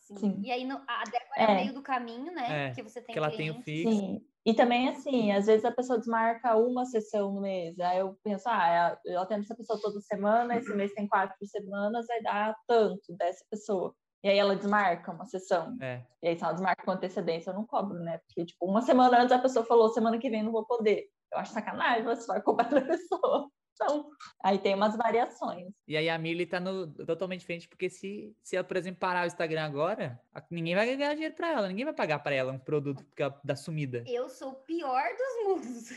Sim. 0.00 0.16
Sim. 0.18 0.40
E 0.44 0.52
aí, 0.52 0.64
no- 0.64 0.80
a 0.86 1.02
Débora 1.04 1.36
é. 1.36 1.42
É. 1.42 1.54
meio 1.56 1.74
do 1.74 1.82
caminho, 1.82 2.32
né? 2.32 2.66
É, 2.66 2.68
Porque 2.68 2.82
você 2.84 3.02
tem 3.02 3.12
que 3.12 3.18
ela 3.18 3.30
tem 3.36 3.50
o 3.50 3.60
fixo. 3.62 3.90
Sim. 3.90 4.20
E 4.46 4.54
também, 4.54 4.88
assim, 4.88 5.32
às 5.32 5.46
vezes 5.46 5.64
a 5.64 5.72
pessoa 5.72 5.98
desmarca 5.98 6.56
uma 6.56 6.84
sessão 6.84 7.34
no 7.34 7.40
mês. 7.40 7.76
Aí 7.80 7.98
eu 7.98 8.16
penso, 8.22 8.44
ah, 8.48 8.96
eu 9.04 9.20
atendo 9.20 9.42
essa 9.42 9.56
pessoa 9.56 9.80
toda 9.82 10.00
semana, 10.00 10.56
esse 10.56 10.72
mês 10.72 10.92
tem 10.94 11.08
quatro 11.08 11.36
semanas, 11.44 12.06
vai 12.06 12.22
dar 12.22 12.54
tanto 12.68 13.16
dessa 13.16 13.44
pessoa. 13.50 13.92
E 14.24 14.28
aí 14.28 14.38
ela 14.38 14.56
desmarca 14.56 15.12
uma 15.12 15.24
sessão. 15.26 15.76
É. 15.80 16.02
E 16.22 16.28
aí, 16.28 16.36
se 16.36 16.42
ela 16.42 16.52
desmarca 16.52 16.84
com 16.84 16.90
antecedência, 16.90 17.50
eu 17.50 17.54
não 17.54 17.66
cobro, 17.66 17.98
né? 17.98 18.18
Porque, 18.26 18.44
tipo, 18.46 18.66
uma 18.66 18.82
semana 18.82 19.20
antes 19.20 19.32
a 19.32 19.38
pessoa 19.38 19.64
falou, 19.64 19.88
semana 19.90 20.18
que 20.18 20.30
vem 20.30 20.42
não 20.42 20.52
vou 20.52 20.64
poder. 20.66 21.06
Eu 21.32 21.38
acho 21.38 21.52
sacanagem, 21.52 22.04
você 22.04 22.26
vai 22.26 22.40
cobrar 22.42 22.68
da 22.68 22.80
pessoa. 22.80 23.48
Então, 23.74 24.08
aí 24.42 24.58
tem 24.58 24.74
umas 24.74 24.96
variações. 24.96 25.68
E 25.86 25.98
aí 25.98 26.08
a 26.08 26.18
Milly 26.18 26.46
tá 26.46 26.58
no, 26.58 26.86
totalmente 27.04 27.40
diferente, 27.40 27.68
porque 27.68 27.90
se, 27.90 28.34
se 28.42 28.56
ela, 28.56 28.64
por 28.64 28.74
exemplo, 28.76 28.98
parar 28.98 29.24
o 29.24 29.26
Instagram 29.26 29.64
agora, 29.64 30.18
a- 30.34 30.42
ninguém 30.50 30.74
vai 30.74 30.96
ganhar 30.96 31.12
dinheiro 31.12 31.34
pra 31.34 31.52
ela, 31.52 31.68
ninguém 31.68 31.84
vai 31.84 31.92
pagar 31.92 32.20
pra 32.20 32.34
ela 32.34 32.52
um 32.52 32.58
produto 32.58 33.04
porque 33.04 33.22
ela 33.22 33.38
dá 33.44 33.54
sumida. 33.54 34.02
Eu 34.06 34.30
sou 34.30 34.52
o 34.52 34.54
pior 34.54 35.04
dos 35.10 35.44
mundos. 35.44 35.88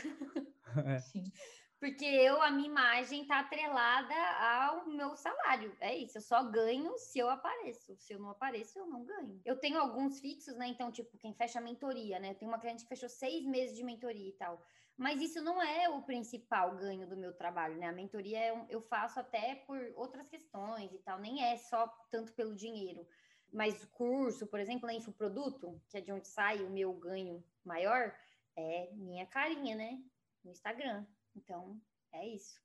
Sim. 1.10 1.24
Porque 1.80 2.04
eu, 2.04 2.42
a 2.42 2.50
minha 2.50 2.68
imagem 2.68 3.26
tá 3.26 3.40
atrelada 3.40 4.14
ao 4.38 4.86
meu 4.86 5.16
salário. 5.16 5.74
É 5.80 5.96
isso, 5.96 6.18
eu 6.18 6.22
só 6.22 6.44
ganho 6.44 6.98
se 6.98 7.18
eu 7.18 7.30
apareço. 7.30 7.96
Se 7.96 8.12
eu 8.12 8.18
não 8.18 8.28
apareço, 8.28 8.78
eu 8.78 8.86
não 8.86 9.02
ganho. 9.02 9.40
Eu 9.46 9.58
tenho 9.58 9.78
alguns 9.78 10.20
fixos, 10.20 10.54
né? 10.56 10.66
Então, 10.66 10.92
tipo, 10.92 11.16
quem 11.16 11.32
fecha 11.32 11.58
a 11.58 11.62
mentoria, 11.62 12.18
né? 12.18 12.34
Tem 12.34 12.46
uma 12.46 12.58
cliente 12.58 12.82
que 12.82 12.88
fechou 12.90 13.08
seis 13.08 13.46
meses 13.46 13.74
de 13.74 13.82
mentoria 13.82 14.28
e 14.28 14.32
tal. 14.34 14.62
Mas 14.94 15.22
isso 15.22 15.40
não 15.40 15.62
é 15.62 15.88
o 15.88 16.02
principal 16.02 16.76
ganho 16.76 17.08
do 17.08 17.16
meu 17.16 17.32
trabalho, 17.32 17.78
né? 17.78 17.86
A 17.86 17.92
mentoria 17.92 18.38
é 18.38 18.66
eu 18.68 18.82
faço 18.82 19.18
até 19.18 19.54
por 19.54 19.78
outras 19.96 20.28
questões 20.28 20.92
e 20.92 20.98
tal, 20.98 21.18
nem 21.18 21.42
é 21.42 21.56
só 21.56 21.86
tanto 22.10 22.34
pelo 22.34 22.54
dinheiro. 22.54 23.08
Mas 23.50 23.82
o 23.82 23.88
curso, 23.88 24.46
por 24.46 24.60
exemplo, 24.60 24.86
na 24.86 24.92
infoproduto, 24.92 25.80
que 25.88 25.96
é 25.96 26.02
de 26.02 26.12
onde 26.12 26.28
sai 26.28 26.62
o 26.62 26.68
meu 26.68 26.92
ganho 26.92 27.42
maior, 27.64 28.14
é 28.54 28.90
minha 28.92 29.24
carinha, 29.24 29.74
né? 29.74 29.98
No 30.44 30.50
Instagram. 30.50 31.06
Então, 31.34 31.80
é 32.12 32.26
isso. 32.28 32.60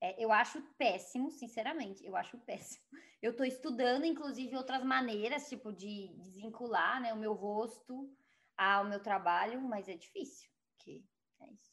É, 0.00 0.22
eu 0.22 0.32
acho 0.32 0.60
péssimo, 0.76 1.30
sinceramente, 1.30 2.04
eu 2.04 2.16
acho 2.16 2.36
péssimo. 2.38 2.82
Eu 3.22 3.30
estou 3.30 3.46
estudando, 3.46 4.04
inclusive, 4.04 4.56
outras 4.56 4.82
maneiras, 4.82 5.48
tipo, 5.48 5.72
de 5.72 6.08
desvincular 6.16 7.00
né, 7.00 7.12
o 7.12 7.16
meu 7.16 7.34
rosto 7.34 8.12
ao 8.56 8.84
meu 8.84 8.98
trabalho, 9.00 9.60
mas 9.60 9.88
é 9.88 9.94
difícil, 9.94 10.50
porque 10.66 11.04
é 11.40 11.52
isso. 11.52 11.72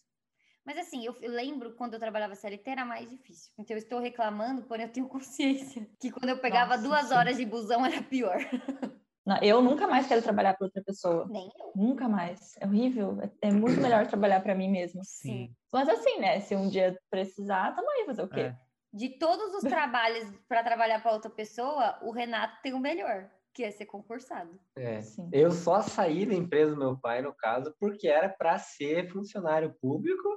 Mas 0.64 0.78
assim, 0.78 1.04
eu, 1.04 1.16
eu 1.22 1.32
lembro 1.32 1.74
quando 1.74 1.96
eu 1.96 2.00
trabalhava 2.00 2.36
CLT 2.36 2.70
era 2.70 2.86
mais 2.86 3.10
difícil. 3.10 3.52
Então 3.58 3.76
eu 3.76 3.80
estou 3.80 4.00
reclamando, 4.00 4.64
porém 4.66 4.86
eu 4.86 4.92
tenho 4.92 5.10
consciência 5.10 5.90
que 6.00 6.12
quando 6.12 6.30
eu 6.30 6.40
pegava 6.40 6.78
Nossa, 6.78 6.84
duas 6.84 7.08
sim. 7.08 7.14
horas 7.16 7.38
de 7.38 7.46
busão 7.46 7.84
era 7.84 8.04
pior. 8.04 8.38
Não, 9.30 9.38
eu 9.44 9.62
nunca 9.62 9.88
mais 9.88 10.08
quero 10.08 10.24
trabalhar 10.24 10.56
para 10.56 10.66
outra 10.66 10.84
pessoa. 10.84 11.28
Nem 11.30 11.52
eu. 11.60 11.72
Nunca 11.76 12.10
mais. 12.10 12.58
É 12.60 12.66
horrível. 12.66 13.22
É, 13.22 13.50
é 13.50 13.52
muito 13.52 13.80
melhor 13.80 14.08
trabalhar 14.08 14.42
para 14.42 14.56
mim 14.56 14.68
mesmo. 14.68 15.02
Sim. 15.04 15.54
Mas 15.72 15.88
assim, 15.88 16.18
né? 16.18 16.40
Se 16.40 16.56
um 16.56 16.68
dia 16.68 17.00
precisar, 17.12 17.76
tamo 17.76 17.88
aí 17.92 18.06
fazer 18.08 18.24
o 18.24 18.28
quê? 18.28 18.40
É. 18.40 18.58
De 18.92 19.20
todos 19.20 19.54
os 19.54 19.62
trabalhos 19.70 20.28
para 20.48 20.64
trabalhar 20.64 21.00
para 21.04 21.14
outra 21.14 21.30
pessoa, 21.30 22.00
o 22.02 22.12
Renato 22.12 22.60
tem 22.64 22.74
o 22.74 22.80
melhor, 22.80 23.30
que 23.54 23.64
é 23.64 23.70
ser 23.70 23.86
concursado. 23.86 24.60
É. 24.76 25.00
Sim. 25.04 25.30
Eu 25.32 25.52
só 25.52 25.84
saí 25.84 26.26
da 26.26 26.34
empresa 26.34 26.74
do 26.74 26.80
meu 26.80 26.98
pai, 26.98 27.22
no 27.22 27.32
caso, 27.36 27.72
porque 27.80 28.08
era 28.08 28.30
para 28.30 28.58
ser 28.58 29.12
funcionário 29.12 29.76
público 29.80 30.28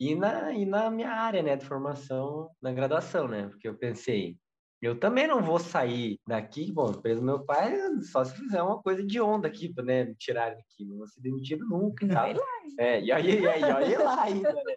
e 0.00 0.16
na, 0.16 0.52
e 0.52 0.66
na 0.66 0.90
minha 0.90 1.12
área, 1.12 1.40
né, 1.40 1.54
de 1.54 1.64
formação 1.64 2.50
na 2.60 2.72
graduação, 2.72 3.28
né? 3.28 3.46
Porque 3.46 3.68
eu 3.68 3.78
pensei, 3.78 4.36
eu 4.80 4.98
também 4.98 5.26
não 5.26 5.42
vou 5.42 5.58
sair 5.58 6.18
daqui, 6.26 6.72
bom, 6.72 6.88
a 6.88 6.90
empresa 6.90 7.20
do 7.20 7.26
meu 7.26 7.44
pai, 7.44 7.76
só 8.10 8.24
se 8.24 8.34
fizer 8.34 8.62
uma 8.62 8.82
coisa 8.82 9.04
de 9.04 9.20
onda 9.20 9.48
aqui, 9.48 9.72
né, 9.82 10.04
me 10.04 10.14
tirarem 10.14 10.56
daqui, 10.56 10.84
não 10.86 10.98
vou 10.98 11.06
ser 11.06 11.20
demitido 11.20 11.66
nunca 11.68 12.04
e 12.04 12.08
tal. 12.08 12.24
Vai 12.24 12.34
lá. 12.34 12.44
É, 12.78 13.00
e 13.00 13.12
aí, 13.12 13.40
e 13.40 13.48
aí, 13.48 13.62
olha 13.62 14.02
lá 14.02 14.22
ainda, 14.22 14.52
né? 14.52 14.74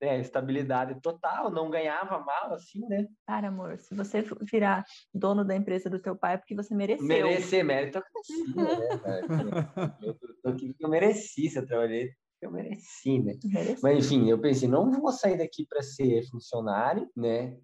É, 0.00 0.18
estabilidade 0.18 1.00
total, 1.00 1.50
não 1.50 1.70
ganhava 1.70 2.18
mal, 2.18 2.54
assim, 2.54 2.80
né? 2.88 3.06
Cara, 3.26 3.48
amor, 3.48 3.78
se 3.78 3.94
você 3.94 4.24
virar 4.50 4.84
dono 5.12 5.44
da 5.44 5.54
empresa 5.54 5.88
do 5.88 6.00
teu 6.00 6.16
pai, 6.16 6.34
é 6.34 6.36
porque 6.38 6.56
você 6.56 6.74
mereceu. 6.74 7.06
Merecer 7.06 7.64
meritocracia, 7.64 8.44
né, 8.56 8.98
cara? 9.02 9.98
Eu, 10.02 10.16
eu, 10.44 10.58
eu, 10.58 10.74
eu 10.80 10.88
mereci, 10.88 11.48
se 11.48 11.58
eu 11.58 11.66
trabalhei, 11.66 12.10
eu 12.42 12.50
mereci, 12.50 13.20
né? 13.20 13.38
Mereceu. 13.44 13.78
Mas 13.82 14.04
enfim, 14.04 14.28
eu 14.28 14.38
pensei, 14.38 14.68
não 14.68 14.90
vou 14.90 15.12
sair 15.12 15.38
daqui 15.38 15.66
para 15.66 15.82
ser 15.82 16.28
funcionário, 16.28 17.08
né? 17.16 17.56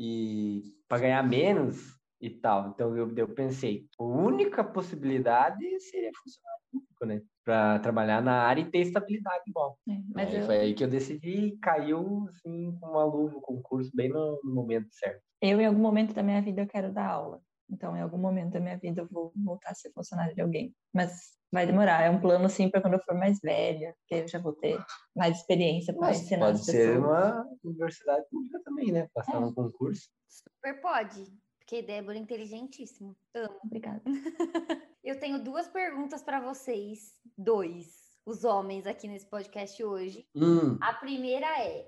E 0.00 0.62
para 0.88 1.02
ganhar 1.02 1.22
menos 1.24 1.98
e 2.20 2.30
tal. 2.30 2.68
Então 2.68 2.96
eu, 2.96 3.12
eu 3.16 3.28
pensei, 3.28 3.86
a 3.98 4.04
única 4.04 4.62
possibilidade 4.62 5.64
seria 5.80 6.10
funcionário. 6.22 6.62
público. 6.70 7.06
né? 7.06 7.22
Para 7.44 7.78
trabalhar 7.80 8.22
na 8.22 8.42
área 8.42 8.60
e 8.60 8.70
ter 8.70 8.78
estabilidade 8.78 9.42
igual. 9.48 9.76
É, 9.88 9.98
mas 10.14 10.32
eu, 10.32 10.42
Foi 10.42 10.58
aí 10.58 10.74
que 10.74 10.84
eu 10.84 10.88
decidi 10.88 11.46
e 11.46 11.56
caiu, 11.58 12.28
assim, 12.28 12.76
com 12.78 12.86
uma 12.90 13.04
luva 13.04 13.38
o 13.38 13.40
concurso, 13.40 13.90
bem 13.94 14.08
no, 14.08 14.40
no 14.44 14.54
momento 14.54 14.88
certo. 14.92 15.20
eu, 15.42 15.60
em 15.60 15.66
algum 15.66 15.80
momento 15.80 16.14
da 16.14 16.22
minha 16.22 16.40
vida, 16.40 16.62
eu 16.62 16.66
quero 16.66 16.92
dar 16.92 17.08
aula. 17.08 17.40
Então, 17.70 17.96
em 17.96 18.00
algum 18.00 18.18
momento 18.18 18.52
da 18.52 18.60
minha 18.60 18.78
vida, 18.78 19.02
eu 19.02 19.08
vou 19.10 19.32
voltar 19.36 19.70
a 19.70 19.74
ser 19.74 19.90
funcionária 19.92 20.34
de 20.34 20.40
alguém. 20.40 20.74
Mas 20.92 21.36
vai 21.52 21.66
demorar. 21.66 22.02
É 22.02 22.10
um 22.10 22.20
plano, 22.20 22.46
assim, 22.46 22.70
para 22.70 22.80
quando 22.80 22.94
eu 22.94 23.02
for 23.02 23.14
mais 23.14 23.38
velha, 23.40 23.94
que 24.06 24.14
aí 24.14 24.20
eu 24.22 24.28
já 24.28 24.38
vou 24.38 24.52
ter 24.54 24.78
mais 25.16 25.36
experiência 25.38 25.94
para 25.94 26.10
ensinar 26.10 26.46
pode 26.46 26.58
as 26.60 26.64
ser 26.66 26.94
pessoas. 26.96 26.98
uma 27.04 27.46
universidade 27.64 28.26
pública 28.30 28.60
também, 28.64 28.92
né? 28.92 29.08
Passar 29.14 29.36
É. 29.36 29.38
um 29.38 29.52
concurso. 29.52 30.08
Super 30.28 30.80
pode. 30.80 31.24
Porque 31.58 31.82
Débora 31.82 32.16
é 32.16 32.20
inteligentíssima. 32.20 33.14
Amo. 33.34 33.58
Obrigada. 33.64 34.02
Eu 35.04 35.18
tenho 35.20 35.42
duas 35.42 35.68
perguntas 35.68 36.22
para 36.22 36.40
vocês, 36.40 37.14
dois, 37.36 37.86
os 38.26 38.44
homens 38.44 38.86
aqui 38.86 39.06
nesse 39.08 39.28
podcast 39.28 39.82
hoje. 39.84 40.26
Hum, 40.34 40.78
A 40.82 40.94
primeira 40.94 41.46
é: 41.62 41.86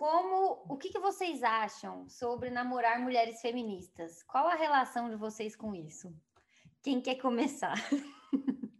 como, 0.00 0.64
o 0.66 0.78
que, 0.78 0.88
que 0.88 0.98
vocês 0.98 1.42
acham 1.42 2.08
sobre 2.08 2.48
namorar 2.48 2.98
mulheres 2.98 3.38
feministas? 3.42 4.22
Qual 4.22 4.46
a 4.46 4.54
relação 4.54 5.10
de 5.10 5.16
vocês 5.16 5.54
com 5.54 5.74
isso? 5.74 6.10
Quem 6.82 7.02
quer 7.02 7.16
começar? 7.16 7.74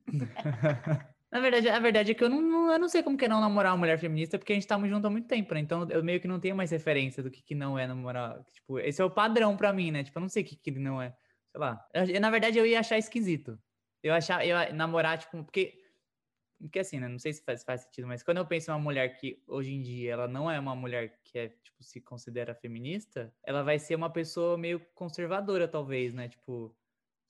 Na 1.31 1.39
verdade, 1.41 1.69
a 1.69 1.79
verdade 1.79 2.13
é 2.13 2.15
que 2.15 2.25
eu 2.25 2.31
não, 2.31 2.41
não- 2.41 2.73
eu 2.73 2.79
não 2.79 2.89
sei 2.89 3.03
como 3.03 3.19
que 3.19 3.27
é 3.27 3.29
não 3.29 3.39
namorar 3.39 3.73
uma 3.73 3.79
mulher 3.81 3.99
feminista, 3.99 4.39
porque 4.39 4.55
a 4.55 4.57
gente 4.57 4.67
tá 4.67 4.79
junto 4.89 5.07
há 5.07 5.11
muito 5.11 5.29
tempo, 5.29 5.53
né? 5.53 5.61
Então 5.61 5.87
eu 5.91 6.03
meio 6.03 6.19
que 6.23 6.27
não 6.27 6.41
tenho 6.41 6.57
mais 6.57 6.71
referência 6.71 7.23
do 7.23 7.31
que, 7.31 7.43
que 7.43 7.55
não 7.55 7.79
é 7.79 7.87
namorar. 7.87 8.43
Tipo, 8.55 8.79
esse 8.79 9.03
é 9.03 9.05
o 9.05 9.11
padrão 9.11 9.59
pra 9.59 9.75
mim, 9.75 9.91
né? 9.91 10.03
Tipo, 10.03 10.19
eu 10.19 10.23
não 10.23 10.29
sei 10.31 10.43
o 10.43 10.47
que, 10.47 10.57
que 10.57 10.71
não 10.71 11.03
é. 11.03 11.11
Sei 11.51 11.61
lá. 11.61 11.87
Eu- 11.93 12.19
na 12.19 12.31
verdade, 12.31 12.59
eu 12.59 12.65
ia 12.65 12.81
achar 12.81 12.97
esquisito. 12.97 13.59
Eu 14.03 14.15
achar, 14.15 14.45
eu 14.47 14.57
namorar, 14.75 15.19
tipo, 15.19 15.45
porque. 15.45 15.80
Porque 16.61 16.79
assim, 16.79 17.01
né? 17.01 17.09
Não 17.09 17.19
sei 17.19 17.33
se 17.33 17.43
faz, 17.43 17.65
faz 17.65 17.83
sentido, 17.83 18.07
mas 18.07 18.23
quando 18.23 18.37
eu 18.37 18.47
penso 18.47 18.71
em 18.71 18.75
uma 18.75 18.81
mulher 18.81 19.17
que 19.17 19.43
hoje 19.47 19.73
em 19.73 19.81
dia 19.81 20.13
ela 20.13 20.29
não 20.29 20.51
é 20.51 20.61
uma 20.61 20.77
mulher 20.77 21.19
que 21.25 21.39
é, 21.39 21.49
tipo, 21.49 21.83
se 21.83 22.01
considera 22.01 22.55
feminista, 22.55 23.35
ela 23.43 23.63
vai 23.63 23.79
ser 23.79 23.95
uma 23.95 24.11
pessoa 24.11 24.59
meio 24.59 24.81
conservadora, 24.95 25.67
talvez, 25.67 26.13
né? 26.13 26.29
Tipo, 26.29 26.77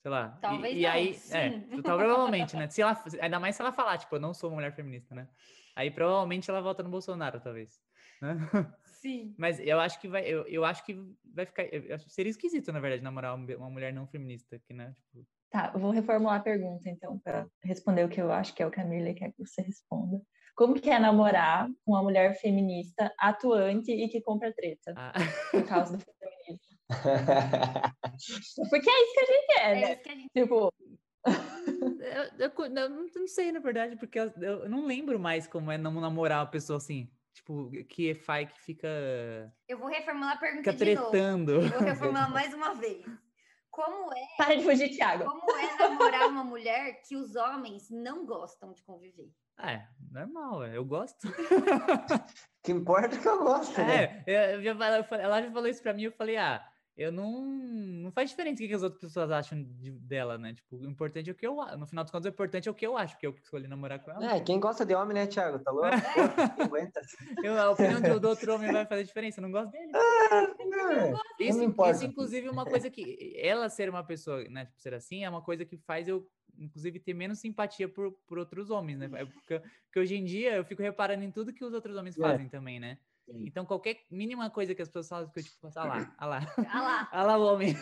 sei 0.01 0.11
lá. 0.11 0.37
E- 0.37 0.41
Talvez 0.41 0.77
e, 0.77 0.81
não, 0.81 0.89
aí, 0.91 1.13
sim. 1.13 1.33
é, 1.37 1.81
provavelmente, 1.81 2.55
né? 2.57 2.67
Se 2.69 2.81
ela, 2.81 3.01
ainda 3.21 3.39
mais 3.39 3.55
se 3.55 3.61
ela 3.61 3.71
falar, 3.71 3.97
tipo, 3.97 4.15
eu 4.15 4.19
não 4.19 4.33
sou 4.33 4.49
uma 4.49 4.55
mulher 4.55 4.75
feminista, 4.75 5.15
né? 5.15 5.29
Aí 5.75 5.89
provavelmente 5.89 6.49
ela 6.49 6.61
vota 6.61 6.83
no 6.83 6.89
Bolsonaro, 6.89 7.39
talvez. 7.39 7.81
né? 8.21 8.35
Sim. 8.83 9.33
Mas 9.39 9.59
eu 9.59 9.79
acho 9.79 9.99
que 9.99 10.07
vai, 10.07 10.25
eu, 10.27 10.45
eu 10.47 10.65
acho 10.65 10.85
que 10.85 10.93
vai 11.33 11.45
ficar. 11.45 11.63
eu 11.63 11.97
seria 11.99 12.29
esquisito, 12.29 12.71
na 12.71 12.79
verdade, 12.81 13.01
namorar 13.01 13.33
uma 13.35 13.55
uma 13.55 13.69
mulher 13.69 13.93
não 13.93 14.05
feminista, 14.05 14.59
que, 14.59 14.73
né? 14.73 14.93
Tipo, 14.99 15.25
Tá, 15.51 15.71
eu 15.73 15.81
vou 15.81 15.91
reformular 15.91 16.39
a 16.39 16.43
pergunta, 16.43 16.89
então, 16.89 17.19
para 17.19 17.45
responder 17.61 18.05
o 18.05 18.09
que 18.09 18.21
eu 18.21 18.31
acho 18.31 18.55
que 18.55 18.63
é 18.63 18.65
o 18.65 18.71
que 18.71 18.79
a 18.79 18.85
Mirley 18.85 19.13
quer 19.13 19.31
que 19.33 19.45
você 19.45 19.61
responda. 19.61 20.21
Como 20.55 20.73
que 20.73 20.89
é 20.89 20.97
namorar 20.97 21.67
com 21.83 21.91
uma 21.91 22.01
mulher 22.01 22.39
feminista 22.39 23.13
atuante 23.19 23.91
e 23.91 24.07
que 24.07 24.21
compra 24.21 24.53
treta 24.53 24.93
ah, 24.95 25.11
por 25.51 25.65
causa 25.67 25.97
do 25.97 26.03
feminismo? 26.03 26.77
Porque 28.69 28.89
é 28.89 29.03
isso 29.03 29.13
que 29.13 29.19
a 29.19 29.25
gente 29.25 29.51
é, 29.59 29.63
É 29.63 29.75
né? 29.75 29.93
isso 29.93 30.03
que 30.03 30.09
a 30.09 30.15
gente 30.15 30.29
Tipo, 30.33 30.73
eu, 31.27 32.23
eu 32.39 32.65
eu 32.75 32.89
não, 32.89 33.27
sei, 33.27 33.51
na 33.51 33.59
verdade, 33.59 33.97
porque 33.97 34.19
eu, 34.19 34.31
eu 34.41 34.69
não 34.69 34.85
lembro 34.85 35.19
mais 35.19 35.47
como 35.47 35.71
é 35.71 35.77
não 35.77 35.91
namorar 35.93 36.39
uma 36.39 36.51
pessoa 36.51 36.77
assim. 36.77 37.09
Tipo, 37.33 37.71
que 37.89 38.11
é 38.11 38.15
fai 38.15 38.45
que 38.45 38.59
fica, 38.61 38.87
Eu 39.67 39.77
vou 39.77 39.87
reformular 39.87 40.33
a 40.33 40.37
pergunta 40.37 40.71
fica 40.71 40.85
de 40.85 40.95
novo. 40.95 41.09
tretando. 41.09 41.51
Eu 41.53 41.69
vou 41.69 41.79
reformular 41.81 42.29
mais 42.31 42.53
uma 42.53 42.73
vez. 42.73 43.05
Como 43.71 44.13
é, 44.13 44.27
para 44.37 44.57
de 44.57 44.63
fugir, 44.63 44.89
Thiago. 44.89 45.23
como 45.23 45.57
é 45.57 45.77
namorar 45.77 46.27
uma 46.27 46.43
mulher 46.43 47.01
que 47.07 47.15
os 47.15 47.35
homens 47.35 47.89
não 47.89 48.25
gostam 48.25 48.73
de 48.73 48.83
conviver? 48.83 49.31
Ah, 49.57 49.71
É, 49.71 49.87
normal, 50.11 50.63
é, 50.63 50.75
eu 50.75 50.83
gosto. 50.83 51.27
O 51.27 51.31
que 52.63 52.71
importa 52.71 53.15
é 53.15 53.19
que 53.19 53.27
eu 53.27 53.39
gosto, 53.39 53.79
né? 53.81 54.23
É, 54.27 54.55
eu 54.55 54.61
eu 54.61 54.63
já 54.77 54.87
ela 55.17 55.41
já 55.41 55.51
falou 55.51 55.67
isso 55.67 55.81
pra 55.81 55.93
mim, 55.93 56.03
eu 56.03 56.11
falei, 56.11 56.35
ah, 56.37 56.61
eu 57.01 57.11
não. 57.11 57.41
Não 58.01 58.11
faz 58.11 58.29
diferença 58.29 58.63
o 58.63 58.67
que, 58.67 58.73
as 58.73 58.83
outras 58.83 59.01
pessoas 59.01 59.31
acham 59.31 59.61
de- 59.63 59.91
dela, 59.91 60.37
né? 60.37 60.53
Tipo, 60.53 60.75
o 60.77 60.85
importante 60.89 61.29
é 61.29 61.33
o 61.33 61.35
que 61.35 61.45
eu 61.45 61.61
acho. 61.61 61.77
No 61.77 61.85
final 61.87 62.03
dos 62.03 62.11
contos, 62.11 62.25
o 62.25 62.29
importante 62.29 62.67
é 62.67 62.71
o 62.71 62.75
que 62.75 62.85
eu 62.85 62.97
acho, 62.97 63.13
porque 63.15 63.27
eu 63.27 63.33
que 63.33 63.41
escolhi 63.41 63.67
namorar 63.67 63.99
com 63.99 64.11
ela. 64.11 64.35
É, 64.35 64.39
quem 64.39 64.59
gosta 64.59 64.85
de 64.85 64.93
homem, 64.95 65.13
né, 65.13 65.27
Thiago? 65.27 65.59
Tá 65.59 65.71
louco? 65.71 65.89
Aguenta? 66.73 67.01
Eu, 67.43 67.57
a 67.59 67.69
opinião 67.71 68.01
de- 68.01 68.19
do 68.19 68.27
outro 68.27 68.53
homem 68.55 68.71
vai 68.71 68.85
fazer 68.85 69.03
diferença, 69.03 69.39
eu 69.39 69.43
não 69.43 69.51
gosto 69.51 69.71
dele. 69.71 69.91
É, 69.95 71.43
Isso, 71.43 71.57
não 71.57 71.65
importa. 71.65 71.91
isso, 71.91 72.05
inclusive, 72.05 72.47
é 72.47 72.51
uma 72.51 72.65
coisa 72.65 72.89
que 72.89 73.33
ela 73.37 73.69
ser 73.69 73.89
uma 73.89 74.03
pessoa, 74.03 74.43
né, 74.45 74.65
tipo, 74.65 74.79
ser 74.81 74.93
assim, 74.93 75.23
é 75.23 75.29
uma 75.29 75.41
coisa 75.41 75.65
que 75.65 75.77
faz 75.77 76.07
eu, 76.07 76.27
inclusive, 76.57 76.99
ter 76.99 77.13
menos 77.13 77.39
simpatia 77.39 77.87
por, 77.89 78.11
por 78.27 78.37
outros 78.37 78.69
homens, 78.69 78.99
né? 78.99 79.09
É 79.13 79.25
porque, 79.25 79.59
porque 79.85 79.99
hoje 79.99 80.15
em 80.15 80.23
dia 80.25 80.55
eu 80.55 80.65
fico 80.65 80.81
reparando 80.81 81.23
em 81.23 81.31
tudo 81.31 81.53
que 81.53 81.63
os 81.63 81.73
outros 81.73 81.95
homens 81.97 82.17
É. 82.17 82.21
fazem 82.21 82.47
também, 82.49 82.79
né? 82.79 82.97
Então, 83.35 83.65
qualquer 83.65 83.97
mínima 84.09 84.49
coisa 84.49 84.73
que 84.75 84.81
as 84.81 84.87
pessoas 84.87 85.07
falam, 85.09 85.31
eu 85.35 85.43
tipo, 85.43 85.67
ah 85.75 85.85
lá, 85.85 86.15
ah 86.17 86.25
lá, 86.25 86.39
Ah 86.69 86.81
lá, 86.81 87.09
ah 87.11 87.23
lá 87.23 87.37
o 87.37 87.53
homem. 87.53 87.75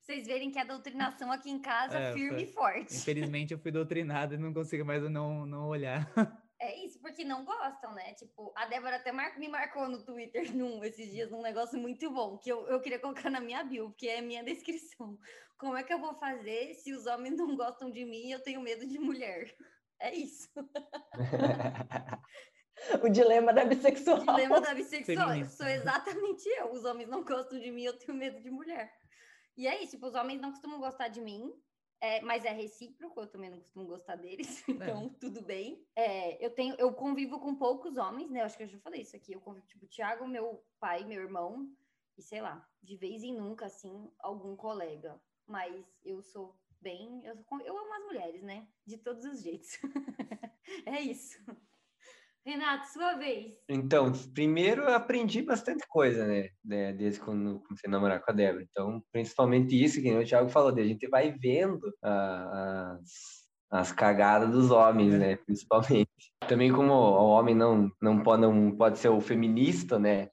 vocês 0.00 0.26
verem 0.26 0.50
que 0.50 0.58
a 0.58 0.64
doutrinação 0.64 1.30
aqui 1.32 1.50
em 1.50 1.60
casa 1.60 1.98
É, 1.98 2.12
firme 2.12 2.30
foi. 2.30 2.42
e 2.42 2.52
forte. 2.52 2.96
Infelizmente, 2.96 3.52
eu 3.52 3.58
fui 3.58 3.70
doutrinado 3.70 4.34
e 4.34 4.38
não 4.38 4.52
consigo 4.52 4.84
mais 4.84 5.02
não, 5.10 5.46
não 5.46 5.68
olhar. 5.68 6.06
É 6.64 6.76
isso, 6.86 7.00
porque 7.00 7.24
não 7.24 7.44
gostam, 7.44 7.92
né? 7.92 8.14
Tipo, 8.14 8.52
a 8.56 8.66
Débora 8.66 8.94
até 8.94 9.10
mar- 9.10 9.36
me 9.36 9.48
marcou 9.48 9.88
no 9.88 10.04
Twitter 10.04 10.44
num, 10.54 10.84
esses 10.84 11.10
dias 11.10 11.28
num 11.28 11.42
negócio 11.42 11.76
muito 11.76 12.08
bom, 12.08 12.38
que 12.38 12.48
eu, 12.52 12.68
eu 12.68 12.80
queria 12.80 13.00
colocar 13.00 13.28
na 13.28 13.40
minha 13.40 13.64
bio, 13.64 13.90
porque 13.90 14.06
é 14.06 14.20
a 14.20 14.22
minha 14.22 14.44
descrição. 14.44 15.18
Como 15.58 15.76
é 15.76 15.82
que 15.82 15.92
eu 15.92 15.98
vou 15.98 16.14
fazer 16.14 16.72
se 16.74 16.92
os 16.92 17.04
homens 17.06 17.36
não 17.36 17.56
gostam 17.56 17.90
de 17.90 18.04
mim 18.04 18.28
e 18.28 18.30
eu 18.30 18.40
tenho 18.44 18.60
medo 18.60 18.86
de 18.86 18.96
mulher? 18.96 19.52
É 19.98 20.14
isso. 20.14 20.48
O 23.02 23.08
dilema 23.08 23.52
da 23.52 23.64
bissexual. 23.64 24.18
Dilema 24.20 24.60
da 24.60 24.74
bissexual. 24.74 25.28
Feminista. 25.28 25.56
Sou 25.56 25.66
exatamente 25.66 26.48
eu. 26.48 26.72
Os 26.72 26.84
homens 26.84 27.08
não 27.08 27.22
gostam 27.24 27.58
de 27.58 27.70
mim, 27.70 27.84
eu 27.84 27.96
tenho 27.98 28.16
medo 28.16 28.40
de 28.40 28.50
mulher. 28.50 28.92
E 29.56 29.66
é 29.66 29.82
isso, 29.82 29.92
tipo, 29.92 30.06
os 30.06 30.14
homens 30.14 30.40
não 30.40 30.50
costumam 30.50 30.80
gostar 30.80 31.08
de 31.08 31.20
mim, 31.20 31.52
é, 32.00 32.20
mas 32.22 32.44
é 32.44 32.50
recíproco, 32.50 33.20
eu 33.20 33.26
também 33.26 33.50
não 33.50 33.60
costumo 33.60 33.86
gostar 33.86 34.16
deles, 34.16 34.64
então 34.68 35.08
tudo 35.20 35.42
bem. 35.42 35.86
É, 35.94 36.44
eu 36.44 36.50
tenho, 36.50 36.74
eu 36.78 36.92
convivo 36.94 37.38
com 37.38 37.54
poucos 37.54 37.96
homens, 37.98 38.30
né? 38.30 38.40
Eu 38.40 38.44
acho 38.46 38.56
que 38.56 38.62
eu 38.62 38.68
já 38.68 38.78
falei 38.78 39.02
isso 39.02 39.14
aqui. 39.14 39.32
Eu 39.34 39.40
convivo, 39.40 39.66
tipo, 39.66 39.84
o 39.84 39.88
Thiago, 39.88 40.26
meu 40.26 40.64
pai, 40.80 41.04
meu 41.04 41.20
irmão, 41.20 41.68
e 42.16 42.22
sei 42.22 42.40
lá, 42.40 42.66
de 42.82 42.96
vez 42.96 43.22
em 43.22 43.36
nunca, 43.36 43.66
assim, 43.66 44.10
algum 44.18 44.56
colega. 44.56 45.20
Mas 45.46 45.84
eu 46.04 46.22
sou 46.22 46.56
bem. 46.80 47.20
Eu, 47.24 47.36
sou- 47.44 47.60
eu 47.60 47.76
amo 47.78 47.94
as 47.94 48.04
mulheres, 48.04 48.42
né? 48.42 48.66
De 48.86 48.96
todos 48.96 49.24
os 49.24 49.42
jeitos. 49.42 49.78
é 50.86 51.00
isso. 51.00 51.38
Renato, 52.44 52.88
sua 52.92 53.14
vez. 53.14 53.54
Então, 53.68 54.10
primeiro 54.34 54.82
eu 54.82 54.94
aprendi 54.94 55.42
bastante 55.42 55.86
coisa, 55.88 56.26
né? 56.26 56.48
né, 56.64 56.92
Desde 56.92 57.20
quando 57.20 57.60
comecei 57.60 57.88
a 57.88 57.90
namorar 57.90 58.20
com 58.20 58.32
a 58.32 58.34
Débora. 58.34 58.66
Então, 58.68 59.00
principalmente 59.12 59.80
isso 59.80 60.02
que 60.02 60.12
o 60.12 60.24
Thiago 60.24 60.48
falou, 60.48 60.74
a 60.74 60.84
gente 60.84 61.06
vai 61.08 61.30
vendo 61.30 61.80
as, 62.02 63.46
as 63.70 63.92
cagadas 63.92 64.50
dos 64.50 64.72
homens, 64.72 65.16
né? 65.16 65.36
Principalmente. 65.36 66.10
Também 66.48 66.72
como 66.72 66.92
o 66.92 67.28
homem 67.28 67.54
não, 67.54 67.88
não, 68.00 68.20
pode, 68.20 68.42
não 68.42 68.76
pode 68.76 68.98
ser 68.98 69.08
o 69.08 69.20
feminista, 69.20 69.98
né? 69.98 70.28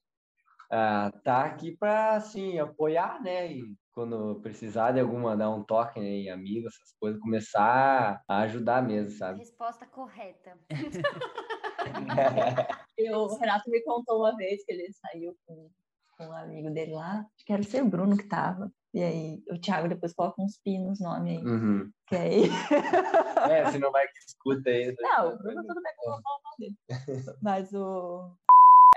Ah, 0.71 1.11
tá 1.23 1.45
aqui 1.45 1.77
para, 1.77 2.15
assim, 2.15 2.57
apoiar, 2.57 3.21
né? 3.21 3.51
E 3.51 3.75
quando 3.91 4.39
precisar 4.41 4.93
de 4.93 4.99
alguma, 4.99 5.37
dar 5.37 5.51
um 5.51 5.63
toque, 5.63 5.99
né? 5.99 6.07
Em 6.07 6.29
amigos, 6.29 6.73
essas 6.73 6.95
coisas, 6.99 7.21
começar 7.21 8.19
a 8.27 8.39
ajudar 8.39 8.81
mesmo, 8.81 9.11
sabe? 9.11 9.39
Resposta 9.39 9.85
correta. 9.85 10.57
Eu- 12.97 13.19
o 13.21 13.37
Renato 13.37 13.69
me 13.69 13.81
contou 13.83 14.19
uma 14.19 14.35
vez 14.35 14.63
que 14.65 14.71
ele 14.73 14.91
saiu 14.93 15.35
com, 15.45 15.69
com 16.17 16.25
um 16.27 16.33
amigo 16.33 16.69
dele 16.71 16.93
lá, 16.93 17.19
acho 17.35 17.45
que 17.45 17.53
era 17.53 17.61
o 17.61 17.65
seu 17.65 17.87
Bruno 17.87 18.17
que 18.17 18.27
tava. 18.27 18.71
E 18.93 19.03
aí 19.03 19.43
o 19.51 19.59
Thiago 19.59 19.87
depois 19.87 20.13
coloca 20.13 20.41
uns 20.41 20.57
pinos 20.63 20.99
no 20.99 21.09
nome 21.09 21.37
aí, 21.37 21.45
Uhum. 21.45 21.91
que 22.07 22.15
aí. 22.15 22.41
É, 23.49 23.71
se 23.71 23.79
não 23.79 23.91
vai 23.91 24.05
que 24.07 24.17
escuta 24.27 24.69
aí. 24.69 24.95
Não, 24.99 25.33
o 25.33 25.37
Bruno 25.37 25.61
tudo 25.65 25.81
bem 25.81 25.93
falar 26.03 26.17
o 26.17 26.21
nome 26.21 26.57
dele. 26.59 26.75
Mas 27.41 27.71
o. 27.73 28.33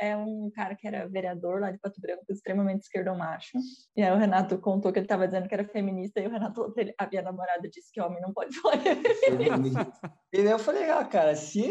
É 0.00 0.16
um 0.16 0.50
cara 0.52 0.74
que 0.74 0.88
era 0.88 1.06
vereador 1.06 1.60
lá 1.60 1.70
de 1.70 1.78
Pato 1.78 2.00
Branco, 2.00 2.24
extremamente 2.30 2.80
esquerdomacho. 2.80 3.56
E 3.94 4.02
aí 4.02 4.10
o 4.10 4.16
Renato 4.16 4.58
contou 4.58 4.90
que 4.90 4.98
ele 4.98 5.04
estava 5.04 5.26
dizendo 5.28 5.46
que 5.46 5.54
era 5.54 5.68
feminista, 5.68 6.18
e 6.18 6.26
o 6.26 6.30
Renato 6.30 6.54
falou 6.56 6.72
pra 6.72 6.82
ele, 6.82 6.94
a 6.98 7.06
minha 7.06 7.22
namorada 7.22 7.68
disse 7.68 7.92
que 7.92 8.00
homem 8.00 8.20
não 8.20 8.32
pode 8.32 8.58
falar 8.60 8.76
é 8.84 8.96
feminista. 8.96 9.92
E 10.32 10.38
daí 10.42 10.50
eu 10.50 10.58
falei, 10.58 10.90
ah, 10.90 11.04
cara, 11.04 11.36
se 11.36 11.70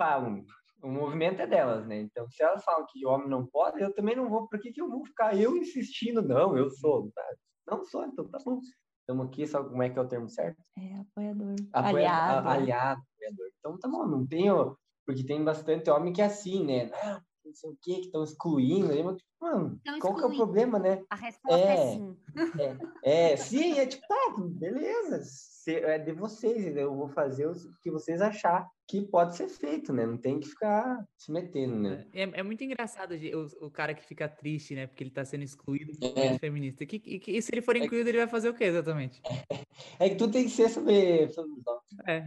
elas 0.00 0.22
falam, 0.22 0.44
o 0.82 0.88
movimento 0.88 1.40
é 1.42 1.46
delas, 1.46 1.86
né? 1.86 2.00
Então, 2.00 2.28
se 2.30 2.42
elas 2.42 2.64
falam 2.64 2.86
que 2.90 3.04
homem 3.06 3.28
não 3.28 3.46
pode, 3.46 3.80
eu 3.80 3.92
também 3.94 4.16
não 4.16 4.28
vou. 4.28 4.48
Por 4.48 4.58
que, 4.60 4.72
que 4.72 4.80
eu 4.80 4.88
vou 4.90 5.04
ficar 5.04 5.36
eu 5.36 5.56
insistindo? 5.56 6.22
Não, 6.22 6.56
eu 6.56 6.70
sou. 6.70 7.10
Tá? 7.14 7.22
Não 7.68 7.84
sou, 7.84 8.04
então 8.04 8.28
tá 8.28 8.38
bom. 8.44 8.60
Estamos 9.00 9.26
aqui, 9.26 9.46
sabe 9.46 9.68
como 9.68 9.82
é 9.82 9.90
que 9.90 9.98
é 9.98 10.02
o 10.02 10.08
termo 10.08 10.28
certo? 10.28 10.62
É, 10.78 10.94
apoiador. 11.00 11.54
Apoia- 11.72 11.92
aliado. 11.92 12.48
a- 12.48 12.52
aliado, 12.52 13.02
apoiador. 13.14 13.46
Então 13.58 13.78
tá 13.78 13.88
bom, 13.88 14.06
não 14.06 14.26
tenho. 14.26 14.76
Porque 15.06 15.24
tem 15.24 15.42
bastante 15.42 15.90
homem 15.90 16.12
que 16.12 16.22
é 16.22 16.26
assim, 16.26 16.64
né? 16.64 16.86
Não, 16.86 17.20
não 17.46 17.54
sei 17.54 17.70
o 17.70 17.76
quê, 17.82 17.94
que 17.96 18.06
estão 18.06 18.22
excluindo. 18.22 18.92
Eu, 18.92 19.16
mano, 19.40 19.80
Tão 19.84 19.98
qual 19.98 20.16
que 20.16 20.22
é 20.22 20.26
o 20.26 20.36
problema, 20.36 20.78
né? 20.78 21.02
A 21.10 21.16
resposta 21.16 21.58
é, 21.58 21.72
É. 21.74 21.92
sim. 21.92 22.16
É, 23.02 23.36
sim, 23.36 23.78
é 23.78 23.86
tipo, 23.86 24.06
tá, 24.06 24.34
beleza, 24.38 25.20
se- 25.24 25.74
é 25.76 25.98
de 25.98 26.12
vocês, 26.12 26.76
eu 26.76 26.94
vou 26.94 27.08
fazer 27.08 27.46
o 27.46 27.52
que 27.82 27.90
vocês 27.90 28.20
achar 28.20 28.66
que 28.86 29.02
pode 29.02 29.36
ser 29.36 29.48
feito, 29.48 29.92
né? 29.92 30.04
Não 30.04 30.16
tem 30.18 30.40
que 30.40 30.48
ficar 30.48 31.06
se 31.16 31.30
metendo, 31.30 31.76
né? 31.76 32.06
É, 32.12 32.22
é 32.22 32.42
muito 32.42 32.64
engraçado 32.64 33.12
o, 33.14 33.66
o 33.66 33.70
cara 33.70 33.94
que 33.94 34.04
fica 34.04 34.28
triste, 34.28 34.74
né? 34.74 34.86
Porque 34.88 35.04
ele 35.04 35.10
tá 35.12 35.24
sendo 35.24 35.44
excluído 35.44 35.92
do 35.92 36.06
É. 36.06 36.08
movimento 36.08 36.40
feminista. 36.40 36.84
Que, 36.84 36.98
que, 36.98 37.30
e 37.30 37.40
se 37.40 37.54
ele 37.54 37.62
for 37.62 37.76
incluído, 37.76 38.08
ele 38.08 38.18
vai 38.18 38.26
fazer 38.26 38.48
o 38.48 38.54
quê 38.54 38.64
exatamente? 38.64 39.22
É 39.98 40.08
que 40.08 40.16
tu 40.16 40.28
tem 40.28 40.44
que 40.44 40.50
ser 40.50 40.68
sobre. 40.70 41.28
sobre- 41.32 41.52
É. 42.06 42.24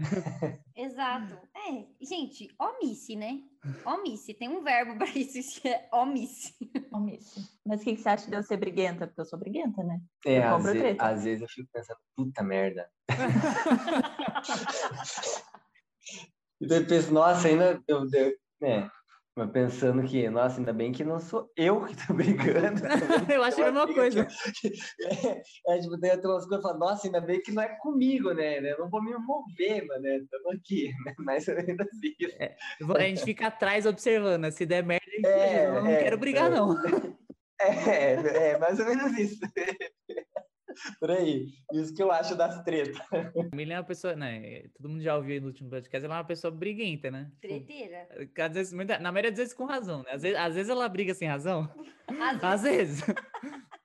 Exato. 0.76 1.38
É, 1.54 1.86
gente, 2.02 2.48
omisse, 2.58 3.16
né? 3.18 3.42
Omisse. 3.86 4.34
Tem 4.34 4.48
um 4.48 4.64
verbo 4.64 4.96
para 4.98 5.10
isso 5.18 5.60
que 5.62 5.68
é 5.68 5.90
omisse. 5.92 6.54
Omisse. 7.04 7.42
Mas 7.66 7.82
o 7.82 7.84
que, 7.84 7.96
que 7.96 8.02
você 8.02 8.10
acha 8.10 8.30
de 8.30 8.36
eu 8.36 8.44
ser 8.44 8.58
briguenta? 8.58 9.08
Porque 9.08 9.22
eu 9.22 9.26
sou 9.26 9.40
briguenta, 9.40 9.84
né? 9.84 10.00
É, 10.26 10.38
Eu 10.40 10.56
às, 10.56 10.64
ve- 10.64 10.98
às 11.00 11.24
vezes 11.24 11.42
eu 11.42 11.48
fico 11.50 11.70
pensando, 11.72 12.00
puta 12.16 12.44
merda. 12.44 12.90
Então 16.62 16.78
eu 16.78 16.88
penso, 16.88 17.14
nossa, 17.14 17.48
ainda. 17.50 17.82
Eu, 17.88 18.08
eu, 18.14 18.34
né? 18.62 18.90
Mas 19.36 19.50
pensando 19.50 20.04
que, 20.04 20.30
nossa, 20.30 20.60
ainda 20.60 20.72
bem 20.72 20.92
que 20.92 21.04
não 21.04 21.20
sou 21.20 21.52
eu 21.58 21.84
que 21.86 21.96
tô 22.06 22.14
brigando. 22.14 22.82
Eu 23.34 23.44
acho 23.44 23.62
a 23.62 23.72
mesma 23.72 23.92
coisa. 23.94 24.28
É, 25.68 25.80
tipo, 25.80 25.98
tem 26.00 26.12
outras 26.12 26.46
coisas, 26.46 26.52
eu 26.52 26.62
falo, 26.62 26.78
nossa, 26.80 27.08
ainda 27.08 27.20
bem 27.20 27.42
que 27.42 27.52
não 27.52 27.64
é 27.64 27.70
comigo, 27.80 28.32
né? 28.34 28.60
Eu 28.72 28.80
não 28.80 28.90
vou 28.90 29.02
me 29.04 29.12
mover, 29.18 29.86
mano, 29.88 30.02
né? 30.02 30.18
Estamos 30.18 30.54
aqui, 30.56 30.92
né? 31.06 31.14
Mas 31.20 31.48
eu 31.48 31.58
ainda 31.58 31.84
assim. 31.84 32.14
Eu 32.80 32.88
vou- 32.88 32.98
A 32.98 33.02
gente 33.02 33.24
fica 33.24 33.48
atrás 33.48 33.86
observando. 33.86 34.42
né? 34.42 34.52
Se 34.52 34.66
der 34.66 34.84
merda, 34.84 35.06
a 35.08 35.16
gente 35.16 35.26
É. 35.28 35.66
Eu 35.66 35.74
não 35.82 35.88
é, 35.88 36.04
quero 36.04 36.18
brigar, 36.18 36.48
é. 36.52 36.56
não. 36.56 36.76
É, 37.60 38.50
é, 38.52 38.58
mais 38.58 38.80
ou 38.80 38.86
menos 38.86 39.18
isso. 39.18 39.40
Por 41.00 41.12
aí. 41.12 41.48
Isso 41.74 41.94
que 41.94 42.02
eu 42.04 42.12
acho 42.12 42.36
das 42.36 42.64
tretas. 42.64 43.00
A 43.12 43.56
Milena 43.56 43.76
é 43.76 43.80
uma 43.80 43.86
pessoa, 43.86 44.16
né? 44.16 44.64
Todo 44.78 44.90
mundo 44.90 45.02
já 45.02 45.16
ouviu 45.16 45.34
aí 45.36 45.40
no 45.40 45.48
último 45.48 45.70
podcast, 45.70 46.06
ela 46.06 46.16
é 46.16 46.18
uma 46.18 46.24
pessoa 46.24 46.52
briguenta, 46.52 47.10
né? 47.12 47.32
Tipo, 47.42 47.66
Treteira. 47.66 48.08
às 48.40 48.54
vezes, 48.54 48.74
muita- 48.74 49.00
na 49.00 49.12
maioria 49.12 49.32
das 49.32 49.40
vezes 49.40 49.54
com 49.54 49.66
razão, 49.66 50.04
né? 50.04 50.12
Às 50.12 50.22
vezes, 50.22 50.38
às 50.38 50.56
vezes 50.56 50.70
ela 50.70 50.88
briga 50.90 51.14
sem 51.14 51.28
razão, 51.28 51.70
Às 52.08 52.44
às 52.44 52.62
vezes. 52.64 53.02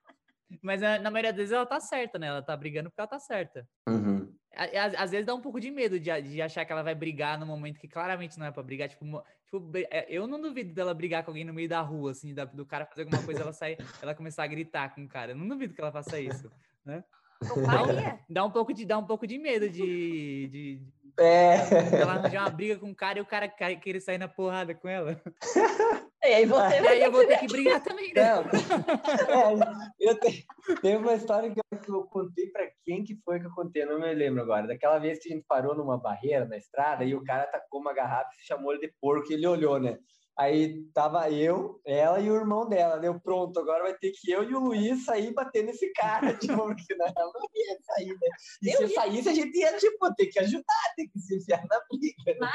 Mas 0.61 0.81
na, 0.81 0.99
na 0.99 1.11
maioria 1.11 1.31
das 1.31 1.37
vezes 1.37 1.51
ela 1.53 1.65
tá 1.65 1.79
certa, 1.79 2.17
né? 2.17 2.27
Ela 2.27 2.41
tá 2.41 2.55
brigando 2.57 2.89
porque 2.89 2.99
ela 2.99 3.07
tá 3.07 3.19
certa. 3.19 3.67
Uhum. 3.87 4.33
Às, 4.55 4.93
às 4.95 5.11
vezes 5.11 5.25
dá 5.25 5.33
um 5.35 5.41
pouco 5.41 5.59
de 5.59 5.69
medo 5.69 5.99
de, 5.99 6.21
de 6.21 6.41
achar 6.41 6.65
que 6.65 6.71
ela 6.71 6.81
vai 6.83 6.95
brigar 6.95 7.39
no 7.39 7.45
momento 7.45 7.79
que 7.79 7.87
claramente 7.87 8.37
não 8.37 8.47
é 8.47 8.51
pra 8.51 8.63
brigar. 8.63 8.89
Tipo, 8.89 9.05
tipo, 9.51 9.71
é, 9.89 10.05
eu 10.09 10.27
não 10.27 10.39
duvido 10.39 10.73
dela 10.73 10.93
brigar 10.93 11.23
com 11.23 11.31
alguém 11.31 11.43
no 11.43 11.53
meio 11.53 11.67
da 11.69 11.81
rua, 11.81 12.11
assim, 12.11 12.33
da- 12.33 12.45
do 12.45 12.65
cara 12.65 12.85
fazer 12.85 13.03
alguma 13.03 13.23
coisa, 13.23 13.41
ela 13.41 13.53
sair, 13.53 13.77
ela 14.01 14.13
começar 14.15 14.43
a 14.43 14.47
gritar 14.47 14.93
com 14.93 15.03
o 15.03 15.07
cara. 15.07 15.31
Eu 15.31 15.35
não 15.35 15.47
duvido 15.47 15.73
que 15.73 15.81
ela 15.81 15.91
faça 15.91 16.19
isso. 16.19 16.51
Eu 16.85 17.65
faria. 17.65 18.19
Dá 18.29 18.43
um 18.45 18.51
pouco 18.51 18.73
de, 18.73 18.85
dá 18.85 18.97
um 18.97 19.05
pouco 19.05 19.25
de 19.25 19.37
medo 19.37 19.69
de, 19.69 20.47
de, 20.51 20.75
de 20.77 20.83
É. 21.17 21.55
ela 22.01 22.13
arranjar 22.13 22.43
uma 22.43 22.49
briga 22.49 22.77
com 22.77 22.91
o 22.91 22.95
cara 22.95 23.19
e 23.19 23.21
o 23.21 23.25
cara 23.25 23.47
querer 23.47 24.01
sair 24.01 24.17
na 24.17 24.27
porrada 24.27 24.73
com 24.75 24.87
ela. 24.87 25.21
E 26.23 26.27
aí 26.27 26.45
você 26.45 26.75
E 26.77 26.81
vai 26.81 26.87
aí 26.97 27.03
eu 27.03 27.11
vou 27.11 27.25
ter 27.25 27.37
que 27.39 27.47
brigar 27.47 27.81
também, 27.81 28.13
né? 28.13 28.35
Não, 28.35 28.43
é, 29.89 29.89
eu 29.99 30.19
tenho, 30.19 30.43
tem 30.81 30.97
uma 30.97 31.13
história 31.13 31.49
que 31.49 31.59
eu, 31.59 31.79
que 31.79 31.89
eu 31.89 32.03
contei 32.03 32.47
pra 32.47 32.69
quem 32.83 33.03
que 33.03 33.15
foi 33.23 33.39
que 33.39 33.45
eu 33.45 33.53
contei, 33.53 33.83
eu 33.83 33.87
não 33.87 33.99
me 33.99 34.13
lembro 34.13 34.41
agora. 34.41 34.67
Daquela 34.67 34.99
vez 34.99 35.19
que 35.19 35.31
a 35.31 35.35
gente 35.35 35.45
parou 35.47 35.75
numa 35.75 35.97
barreira 35.97 36.45
na 36.45 36.57
estrada 36.57 37.05
e 37.05 37.15
o 37.15 37.23
cara 37.23 37.47
tacou 37.47 37.79
uma 37.79 37.93
garrafa 37.93 38.29
e 38.37 38.45
chamou 38.45 38.73
ele 38.73 38.87
de 38.87 38.93
porco 38.99 39.31
e 39.31 39.35
ele 39.35 39.47
olhou, 39.47 39.79
né? 39.79 39.97
Aí 40.37 40.85
tava 40.93 41.29
eu, 41.29 41.81
ela 41.85 42.19
e 42.19 42.31
o 42.31 42.35
irmão 42.35 42.67
dela, 42.67 42.97
né? 42.97 43.09
Eu, 43.09 43.19
Pronto, 43.19 43.59
agora 43.59 43.83
vai 43.83 43.93
ter 43.97 44.11
que 44.11 44.31
eu 44.31 44.43
e 44.43 44.55
o 44.55 44.59
Luiz 44.59 45.03
sair 45.03 45.33
bater 45.33 45.63
nesse 45.63 45.91
cara, 45.91 46.33
tipo, 46.33 46.55
porque 46.55 46.95
não, 46.95 47.05
ela 47.05 47.31
não 47.33 47.49
ia 47.53 47.77
sair, 47.81 48.07
né? 48.07 48.29
E 48.63 48.71
se 48.71 48.83
eu 48.83 48.89
saísse, 48.89 49.27
a 49.29 49.33
gente 49.33 49.57
ia, 49.57 49.77
tipo, 49.77 50.15
ter 50.15 50.27
que 50.27 50.39
ajudar, 50.39 50.93
ter 50.95 51.07
que 51.07 51.19
se 51.19 51.37
enfiar 51.37 51.61
na 51.69 51.81
briga. 51.89 52.39
né? 52.39 52.51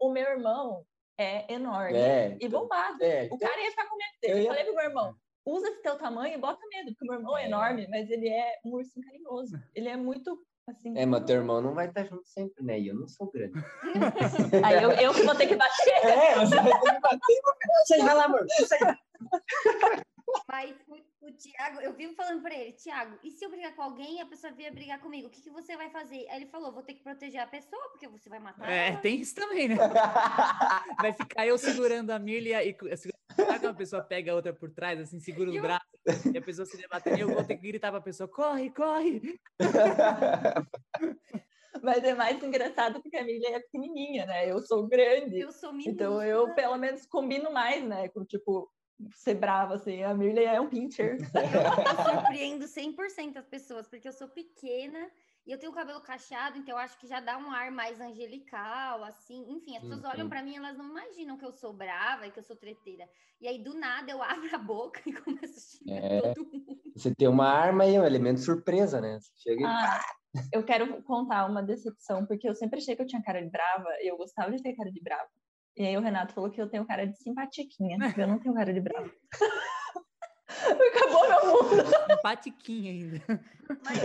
o 0.00 0.12
meu 0.12 0.24
irmão 0.24 0.84
é 1.18 1.52
enorme 1.52 1.96
É, 1.98 2.36
e 2.40 2.48
bombado. 2.48 3.02
é, 3.02 3.28
O 3.30 3.38
cara 3.38 3.60
ia 3.62 3.70
ficar 3.70 3.86
com 3.88 3.96
medo 3.96 4.10
dele. 4.20 4.32
Eu 4.34 4.38
ia- 4.38 4.48
falei 4.48 4.64
pro 4.64 4.74
meu 4.74 4.84
irmão, 4.84 5.14
usa 5.46 5.68
esse 5.68 5.82
teu 5.82 5.96
tamanho 5.98 6.34
e 6.34 6.38
bota 6.38 6.60
medo, 6.72 6.90
porque 6.92 7.04
o 7.04 7.08
meu 7.10 7.18
irmão 7.20 7.36
é 7.38 7.42
É. 7.44 7.46
enorme, 7.46 7.86
mas 7.88 8.10
ele 8.10 8.28
é 8.28 8.58
um 8.64 8.70
ursinho 8.74 9.04
carinhoso. 9.04 9.56
Ele 9.74 9.88
é 9.88 9.96
muito, 9.96 10.38
assim... 10.68 10.96
É, 10.96 11.04
mas 11.06 11.24
teu 11.24 11.36
irmão 11.36 11.60
não 11.60 11.74
vai 11.74 11.88
estar 11.88 12.04
junto 12.04 12.26
sempre, 12.26 12.64
né? 12.64 12.78
E 12.80 12.88
eu 12.88 12.94
não 12.94 13.08
sou 13.08 13.30
grande. 13.30 13.52
Aí 14.64 14.82
eu, 14.82 14.90
eu 14.92 15.12
que 15.14 15.22
vou 15.22 15.34
ter 15.34 15.46
que 15.46 15.56
bater. 15.56 15.92
É, 16.04 16.34
você 16.36 16.54
vai 16.56 16.80
ter 16.80 16.94
que 16.94 17.00
bater. 17.00 18.04
Vai 18.04 18.14
lá, 18.14 18.24
amor. 18.24 18.46
Sai. 18.66 18.78
Mas 20.48 20.74
o, 20.88 21.26
o 21.26 21.32
Tiago, 21.32 21.80
eu 21.80 21.92
vivo 21.94 22.14
falando 22.14 22.42
pra 22.42 22.54
ele, 22.54 22.72
Tiago, 22.72 23.18
e 23.22 23.30
se 23.30 23.44
eu 23.44 23.50
brigar 23.50 23.74
com 23.74 23.82
alguém 23.82 24.16
e 24.16 24.20
a 24.20 24.26
pessoa 24.26 24.52
vier 24.52 24.72
brigar 24.72 25.00
comigo, 25.00 25.28
o 25.28 25.30
que, 25.30 25.40
que 25.42 25.50
você 25.50 25.76
vai 25.76 25.90
fazer? 25.90 26.26
Aí 26.28 26.36
ele 26.42 26.46
falou, 26.46 26.72
vou 26.72 26.82
ter 26.82 26.94
que 26.94 27.02
proteger 27.02 27.40
a 27.40 27.46
pessoa, 27.46 27.82
porque 27.90 28.08
você 28.08 28.28
vai 28.28 28.38
matar 28.38 28.70
É, 28.70 28.88
ela. 28.88 28.98
tem 28.98 29.20
isso 29.20 29.34
também, 29.34 29.68
né? 29.68 29.76
Vai 31.00 31.12
ficar 31.12 31.46
eu 31.46 31.56
segurando 31.58 32.10
a 32.10 32.18
Mirlia 32.18 32.62
e 32.64 32.74
sabe 32.96 33.12
quando 33.60 33.66
a 33.68 33.74
pessoa 33.74 34.02
pega 34.02 34.32
a 34.32 34.34
outra 34.34 34.52
por 34.52 34.70
trás, 34.70 35.00
assim, 35.00 35.18
segura 35.20 35.50
os 35.50 35.56
Eu- 35.56 35.62
braços 35.62 35.86
e 36.32 36.38
a 36.38 36.42
pessoa 36.42 36.66
se 36.66 36.76
debatendo 36.76 37.16
e 37.18 37.20
eu 37.20 37.28
vou 37.28 37.44
ter 37.44 37.56
que 37.56 37.66
gritar 37.68 37.90
pra 37.90 38.00
pessoa, 38.00 38.28
corre, 38.28 38.70
corre! 38.70 39.40
Mas 41.82 42.04
é 42.04 42.14
mais 42.14 42.40
engraçado 42.42 43.00
porque 43.02 43.16
a 43.16 43.24
Milha 43.24 43.56
é 43.56 43.60
pequenininha, 43.60 44.26
né? 44.26 44.48
Eu 44.50 44.60
sou 44.60 44.86
grande. 44.86 45.40
Eu 45.40 45.50
sou 45.50 45.72
minúscula. 45.72 45.94
Então 45.94 46.22
eu, 46.22 46.54
pelo 46.54 46.76
menos, 46.76 47.06
combino 47.06 47.50
mais, 47.52 47.82
né? 47.84 48.08
Com, 48.10 48.24
tipo, 48.24 48.70
ser 49.14 49.34
brava, 49.34 49.74
assim. 49.74 50.02
A 50.02 50.14
Mirley 50.14 50.44
é 50.44 50.60
um 50.60 50.68
pincher. 50.68 51.18
Eu 51.34 52.04
surpreendo 52.04 52.64
100% 52.66 53.36
as 53.36 53.46
pessoas, 53.46 53.88
porque 53.88 54.08
eu 54.08 54.12
sou 54.12 54.28
pequena 54.28 55.10
e 55.46 55.50
eu 55.50 55.58
tenho 55.58 55.72
o 55.72 55.74
cabelo 55.74 56.00
cacheado, 56.00 56.56
então 56.56 56.74
eu 56.76 56.78
acho 56.78 56.96
que 56.98 57.06
já 57.08 57.18
dá 57.18 57.36
um 57.36 57.50
ar 57.50 57.72
mais 57.72 58.00
angelical, 58.00 59.02
assim. 59.02 59.44
Enfim, 59.48 59.76
as 59.76 59.82
pessoas 59.82 60.04
olham 60.04 60.24
Uhum. 60.24 60.28
pra 60.28 60.42
mim, 60.42 60.56
elas 60.56 60.76
não 60.78 60.88
imaginam 60.88 61.36
que 61.36 61.44
eu 61.44 61.50
sou 61.52 61.72
brava 61.72 62.26
e 62.26 62.30
que 62.30 62.38
eu 62.38 62.44
sou 62.44 62.54
treteira. 62.54 63.08
E 63.40 63.48
aí, 63.48 63.58
do 63.62 63.74
nada, 63.74 64.12
eu 64.12 64.22
abro 64.22 64.54
a 64.54 64.58
boca 64.58 65.00
e 65.04 65.12
começo 65.12 65.58
a 65.58 65.78
xingar 65.78 66.04
É. 66.04 66.20
todo 66.34 66.44
mundo. 66.46 66.80
Você 66.94 67.12
tem 67.14 67.26
uma 67.26 67.48
arma 67.48 67.84
aí, 67.84 67.98
um 67.98 68.04
elemento 68.04 68.38
surpresa, 68.40 69.00
né? 69.00 69.18
Você 69.18 69.30
chega 69.36 69.62
e... 69.62 69.64
Ah, 69.64 70.00
eu 70.52 70.62
quero 70.64 71.02
contar 71.02 71.44
uma 71.46 71.62
decepção, 71.62 72.24
porque 72.24 72.48
eu 72.48 72.54
sempre 72.54 72.78
achei 72.78 72.94
que 72.94 73.02
eu 73.02 73.06
tinha 73.06 73.22
cara 73.22 73.42
de 73.42 73.50
brava 73.50 73.88
e 74.00 74.08
eu 74.10 74.16
gostava 74.16 74.50
de 74.52 74.62
ter 74.62 74.74
cara 74.76 74.90
de 74.92 75.00
brava. 75.02 75.28
E 75.76 75.86
aí 75.86 75.96
o 75.96 76.00
Renato 76.00 76.34
falou 76.34 76.50
que 76.50 76.60
eu 76.60 76.68
tenho 76.68 76.86
cara 76.86 77.06
de 77.06 77.16
simpatiquinha. 77.16 77.96
Eu 78.18 78.28
não 78.28 78.38
tenho 78.38 78.54
cara 78.54 78.72
de 78.72 78.80
brava. 78.80 79.10
Acabou 80.52 81.28
meu 81.28 81.46
mundo. 81.46 82.20
Patiquinho 82.22 82.90
ainda. 82.90 83.42
Mas, 83.82 83.98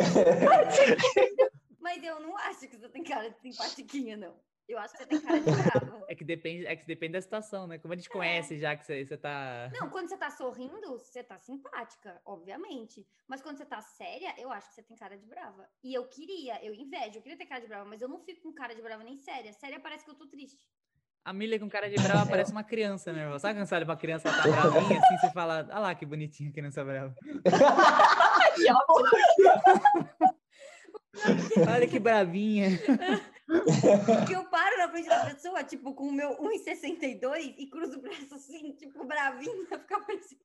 mas 1.79 2.03
eu 2.03 2.19
não 2.19 2.37
acho 2.37 2.67
que 2.67 2.77
você 2.77 2.89
tem 2.89 3.03
cara 3.03 3.29
de 3.29 3.39
simpatiquinha, 3.39 4.15
não. 4.15 4.39
Eu 4.67 4.77
acho 4.79 4.97
que 4.97 5.03
você 5.03 5.09
tem 5.09 5.21
cara 5.21 5.39
de 5.39 5.51
brava. 5.51 6.05
É 6.09 6.15
que 6.15 6.25
depende, 6.25 6.65
é 6.65 6.75
que 6.75 6.85
depende 6.85 7.13
da 7.13 7.21
situação, 7.21 7.67
né? 7.67 7.77
Como 7.77 7.93
a 7.93 7.97
gente 7.97 8.09
conhece 8.09 8.57
já 8.57 8.75
que 8.75 8.85
você, 8.85 9.05
você 9.05 9.17
tá. 9.17 9.69
Não, 9.73 9.89
quando 9.89 10.09
você 10.09 10.17
tá 10.17 10.29
sorrindo, 10.29 10.97
você 10.97 11.23
tá 11.23 11.37
simpática, 11.39 12.21
obviamente. 12.25 13.07
Mas 13.27 13.41
quando 13.41 13.57
você 13.57 13.65
tá 13.65 13.81
séria, 13.81 14.33
eu 14.37 14.51
acho 14.51 14.67
que 14.69 14.75
você 14.75 14.83
tem 14.83 14.97
cara 14.97 15.17
de 15.17 15.25
brava. 15.25 15.69
E 15.83 15.93
eu 15.93 16.07
queria, 16.07 16.63
eu 16.65 16.73
invejo, 16.73 17.17
eu 17.17 17.21
queria 17.21 17.37
ter 17.37 17.45
cara 17.45 17.61
de 17.61 17.67
brava, 17.67 17.85
mas 17.85 18.01
eu 18.01 18.09
não 18.09 18.19
fico 18.19 18.41
com 18.41 18.53
cara 18.53 18.75
de 18.75 18.81
brava 18.81 19.03
nem 19.03 19.17
séria. 19.17 19.53
Séria 19.53 19.79
parece 19.79 20.03
que 20.03 20.11
eu 20.11 20.15
tô 20.15 20.27
triste. 20.27 20.67
A 21.27 21.33
Milha 21.33 21.59
com 21.59 21.67
cara 21.67 21.89
de 21.89 22.01
brava 22.01 22.25
parece 22.31 22.53
uma 22.53 22.63
criança, 22.63 23.11
né? 23.11 23.23
irmão? 23.23 23.37
Sabe 23.37 23.59
quando 23.59 23.67
você 23.67 23.75
olha 23.75 23.85
pra 23.85 23.97
criança, 23.97 24.29
ela 24.29 24.37
tá 24.37 24.47
bravinha, 24.47 24.97
assim, 24.97 25.17
você 25.17 25.29
fala, 25.33 25.67
ah 25.69 25.79
lá, 25.79 25.93
que 25.93 26.05
bonitinha 26.05 26.53
criança 26.53 26.85
brava. 26.85 27.13
Olha 31.67 31.87
que 31.87 31.99
bravinha. 31.99 32.69
Porque 34.05 34.35
eu 34.35 34.45
paro 34.45 34.77
na 34.77 34.87
frente 34.87 35.09
da 35.09 35.25
pessoa, 35.25 35.65
tipo, 35.65 35.93
com 35.93 36.07
o 36.07 36.13
meu 36.13 36.37
1,62 36.37 37.55
e 37.57 37.69
cruzo 37.69 37.97
o 37.97 38.01
braço 38.01 38.35
assim, 38.35 38.71
tipo, 38.77 39.05
bravinha, 39.05 39.65
ficar 39.65 39.99
parecendo. 39.99 40.39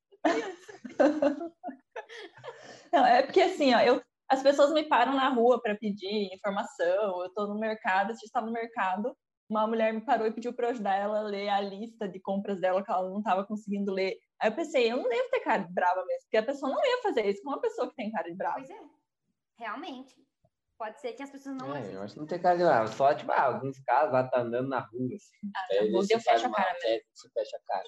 Não, 2.93 3.07
é 3.07 3.23
porque 3.23 3.43
assim, 3.43 3.73
ó, 3.75 3.81
eu, 3.81 4.03
as 4.29 4.43
pessoas 4.43 4.73
me 4.73 4.83
param 4.89 5.15
na 5.15 5.29
rua 5.29 5.63
para 5.63 5.77
pedir 5.77 6.35
informação. 6.35 7.23
Eu 7.23 7.33
tô 7.35 7.47
no 7.47 7.61
mercado, 7.61 8.11
a 8.11 8.15
gente 8.15 8.25
estava 8.25 8.47
no 8.47 8.53
mercado, 8.53 9.17
uma 9.53 9.67
mulher 9.67 9.93
me 9.93 10.01
parou 10.01 10.27
e 10.27 10.33
pediu 10.33 10.53
para 10.53 10.67
eu 10.67 10.71
ajudar 10.71 10.95
ela 10.95 11.21
a 11.21 11.23
ler 11.23 11.49
a 11.49 11.61
lista 11.61 12.09
de 12.09 12.19
compras 12.19 12.61
dela 12.61 12.83
que 12.83 12.91
ela 12.91 13.09
não 13.09 13.19
estava 13.19 13.45
conseguindo 13.45 13.93
ler. 13.93 14.19
Aí 14.41 14.51
eu 14.51 14.55
pensei, 14.55 14.91
eu 14.91 14.97
não 14.97 15.09
devo 15.09 15.31
ter 15.31 15.41
cara 15.41 15.63
de 15.63 15.73
brava 15.73 16.05
mesmo, 16.05 16.23
porque 16.23 16.37
a 16.39 16.43
pessoa 16.43 16.73
não 16.73 16.85
ia 16.85 17.03
fazer 17.03 17.27
isso 17.27 17.43
com 17.43 17.51
uma 17.51 17.61
pessoa 17.61 17.89
que 17.89 17.95
tem 17.95 18.11
cara 18.11 18.29
de 18.29 18.37
brava. 18.37 18.57
Pois 18.57 18.71
é, 18.71 18.81
realmente. 19.59 20.15
Pode 20.79 21.01
ser 21.01 21.13
que 21.13 21.23
as 21.23 21.31
pessoas 21.31 21.57
não 21.57 21.77
É, 21.77 21.95
eu 21.95 22.03
acho 22.03 22.15
que 22.15 22.21
não 22.21 22.27
tem 22.27 22.41
cara 22.41 22.57
de 22.57 22.65
brava. 22.65 22.89
Só, 22.89 23.15
tipo, 23.15 23.31
ah, 23.31 23.43
alguns 23.43 23.79
casos 23.81 24.13
lá 24.13 24.29
tá 24.29 24.41
andando 24.41 24.69
na 24.69 24.81
rua, 24.81 25.15
assim. 25.15 25.37
Ah, 25.55 25.67
Aí 25.71 25.87
eu 25.87 25.93
você 25.93 26.19
fecho 26.19 26.47
a 26.47 26.51
cara 26.51 26.77
mesmo. 26.83 27.07
Você 27.15 27.29
fecha 27.31 27.57
a 27.57 27.61
cara. 27.67 27.85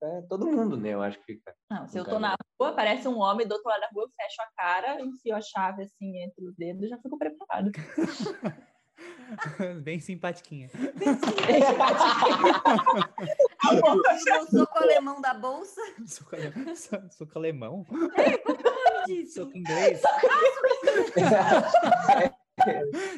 É, 0.00 0.22
todo 0.28 0.46
mundo, 0.46 0.76
né? 0.76 0.90
Eu 0.90 1.02
acho 1.02 1.18
que 1.20 1.34
fica. 1.34 1.54
Não, 1.70 1.88
se 1.88 1.98
eu 1.98 2.04
tô 2.04 2.18
na 2.18 2.36
rua, 2.60 2.70
aparece 2.70 3.08
um 3.08 3.18
homem 3.18 3.46
do 3.46 3.52
outro 3.52 3.68
lado 3.68 3.80
da 3.80 3.88
rua, 3.94 4.04
eu 4.04 4.10
fecho 4.10 4.42
a 4.42 4.62
cara, 4.62 5.00
enfio 5.00 5.34
a 5.34 5.40
chave 5.40 5.82
assim 5.84 6.18
entre 6.22 6.44
os 6.44 6.54
dedos 6.54 6.84
e 6.84 6.88
já 6.88 6.98
fico 6.98 7.18
preparado. 7.18 7.70
Bem 9.82 10.00
simpatiquinha. 10.00 10.70
Eu 14.26 14.46
soco 14.46 14.78
alemão 14.78 15.20
da 15.20 15.34
bolsa. 15.34 15.80
Soco 16.06 16.34
alemão? 16.36 16.76
So- 16.76 17.10
Soco 17.10 17.38
alemão? 17.38 17.86
Disso. 19.06 19.34
Soco 19.44 19.52
inglês? 19.56 20.00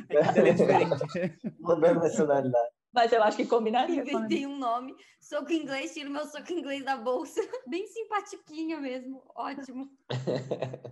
É 0.09 0.33
dela 0.33 0.49
é 0.49 0.53
diferente. 0.53 1.39
Mudando 1.61 2.01
nacionalidade. 2.01 2.68
Mas 2.93 3.12
eu 3.12 3.22
acho 3.22 3.37
que 3.37 3.47
combinaria. 3.47 4.03
com 4.03 4.11
Inventei 4.11 4.47
um 4.47 4.59
nome. 4.59 4.95
Soco 5.20 5.53
inglês, 5.53 5.95
tiro 5.95 6.11
meu 6.11 6.26
soco 6.26 6.53
inglês 6.53 6.85
da 6.85 6.97
bolsa. 6.97 7.41
Bem 7.68 7.87
simpatiquinha 7.87 8.81
mesmo. 8.81 9.22
Ótimo. 9.37 9.89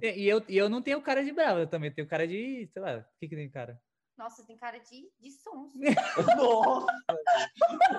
E 0.00 0.22
e 0.24 0.28
eu, 0.28 0.40
e 0.48 0.56
eu 0.56 0.68
não 0.68 0.80
tenho 0.80 1.02
cara 1.02 1.24
de 1.24 1.32
bravo, 1.32 1.58
eu 1.60 1.66
também 1.66 1.92
tenho 1.92 2.06
cara 2.06 2.26
de, 2.26 2.68
sei 2.72 2.80
lá, 2.82 2.98
o 2.98 3.04
que 3.18 3.28
que 3.28 3.34
tem 3.34 3.50
cara? 3.50 3.80
Nossa, 4.18 4.44
tem 4.44 4.56
cara 4.56 4.78
de, 4.78 5.08
de 5.20 5.30
sons. 5.30 5.72
Nossa. 6.36 6.86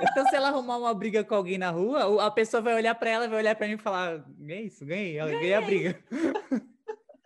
Então, 0.01 0.25
se 0.27 0.35
ela 0.35 0.49
arrumar 0.49 0.77
uma 0.77 0.93
briga 0.93 1.23
com 1.23 1.33
alguém 1.35 1.57
na 1.57 1.69
rua, 1.71 2.25
a 2.25 2.29
pessoa 2.29 2.61
vai 2.61 2.75
olhar 2.75 2.93
pra 2.95 3.09
ela, 3.09 3.27
vai 3.27 3.39
olhar 3.39 3.55
pra 3.55 3.67
mim 3.67 3.75
e 3.75 3.77
falar: 3.77 4.23
É 4.47 4.61
isso, 4.61 4.85
ganhei, 4.85 5.17
ela 5.17 5.31
ganhei 5.31 5.53
a 5.53 5.61
briga. 5.61 5.97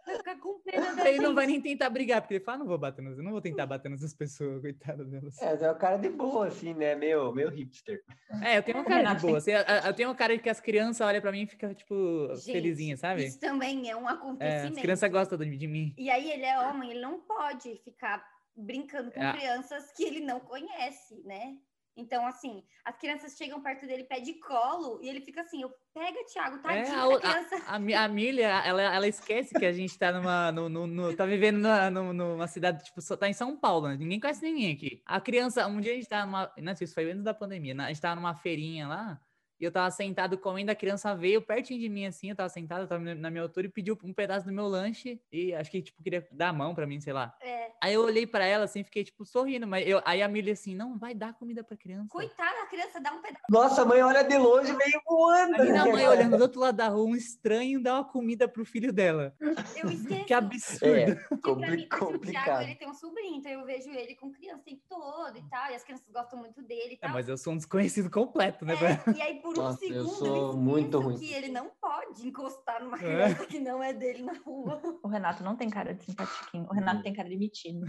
Vai 0.06 0.18
ficar 0.18 0.38
com 0.38 0.60
pena 0.60 0.94
da 0.96 1.10
Ele 1.10 1.20
não 1.22 1.34
vai 1.34 1.48
nem 1.48 1.60
tentar 1.62 1.90
brigar, 1.90 2.22
porque 2.22 2.36
ele 2.36 2.44
fala: 2.44 2.60
Não 2.60 2.68
vou 2.68 2.78
bater 2.78 3.02
nas, 3.02 3.18
eu 3.18 3.24
não 3.24 3.32
vou 3.32 3.42
tentar 3.42 3.66
bater 3.66 3.90
nessas 3.90 4.14
pessoas, 4.14 4.62
coitada 4.62 5.04
delas. 5.04 5.42
É, 5.42 5.56
é 5.64 5.72
o 5.72 5.76
cara 5.76 5.98
de 5.98 6.10
boa, 6.10 6.48
assim, 6.48 6.74
né? 6.76 6.94
Meio, 6.94 7.32
meio 7.34 7.50
hipster. 7.50 8.04
É, 8.44 8.58
eu 8.58 8.64
tenho 8.64 8.78
uma 8.78 8.84
O 8.84 8.88
cara 8.88 9.14
de 9.14 9.22
boa. 9.22 9.38
assim, 9.40 9.52
eu 9.52 9.94
tenho 9.96 10.10
uma 10.10 10.16
cara 10.16 10.38
que 10.38 10.50
as 10.50 10.60
crianças 10.60 11.08
olham 11.08 11.22
pra 11.22 11.32
mim 11.32 11.44
e 11.44 11.48
ficam, 11.48 11.74
tipo, 11.74 11.96
Gente, 12.36 12.52
felizinha, 12.52 12.96
sabe? 12.98 13.26
Isso 13.26 13.40
também 13.40 13.90
é 13.90 13.96
um 13.96 14.08
É, 14.08 14.14
acontecimento. 14.14 14.76
as 14.76 14.82
crianças 14.82 15.10
gostam 15.12 15.38
de, 15.40 15.58
de 15.58 15.68
mim. 15.68 15.96
E 15.98 16.10
aí 16.12 16.30
ele 16.32 16.46
é 16.46 16.60
homem, 16.60 16.92
ele 16.92 17.02
não 17.02 17.20
pode 17.22 17.76
ficar 17.84 18.24
brincando 18.56 19.12
com 19.12 19.22
É. 19.22 19.32
crianças 19.34 19.92
que 19.94 20.04
ele 20.04 20.20
não 20.20 20.40
conhece, 20.40 21.22
né? 21.26 21.56
Então, 21.96 22.26
assim, 22.26 22.64
as 22.84 22.98
crianças 22.98 23.38
chegam 23.38 23.62
perto 23.62 23.86
dele, 23.86 24.04
pede 24.06 24.34
colo, 24.40 25.00
e 25.04 25.08
ele 25.08 25.22
fica 25.22 25.42
assim, 25.42 25.62
eu 25.62 25.72
pega, 25.94 26.26
Thiago, 26.26 26.56
É, 26.58 26.60
tadinho 26.60 26.96
a, 26.98 27.02
da 27.02 27.08
o- 27.08 27.20
criança. 27.20 27.56
a, 27.68 27.74
a, 27.74 28.04
a 28.06 28.08
Milha, 28.08 28.48
ela, 28.66 28.82
ela 28.82 29.08
esquece 29.08 29.54
que 29.54 29.64
a 29.66 29.72
gente 29.72 29.96
tá 30.00 30.12
numa. 30.12 30.52
No, 30.52 30.68
no- 30.68 30.88
no- 30.88 31.16
tá 31.16 31.24
vivendo 31.24 31.60
na- 31.60 31.92
no- 31.92 32.12
numa 32.12 32.48
cidade, 32.48 32.84
tipo, 32.84 33.00
só 33.00 33.16
tá 33.16 33.30
em 33.30 33.34
São 33.34 33.56
Paulo, 33.56 33.90
né? 33.90 33.96
Ninguém 33.96 34.20
conhece 34.20 34.44
ninguém 34.44 34.74
aqui. 34.74 35.04
A 35.06 35.22
criança, 35.22 35.68
um 35.68 35.80
dia 35.80 35.92
a 35.92 35.96
gente 35.96 36.08
tava 36.10 36.26
numa. 36.26 36.52
Não 36.58 36.76
sei, 36.76 36.86
isso 36.86 36.96
foi 36.96 37.12
antes 37.12 37.24
da 37.24 37.34
pandemia, 37.34 37.76
né? 37.76 37.84
A 37.86 37.88
gente 37.90 38.02
tava 38.02 38.16
numa 38.16 38.34
feirinha 38.34 38.88
lá. 38.88 39.22
E 39.64 39.66
eu 39.66 39.72
tava 39.72 39.90
sentado 39.92 40.38
comendo, 40.38 40.72
a 40.72 40.76
criança 40.76 41.16
veio 41.16 41.42
pertinho 41.42 41.80
de 41.80 41.88
mim, 41.88 42.06
assim, 42.06 42.30
eu 42.32 42.36
tava 42.36 42.50
sentado, 42.50 42.82
eu 42.82 42.88
tava 42.90 43.02
na 43.16 43.30
minha 43.32 43.44
altura 43.44 43.66
e 43.68 43.70
pediu 43.70 43.98
um 44.04 44.14
pedaço 44.14 44.46
do 44.46 44.52
meu 44.52 44.68
lanche. 44.68 45.22
E 45.32 45.54
acho 45.56 45.72
que, 45.72 45.82
tipo, 45.82 46.04
queria 46.04 46.28
dar 46.34 46.50
a 46.50 46.54
mão 46.54 46.76
pra 46.76 46.86
mim, 46.86 47.00
sei 47.00 47.14
lá. 47.14 47.34
É, 47.42 47.72
Aí 47.82 47.94
eu 47.94 48.02
olhei 48.04 48.28
pra 48.28 48.46
ela, 48.46 48.66
assim, 48.66 48.84
fiquei, 48.84 49.06
tipo, 49.06 49.26
sorrindo. 49.26 49.66
Mas 49.66 49.88
eu, 49.88 50.02
aí 50.06 50.22
a 50.22 50.28
Milha, 50.28 50.52
assim, 50.52 50.76
não, 50.76 50.98
vai 50.98 51.14
dar 51.16 51.34
comida 51.34 51.64
pra 51.64 51.78
criança. 51.78 52.10
coitada, 52.10 52.62
a 52.62 52.66
criança 52.66 53.00
dá 53.00 53.14
um 53.14 53.22
pedaço. 53.22 53.44
Nossa, 53.50 53.82
a 53.84 53.86
mãe 53.86 54.02
olha 54.04 54.22
de 54.24 54.38
longe, 54.38 54.74
meio 54.76 55.02
voando. 55.08 55.56
Aí 55.62 55.70
a 55.70 55.86
né? 55.86 55.92
mãe 55.94 56.08
olhando 56.10 56.36
do 56.38 56.42
outro 56.44 56.60
lado 56.60 56.76
da 56.76 56.90
rua, 56.90 57.06
um 57.10 57.16
estranho 57.16 57.82
dá 57.82 57.96
uma 57.96 58.04
comida 58.06 58.50
pro 58.50 58.66
filho 58.66 58.92
dela. 58.92 59.34
Eu 59.76 59.90
esqueço. 59.90 60.26
Que 60.26 60.34
absurdo. 60.34 60.86
É, 60.96 61.16
Porque 61.16 61.28
pra 61.42 61.54
compli- 61.54 61.76
mim, 61.78 61.88
porque 61.90 61.96
o 61.96 62.08
Thiago, 62.08 62.14
complicado. 62.20 62.62
ele 62.64 62.76
tem 62.76 62.90
um 62.90 62.94
sobrinho, 62.94 63.36
então 63.38 63.52
eu 63.52 63.66
vejo 63.66 63.90
ele 63.92 64.16
com 64.16 64.30
criança 64.32 64.60
o 64.60 64.64
tempo 64.64 64.82
todo 64.90 65.38
e 65.38 65.50
tal, 65.50 65.72
e 65.72 65.76
as 65.76 65.84
crianças 65.84 66.10
gostam 66.10 66.40
muito 66.40 66.62
dele 66.62 66.92
e 66.92 66.96
É, 66.96 66.98
tal. 66.98 67.12
mas 67.12 67.28
eu 67.30 67.38
sou 67.38 67.54
um 67.54 67.58
desconhecido 67.58 68.10
completo, 68.10 68.66
né? 68.66 68.74
É, 68.76 69.18
e 69.18 69.22
aí, 69.22 69.42
por 69.42 69.53
um 69.54 69.64
Nossa, 69.64 69.86
eu 69.86 70.06
segundo, 70.06 70.16
sou 70.18 70.36
eles 70.36 70.56
muito 70.56 71.00
ruim. 71.00 71.18
que 71.18 71.32
ele 71.34 71.48
não 71.50 71.70
pode 71.80 72.28
encostar 72.28 72.84
numa 72.84 72.98
É. 72.98 73.00
criança 73.00 73.46
que 73.46 73.60
não 73.60 73.82
é 73.84 73.94
dele 73.94 74.24
na 74.24 74.34
rua. 74.34 74.82
O 75.04 75.08
Renato 75.08 75.44
não 75.44 75.56
tem 75.56 75.70
cara 75.70 75.94
de 75.94 76.04
simpatiquinho. 76.04 76.66
O 76.70 76.74
Renato 76.74 76.98
Uhum. 76.98 77.04
tem 77.04 77.14
cara 77.14 77.30
de 77.30 77.38
metido. 77.38 77.86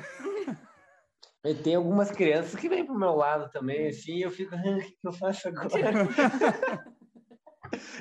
E 1.44 1.54
tem 1.54 1.74
algumas 1.74 2.10
crianças 2.10 2.58
que 2.58 2.68
vêm 2.68 2.84
pro 2.86 2.98
meu 2.98 3.14
lado 3.14 3.50
também, 3.50 3.88
assim, 3.88 4.14
e 4.16 4.22
eu 4.22 4.30
fico, 4.30 4.54
"Ah, 4.54 4.58
o 4.76 4.80
que 4.80 4.96
eu 5.04 5.12
faço 5.12 5.48
agora? 5.48 5.68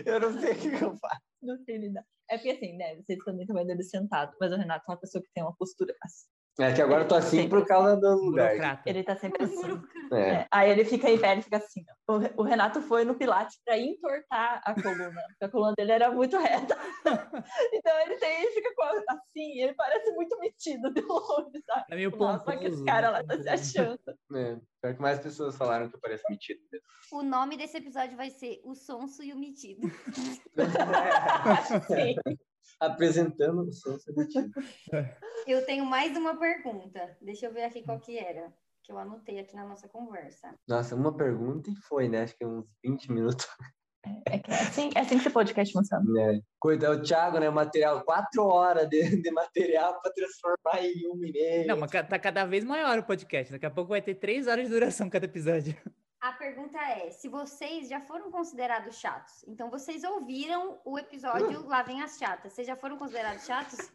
eu 0.05 0.20
não 0.20 0.39
sei 0.39 0.51
o 0.53 0.55
que 0.59 0.84
eu 0.84 0.95
faço. 0.97 1.22
Não 1.41 1.57
sei 1.66 1.78
lidar. 1.78 2.05
É 2.30 2.38
porque 2.38 2.51
assim, 2.51 2.78
né? 2.78 2.95
Vocês 2.95 3.20
também 3.24 3.41
estão 3.41 3.55
vendo 3.55 3.70
ele 3.72 3.84
sentado, 3.84 4.34
mas 4.39 4.51
o 4.53 4.55
Renato 4.55 4.86
é 4.88 4.91
uma 4.93 4.99
pessoa 4.99 5.22
que 5.22 5.30
tem 5.34 5.43
uma 5.43 5.53
postura 5.55 5.93
assim. 6.01 6.28
É 6.60 6.72
que 6.72 6.82
agora 6.84 7.04
eu 7.04 7.08
tô 7.08 7.16
assim 7.16 7.49
por 7.49 7.66
causa 7.66 7.95
do 7.97 8.14
lugar. 8.30 8.49
Burocrata. 8.49 8.89
Ele 8.89 9.04
tá 9.04 9.16
sempre 9.16 9.43
assim. 9.43 9.82
É. 10.12 10.30
É, 10.30 10.47
Aí 10.51 10.70
ele 10.70 10.86
fica 10.86 11.10
em 11.10 11.18
pé, 11.20 11.32
ele 11.32 11.41
fica 11.41 11.58
assim. 11.58 11.84
O 12.08 12.18
Re- 12.18 12.34
O 12.38 12.43
Renato 12.43 12.80
foi 12.82 13.04
no 13.04 13.16
Pilates 13.16 13.60
para 13.66 13.78
entortar 13.80 14.62
a 14.64 14.74
coluna, 14.76 15.12
porque 15.30 15.45
a 15.45 15.49
coluna 15.49 15.74
dele 15.76 15.91
era 15.93 16.12
muito 16.12 16.38
reta. 16.38 16.78
Então 17.74 17.99
ele 18.01 18.16
tem, 18.18 18.41
ele 18.43 18.51
fica 18.51 18.70
assim, 19.10 19.60
ele 19.62 19.74
parece 19.74 20.12
muito 20.14 20.38
metido 20.39 20.93
de 20.93 21.01
longe, 21.01 21.62
sabe? 21.66 21.86
É 21.89 21.95
meio 21.95 22.16
Nossa, 22.16 22.56
que 22.56 22.66
esse 22.68 22.84
cara 22.86 23.10
lá 23.10 23.24
tá 23.24 23.41
se 23.41 23.49
achando. 23.49 23.99
É. 24.36 24.58
Pior 24.82 24.95
que 24.95 25.01
mais 25.01 25.20
pessoas 25.20 25.58
falaram 25.58 25.89
que 25.89 25.95
eu 25.95 25.99
pareço 25.99 26.24
metido 26.30 26.60
mesmo. 26.72 26.86
O 27.12 27.24
nome 27.24 27.58
desse 27.58 27.78
episódio 27.78 28.16
vai 28.16 28.30
ser 28.30 28.62
O 28.64 28.76
Sonso 28.76 29.24
e 29.24 29.34
o 29.34 29.38
Metido. 29.38 29.82
Sim. 31.88 32.16
Apresentando 32.80 33.61
o 33.61 33.72
som 33.72 33.97
metido. 34.16 34.51
Eu 35.47 35.66
tenho 35.66 35.86
mais 35.86 36.16
uma 36.16 36.38
pergunta. 36.38 37.18
Deixa 37.22 37.47
eu 37.47 37.53
ver 37.53 37.64
aqui 37.64 37.84
qual 37.84 37.99
que 37.99 38.18
era, 38.18 38.53
que 38.82 38.91
eu 38.91 38.97
anotei 38.97 39.39
aqui 39.39 39.55
na 39.55 39.66
nossa 39.66 39.89
conversa. 39.89 40.55
Nossa, 40.66 40.95
uma 40.95 41.16
pergunta 41.16 41.70
e 41.70 41.76
foi, 41.76 42.07
né? 42.07 42.24
Acho 42.24 42.38
que 42.38 42.45
uns 42.45 42.66
20 42.82 43.11
minutos. 43.11 43.45
É, 44.26 44.39
que 44.39 44.51
é 44.51 44.55
assim, 44.55 44.89
é 44.95 44.99
assim 44.99 45.16
que 45.16 45.22
esse 45.22 45.30
podcast 45.30 45.72
funciona. 45.74 46.03
Né? 46.11 46.41
Coitado, 46.59 46.99
o 46.99 47.01
Thiago, 47.01 47.39
né? 47.39 47.49
Material, 47.49 48.03
quatro 48.03 48.45
horas 48.45 48.88
de, 48.89 49.22
de 49.22 49.32
material 49.32 49.99
para 50.01 50.11
transformar 50.11 50.82
em 50.82 51.07
um 51.07 51.24
e 51.24 51.66
Não, 51.66 51.78
mas 51.78 51.91
tá 51.91 52.20
cada 52.20 52.45
vez 52.45 52.64
maior 52.64 52.99
o 52.99 53.03
podcast. 53.03 53.51
Daqui 53.51 53.66
a 53.66 53.72
pouco 53.72 53.89
vai 53.89 54.01
ter 54.01 54.16
três 54.16 54.47
horas 54.47 54.66
de 54.66 54.74
duração 54.74 55.09
cada 55.09 55.26
episódio. 55.26 55.76
A 56.24 56.32
pergunta 56.32 56.80
é: 56.80 57.11
se 57.11 57.28
vocês 57.28 57.89
já 57.89 57.99
foram 57.99 58.32
considerados 58.32 58.95
chatos? 58.95 59.43
Então, 59.45 59.69
vocês 59.69 60.05
ouviram 60.05 60.80
o 60.86 60.97
episódio 60.97 61.67
Lá 61.67 61.84
Vem 61.84 62.01
as 62.01 62.17
Chatas. 62.17 62.53
Vocês 62.53 62.65
já 62.65 62.78
foram 62.78 62.97
considerados 62.97 63.45
chatos? 63.45 63.91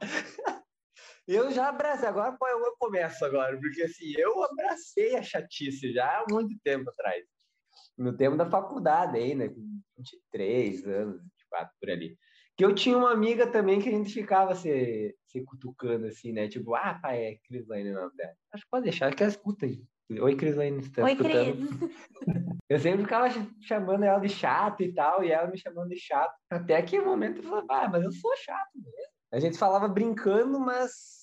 Eu 1.26 1.50
já 1.52 1.68
abracei, 1.68 2.08
agora 2.08 2.36
eu 2.50 2.76
começo 2.80 3.24
agora, 3.24 3.56
porque 3.56 3.82
assim, 3.82 4.12
eu 4.18 4.42
abracei 4.42 5.14
a 5.14 5.22
chatice 5.22 5.92
já 5.92 6.04
há 6.04 6.24
muito 6.28 6.58
tempo 6.64 6.90
atrás. 6.90 7.24
No 7.96 8.16
tempo 8.16 8.36
da 8.36 8.50
faculdade 8.50 9.16
aí, 9.16 9.32
né? 9.32 9.48
Com 9.48 9.80
23 9.98 10.84
anos, 10.88 11.22
24 11.22 11.72
por 11.80 11.90
ali. 11.90 12.18
Que 12.56 12.64
eu 12.64 12.74
tinha 12.74 12.98
uma 12.98 13.12
amiga 13.12 13.46
também 13.46 13.80
que 13.80 13.88
a 13.88 13.92
gente 13.92 14.12
ficava 14.12 14.56
se, 14.56 15.16
se 15.24 15.44
cutucando 15.44 16.06
assim, 16.06 16.32
né? 16.32 16.48
Tipo, 16.48 16.74
ah, 16.74 16.98
pai, 17.00 17.24
é 17.24 17.36
Crislaine 17.46 17.92
o 17.92 17.94
nome 17.94 18.16
dela. 18.16 18.34
Acho 18.52 18.64
que 18.64 18.70
pode 18.70 18.82
deixar, 18.82 19.06
acho 19.06 19.16
que 19.16 19.22
ela 19.22 19.30
escuta 19.30 19.64
aí. 19.64 19.80
Oi, 20.20 20.36
Crislaine, 20.36 20.82
você 20.82 20.90
tá 20.90 21.04
Oi, 21.04 21.12
escutando? 21.12 21.78
Cris. 21.78 22.52
Eu 22.68 22.78
sempre 22.78 23.02
ficava 23.02 23.28
ch- 23.30 23.50
chamando 23.60 24.04
ela 24.04 24.18
de 24.18 24.28
chato 24.28 24.82
e 24.82 24.92
tal, 24.92 25.22
e 25.22 25.30
ela 25.30 25.50
me 25.50 25.58
chamando 25.58 25.88
de 25.88 25.98
chato. 25.98 26.32
Até 26.50 26.80
que 26.82 26.98
o 26.98 27.04
momento 27.04 27.38
eu 27.38 27.42
falei, 27.44 27.64
ah, 27.70 27.88
mas 27.88 28.02
eu 28.04 28.12
sou 28.12 28.34
chato 28.36 28.70
mesmo. 28.74 29.12
A 29.32 29.40
gente 29.40 29.58
falava 29.58 29.88
brincando, 29.88 30.58
mas 30.60 31.22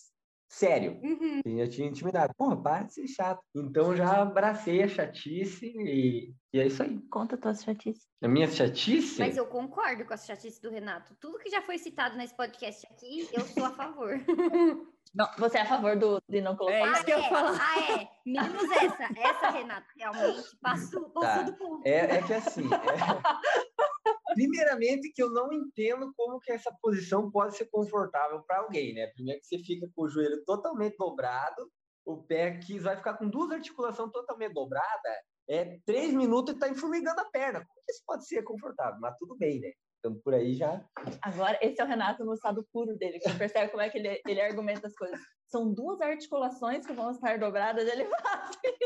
sério. 0.51 0.99
Uhum. 1.03 1.41
Eu 1.45 1.65
já 1.65 1.71
tinha 1.71 1.87
intimidade. 1.87 2.33
Porra, 2.35 2.61
para 2.61 2.83
de 2.83 2.93
ser 2.93 3.07
chato. 3.07 3.41
Então 3.55 3.91
eu 3.91 3.97
já 3.97 4.21
abracei 4.21 4.81
a 4.81 4.87
chatice 4.87 5.67
e, 5.67 6.33
e 6.51 6.59
é 6.59 6.65
isso 6.65 6.81
aí. 6.81 6.99
Conta 7.09 7.37
tuas 7.37 7.63
chatices. 7.63 8.07
A 8.21 8.27
minha 8.27 8.47
chatice. 8.47 9.19
Mas 9.19 9.37
eu 9.37 9.45
concordo 9.45 10.05
com 10.05 10.13
a 10.13 10.17
chatice 10.17 10.61
do 10.61 10.71
Renato. 10.71 11.15
Tudo 11.19 11.37
que 11.37 11.49
já 11.49 11.61
foi 11.61 11.77
citado 11.77 12.17
nesse 12.17 12.35
podcast 12.35 12.85
aqui, 12.91 13.29
eu 13.31 13.41
sou 13.41 13.65
a 13.65 13.71
favor. 13.71 14.13
Você 15.39 15.57
é 15.57 15.61
a 15.61 15.65
favor 15.65 15.97
do, 15.97 16.21
de 16.29 16.39
não 16.39 16.55
colocar? 16.55 16.77
É 16.77 16.91
isso 16.91 17.03
que 17.05 17.11
eu 17.11 17.19
ia 17.19 17.25
é, 17.25 17.29
falar. 17.29 17.57
ah, 17.59 17.91
é. 18.01 18.09
Menos 18.25 18.71
essa. 18.71 19.03
Essa, 19.19 19.49
Renato, 19.49 19.87
realmente 19.97 20.55
passou, 20.61 21.09
passou 21.09 21.21
Tá. 21.21 21.41
do 21.41 21.53
ponto. 21.57 21.85
É, 21.87 22.17
é 22.17 22.21
que 22.21 22.33
assim. 22.33 22.63
é- 22.65 24.33
Primeiramente 24.35 25.11
que 25.11 25.21
eu 25.21 25.31
não 25.31 25.51
entendo 25.51 26.13
como 26.15 26.39
que 26.39 26.51
essa 26.51 26.71
posição 26.81 27.29
pode 27.31 27.57
ser 27.57 27.65
confortável 27.71 28.43
para 28.43 28.59
alguém, 28.59 28.93
né? 28.93 29.07
Primeiro 29.07 29.41
que 29.41 29.47
você 29.47 29.57
fica 29.59 29.87
com 29.95 30.03
o 30.03 30.09
joelho 30.09 30.43
totalmente 30.45 30.95
dobrado, 30.97 31.69
o 32.05 32.17
pé 32.23 32.49
aqui 32.49 32.77
vai 32.79 32.95
ficar 32.95 33.15
com 33.15 33.27
duas 33.27 33.51
articulações 33.51 34.11
totalmente 34.11 34.53
dobradas, 34.53 35.15
é 35.49 35.79
três 35.85 36.13
minutos 36.13 36.53
e 36.53 36.59
tá 36.59 36.69
enformigando 36.69 37.19
a 37.19 37.25
perna. 37.25 37.65
Como 37.65 37.81
que 37.85 37.91
isso 37.91 38.03
pode 38.05 38.27
ser 38.27 38.43
confortável? 38.43 38.99
Mas 39.01 39.15
tudo 39.17 39.35
bem, 39.35 39.59
né? 39.59 39.71
Então 39.99 40.15
por 40.23 40.33
aí 40.33 40.53
já. 40.53 40.83
Agora, 41.21 41.59
esse 41.61 41.79
é 41.81 41.83
o 41.83 41.87
Renato 41.87 42.23
no 42.23 42.33
estado 42.33 42.65
puro 42.71 42.97
dele, 42.97 43.19
que 43.19 43.29
você 43.29 43.37
percebe 43.37 43.69
como 43.69 43.83
é 43.83 43.89
que 43.89 43.97
ele, 43.97 44.21
ele 44.25 44.41
argumenta 44.41 44.87
as 44.87 44.95
coisas. 44.95 45.19
São 45.47 45.73
duas 45.73 45.99
articulações 46.01 46.85
que 46.85 46.93
vão 46.93 47.11
estar 47.11 47.37
dobradas, 47.37 47.87
ele 47.87 48.05
fala 48.09 48.43
assim. 48.43 48.77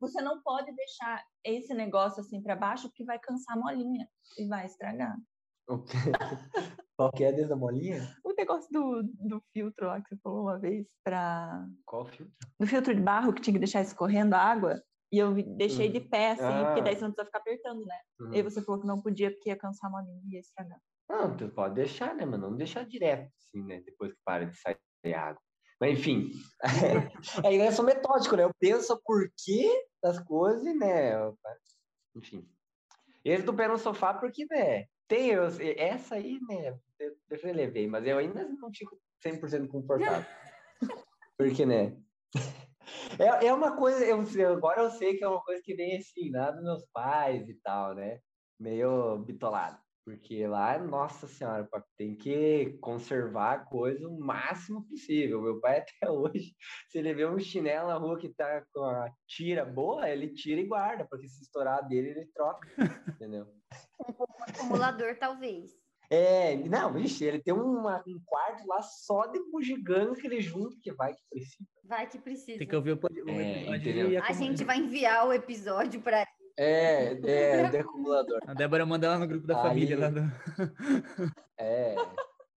Você 0.00 0.20
não 0.20 0.42
pode 0.42 0.72
deixar 0.74 1.22
esse 1.44 1.74
negócio 1.74 2.20
assim 2.20 2.42
para 2.42 2.56
baixo, 2.56 2.88
porque 2.88 3.04
vai 3.04 3.18
cansar 3.18 3.56
a 3.56 3.60
molinha 3.60 4.08
e 4.38 4.46
vai 4.46 4.66
estragar. 4.66 5.16
Qual 6.96 7.10
que 7.12 7.24
é 7.24 7.32
dessa 7.32 7.56
molinha? 7.56 8.16
O 8.24 8.32
negócio 8.32 8.68
do, 8.70 9.02
do 9.02 9.42
filtro 9.52 9.86
lá 9.86 10.00
que 10.00 10.08
você 10.08 10.16
falou 10.22 10.42
uma 10.42 10.58
vez, 10.58 10.86
para 11.04 11.66
Qual 11.84 12.04
filtro? 12.04 12.34
do 12.58 12.66
filtro 12.66 12.94
de 12.94 13.00
barro 13.00 13.32
que 13.32 13.40
tinha 13.40 13.54
que 13.54 13.60
deixar 13.60 13.80
escorrendo 13.80 14.34
a 14.34 14.40
água, 14.40 14.82
e 15.12 15.18
eu 15.18 15.34
deixei 15.56 15.90
de 15.90 16.00
pé, 16.00 16.30
assim, 16.30 16.64
porque 16.64 16.80
Ah. 16.80 16.84
daí 16.84 16.96
você 16.96 17.02
não 17.02 17.12
precisa 17.12 17.26
ficar 17.26 17.38
apertando, 17.38 17.84
né? 17.84 18.00
Uhum. 18.18 18.32
E 18.32 18.36
aí 18.36 18.42
você 18.42 18.62
falou 18.62 18.80
que 18.80 18.86
não 18.86 19.02
podia, 19.02 19.30
porque 19.30 19.50
ia 19.50 19.56
cansar 19.56 19.90
a 19.90 19.92
molinha 19.92 20.22
e 20.24 20.34
ia 20.34 20.40
estragar. 20.40 20.80
Não, 21.08 21.36
tu 21.36 21.48
pode 21.50 21.74
deixar, 21.74 22.14
né, 22.14 22.24
mas 22.24 22.40
não 22.40 22.56
deixar 22.56 22.86
direto, 22.86 23.30
assim, 23.36 23.62
né? 23.62 23.82
Depois 23.84 24.12
que 24.12 24.18
para 24.24 24.46
de 24.46 24.56
sair 24.56 25.14
água. 25.14 25.42
Mas 25.78 25.98
enfim, 25.98 26.30
é, 27.44 27.68
eu 27.68 27.72
sou 27.72 27.84
metódico, 27.84 28.36
né? 28.36 28.44
Eu 28.44 28.54
penso 28.58 28.94
o 28.94 29.02
porquê 29.02 29.68
das 30.02 30.18
coisas, 30.20 30.62
né? 30.78 31.12
Enfim. 32.14 32.48
Esse 33.24 33.44
do 33.44 33.52
pé 33.52 33.68
no 33.68 33.76
sofá, 33.76 34.14
porque, 34.14 34.46
né? 34.50 34.86
Tem 35.08 35.28
eu, 35.30 35.44
essa 35.76 36.14
aí, 36.14 36.38
né? 36.48 36.78
Eu 36.98 37.16
relevei, 37.42 37.86
mas 37.86 38.06
eu 38.06 38.16
ainda 38.16 38.44
não 38.44 38.72
fico 38.72 38.96
100% 39.22 39.68
confortável. 39.68 40.24
Porque, 41.36 41.66
né? 41.66 41.96
É, 43.18 43.46
é 43.46 43.52
uma 43.54 43.76
coisa, 43.76 44.04
eu, 44.04 44.20
agora 44.52 44.82
eu 44.82 44.90
sei 44.90 45.16
que 45.16 45.24
é 45.24 45.28
uma 45.28 45.42
coisa 45.42 45.62
que 45.62 45.74
vem 45.74 45.96
assim, 45.96 46.30
lá 46.30 46.50
dos 46.50 46.62
meus 46.62 46.84
pais 46.92 47.48
e 47.48 47.54
tal, 47.62 47.94
né? 47.94 48.20
Meio 48.58 49.18
bitolado. 49.18 49.78
Porque 50.04 50.46
lá, 50.48 50.78
nossa 50.78 51.28
senhora, 51.28 51.68
tem 51.96 52.16
que 52.16 52.76
conservar 52.80 53.52
a 53.52 53.64
coisa 53.64 54.08
o 54.08 54.18
máximo 54.18 54.84
possível. 54.88 55.40
Meu 55.40 55.60
pai 55.60 55.78
até 56.02 56.10
hoje, 56.10 56.56
se 56.88 56.98
ele 56.98 57.14
vê 57.14 57.24
um 57.24 57.38
chinelo 57.38 57.88
na 57.88 57.98
rua 57.98 58.18
que 58.18 58.28
tá 58.28 58.64
com 58.74 58.84
a 58.84 59.08
tira 59.28 59.64
boa, 59.64 60.08
ele 60.08 60.34
tira 60.34 60.60
e 60.60 60.66
guarda, 60.66 61.06
porque 61.08 61.28
se 61.28 61.42
estourar 61.42 61.86
dele, 61.86 62.10
ele 62.10 62.26
troca, 62.34 62.68
entendeu? 63.16 63.46
Um 64.08 64.42
acumulador, 64.42 65.16
talvez. 65.18 65.81
É, 66.14 66.56
não, 66.56 66.92
vixe, 66.92 67.24
ele 67.24 67.42
tem 67.42 67.54
uma, 67.54 68.02
um 68.06 68.20
quarto 68.26 68.66
lá 68.66 68.82
só 68.82 69.26
de 69.28 69.38
bugiganga 69.50 70.14
que 70.14 70.26
ele 70.26 70.42
junta, 70.42 70.76
que 70.82 70.92
vai 70.92 71.14
que 71.14 71.22
precisa. 71.30 71.64
Vai 71.84 72.06
que 72.06 72.18
precisa. 72.18 72.58
Tem 72.58 72.68
que 72.68 72.76
ouvir 72.76 72.92
o, 72.92 72.96
o 72.96 73.30
É, 73.30 74.18
A 74.18 74.32
gente 74.32 74.62
vai 74.62 74.76
enviar 74.76 75.26
o 75.26 75.32
episódio 75.32 76.02
para 76.02 76.26
É, 76.58 77.12
é, 77.14 77.68
de 77.70 77.78
acumulador. 77.78 78.40
A 78.46 78.52
Débora 78.52 78.84
manda 78.84 79.08
lá 79.08 79.18
no 79.18 79.26
grupo 79.26 79.46
da 79.46 79.56
Aí- 79.62 79.68
família. 79.68 79.98
Lá 79.98 80.10
do... 80.10 80.20
É, 81.58 81.94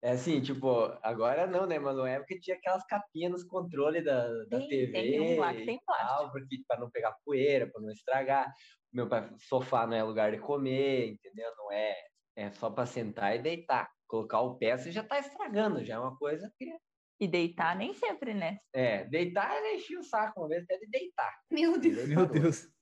é 0.02 0.12
assim, 0.12 0.42
tipo, 0.42 0.68
agora 1.02 1.48
não, 1.48 1.66
né? 1.66 1.80
Mas 1.80 1.96
na 1.96 2.10
época 2.10 2.36
tinha 2.42 2.58
aquelas 2.58 2.86
capinhas 2.86 3.32
nos 3.32 3.44
controles 3.46 4.04
da, 4.04 4.28
da 4.50 4.58
Tem, 4.60 4.68
TV. 4.68 4.92
tem 4.92 5.22
um 5.22 5.40
lá 5.40 5.54
que 5.54 5.64
tem 5.66 5.80
tal, 5.86 5.96
plástico. 5.96 6.32
porque 6.34 6.58
para 6.68 6.80
não 6.82 6.90
pegar 6.90 7.16
poeira, 7.24 7.70
para 7.72 7.82
não 7.82 7.90
estragar. 7.92 8.52
Meu 8.92 9.08
pai, 9.08 9.30
sofá 9.48 9.86
não 9.88 9.96
é 9.96 10.04
lugar 10.04 10.32
de 10.32 10.40
comer, 10.40 11.08
entendeu? 11.12 11.50
Não 11.58 11.72
é, 11.72 11.94
é 12.36 12.52
só 12.52 12.70
para 12.70 12.86
sentar 12.86 13.36
e 13.36 13.42
deitar. 13.42 13.90
Colocar 14.08 14.42
o 14.42 14.58
pé, 14.58 14.78
você 14.78 14.92
já 14.92 15.04
tá 15.04 15.20
estragando, 15.20 15.84
já 15.84 15.96
é 15.96 16.00
uma 16.00 16.16
coisa 16.18 16.52
que 16.58 16.76
E 17.20 17.28
deitar 17.28 17.76
nem 17.76 17.94
sempre, 17.94 18.34
né? 18.34 18.58
é, 18.74 19.06
deitar 19.06 19.56
ele 19.58 19.78
enchia 19.78 20.00
o 20.00 20.04
saco 20.04 20.42
uma 20.42 20.50
vez 20.50 20.64
até 20.64 20.78
de 20.78 20.88
deitar. 20.88 21.34
Meu 21.52 21.80
Deus. 21.80 22.08
Meu. 22.08 22.26
Deus. 22.26 22.75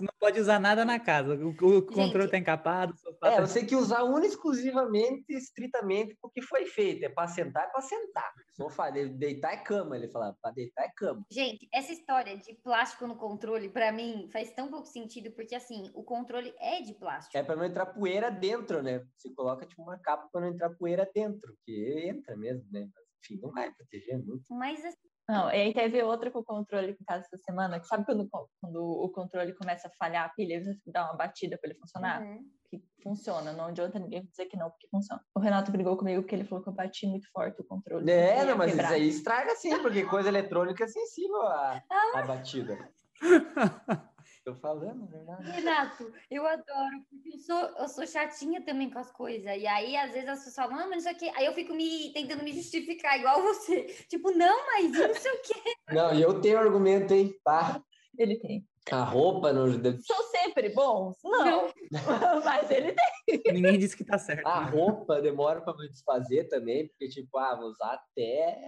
Não 0.00 0.12
pode 0.18 0.40
usar 0.40 0.58
nada 0.58 0.84
na 0.84 0.98
casa. 0.98 1.34
O, 1.34 1.50
o 1.50 1.54
controle 1.82 2.22
Gente. 2.22 2.30
tá 2.30 2.38
encapado, 2.38 2.92
o 2.92 2.96
sofá 2.96 3.28
É, 3.28 3.36
tá- 3.36 3.46
você 3.46 3.60
tem 3.60 3.68
que 3.68 3.76
usar 3.76 4.02
única 4.02 4.26
e 4.26 4.30
exclusivamente, 4.30 5.24
estritamente, 5.32 6.16
porque 6.20 6.42
foi 6.42 6.66
feito. 6.66 7.04
É 7.04 7.08
para 7.08 7.28
sentar, 7.28 7.64
é 7.64 7.68
para 7.70 7.80
sentar. 7.82 8.32
Sofá, 8.52 8.90
de- 8.90 9.08
deitar 9.08 9.52
é 9.52 9.56
cama, 9.58 9.96
ele 9.96 10.08
falava. 10.08 10.36
Para 10.40 10.52
deitar 10.52 10.84
é 10.84 10.90
cama. 10.96 11.24
Gente, 11.30 11.68
essa 11.72 11.92
história 11.92 12.36
de 12.36 12.54
plástico 12.62 13.06
no 13.06 13.16
controle, 13.16 13.68
pra 13.68 13.92
mim, 13.92 14.28
faz 14.32 14.52
tão 14.52 14.68
pouco 14.70 14.86
sentido, 14.86 15.30
porque 15.32 15.54
assim, 15.54 15.90
o 15.94 16.02
controle 16.02 16.54
é 16.58 16.80
de 16.82 16.94
plástico. 16.94 17.36
É 17.36 17.42
para 17.42 17.56
não 17.56 17.64
entrar 17.64 17.86
poeira 17.86 18.30
dentro, 18.30 18.82
né? 18.82 19.04
Você 19.16 19.32
coloca 19.34 19.66
tipo 19.66 19.82
uma 19.82 19.98
capa 19.98 20.28
para 20.30 20.40
não 20.40 20.48
entrar 20.48 20.70
poeira 20.70 21.08
dentro, 21.14 21.56
que 21.64 22.08
entra 22.08 22.36
mesmo, 22.36 22.64
né? 22.70 22.88
Mas, 22.94 23.04
enfim, 23.24 23.40
não 23.42 23.50
vai 23.52 23.72
proteger 23.72 24.18
muito. 24.24 24.42
Mas 24.50 24.84
assim, 24.84 25.08
Não, 25.28 25.50
e 25.50 25.54
aí 25.54 25.74
teve 25.74 26.02
outra 26.02 26.30
com 26.30 26.38
o 26.38 26.44
controle 26.44 26.92
em 26.92 27.04
casa 27.04 27.24
essa 27.24 27.36
semana, 27.38 27.80
que 27.80 27.86
sabe 27.86 28.04
quando, 28.04 28.28
quando 28.60 28.76
o 28.76 29.08
controle 29.10 29.52
começa 29.54 29.88
a 29.88 29.90
falhar 29.98 30.24
a 30.24 30.28
pilha, 30.28 30.62
você 30.62 30.78
dá 30.86 31.04
uma 31.04 31.14
batida 31.14 31.58
para 31.58 31.70
ele 31.70 31.78
funcionar? 31.78 32.22
uhum. 32.22 32.44
Que 32.68 32.82
funciona, 33.02 33.52
não 33.52 33.66
adianta 33.66 33.98
ninguém 33.98 34.24
dizer 34.24 34.46
que 34.46 34.56
não, 34.56 34.70
porque 34.70 34.88
funciona. 34.88 35.22
O 35.34 35.40
Renato 35.40 35.70
brigou 35.70 35.96
comigo 35.96 36.22
porque 36.22 36.34
ele 36.34 36.44
falou 36.44 36.62
que 36.62 36.68
eu 36.68 36.72
bati 36.72 37.06
muito 37.06 37.30
forte 37.30 37.60
o 37.60 37.64
controle. 37.64 38.10
É, 38.10 38.44
não, 38.44 38.56
mas 38.56 38.70
quebrar. 38.70 38.86
isso 38.86 38.94
aí 38.94 39.08
estraga 39.08 39.54
sim, 39.56 39.80
porque 39.82 40.04
coisa 40.04 40.28
eletrônica 40.28 40.84
é 40.84 40.88
sensível 40.88 41.42
à, 41.42 41.82
à 42.14 42.22
batida. 42.22 42.76
Tô 44.46 44.54
falando, 44.54 45.02
é 45.02 45.08
verdade. 45.08 45.50
Renato, 45.50 46.14
eu 46.30 46.46
adoro, 46.46 47.04
porque 47.10 47.34
eu 47.34 47.38
sou, 47.40 47.58
eu 47.58 47.88
sou 47.88 48.06
chatinha 48.06 48.64
também 48.64 48.88
com 48.88 49.00
as 49.00 49.10
coisas. 49.10 49.44
E 49.44 49.66
aí, 49.66 49.96
às 49.96 50.12
vezes, 50.12 50.28
as 50.28 50.38
pessoas 50.38 50.54
falam, 50.54 50.84
ah, 50.84 50.86
mas 50.86 50.90
não 50.90 51.00
sei 51.00 51.12
o 51.14 51.16
quê. 51.16 51.32
Aí 51.34 51.46
eu 51.46 51.52
fico 51.52 51.74
me 51.74 52.12
tentando 52.12 52.44
me 52.44 52.52
justificar, 52.52 53.18
igual 53.18 53.42
você. 53.42 53.86
Tipo, 54.08 54.30
não, 54.30 54.66
mas 54.66 54.92
não 54.92 55.14
sei 55.16 55.32
o 55.32 55.42
quê. 55.42 55.74
Não, 55.90 56.14
e 56.14 56.22
eu 56.22 56.40
tenho 56.40 56.60
argumento, 56.60 57.12
hein? 57.12 57.36
Pá, 57.42 57.82
Ele 58.16 58.38
tem. 58.38 58.64
A 58.94 59.04
roupa 59.04 59.52
no, 59.52 59.72
São 60.02 60.22
sempre 60.30 60.68
bons? 60.68 61.16
Não. 61.24 61.72
mas 62.44 62.70
ele 62.70 62.92
tem. 62.92 63.52
Ninguém 63.52 63.78
disse 63.78 63.96
que 63.96 64.04
tá 64.04 64.16
certo. 64.16 64.46
A 64.46 64.60
né? 64.66 64.70
roupa 64.70 65.20
demora 65.20 65.60
para 65.60 65.76
me 65.76 65.88
desfazer 65.88 66.48
também, 66.48 66.86
porque, 66.88 67.08
tipo, 67.08 67.36
ah, 67.38 67.56
vou 67.56 67.68
usar 67.68 67.94
até 67.94 68.60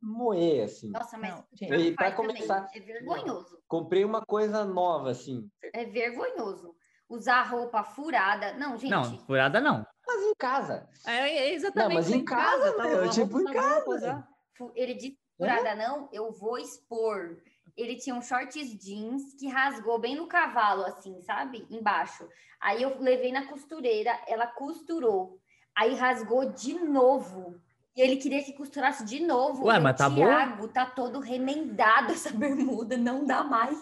moer, 0.00 0.64
assim. 0.64 0.90
Nossa, 0.90 1.18
mas 1.18 1.30
Não, 1.30 1.44
gente. 1.52 1.70
não 1.70 1.78
E 1.78 1.94
pra 1.94 2.12
também. 2.12 2.34
começar- 2.34 2.68
é 2.74 2.80
vergonhoso. 2.80 3.58
Comprei 3.66 4.04
uma 4.04 4.22
coisa 4.24 4.64
nova, 4.64 5.10
assim. 5.10 5.48
É 5.72 5.84
vergonhoso. 5.84 6.74
Usar 7.08 7.42
roupa 7.42 7.82
furada. 7.82 8.54
Não, 8.54 8.78
gente. 8.78 8.90
Não, 8.90 9.18
furada 9.26 9.60
não. 9.60 9.86
Mas 10.06 10.22
em 10.22 10.34
casa. 10.34 10.88
É, 11.06 11.12
é 11.12 11.52
exatamente. 11.52 11.88
Não, 11.88 11.94
mas 11.94 12.10
em 12.10 12.24
casa, 12.24 12.72
tá, 12.76 12.84
meu, 12.84 13.04
a 13.04 13.08
tipo, 13.08 13.40
em 13.40 13.44
tá 13.44 13.52
casa. 13.52 14.28
Ele 14.74 14.94
disse 14.94 15.18
furada 15.36 15.74
não, 15.74 16.08
eu 16.12 16.32
vou 16.32 16.58
expor. 16.58 17.36
Ele 17.76 17.96
tinha 17.96 18.14
um 18.14 18.22
shorts 18.22 18.76
jeans 18.78 19.34
que 19.38 19.48
rasgou 19.48 19.98
bem 19.98 20.14
no 20.14 20.26
cavalo, 20.26 20.84
assim, 20.84 21.20
sabe? 21.22 21.66
Embaixo. 21.70 22.28
Aí 22.60 22.82
eu 22.82 22.98
levei 23.00 23.32
na 23.32 23.46
costureira, 23.46 24.16
ela 24.26 24.46
costurou. 24.46 25.38
Aí 25.74 25.94
rasgou 25.94 26.52
de 26.52 26.74
novo. 26.74 27.60
E 27.96 28.00
ele 28.00 28.16
queria 28.16 28.42
que 28.42 28.52
costurasse 28.52 29.04
de 29.04 29.20
novo. 29.20 29.66
Ué, 29.66 29.78
mas 29.78 29.96
tá? 29.96 30.10
Thiago, 30.10 30.68
tá 30.68 30.86
todo 30.86 31.20
remendado 31.20 32.12
essa 32.12 32.30
bermuda, 32.30 32.96
não 32.96 33.24
dá 33.24 33.44
mais. 33.44 33.78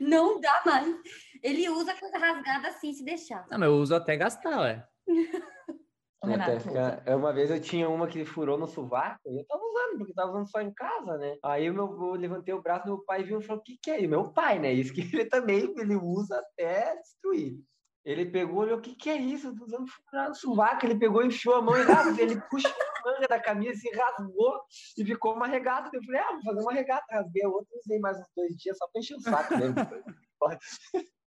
Não 0.00 0.40
dá 0.40 0.62
mais. 0.64 0.94
Ele 1.42 1.68
usa 1.68 1.94
coisa 1.94 2.16
rasgada 2.16 2.68
assim, 2.68 2.92
se 2.92 3.04
deixar. 3.04 3.46
Não, 3.50 3.58
mas 3.58 3.68
eu 3.68 3.76
uso 3.76 3.94
até 3.94 4.16
gastar, 4.16 4.60
ué. 4.60 4.86
Renato 6.30 6.60
ficar- 6.60 7.16
Uma 7.16 7.32
vez 7.32 7.50
eu 7.50 7.60
tinha 7.60 7.88
uma 7.88 8.06
que 8.06 8.24
furou 8.24 8.58
no 8.58 8.66
sovaco 8.66 9.20
e 9.26 9.38
eu 9.40 9.46
tava 9.46 9.62
usando, 9.62 9.98
porque 9.98 10.12
tava 10.14 10.30
usando 10.30 10.50
só 10.50 10.60
em 10.60 10.72
casa, 10.72 11.16
né? 11.18 11.36
Aí 11.42 11.66
eu, 11.66 11.74
meu, 11.74 11.86
eu 11.86 12.14
levantei 12.14 12.52
o 12.54 12.62
braço, 12.62 12.86
meu 12.86 13.04
pai 13.04 13.22
viu 13.22 13.38
e 13.40 13.42
falou: 13.42 13.60
O 13.60 13.64
que, 13.64 13.78
que 13.82 13.90
é 13.90 13.98
isso? 14.00 14.08
Meu 14.10 14.32
pai, 14.32 14.58
né? 14.58 14.72
Isso 14.72 14.92
que 14.92 15.00
ele 15.22 15.26
também 15.26 15.72
ele 15.78 15.96
usa 15.96 16.38
até 16.38 16.96
destruir. 16.96 17.58
Ele 18.04 18.26
pegou, 18.26 18.58
olhou, 18.58 18.76
o 18.76 18.82
que, 18.82 18.94
que 18.94 19.08
é 19.08 19.16
isso? 19.16 19.46
Eu 19.46 19.56
tô 19.56 19.64
usando 19.64 19.86
furar 20.10 20.28
no 20.28 20.34
sovaco. 20.34 20.84
Ele 20.84 20.98
pegou, 20.98 21.24
enfiou 21.24 21.54
a 21.54 21.62
mão 21.62 21.74
e 21.78 21.82
rasgou. 21.84 22.18
Ele 22.22 22.38
puxou 22.50 22.70
a 22.70 23.10
manga 23.10 23.26
da 23.26 23.40
camisa 23.40 23.80
e 23.82 23.96
rasgou 23.96 24.60
e 24.98 25.04
ficou 25.06 25.32
uma 25.34 25.46
regata. 25.46 25.88
Eu 25.90 26.02
falei, 26.04 26.20
ah, 26.20 26.32
vou 26.34 26.42
fazer 26.42 26.60
uma 26.60 26.72
regata. 26.74 27.04
Rasguei 27.08 27.42
a 27.44 27.48
outra, 27.48 27.66
usei 27.78 27.98
mais 28.00 28.18
uns 28.18 28.26
dois 28.36 28.54
dias 28.58 28.76
só 28.76 28.86
pra 28.92 29.00
encher 29.00 29.16
o 29.16 29.20
saco 29.22 29.56
mesmo. 29.56 29.74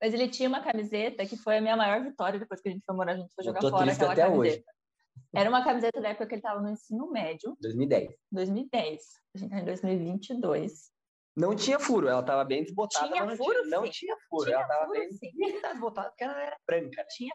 Mas 0.03 0.13
ele 0.13 0.29
tinha 0.29 0.49
uma 0.49 0.61
camiseta 0.61 1.25
que 1.25 1.37
foi 1.37 1.59
a 1.59 1.61
minha 1.61 1.77
maior 1.77 2.03
vitória 2.03 2.39
depois 2.39 2.61
que 2.61 2.69
a 2.69 2.73
gente 2.73 2.85
foi 2.85 2.95
morar 2.97 3.17
junto, 3.17 3.33
foi 3.35 3.45
jogar 3.45 3.61
fora 3.71 3.93
aquela 3.93 4.13
até 4.13 4.23
camiseta. 4.23 4.57
hoje. 4.59 4.65
Era 5.35 5.49
uma 5.51 5.63
camiseta 5.65 6.01
da 6.01 6.09
época 6.11 6.27
que 6.27 6.35
ele 6.35 6.41
estava 6.41 6.61
no 6.61 6.71
ensino 6.71 7.11
médio, 7.11 7.57
2010. 7.61 8.15
2010. 8.33 9.03
A 9.35 9.39
gente 9.39 9.51
tá 9.51 9.59
em 9.61 9.65
2022. 9.65 10.91
Não 11.37 11.55
tinha 11.55 11.79
furo, 11.79 12.09
ela 12.09 12.23
tava 12.23 12.45
bem 12.45 12.63
desbotada. 12.63 13.07
Tinha 13.09 13.25
mas 13.25 13.39
não 13.39 13.45
furo, 13.45 13.63
tinha, 13.63 13.77
não 13.81 13.91
tinha 13.91 14.17
furo. 14.31 14.45
Tinha 14.47 14.57
ela 14.57 14.67
tava 14.69 14.87
furo, 14.87 14.99
bem 14.99 15.13
sim. 15.13 15.31
desbotada 15.63 16.09
porque 16.09 16.25
ela 16.25 16.43
era 16.43 16.57
branca. 16.67 17.03
né? 17.03 17.07
Tinha. 17.11 17.35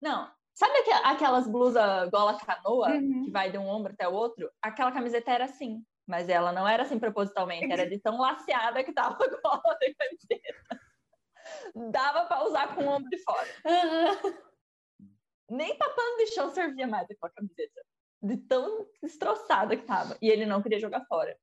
Não. 0.00 0.30
Sabe 0.54 0.76
aque- 0.78 1.06
aquelas 1.08 1.48
blusas 1.48 2.08
gola 2.10 2.38
canoa 2.38 2.90
Uhum. 2.90 3.24
que 3.24 3.30
vai 3.32 3.50
de 3.50 3.58
um 3.58 3.66
ombro 3.66 3.92
até 3.92 4.06
o 4.06 4.12
outro? 4.12 4.50
Aquela 4.62 4.92
camiseta 4.92 5.32
era 5.32 5.44
assim. 5.46 5.82
Mas 6.06 6.28
ela 6.28 6.52
não 6.52 6.68
era 6.68 6.82
assim 6.82 6.98
propositalmente, 6.98 7.72
era 7.72 7.88
de 7.88 7.98
tão 7.98 8.18
laceada 8.20 8.84
que 8.84 8.92
tava 8.92 9.14
a 9.14 9.28
gola 9.28 9.62
da 9.80 9.94
camiseta. 9.98 10.80
Dava 11.92 12.26
pra 12.26 12.44
usar 12.44 12.74
com 12.74 12.84
o 12.84 12.88
ombro 12.88 13.08
de 13.08 13.18
fora. 13.22 13.48
Nem 15.52 15.76
pra 15.76 15.90
pano 15.90 16.16
de 16.16 16.28
chão 16.28 16.50
servia 16.50 16.86
mais 16.86 17.04
aquela 17.04 17.30
camiseta. 17.30 17.82
De 18.22 18.38
tão 18.38 18.86
destroçada 19.02 19.76
que 19.76 19.84
tava. 19.84 20.16
E 20.22 20.30
ele 20.30 20.46
não 20.46 20.62
queria 20.62 20.80
jogar 20.80 21.04
fora. 21.06 21.36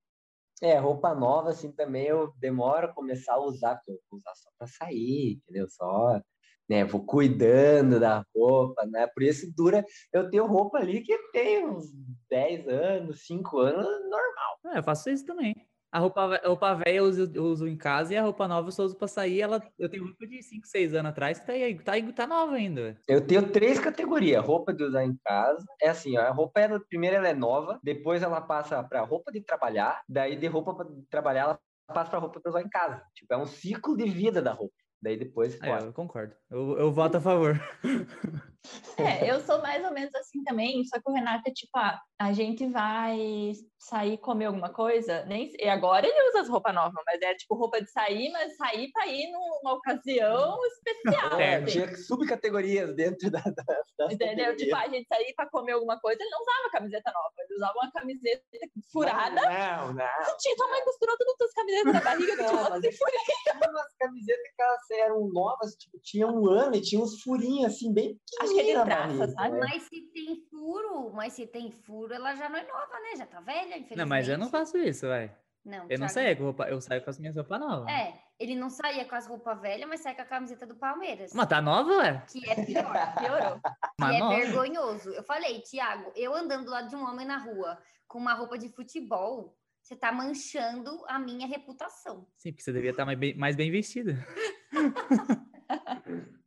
É, 0.64 0.78
roupa 0.80 1.14
nova, 1.14 1.51
assim, 1.51 1.72
também 1.72 2.07
eu 2.07 2.34
demoro 2.38 2.88
a 2.88 2.93
começar 2.93 3.36
a 3.36 3.39
usar, 3.39 3.76
porque 3.76 3.91
eu 3.91 3.99
vou 4.10 4.18
usar 4.18 4.34
só 4.36 4.49
pra 4.57 4.68
sair, 4.68 5.34
entendeu? 5.34 5.70
Só, 5.70 6.20
né, 6.68 6.84
vou 6.84 7.05
cuidando 7.05 7.99
da 7.99 8.26
roupa, 8.36 8.84
né? 8.88 9.07
Por 9.07 9.22
isso 9.22 9.53
dura, 9.55 9.86
eu 10.12 10.28
tenho 10.30 10.47
roupa 10.47 10.80
ali 10.80 11.01
que 11.01 11.16
tem 11.32 11.66
uns 11.68 11.86
10 12.30 12.68
anos, 12.68 13.26
5 13.28 13.60
anos, 13.60 13.86
normal. 14.10 14.60
É, 14.74 14.80
eu 14.80 14.84
faço 14.84 15.10
isso 15.10 15.26
também. 15.26 15.55
A 15.91 15.97
roupa, 15.99 16.21
a 16.35 16.47
roupa 16.47 16.73
velha 16.75 16.97
eu 16.97 17.05
uso, 17.05 17.31
eu 17.33 17.43
uso 17.45 17.67
em 17.67 17.75
casa 17.75 18.13
e 18.13 18.17
a 18.17 18.21
roupa 18.21 18.47
nova 18.47 18.67
eu 18.67 18.71
só 18.71 18.83
uso 18.83 18.95
pra 18.95 19.07
sair. 19.07 19.41
Ela, 19.41 19.59
eu 19.77 19.89
tenho 19.89 20.05
roupa 20.05 20.27
de 20.27 20.41
5, 20.43 20.67
6 20.67 20.93
anos 20.93 21.09
atrás 21.09 21.39
que 21.39 21.47
tá, 21.47 21.53
aí, 21.53 21.79
tá, 21.79 21.91
aí- 21.93 22.13
tá 22.13 22.27
nova 22.27 22.53
ainda. 22.53 22.95
Eu 23.07 23.25
tenho 23.25 23.51
três 23.51 23.79
categorias, 23.79 24.45
roupa 24.45 24.71
de 24.71 24.83
usar 24.83 25.03
em 25.03 25.17
casa, 25.25 25.65
é 25.81 25.89
assim, 25.89 26.15
ó, 26.17 26.21
a 26.21 26.29
roupa, 26.31 26.59
ela, 26.59 26.79
primeiro 26.87 27.15
ela 27.15 27.27
é 27.29 27.33
nova, 27.33 27.79
depois 27.83 28.21
ela 28.21 28.39
passa 28.39 28.83
pra 28.83 29.01
roupa 29.01 29.31
de 29.31 29.41
trabalhar, 29.41 30.03
daí 30.07 30.35
de 30.35 30.45
roupa 30.45 30.75
pra 30.75 30.85
trabalhar 31.09 31.41
ela 31.41 31.59
passa 31.87 32.11
pra 32.11 32.19
roupa 32.19 32.39
pra 32.39 32.49
usar 32.51 32.61
em 32.61 32.69
casa. 32.69 33.01
Tipo, 33.15 33.33
é 33.33 33.37
um 33.37 33.47
ciclo 33.47 33.97
de 33.97 34.07
vida 34.07 34.41
da 34.43 34.53
roupa. 34.53 34.75
Daí 35.01 35.17
depois 35.17 35.59
É, 35.63 35.79
eu 35.79 35.93
concordo. 35.93 36.35
Eu, 36.51 36.77
eu 36.77 36.91
voto 36.91 37.17
a 37.17 37.21
favor. 37.21 37.59
É, 38.97 39.32
eu 39.32 39.39
sou 39.41 39.62
mais 39.62 39.84
ou 39.86 39.91
menos 39.91 40.14
assim 40.16 40.43
também, 40.43 40.84
só 40.86 40.99
que 40.99 41.10
o 41.10 41.14
Renato 41.14 41.49
é 41.49 41.53
tipo, 41.53 41.72
ah, 41.78 41.99
a 42.20 42.34
gente 42.34 42.68
vai 42.68 43.53
sair 43.78 44.18
comer 44.18 44.45
alguma 44.45 44.70
coisa, 44.74 45.24
nem 45.26 45.53
e 45.57 45.70
agora 45.70 46.05
ele 46.05 46.30
usa 46.30 46.41
as 46.41 46.49
roupas 46.49 46.76
novas, 46.76 47.01
mas 47.05 47.22
é 47.22 47.34
tipo 47.34 47.55
roupa 47.55 47.82
de 47.82 47.89
sair, 47.89 48.30
mas 48.32 48.57
sair 48.57 48.91
para 48.91 49.07
ir 49.07 49.32
numa 49.32 49.74
ocasião 49.74 50.60
especial. 50.66 51.39
É, 51.39 51.55
assim. 51.55 51.72
tinha 51.72 51.95
subcategorias 51.95 52.93
dentro 52.93 53.32
da, 53.32 53.39
da, 53.39 54.12
Entendeu? 54.12 54.55
Tipo, 54.57 54.76
a 54.76 54.89
gente 54.89 55.07
sair 55.07 55.34
para 55.34 55.49
comer 55.49 55.72
alguma 55.72 55.97
coisa, 55.99 56.22
ele 56.22 56.30
não 56.30 56.41
usava 56.41 56.70
camiseta 56.72 57.12
nova, 57.14 57.34
ele 57.38 57.55
usava 57.55 57.74
uma 57.78 57.91
camiseta 57.91 58.43
furada. 58.91 59.41
Não, 59.41 59.93
não. 59.93 60.38
Tinha 60.39 60.55
tua 60.57 60.68
mãe 60.68 60.84
costurou 60.84 61.18
todas 61.18 61.47
as 61.47 61.53
camisetas 61.53 61.93
na 61.93 62.01
barriga 62.01 62.36
que 62.36 62.43
Não, 62.43 62.51
umas 62.51 62.97
furinhas. 62.97 63.24
Tinha 63.43 63.70
umas 63.70 63.95
camisetas 63.97 64.51
que 64.55 64.62
elas 64.62 64.91
eram 64.91 65.30
novas, 65.30 65.76
tipo, 65.76 65.99
tinha 66.03 66.28
um 66.28 66.49
ano 66.49 66.76
e 66.76 66.82
tinha 66.82 67.01
uns 67.01 67.22
furinhos 67.22 67.74
assim, 67.74 67.93
bem 67.93 68.20
Acho 68.50 68.56
que 68.56 68.60
é 68.60 68.64
pequenininhos 68.64 68.78
na 68.78 68.86
traça, 68.86 69.28
sabe? 69.34 69.60
Mas 69.60 69.84
se 69.84 70.02
tem 70.14 70.36
furo, 70.50 71.12
mas 71.14 71.34
se 71.34 71.47
tem 71.47 71.72
furo, 71.72 72.14
ela 72.14 72.36
já 72.36 72.50
não 72.50 72.58
é 72.58 72.64
nova, 72.68 73.00
né? 73.00 73.16
Já 73.18 73.26
tá 73.26 73.39
velha, 73.41 73.78
infelizmente. 73.78 73.97
Não, 73.97 74.08
mas 74.08 74.28
eu 74.28 74.38
não 74.38 74.50
faço 74.50 74.78
isso, 74.78 75.08
vai. 75.08 75.36
Não, 75.66 75.86
Eu 75.89 76.00
não 76.00 76.08
saio 76.08 76.36
com 76.38 76.43
roupa, 76.43 76.70
eu 76.70 76.80
saio 76.82 77.04
com 77.04 77.10
as 77.10 77.20
minhas 77.20 77.36
roupas 77.36 77.60
novas. 77.60 77.93
É, 77.93 78.18
ele 78.39 78.56
não 78.56 78.70
saía 78.70 79.06
com 79.06 79.14
as 79.14 79.28
roupas 79.28 79.60
velhas, 79.62 79.88
mas 79.88 80.00
sai 80.00 80.16
com 80.16 80.22
a 80.22 80.26
camiseta 80.26 80.66
do 80.66 80.76
Palmeiras. 80.76 81.34
Mas 81.34 81.47
tá 81.47 81.62
nova, 81.62 81.97
ué? 81.97 82.24
Que 82.32 82.50
é 82.50 82.66
pior. 82.66 82.93
Piorou. 83.20 83.60
Mas 84.00 84.10
que 84.12 84.16
é 84.16 84.20
nova. 84.20 84.36
vergonhoso. 84.36 85.10
Eu 85.12 85.24
falei, 85.24 85.60
Tiago, 85.62 86.12
eu 86.16 86.34
andando 86.34 86.66
do 86.66 86.72
lado 86.72 86.89
de 86.89 86.95
um 86.95 87.04
homem 87.04 87.28
na 87.28 87.38
rua 87.38 87.78
com 88.08 88.18
uma 88.18 88.34
roupa 88.34 88.58
de 88.58 88.70
futebol, 88.70 89.56
você 89.82 89.95
tá 89.95 90.12
manchando 90.12 91.04
a 91.08 91.20
minha 91.20 91.45
reputação. 91.45 92.26
Sim, 92.38 92.52
porque 92.52 92.64
você 92.64 92.72
devia 92.72 92.91
estar 92.91 93.06
mais 93.06 93.20
bem, 93.20 93.36
mais 93.36 93.56
bem 93.56 93.70
vestida. 93.70 94.26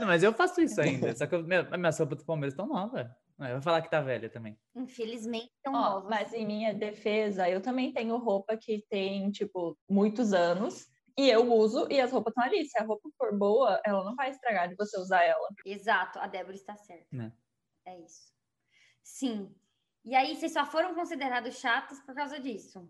não, 0.00 0.06
mas 0.06 0.22
eu 0.22 0.32
faço 0.32 0.60
isso 0.60 0.80
ainda. 0.80 1.14
Só 1.16 1.26
que 1.26 1.34
eu, 1.34 1.42
minha, 1.42 1.62
minhas 1.76 1.98
roupas 1.98 2.18
do 2.18 2.24
Palmeiras 2.24 2.52
estão 2.52 2.66
novas. 2.66 3.06
Eu 3.38 3.52
vou 3.52 3.62
falar 3.62 3.82
que 3.82 3.90
tá 3.90 4.00
velha 4.00 4.30
também. 4.30 4.58
Infelizmente, 4.74 5.52
são 5.62 5.74
Ó, 5.74 5.80
novas. 5.80 6.08
mas 6.08 6.32
em 6.32 6.46
minha 6.46 6.72
defesa, 6.72 7.48
eu 7.48 7.60
também 7.60 7.92
tenho 7.92 8.16
roupa 8.16 8.56
que 8.56 8.84
tem, 8.88 9.30
tipo, 9.30 9.76
muitos 9.88 10.32
anos. 10.32 10.86
E 11.18 11.28
eu 11.28 11.50
uso, 11.52 11.86
e 11.90 12.00
as 12.00 12.12
roupas 12.12 12.32
estão 12.32 12.44
ali. 12.44 12.64
Se 12.64 12.78
a 12.78 12.84
roupa 12.84 13.08
for 13.16 13.36
boa, 13.36 13.80
ela 13.84 14.04
não 14.04 14.14
vai 14.14 14.30
estragar 14.30 14.68
de 14.68 14.74
você 14.74 14.98
usar 14.98 15.22
ela. 15.22 15.48
Exato, 15.64 16.18
a 16.18 16.26
Débora 16.26 16.54
está 16.54 16.76
certa. 16.76 17.06
Né. 17.12 17.32
É 17.86 17.98
isso. 18.00 18.32
Sim. 19.02 19.54
E 20.04 20.14
aí, 20.14 20.34
vocês 20.34 20.52
só 20.52 20.64
foram 20.64 20.94
considerados 20.94 21.58
chatos 21.58 22.00
por 22.00 22.14
causa 22.14 22.38
disso. 22.38 22.88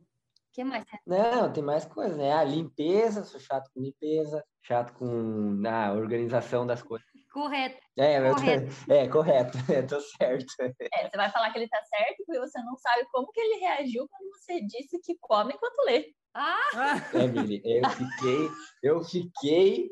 Que 0.57 0.65
mais? 0.65 0.87
Não, 1.07 1.53
tem 1.53 1.63
mais 1.63 1.85
coisas, 1.85 2.17
né? 2.17 2.33
A 2.33 2.43
limpeza, 2.43 3.23
sou 3.25 3.39
chato 3.39 3.71
com 3.75 3.81
limpeza, 3.83 4.43
chato 4.63 4.95
com 4.95 5.61
a 5.69 5.93
organização 5.93 6.67
das 6.67 6.83
coisas. 6.83 7.07
Correto. 7.31 7.77
É, 7.99 8.19
eu 8.19 8.35
tô- 8.35 8.41
Correto. 8.41 8.67
é 8.91 9.09
correto, 9.09 9.53
é, 9.71 9.83
tô 9.83 10.01
certo. 10.01 10.47
É, 10.95 11.11
você 11.11 11.15
vai 11.19 11.31
falar 11.31 11.53
que 11.53 11.59
ele 11.59 11.69
tá 11.69 11.79
certo, 11.85 12.25
porque 12.25 12.41
você 12.41 12.59
não 12.63 12.75
sabe 12.79 13.05
como 13.13 13.31
que 13.33 13.39
ele 13.41 13.57
reagiu 13.61 14.09
quando 14.09 14.31
você 14.31 14.63
disse 14.63 14.99
que 14.99 15.15
come 15.21 15.53
enquanto 15.53 15.85
lê. 15.85 16.15
Ah, 16.33 17.03
É, 17.13 17.27
Miri, 17.27 17.61
eu 17.63 17.91
fiquei, 17.91 18.51
eu 18.83 19.05
fiquei, 19.05 19.91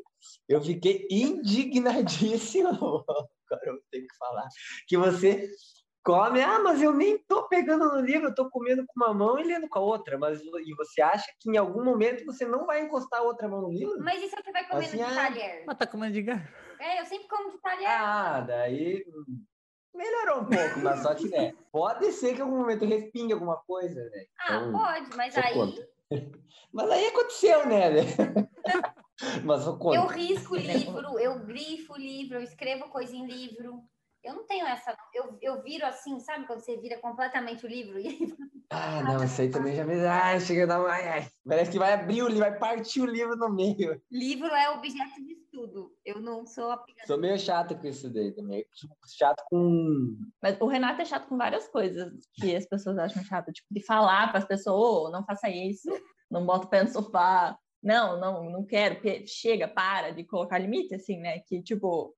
eu 0.49 0.61
fiquei 0.63 1.07
indignadíssimo. 1.11 2.69
Agora 2.69 3.65
eu 3.67 3.79
tenho 3.91 4.07
que 4.07 4.17
falar 4.17 4.47
que 4.87 4.97
você 4.97 5.47
come, 6.05 6.39
ah, 6.39 6.59
mas 6.59 6.81
eu 6.83 6.93
nem 6.93 7.17
tô 7.17 7.47
pegando 7.49 7.89
no 7.89 7.99
livro, 7.99 8.27
eu 8.27 8.35
tô 8.35 8.47
comendo 8.51 8.85
com 8.85 8.93
uma 8.95 9.11
mão 9.11 9.39
e 9.39 9.43
lendo 9.43 9.67
com 9.67 9.79
a 9.79 9.81
outra, 9.81 10.19
mas 10.19 10.39
e 10.39 10.75
você 10.75 11.01
acha 11.01 11.25
que 11.39 11.49
em 11.49 11.57
algum 11.57 11.83
momento 11.83 12.23
você 12.23 12.45
não 12.45 12.67
vai 12.67 12.83
encostar 12.83 13.21
a 13.21 13.23
outra 13.23 13.47
mão 13.47 13.63
no 13.63 13.71
livro? 13.71 13.97
mas 13.99 14.21
e 14.21 14.29
se 14.29 14.35
você 14.35 14.51
vai 14.51 14.67
comendo 14.67 14.85
Assim, 14.85 14.97
de 14.97 15.03
ah, 15.03 15.15
talher? 15.15 15.63
Mas 15.65 15.77
tá 15.77 15.87
comendo 15.87 16.13
de 16.13 16.21
garfo. 16.21 16.53
É, 16.79 17.01
eu 17.01 17.05
sempre 17.05 17.27
como 17.27 17.51
de 17.51 17.57
talher. 17.57 17.87
Ah, 17.89 18.41
daí 18.41 19.03
hum, 19.07 19.43
melhorou 19.95 20.41
um 20.41 20.45
pouco, 20.45 20.79
mas 20.79 21.01
só 21.01 21.15
que 21.15 21.27
né, 21.27 21.53
pode 21.71 22.11
ser 22.11 22.35
que 22.35 22.39
em 22.39 22.43
algum 22.43 22.59
momento 22.59 22.85
respingue 22.85 23.33
alguma 23.33 23.57
coisa, 23.57 24.03
né? 24.03 24.25
ah, 24.41 24.57
então, 24.57 24.71
pode, 24.73 25.17
mas 25.17 25.35
aí 25.35 25.53
contra. 25.53 25.89
Mas 26.71 26.91
aí 26.91 27.07
aconteceu, 27.07 27.65
né? 27.67 27.89
mas 29.45 29.63
sou 29.63 29.73
eu 29.73 29.79
contra. 29.79 30.13
risco 30.13 30.53
o 30.53 30.57
livro, 30.57 31.19
eu 31.19 31.39
grifo 31.39 31.93
o 31.93 31.97
livro, 31.97 32.37
eu 32.37 32.41
escrevo 32.41 32.89
coisa 32.89 33.15
em 33.15 33.25
livro. 33.25 33.81
Eu 34.25 34.33
não 34.33 34.45
tenho 34.47 34.65
essa. 34.65 34.97
Eu, 35.13 35.37
eu 35.41 35.61
viro 35.61 35.85
assim, 35.85 36.19
sabe 36.19 36.47
quando 36.47 36.59
você 36.59 36.75
vira 36.77 36.97
completamente 36.99 37.63
o 37.65 37.69
livro? 37.69 37.99
E 37.99 38.07
aí 38.07 38.17
Ah, 38.71 39.03
não, 39.03 39.23
isso 39.23 39.39
aí 39.41 39.49
também 39.49 39.75
já 39.75 39.85
me. 39.85 39.93
Ai, 40.05 40.39
chega 40.39 40.63
a 40.63 40.65
dar 40.65 40.79
uma. 40.79 40.89
Ai, 40.89 41.07
ai. 41.07 41.27
Parece 41.47 41.71
que 41.71 41.77
vai 41.77 41.93
abrir 41.93 42.23
o 42.23 42.27
livro, 42.27 42.41
vai 42.41 42.57
partir 42.57 42.99
o 43.01 43.05
livro 43.05 43.35
no 43.35 43.53
meio. 43.53 44.01
livro 44.11 44.47
é 44.47 44.71
objeto 44.71 45.23
de 45.23 45.33
estudo. 45.33 45.91
Eu 46.03 46.19
não 46.19 46.47
sou 46.47 46.71
aplicada. 46.71 47.05
Sou 47.05 47.19
meio 47.19 47.37
chato 47.37 47.77
com 47.77 47.85
isso 47.85 48.09
daí 48.11 48.33
também. 48.33 48.65
Chato 49.15 49.43
com. 49.49 50.17
Mas 50.41 50.59
o 50.59 50.65
Renato 50.65 50.99
é 51.01 51.05
chato 51.05 51.27
com 51.27 51.37
várias 51.37 51.67
coisas 51.67 52.11
que 52.33 52.55
as 52.55 52.65
pessoas 52.65 52.97
acham 52.97 53.23
chato. 53.23 53.51
Tipo, 53.51 53.67
de 53.71 53.85
falar 53.85 54.29
para 54.29 54.39
as 54.39 54.45
pessoas, 54.45 54.75
"Ô, 54.75 55.11
não 55.11 55.23
faça 55.23 55.47
isso, 55.47 55.89
não 56.29 56.43
bota 56.43 56.65
o 56.65 56.69
pé 56.69 56.81
no 56.83 56.89
sofá. 56.89 57.55
Não, 57.83 58.19
não, 58.19 58.49
não 58.49 58.65
quero. 58.65 58.99
Chega, 59.27 59.67
para 59.67 60.09
de 60.09 60.23
colocar 60.23 60.57
limite, 60.57 60.95
assim, 60.95 61.19
né? 61.19 61.37
Que, 61.47 61.61
tipo, 61.61 62.15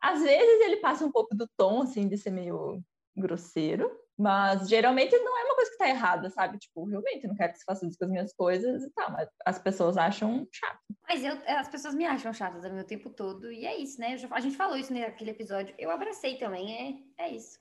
às 0.00 0.22
vezes 0.22 0.60
ele 0.64 0.76
passa 0.78 1.04
um 1.04 1.10
pouco 1.12 1.34
do 1.34 1.48
tom, 1.56 1.82
assim, 1.82 2.08
de 2.08 2.16
ser 2.16 2.30
meio 2.30 2.80
grosseiro. 3.16 3.90
Mas 4.18 4.66
geralmente 4.66 5.14
não 5.18 5.38
é 5.38 5.44
uma 5.44 5.54
coisa 5.56 5.70
que 5.72 5.76
tá 5.76 5.88
errada, 5.90 6.30
sabe? 6.30 6.56
Tipo, 6.56 6.86
realmente, 6.86 7.24
eu 7.24 7.28
não 7.28 7.36
quero 7.36 7.52
que 7.52 7.58
você 7.58 7.64
faça 7.66 7.86
isso 7.86 7.98
com 7.98 8.06
as 8.06 8.10
minhas 8.10 8.32
coisas 8.32 8.82
e 8.82 8.90
tal. 8.94 9.10
Mas 9.12 9.28
as 9.44 9.58
pessoas 9.58 9.98
acham 9.98 10.48
chato. 10.50 10.78
Mas 11.06 11.22
eu, 11.22 11.36
as 11.46 11.68
pessoas 11.68 11.94
me 11.94 12.06
acham 12.06 12.32
chatas 12.32 12.64
o 12.64 12.72
meu 12.72 12.84
tempo 12.84 13.10
todo. 13.10 13.52
E 13.52 13.66
é 13.66 13.76
isso, 13.76 14.00
né? 14.00 14.14
Eu 14.14 14.18
já- 14.18 14.28
a 14.30 14.40
gente 14.40 14.56
falou 14.56 14.74
isso 14.78 14.90
naquele 14.90 15.32
episódio. 15.32 15.74
Eu 15.78 15.90
abracei 15.90 16.38
também. 16.38 17.04
É, 17.18 17.24
é 17.26 17.30
isso. 17.30 17.58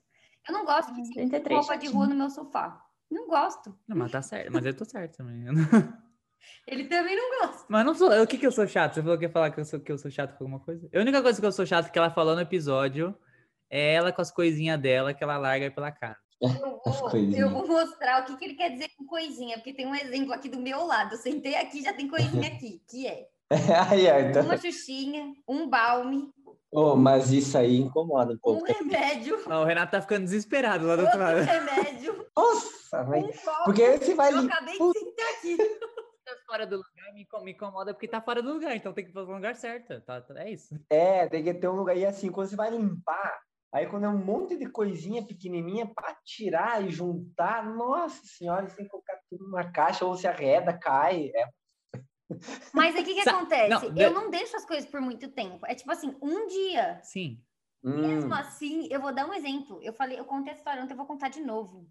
Eu 0.47 0.53
não 0.53 0.63
gosto 0.63 0.93
é 0.93 1.39
três 1.41 1.59
roupa 1.59 1.77
de 1.77 1.87
rua 1.87 2.07
no 2.07 2.15
meu 2.15 2.29
sofá. 2.29 2.81
Não 3.11 3.27
gosto. 3.27 3.77
Não, 3.85 3.97
mas 3.97 4.11
tá 4.13 4.21
certo. 4.21 4.53
Mas 4.53 4.65
eu 4.65 4.73
tô 4.73 4.85
certo 4.85 5.17
também. 5.17 5.43
Ele 6.67 6.85
também 6.85 7.15
não 7.15 7.39
gosta. 7.39 7.65
Mas 7.69 7.85
não 7.85 7.93
sou. 7.93 8.09
O 8.21 8.27
que 8.27 8.37
que 8.37 8.47
eu 8.47 8.51
sou 8.51 8.67
chato? 8.67 8.95
Você 8.95 9.01
falou 9.01 9.17
que 9.17 9.25
ia 9.25 9.29
falar 9.29 9.51
que 9.51 9.59
eu 9.59 9.65
sou, 9.65 9.79
que 9.79 9.91
eu 9.91 9.97
sou 9.97 10.09
chato 10.09 10.37
com 10.37 10.43
alguma 10.43 10.59
coisa? 10.59 10.87
A 10.93 10.99
única 10.99 11.21
coisa 11.21 11.39
que 11.39 11.45
eu 11.45 11.51
sou 11.51 11.65
chato 11.65 11.91
que 11.91 11.97
ela 11.97 12.09
falou 12.09 12.35
no 12.35 12.41
episódio 12.41 13.15
é 13.69 13.93
ela 13.93 14.11
com 14.11 14.21
as 14.21 14.31
coisinhas 14.31 14.79
dela 14.79 15.13
que 15.13 15.23
ela 15.23 15.37
larga 15.37 15.69
pela 15.71 15.91
casa. 15.91 16.17
Eu 16.41 16.81
As 16.85 16.99
vou, 16.99 17.15
eu 17.15 17.49
vou 17.49 17.67
mostrar 17.67 18.21
o 18.21 18.25
que, 18.25 18.37
que 18.37 18.45
ele 18.45 18.55
quer 18.55 18.69
dizer 18.69 18.89
com 18.97 19.05
coisinha, 19.05 19.57
porque 19.57 19.73
tem 19.73 19.87
um 19.87 19.95
exemplo 19.95 20.33
aqui 20.33 20.49
do 20.49 20.59
meu 20.59 20.85
lado. 20.85 21.13
Eu 21.13 21.17
sentei 21.17 21.55
aqui 21.55 21.81
já 21.81 21.93
tem 21.93 22.07
coisinha 22.07 22.47
aqui, 22.47 22.81
que 22.89 23.07
é 23.07 23.29
então... 24.29 24.43
uma 24.43 24.57
xuxinha, 24.57 25.33
um 25.47 25.69
balme, 25.69 26.33
Ô, 26.71 26.93
mas 26.95 27.31
isso 27.31 27.57
aí 27.57 27.77
incomoda 27.77 28.31
um 28.31 28.35
um 28.35 28.37
pouco. 28.37 28.65
remédio, 28.65 29.41
Ó, 29.49 29.61
o 29.61 29.65
Renato 29.65 29.91
tá 29.91 30.01
ficando 30.01 30.25
desesperado 30.25 30.85
lá 30.85 30.97
do 30.97 31.03
outro 31.03 31.19
lado. 31.19 31.39
remédio, 31.39 32.25
Nossa, 32.35 33.01
um 33.01 33.09
mas... 33.09 33.39
copo. 33.39 33.63
Porque 33.63 33.97
você 33.97 34.13
vai 34.13 34.33
Eu 34.33 34.39
acabei 34.39 34.77
de 34.77 34.99
sentar 34.99 35.29
aqui. 35.37 35.57
Tá 36.25 36.35
fora 36.47 36.65
do 36.65 36.77
lugar 36.77 37.13
me 37.13 37.27
me 37.43 37.51
incomoda 37.51 37.93
porque 37.93 38.07
tá 38.07 38.19
fora 38.21 38.41
do 38.41 38.53
lugar, 38.53 38.75
então 38.75 38.93
tem 38.93 39.05
que 39.05 39.11
fazer 39.13 39.27
no 39.27 39.35
lugar 39.35 39.55
certo. 39.55 40.01
Tá, 40.01 40.21
tá- 40.21 40.41
é 40.41 40.51
isso. 40.51 40.75
É, 40.89 41.27
tem 41.27 41.43
que 41.43 41.53
ter 41.53 41.67
um 41.67 41.75
lugar. 41.75 41.95
E 41.95 42.05
assim, 42.05 42.31
quando 42.31 42.47
você 42.47 42.55
vai 42.55 42.71
limpar, 42.71 43.39
aí 43.71 43.87
quando 43.87 44.05
é 44.05 44.09
um 44.09 44.17
monte 44.17 44.57
de 44.57 44.69
coisinha 44.69 45.25
pequenininha 45.25 45.85
para 45.93 46.15
tirar 46.23 46.83
e 46.83 46.89
juntar, 46.89 47.63
nossa 47.63 48.21
senhora, 48.25 48.67
você 48.67 48.77
tem 48.77 48.85
que 48.85 48.91
colocar 48.91 49.19
tudo 49.29 49.45
numa 49.45 49.71
caixa 49.71 50.05
ou 50.05 50.15
se 50.15 50.27
arreda, 50.27 50.77
cai. 50.77 51.31
É, 51.35 51.45
Mas 52.73 52.95
aí 52.95 53.01
o 53.01 53.05
que, 53.05 53.13
que 53.13 53.21
acontece? 53.21 53.69
não, 53.69 53.93
de- 53.93 54.03
Eu 54.03 54.11
não 54.11 54.29
deixo 54.29 54.55
as 54.55 54.65
coisas 54.65 54.89
por 54.89 55.01
muito 55.01 55.29
tempo. 55.31 55.65
É 55.65 55.75
tipo 55.75 55.91
assim, 55.91 56.15
um 56.21 56.47
dia. 56.47 56.99
Sim. 57.03 57.41
Mesmo 57.83 58.33
hum, 58.33 58.33
assim, 58.33 58.87
eu 58.91 58.99
vou 58.99 59.13
dar 59.13 59.27
um 59.27 59.33
exemplo. 59.33 59.79
Eu 59.81 59.93
falei, 59.93 60.19
eu 60.19 60.25
contei 60.25 60.51
a 60.53 60.55
história 60.55 60.81
ontem, 60.83 60.93
eu 60.93 60.97
vou 60.97 61.05
contar 61.05 61.29
de 61.29 61.41
novo. 61.41 61.87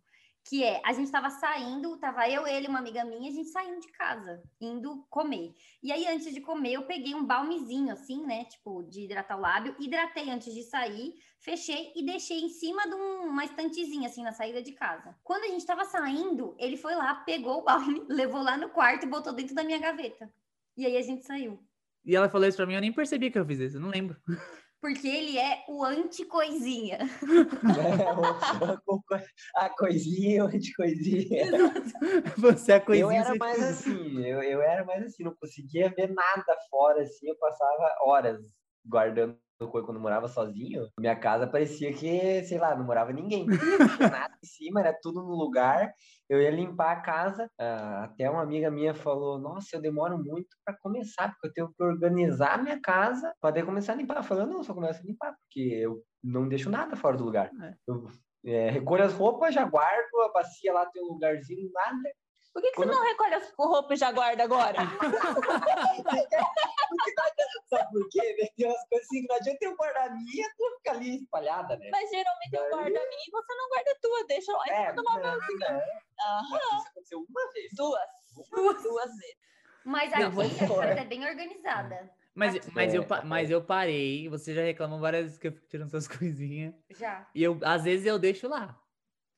Que 0.47 0.63
é, 0.63 0.83
a 0.85 0.93
gente 0.93 1.11
tava 1.11 1.31
saindo, 1.31 1.97
tava 1.99 2.29
eu, 2.29 2.47
ele, 2.47 2.69
uma 2.69 2.79
amiga 2.79 3.03
minha, 3.03 3.31
a 3.31 3.33
gente 3.33 3.49
saindo 3.49 3.81
de 3.81 3.91
casa, 3.93 4.43
indo 4.61 5.03
comer. 5.09 5.55
E 5.83 5.91
aí, 5.91 6.07
antes 6.07 6.35
de 6.35 6.41
comer, 6.43 6.75
eu 6.75 6.83
peguei 6.87 7.15
um 7.15 7.25
balmezinho, 7.25 7.91
assim, 7.91 8.27
né? 8.27 8.45
Tipo, 8.45 8.83
de 8.83 9.05
hidratar 9.05 9.39
o 9.39 9.41
lábio. 9.41 9.75
Hidratei 9.81 10.29
antes 10.29 10.53
de 10.53 10.63
sair, 10.65 11.15
fechei 11.41 11.93
e 11.97 12.05
deixei 12.05 12.41
em 12.41 12.51
cima 12.51 12.87
de 12.87 12.95
um- 12.95 13.29
uma 13.29 13.45
estantezinha, 13.45 14.07
assim, 14.07 14.23
na 14.23 14.33
saída 14.33 14.63
de 14.63 14.73
casa. 14.73 15.17
Quando 15.25 15.45
a 15.45 15.49
gente 15.49 15.65
tava 15.65 15.85
saindo, 15.87 16.55
ele 16.59 16.77
foi 16.77 16.95
lá, 16.95 17.15
pegou 17.15 17.61
o 17.61 17.65
balme, 17.65 18.05
levou 18.09 18.43
lá 18.43 18.59
no 18.59 18.69
quarto 18.69 19.05
e 19.07 19.09
botou 19.09 19.33
dentro 19.33 19.55
da 19.55 19.65
minha 19.65 19.79
gaveta. 19.79 20.31
E 20.77 20.85
aí 20.85 20.97
a 20.99 21.03
gente 21.03 21.25
saiu. 21.25 21.59
E 22.05 22.15
ela 22.15 22.29
falou 22.29 22.47
isso 22.47 22.59
pra 22.59 22.67
mim, 22.67 22.75
eu 22.75 22.83
nem 22.83 22.93
percebi 22.93 23.31
que 23.31 23.39
eu 23.39 23.47
fiz 23.47 23.61
isso, 23.61 23.77
eu 23.79 23.81
não 23.81 23.89
lembro. 23.89 24.21
Porque 24.85 25.09
ele 25.09 25.39
é 25.39 25.65
o 25.67 25.83
anti-coisinha. 25.83 26.99
é, 28.05 28.13
o- 28.13 28.97
o- 28.97 29.03
a 29.57 29.71
coisinha, 29.71 30.47
de 30.47 30.75
coisinha. 30.75 31.47
Você 32.37 32.73
é 32.73 32.75
a 32.75 32.81
coisinha. 32.83 33.07
Eu 33.07 33.11
era 33.11 33.35
mais 33.37 33.63
assim, 33.63 34.23
eu, 34.27 34.43
eu 34.43 34.61
era 34.61 34.85
mais 34.85 35.03
assim, 35.07 35.25
não 35.25 35.35
conseguia 35.37 35.89
ver 35.89 36.13
nada 36.13 36.55
fora, 36.69 37.01
assim, 37.01 37.31
eu 37.31 37.37
passava 37.39 37.95
horas 38.05 38.43
guardando 38.85 39.39
quando 39.59 39.95
eu 39.95 40.01
morava 40.01 40.29
sozinho. 40.29 40.89
Minha 40.99 41.17
casa 41.17 41.47
parecia 41.47 41.93
que, 41.93 42.43
sei 42.45 42.59
lá, 42.59 42.77
não 42.77 42.85
morava 42.85 43.13
ninguém. 43.13 43.47
Não 43.79 43.97
tinha 43.97 44.11
nada 44.11 44.35
em 44.43 44.47
cima, 44.47 44.81
era 44.81 44.93
tudo 45.01 45.23
no 45.23 45.35
lugar. 45.35 45.93
Eu 46.29 46.41
ia 46.41 46.51
limpar 46.51 46.93
a 46.93 47.01
casa, 47.01 47.51
ah, 47.61 48.05
até 48.05 48.31
uma 48.31 48.43
amiga 48.43 48.71
minha 48.71 48.95
falou, 48.95 49.39
nossa, 49.39 49.77
eu 49.77 49.81
demoro 49.81 50.17
muito 50.19 50.49
para 50.65 50.77
começar, 50.79 51.29
porque 51.29 51.47
eu 51.49 51.53
tenho 51.53 51.75
que 51.75 51.83
organizar 51.83 52.55
a 52.55 52.63
minha 52.63 52.81
casa 52.81 53.33
para 53.41 53.51
poder 53.51 53.65
começar 53.65 53.93
a 53.93 53.97
limpar. 53.97 54.17
Eu 54.17 54.23
falei, 54.23 54.47
não, 54.47 54.63
só 54.63 54.73
começo 54.73 55.01
a 55.01 55.05
limpar, 55.05 55.35
porque 55.35 55.61
eu 55.61 56.03
não 56.23 56.49
deixo 56.49 56.71
nada 56.71 56.97
fora 56.97 57.17
do 57.17 57.25
lugar. 57.25 57.51
É. 57.63 57.75
Eu 57.87 58.09
é, 58.45 58.71
recolho 58.71 59.05
as 59.05 59.13
roupas, 59.13 59.55
já 59.55 59.65
guardo, 59.65 60.23
a 60.23 60.33
bacia 60.33 60.73
lá 60.73 60.87
tem 60.87 61.03
um 61.03 61.13
lugarzinho, 61.13 61.71
nada. 61.73 62.11
Por 62.55 62.63
que, 62.63 62.71
que 62.71 62.77
Quando- 62.77 62.93
você 62.93 62.99
não 62.99 63.05
recolhe 63.05 63.35
as 63.35 63.53
roupas 63.59 63.99
e 63.99 64.01
já 64.01 64.13
guarda 64.13 64.45
agora? 64.45 64.79
Sabe 67.69 67.93
por 67.93 68.09
quê? 68.09 68.37
né? 68.41 68.49
Tem 68.57 68.67
umas 68.67 68.89
coisas 68.89 69.07
assim 69.09 69.23
que 69.23 69.29
não 69.29 69.37
adianta 69.37 69.59
eu 69.65 69.77
guardar 69.77 70.07
a 70.07 70.11
minha, 70.15 70.49
tu 70.57 70.77
fica 70.77 70.91
ali 70.93 71.17
espalhada, 71.17 71.77
né? 71.77 71.89
Mas 71.91 72.09
geralmente 72.11 72.55
eu 72.55 72.61
Daí- 72.61 72.71
guardo 72.71 72.97
a 72.97 73.09
minha 73.09 73.25
e 73.27 73.31
você 73.31 73.55
não 73.55 73.69
guarda 73.69 73.91
a 73.91 73.95
tua, 74.01 74.27
deixa 74.29 74.53
lá 74.53 74.65
em 74.67 74.71
É, 74.71 74.91
cima 74.91 74.95
do 74.95 75.03
não, 75.03 75.17
Aham. 75.21 76.79
isso 76.79 76.89
aconteceu 76.89 77.27
uma 77.29 77.53
vez. 77.53 77.71
Duas. 77.75 78.09
Duas 78.83 79.11
vezes. 79.11 79.37
Mas 79.85 80.13
Não, 80.13 80.19
aqui 80.23 80.31
vou 80.31 80.45
a 80.45 80.47
expor. 80.47 80.81
casa 80.83 81.01
é 81.01 81.05
bem 81.05 81.25
organizada. 81.27 82.11
Mas, 82.35 82.57
Aqui. 82.57 82.71
mas, 82.75 82.95
eu, 82.95 83.03
É, 83.03 83.23
mas 83.25 83.51
eu 83.51 83.63
parei, 83.65 84.29
você 84.29 84.55
já 84.55 84.63
reclamou 84.63 84.99
várias 84.99 85.23
vezes 85.25 85.39
que 85.39 85.47
eu 85.49 85.53
fico 85.53 85.67
tirando 85.69 85.91
suas 85.91 86.09
coisinhas. 86.19 86.75
Já. 86.91 87.29
E 87.35 87.43
eu, 87.43 87.59
às 87.65 87.85
vezes 87.85 88.07
eu 88.07 88.19
deixo 88.19 88.49
lá. 88.49 88.79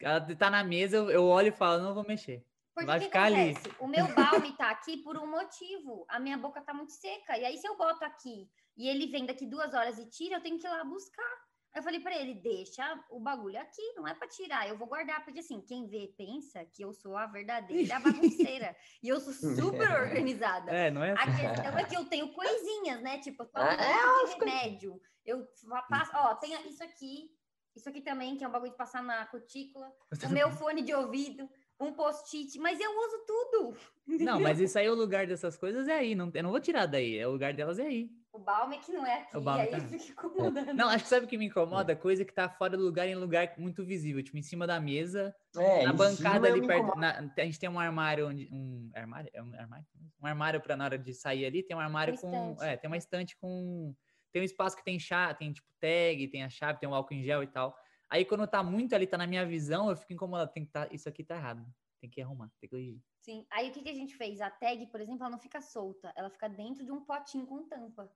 Ela 0.01 0.21
tá 0.37 0.51
na 0.51 0.63
mesa, 0.63 0.97
eu, 0.97 1.11
eu 1.11 1.25
olho 1.25 1.49
e 1.49 1.53
falo, 1.53 1.83
não 1.83 1.95
vou 1.95 2.05
mexer. 2.07 2.45
Porque 2.77 2.87
Vai 2.89 2.99
o 2.99 3.01
que 3.01 3.07
ficar 3.07 3.25
ali. 3.25 3.53
acontece? 3.53 3.75
O 3.81 3.87
meu 3.89 4.07
balme 4.15 4.55
tá 4.55 4.69
aqui 4.69 4.99
por 4.99 5.17
um 5.17 5.27
motivo. 5.27 6.05
A 6.11 6.21
minha 6.21 6.37
boca 6.37 6.61
tá 6.61 6.75
muito 6.75 6.93
seca. 6.93 7.39
E 7.39 7.43
aí, 7.47 7.57
se 7.57 7.67
eu 7.67 7.75
boto 7.75 8.05
aqui 8.05 8.51
e 8.77 8.87
ele 8.87 9.07
vem 9.07 9.25
daqui 9.25 9.47
duas 9.47 9.73
horas 9.73 9.99
e 9.99 10.05
tira, 10.11 10.37
eu 10.37 10.43
tenho 10.43 10.59
que 10.59 10.67
ir 10.67 10.69
lá 10.71 10.85
buscar. 10.85 11.25
Aí 11.73 11.79
eu 11.79 11.83
falei 11.83 12.01
pra 12.01 12.15
ele, 12.15 12.35
deixa 12.35 13.03
o 13.11 13.19
bagulho 13.19 13.59
aqui, 13.59 13.83
não 13.97 14.07
é 14.07 14.13
pra 14.13 14.29
tirar, 14.29 14.67
eu 14.69 14.79
vou 14.79 14.89
guardar, 14.89 15.23
porque 15.25 15.41
assim, 15.41 15.61
quem 15.61 15.87
vê 15.87 16.11
pensa 16.17 16.65
que 16.65 16.83
eu 16.83 16.93
sou 16.93 17.17
a 17.17 17.27
verdadeira 17.27 17.99
bagunceira. 18.01 18.77
e 19.03 19.09
eu 19.09 19.21
sou 19.21 19.33
super 19.33 19.91
organizada. 20.03 20.71
É, 20.71 20.91
não 20.91 21.03
é 21.03 21.13
A 21.13 21.15
assim. 21.23 21.49
questão 21.49 21.79
é 21.79 21.85
que 21.85 21.97
eu 21.97 22.05
tenho 22.05 22.33
coisinhas, 22.35 23.01
né? 23.01 23.19
Tipo, 23.21 23.43
eu 23.43 23.51
Ah, 23.55 23.71
um 23.71 24.21
monte 24.21 24.39
de 24.39 24.45
remédio. 24.45 25.01
Eu 25.25 25.47
passo, 25.89 26.13
ó, 26.15 26.35
tem 26.35 26.53
isso 26.69 26.85
aqui, 26.85 27.31
isso 27.75 27.89
aqui 27.89 28.03
também, 28.03 28.37
que 28.37 28.45
é 28.45 28.49
um 28.49 28.53
bagulho 28.53 28.73
de 28.73 28.77
passar 28.77 29.03
na 29.03 29.25
cutícula, 29.27 29.91
o 30.25 30.29
meu 30.29 30.51
fone 30.51 30.83
de 30.83 30.95
ouvido, 30.95 31.49
um 31.79 31.93
post-it, 31.93 32.59
mas 32.59 32.79
eu 32.81 32.91
uso 32.91 33.25
tudo. 33.27 33.77
Não, 34.25 34.41
mas 34.41 34.61
isso 34.61 34.79
aí, 34.79 34.89
o 34.89 34.95
lugar 34.95 35.27
dessas 35.27 35.57
coisas 35.57 35.89
é 35.89 35.93
aí. 35.99 36.15
Não, 36.15 36.31
eu 36.35 36.43
não 36.43 36.51
vou 36.51 36.61
tirar 36.61 36.87
daí. 36.87 37.19
É 37.19 37.27
o 37.27 37.33
lugar 37.33 37.53
delas 37.53 37.79
é 37.79 37.83
aí. 37.87 38.11
O 38.33 38.39
balme 38.39 38.79
que 38.79 38.93
não 38.93 39.07
é 39.07 39.23
aqui, 39.23 39.37
O 39.37 39.41
balme 39.41 39.63
aí 39.63 39.71
tá- 39.71 39.81
fica 39.89 40.13
incomodando. 40.13 40.75
Não, 40.75 40.89
acho 40.91 41.05
que 41.05 41.09
sabe 41.11 41.25
o 41.25 41.29
que 41.29 41.39
me 41.39 41.47
incomoda? 41.47 41.97
Coisa 41.97 42.23
que 42.25 42.33
tá 42.35 42.49
fora 42.51 42.77
do 42.77 42.83
lugar 42.85 43.07
em 43.09 43.15
lugar 43.15 43.55
muito 43.59 43.83
visível. 43.85 44.23
Tipo, 44.23 44.37
em 44.37 44.43
cima 44.43 44.67
da 44.67 44.79
mesa, 44.79 45.35
É, 45.57 45.85
na 45.85 45.93
bancada 45.93 46.47
ali 46.49 46.67
perto. 46.67 46.95
na- 46.99 47.31
a 47.37 47.45
gente 47.45 47.59
tem 47.59 47.69
um 47.69 47.81
armário 47.81 48.29
onde. 48.29 48.49
Um 48.53 48.91
armário? 48.95 49.31
É 49.33 49.43
um 49.43 49.55
armário? 49.55 49.87
Um 50.23 50.27
armário 50.27 50.61
pra 50.61 50.77
na 50.77 50.85
hora 50.85 50.99
de 50.99 51.15
sair 51.15 51.47
ali, 51.47 51.63
tem 51.63 51.77
um 51.77 51.81
armário 51.81 52.15
Um 52.15 52.17
com. 52.19 52.53
estante. 52.53 52.65
É, 52.65 52.77
tem 52.77 52.89
uma 52.89 52.97
estante 52.97 53.37
com. 53.39 53.95
Tem 54.33 54.43
um 54.43 54.45
espaço 54.45 54.77
que 54.77 54.85
tem 54.85 54.99
chave, 54.99 55.39
tem 55.39 55.51
tipo 55.53 55.67
tag, 55.81 56.29
tem 56.29 56.43
a 56.45 56.51
chave, 56.51 56.79
tem 56.79 56.87
um 56.89 56.95
álcool 56.95 57.15
em 57.15 57.23
gel 57.25 57.43
e 57.43 57.47
tal. 57.47 57.75
Aí 58.09 58.25
quando 58.25 58.47
tá 58.47 58.63
muito 58.63 58.95
ali, 58.95 59.07
tá 59.07 59.19
na 59.19 59.27
minha 59.27 59.45
visão, 59.45 59.91
eu 59.91 59.97
fico 59.97 60.13
incomodado. 60.13 60.53
Tem 60.53 60.65
que 60.65 60.71
tá, 60.71 60.89
isso 60.91 61.09
aqui 61.09 61.25
tá 61.25 61.37
errado. 61.37 61.67
Tem 62.01 62.09
que 62.11 62.21
arrumar, 62.21 62.47
tem 62.61 62.69
que 62.69 62.69
corrigir. 62.69 63.01
Sim. 63.21 63.47
Aí 63.51 63.71
o 63.71 63.73
que, 63.73 63.83
que 63.83 63.89
a 63.89 63.95
gente 63.95 64.15
fez? 64.17 64.41
A 64.41 64.51
tag, 64.51 64.87
por 64.87 65.01
exemplo, 65.01 65.23
ela 65.23 65.31
não 65.31 65.39
fica 65.41 65.61
solta, 65.61 66.13
ela 66.15 66.31
fica 66.31 66.49
dentro 66.49 66.85
de 66.85 66.93
um 66.93 67.01
potinho 67.05 67.47
com 67.47 67.65
tampa. 67.67 68.11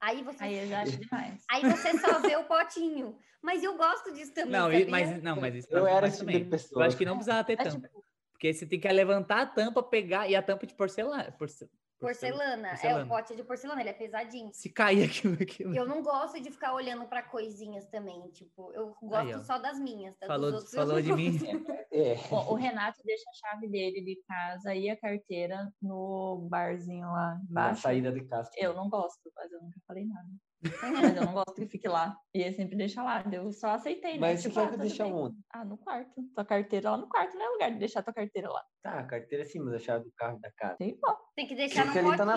Aí 0.00 0.22
você, 0.22 0.42
Aí 0.44 0.58
eu 0.60 0.66
já 0.68 0.82
acho 0.82 0.96
demais. 0.96 1.44
aí 1.50 1.60
você 1.60 1.98
só 1.98 2.20
vê 2.20 2.34
o 2.36 2.44
potinho. 2.44 3.18
Mas 3.42 3.62
eu 3.62 3.76
gosto 3.76 4.14
disso 4.14 4.32
também. 4.32 4.52
Não, 4.52 4.70
sabia? 4.70 4.88
mas 4.88 5.22
não, 5.22 5.36
mas 5.38 5.54
isso 5.54 5.68
Eu 5.70 5.84
tá- 5.84 5.90
era 5.90 6.06
esse 6.06 6.18
tipo 6.18 6.30
também. 6.32 6.48
pessoa. 6.48 6.82
Eu 6.82 6.86
acho 6.86 6.96
que 6.96 7.04
não 7.04 7.16
precisava 7.16 7.44
ter 7.44 7.52
É 7.54 7.56
tampa. 7.56 7.88
tipo, 7.88 8.04
Porque 8.32 8.54
você 8.54 8.64
tem 8.66 8.80
que 8.80 8.88
levantar 8.90 9.42
a 9.42 9.46
tampa, 9.46 9.82
pegar 9.82 10.26
e 10.30 10.34
a 10.34 10.42
tampa 10.42 10.66
de 10.66 10.74
porcelana. 10.74 11.30
porce- 11.32 11.68
porcel- 12.00 12.30
Porcelana. 12.32 12.68
É, 12.68 12.70
porcelana. 12.70 13.04
o 13.04 13.08
pote 13.08 13.36
de 13.36 13.44
porcelana, 13.44 13.80
ele 13.80 13.90
é 13.90 13.92
pesadinho. 13.92 14.50
Se 14.52 14.68
cair 14.70 15.04
aquilo, 15.04 15.34
aquilo. 15.40 15.74
Eu 15.76 15.86
não 15.86 16.02
gosto 16.02 16.40
de 16.40 16.50
ficar 16.50 16.72
olhando 16.74 17.06
pra 17.06 17.22
coisinhas 17.22 17.86
também. 17.86 18.20
Tipo, 18.30 18.72
eu 18.72 18.96
gosto 19.02 19.36
Aí, 19.36 19.44
só 19.44 19.58
das 19.58 19.78
minhas. 19.78 20.16
tá? 20.18 20.26
Falou, 20.26 20.52
outros 20.52 20.72
falou 20.74 21.00
de 21.00 21.12
mim. 21.12 21.38
É. 21.92 22.14
o, 22.30 22.52
o 22.52 22.54
Renato 22.54 23.00
deixa 23.04 23.24
a 23.28 23.32
chave 23.50 23.66
dele 23.68 24.00
de 24.00 24.22
casa 24.24 24.72
e 24.72 24.88
a 24.88 24.96
carteira 24.96 25.68
no 25.82 26.46
barzinho 26.48 27.04
lá 27.10 27.34
Na 27.34 27.40
embaixo. 27.50 27.82
saída 27.82 28.12
de 28.12 28.24
casa. 28.26 28.48
Eu 28.56 28.72
não 28.74 28.88
gosto, 28.88 29.20
mas 29.34 29.50
eu 29.50 29.60
nunca 29.60 29.80
falei 29.88 30.06
nada. 30.06 30.28
Mas 30.62 31.16
eu 31.16 31.24
não 31.24 31.32
gosto 31.32 31.54
que 31.54 31.66
fique 31.66 31.88
lá. 31.88 32.16
E 32.34 32.42
ele 32.42 32.54
sempre 32.54 32.76
deixa 32.76 33.02
lá. 33.02 33.24
Eu 33.32 33.50
só 33.52 33.70
aceitei, 33.70 34.14
né? 34.14 34.18
Mas 34.20 34.40
você 34.40 34.48
Tipo, 34.50 34.60
quer 34.60 34.74
ah, 34.74 34.76
deixe 34.76 35.02
bem. 35.02 35.12
onde? 35.12 35.36
Ah, 35.50 35.64
no 35.64 35.78
quarto. 35.78 36.22
Tua 36.34 36.44
carteira 36.44 36.90
lá 36.90 36.96
no 36.98 37.08
quarto, 37.08 37.34
não 37.36 37.46
é 37.46 37.48
lugar 37.50 37.70
de 37.72 37.78
deixar 37.78 38.02
tua 38.02 38.12
carteira 38.12 38.50
lá. 38.50 38.62
Tá, 38.82 39.00
a 39.00 39.04
carteira 39.04 39.44
sim, 39.44 39.58
mas 39.60 39.74
a 39.74 39.78
chave 39.78 40.04
do 40.04 40.12
carro 40.12 40.36
e 40.38 40.40
da 40.40 40.50
casa. 40.52 40.76
Tem. 40.76 40.98
Tem 41.34 41.46
que 41.46 41.54
deixar 41.54 41.84
Porque 41.84 42.02
no 42.02 42.16
tá 42.16 42.24
na- 42.24 42.36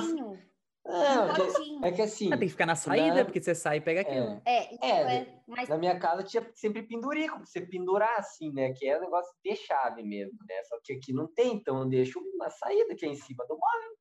potinho. 0.84 1.86
é 1.86 1.92
que 1.92 2.02
assim, 2.02 2.28
Ah, 2.34 2.38
tem 2.38 2.48
que 2.48 2.52
ficar 2.52 2.66
na 2.66 2.76
saída, 2.76 3.16
Não. 3.18 3.26
porque 3.26 3.42
você 3.42 3.56
sai 3.56 3.78
e 3.78 3.82
pega 3.82 4.02
aquilo. 4.02 4.42
É, 4.46 4.74
isso 4.74 4.84
É, 4.84 5.18
é, 5.18 5.40
mas 5.48 5.70
na 5.70 5.78
minha 5.78 5.98
casa 6.00 6.24
tinha 6.24 6.46
sempre 6.56 6.84
pendurico, 6.84 7.38
pra 7.38 7.46
você 7.46 7.62
pendurar 7.62 8.20
assim, 8.20 8.52
né? 8.54 8.74
Que 8.74 8.88
é 8.88 8.98
o 8.98 9.02
negócio 9.02 9.32
de 9.44 9.56
chave 9.56 10.04
mesmo, 10.04 10.38
né? 10.48 10.56
Só 10.66 10.78
que 10.84 10.94
aqui 10.94 11.14
não 11.14 11.28
tem, 11.34 11.56
então 11.56 11.80
eu 11.80 11.86
deixo 11.86 12.20
na 12.38 12.50
saída, 12.50 12.96
que 12.96 13.06
é 13.06 13.10
em 13.10 13.16
cima 13.16 13.46
do 13.48 13.54
móvel. 13.58 13.94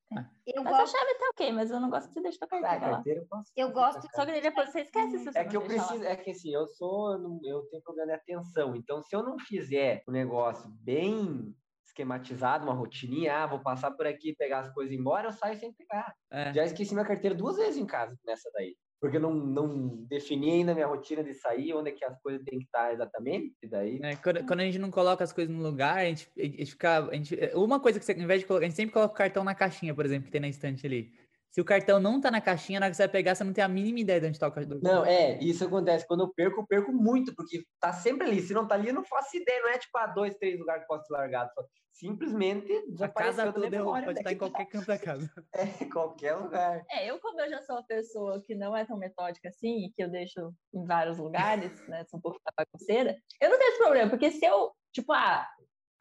eu 0.47 0.63
Mas 0.65 0.75
a 0.75 0.79
gosto. 0.81 0.99
chave 0.99 1.15
tá 1.19 1.29
ok, 1.33 1.53
mas 1.53 1.71
eu 1.71 1.81
não 1.81 1.89
gosto 1.89 2.13
de 2.13 2.21
deixar 2.21 2.45
Ah, 2.45 2.47
a 2.47 2.61
carteira 2.61 2.87
lá. 2.87 2.95
carteira 2.97 3.21
eu 3.21 3.27
posso. 3.27 3.53
Eu 3.57 3.71
gosto- 3.73 4.09
Só 4.15 4.27
que 4.27 4.41
depois 4.41 4.71
você 4.71 4.81
esquece 4.81 5.19
se 5.19 5.25
você 5.25 5.39
É 5.39 5.45
que 5.45 5.57
eu 5.57 5.61
deixar 5.61 5.83
lá. 5.83 5.89
preciso, 5.89 6.05
é 6.11 6.17
que 6.17 6.31
assim, 6.33 6.53
eu 6.53 6.67
sou, 6.67 7.13
eu 7.13 7.19
não- 7.19 7.41
eu 7.45 7.63
tenho 7.71 7.83
problema 7.83 8.09
de 8.09 8.15
atenção. 8.19 8.75
Então, 8.77 9.01
se 9.03 9.15
eu 9.17 9.23
não 9.23 9.39
fizer 9.39 10.03
um 10.09 10.13
negócio 10.13 10.69
bem 10.83 11.55
esquematizado, 11.93 12.65
uma 12.65 12.75
rotininha, 12.75 13.37
ah, 13.37 13.47
vou 13.47 13.61
passar 13.61 13.91
por 13.93 14.07
aqui, 14.07 14.35
pegar 14.35 14.61
as 14.61 14.71
coisas 14.71 14.93
e 14.93 14.97
ir 14.97 14.99
embora, 14.99 15.29
eu 15.29 15.33
saio 15.33 15.59
sem 15.59 15.73
pegar. 15.73 16.15
É. 16.31 16.53
Já 16.53 16.65
esqueci 16.65 16.95
minha 16.95 17.07
carteira 17.07 17.37
duas 17.37 17.57
vezes 17.57 17.77
em 17.77 17.87
casa 17.87 18.17
nessa 18.27 18.51
daí. 18.55 18.75
Porque 19.01 19.17
eu 19.17 19.21
não, 19.21 19.35
não 19.35 20.05
defini 20.07 20.53
ainda 20.53 20.75
minha 20.75 20.87
rotina 20.87 21.25
de 21.25 21.35
sair, 21.35 21.75
onde 21.75 21.91
é 21.91 21.93
que 21.93 22.05
as 22.05 22.17
coisas 22.21 22.41
têm 22.45 22.61
que 22.61 22.67
estar 22.67 22.93
exatamente. 22.93 23.53
E 23.61 23.67
daí. 23.67 24.01
É, 24.01 24.15
quando, 24.15 24.47
quando 24.47 24.61
a 24.61 24.65
gente 24.65 24.79
não 24.79 24.93
coloca 24.93 25.25
as 25.25 25.33
coisas 25.33 25.53
no 25.53 25.61
lugar, 25.61 25.99
a 25.99 26.05
gente, 26.05 26.31
a 26.39 26.43
gente 26.43 26.67
fica. 26.67 26.99
A 26.99 27.15
gente, 27.15 27.37
uma 27.55 27.81
coisa 27.81 27.99
que 27.99 28.05
você, 28.05 28.13
ao 28.13 28.19
invés 28.19 28.41
de 28.41 28.47
colocar, 28.47 28.65
a 28.65 28.69
gente 28.69 28.77
sempre 28.77 28.93
coloca 28.93 29.13
o 29.13 29.17
cartão 29.17 29.43
na 29.43 29.57
caixinha, 29.57 29.93
por 29.93 30.07
exemplo, 30.07 30.27
que 30.27 30.31
tem 30.31 30.41
na 30.41 30.49
estante 30.49 30.87
ali. 30.87 31.13
Se 31.53 31.61
o 31.61 31.65
cartão 31.67 32.01
não 32.01 32.19
tá 32.19 32.31
na 32.31 32.41
caixinha, 32.41 32.81
na 32.81 32.87
hora 32.87 32.91
que 32.91 32.97
você 32.97 33.03
vai 33.03 33.13
pegar, 33.13 33.35
você 33.35 33.45
não 33.45 33.53
tem 33.53 33.63
a 33.63 33.69
mínima 33.69 34.01
ideia 34.01 34.19
de 34.19 34.27
onde 34.27 34.39
tá 34.39 34.49
o 34.49 34.53
cartão. 34.53 34.81
Não, 34.83 35.05
é, 35.05 35.39
isso 35.39 35.63
acontece. 35.67 36.07
Quando 36.07 36.23
eu 36.23 36.33
perco, 36.33 36.63
eu 36.63 36.67
perco 36.67 36.91
muito, 36.91 37.35
porque 37.35 37.63
tá 37.79 37.93
sempre 37.93 38.27
ali. 38.27 38.41
Se 38.41 38.55
não 38.55 38.67
tá 38.67 38.75
ali, 38.75 38.89
eu 38.89 38.95
não 38.95 39.05
faço 39.05 39.37
ideia. 39.37 39.61
Não 39.61 39.69
é 39.69 39.77
tipo, 39.77 39.99
ah, 39.99 40.07
dois, 40.07 40.35
três 40.37 40.59
lugares 40.59 40.83
que 40.83 40.89
posso 40.89 41.07
ter 41.07 41.13
largado. 41.13 41.51
Simplesmente 41.93 42.73
a 42.73 42.91
desapareceu 42.91 43.45
casa 43.45 43.61
da 43.61 43.67
é- 43.67 43.71
memória, 43.71 44.07
pode 44.07 44.19
estar 44.21 44.33
em 44.33 44.39
qualquer 44.39 44.65
canto 44.65 44.87
da 44.87 44.99
casa. 44.99 45.31
É, 45.55 45.85
qualquer 45.85 46.35
lugar. 46.37 46.83
É, 46.91 47.11
eu 47.11 47.21
como 47.21 47.39
eu 47.39 47.51
já 47.51 47.61
sou 47.61 47.77
uma 47.77 47.85
pessoa 47.85 48.43
que 48.43 48.55
não 48.55 48.75
é 48.75 48.87
tão 48.87 48.97
metódica 48.97 49.51
assim, 49.51 49.93
que 49.95 50.03
eu 50.03 50.09
deixo 50.09 50.55
em 50.75 50.87
vários 50.87 51.19
lugares, 51.19 51.87
né, 51.87 52.03
sou 52.07 52.19
um 52.19 52.23
pouco 52.23 52.41
bagunceira, 52.57 53.15
eu 53.39 53.51
não 53.51 53.59
tenho 53.59 53.69
esse 53.69 53.79
problema, 53.79 54.09
porque 54.09 54.31
se 54.31 54.45
eu, 54.47 54.73
tipo, 54.91 55.13
ah, 55.13 55.47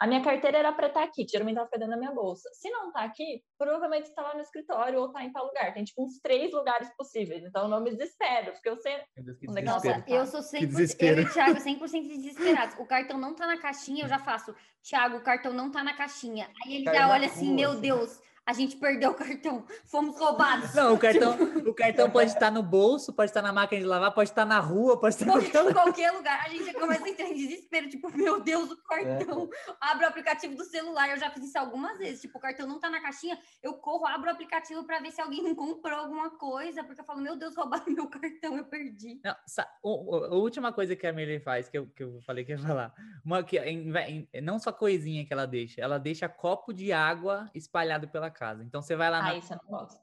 a 0.02 0.08
minha 0.08 0.24
carteira 0.24 0.58
era 0.58 0.72
pra 0.74 0.88
estar 0.88 1.04
aqui, 1.04 1.28
geralmente 1.30 1.58
ela 1.58 1.68
fica 1.68 1.78
dentro 1.78 1.94
da 1.94 2.00
minha 2.00 2.12
bolsa. 2.12 2.50
Se 2.54 2.72
não 2.72 2.92
tá 2.92 3.04
aqui, 3.04 3.44
provavelmente 3.56 4.08
está 4.08 4.24
lá 4.24 4.34
no 4.34 4.42
escritório 4.42 5.00
ou 5.00 5.12
tá 5.12 5.24
em 5.24 5.32
tal 5.32 5.46
lugar. 5.46 5.72
Tem, 5.76 5.84
tipo, 5.84 6.04
uns 6.04 6.18
três 6.18 6.52
lugares 6.52 6.90
possíveis, 6.98 7.44
então 7.44 7.66
eu 7.66 7.68
não 7.68 7.84
me 7.84 7.92
desespero, 7.92 8.52
porque 8.54 8.68
eu 8.68 8.78
sei... 8.78 8.98
Meu 9.16 9.26
Deus, 9.26 9.38
que 9.38 9.46
Nossa, 9.46 9.62
desespero. 9.62 10.00
Nossa, 10.00 10.12
eu 10.12 10.26
sou 10.26 10.42
100%, 10.42 10.62
eu 10.64 10.68
desespero. 10.68 11.22
e 11.22 11.24
o 11.26 11.32
Thiago 11.32 11.54
100% 11.62 12.08
desesperados. 12.08 12.76
O 12.80 12.86
cartão 12.88 13.20
não 13.20 13.36
tá 13.36 13.46
na 13.46 13.60
caixinha, 13.60 14.06
eu 14.06 14.10
já 14.10 14.18
faço. 14.18 14.56
Thiago, 14.82 15.18
o 15.18 15.24
cartão 15.24 15.54
não 15.54 15.70
tá 15.70 15.84
na 15.84 15.94
caixinha. 15.94 16.50
Aí 16.66 16.78
ele 16.78 16.86
Cai 16.86 16.96
já 16.96 17.08
olha 17.08 17.28
assim, 17.28 17.50
rua, 17.50 17.56
meu 17.56 17.70
assim. 17.70 17.82
Deus, 17.82 18.20
a 18.52 18.54
gente 18.54 18.76
perdeu 18.76 19.12
o 19.12 19.14
cartão, 19.14 19.66
fomos 19.86 20.18
roubados. 20.20 20.74
Não, 20.76 20.94
o 20.94 20.98
cartão, 20.98 21.32
o 21.66 21.74
cartão 21.74 22.10
pode 22.12 22.32
estar 22.32 22.52
no 22.52 22.62
bolso, 22.62 23.14
pode 23.14 23.32
estar 23.32 23.42
na 23.42 23.54
máquina 23.54 23.80
de 23.82 23.88
lavar, 23.88 24.14
pode 24.14 24.30
estar 24.30 24.46
na 24.46 24.60
rua, 24.60 25.00
pode 25.00 25.16
estar 25.16 25.26
em 25.26 25.32
Pode 25.32 25.50
qualquer 25.50 25.62
em 25.64 25.68
lugar. 25.68 25.84
qualquer 25.84 26.12
lugar. 26.12 26.46
A 26.46 26.50
gente 26.50 26.66
já 26.66 26.74
começa 26.80 27.06
a 27.06 27.10
entrar 27.10 27.26
em 27.28 27.34
desespero, 27.34 27.90
tipo, 27.90 28.12
meu 28.16 28.42
Deus, 28.42 28.70
o 28.70 28.78
cartão. 28.84 29.50
Abre 29.80 30.06
o 30.06 30.10
aplicativo 30.10 30.54
do 30.56 30.66
celular, 30.66 31.10
eu 31.10 31.18
já 31.18 31.30
fiz 31.32 31.46
isso 31.46 31.58
algumas 31.58 31.98
vezes. 31.98 32.22
Tipo, 32.22 32.38
o 32.38 32.42
cartão 32.42 32.68
não 32.68 32.78
tá 32.80 32.90
na 32.90 33.00
caixinha, 33.02 33.40
eu 33.64 33.74
corro, 33.76 34.06
abro 34.06 34.28
o 34.30 34.34
aplicativo 34.34 34.84
pra 34.84 35.00
ver 35.00 35.12
se 35.12 35.22
alguém 35.22 35.42
não 35.42 35.56
comprou 35.56 35.98
alguma 35.98 36.30
coisa, 36.32 36.84
porque 36.84 37.00
eu 37.00 37.06
falo, 37.06 37.22
meu 37.22 37.38
Deus, 37.38 37.56
roubaram 37.56 37.86
meu 37.88 38.08
cartão, 38.10 38.58
eu 38.58 38.66
perdi. 38.66 39.22
Não, 39.24 39.34
a 39.34 40.36
última 40.36 40.74
coisa 40.74 40.94
que 40.96 41.08
a 41.08 41.14
Mirley 41.14 41.40
faz, 41.40 41.70
que 41.70 41.78
eu, 41.78 41.88
que 41.88 42.04
eu 42.04 42.20
falei 42.22 42.44
que 42.44 42.52
ia 42.52 42.58
falar, 42.58 42.94
uma 43.24 43.42
que 43.44 43.58
em- 43.58 43.92
em- 44.34 44.42
não 44.42 44.60
só 44.60 44.72
coisinha 44.72 45.26
que 45.26 45.32
ela 45.32 45.46
deixa, 45.48 45.80
ela 45.80 45.98
deixa 45.98 46.28
copo 46.28 46.74
de 46.74 46.92
água 46.92 47.50
espalhado 47.56 48.08
pela 48.10 48.30
casa. 48.30 48.41
Então 48.64 48.82
você 48.82 48.96
vai 48.96 49.10
lá, 49.10 49.22
na- 49.22 49.30
Ah, 49.32 49.36
isso 49.38 49.54
eu 49.54 49.58
não 49.64 49.70
gosto. 49.80 50.00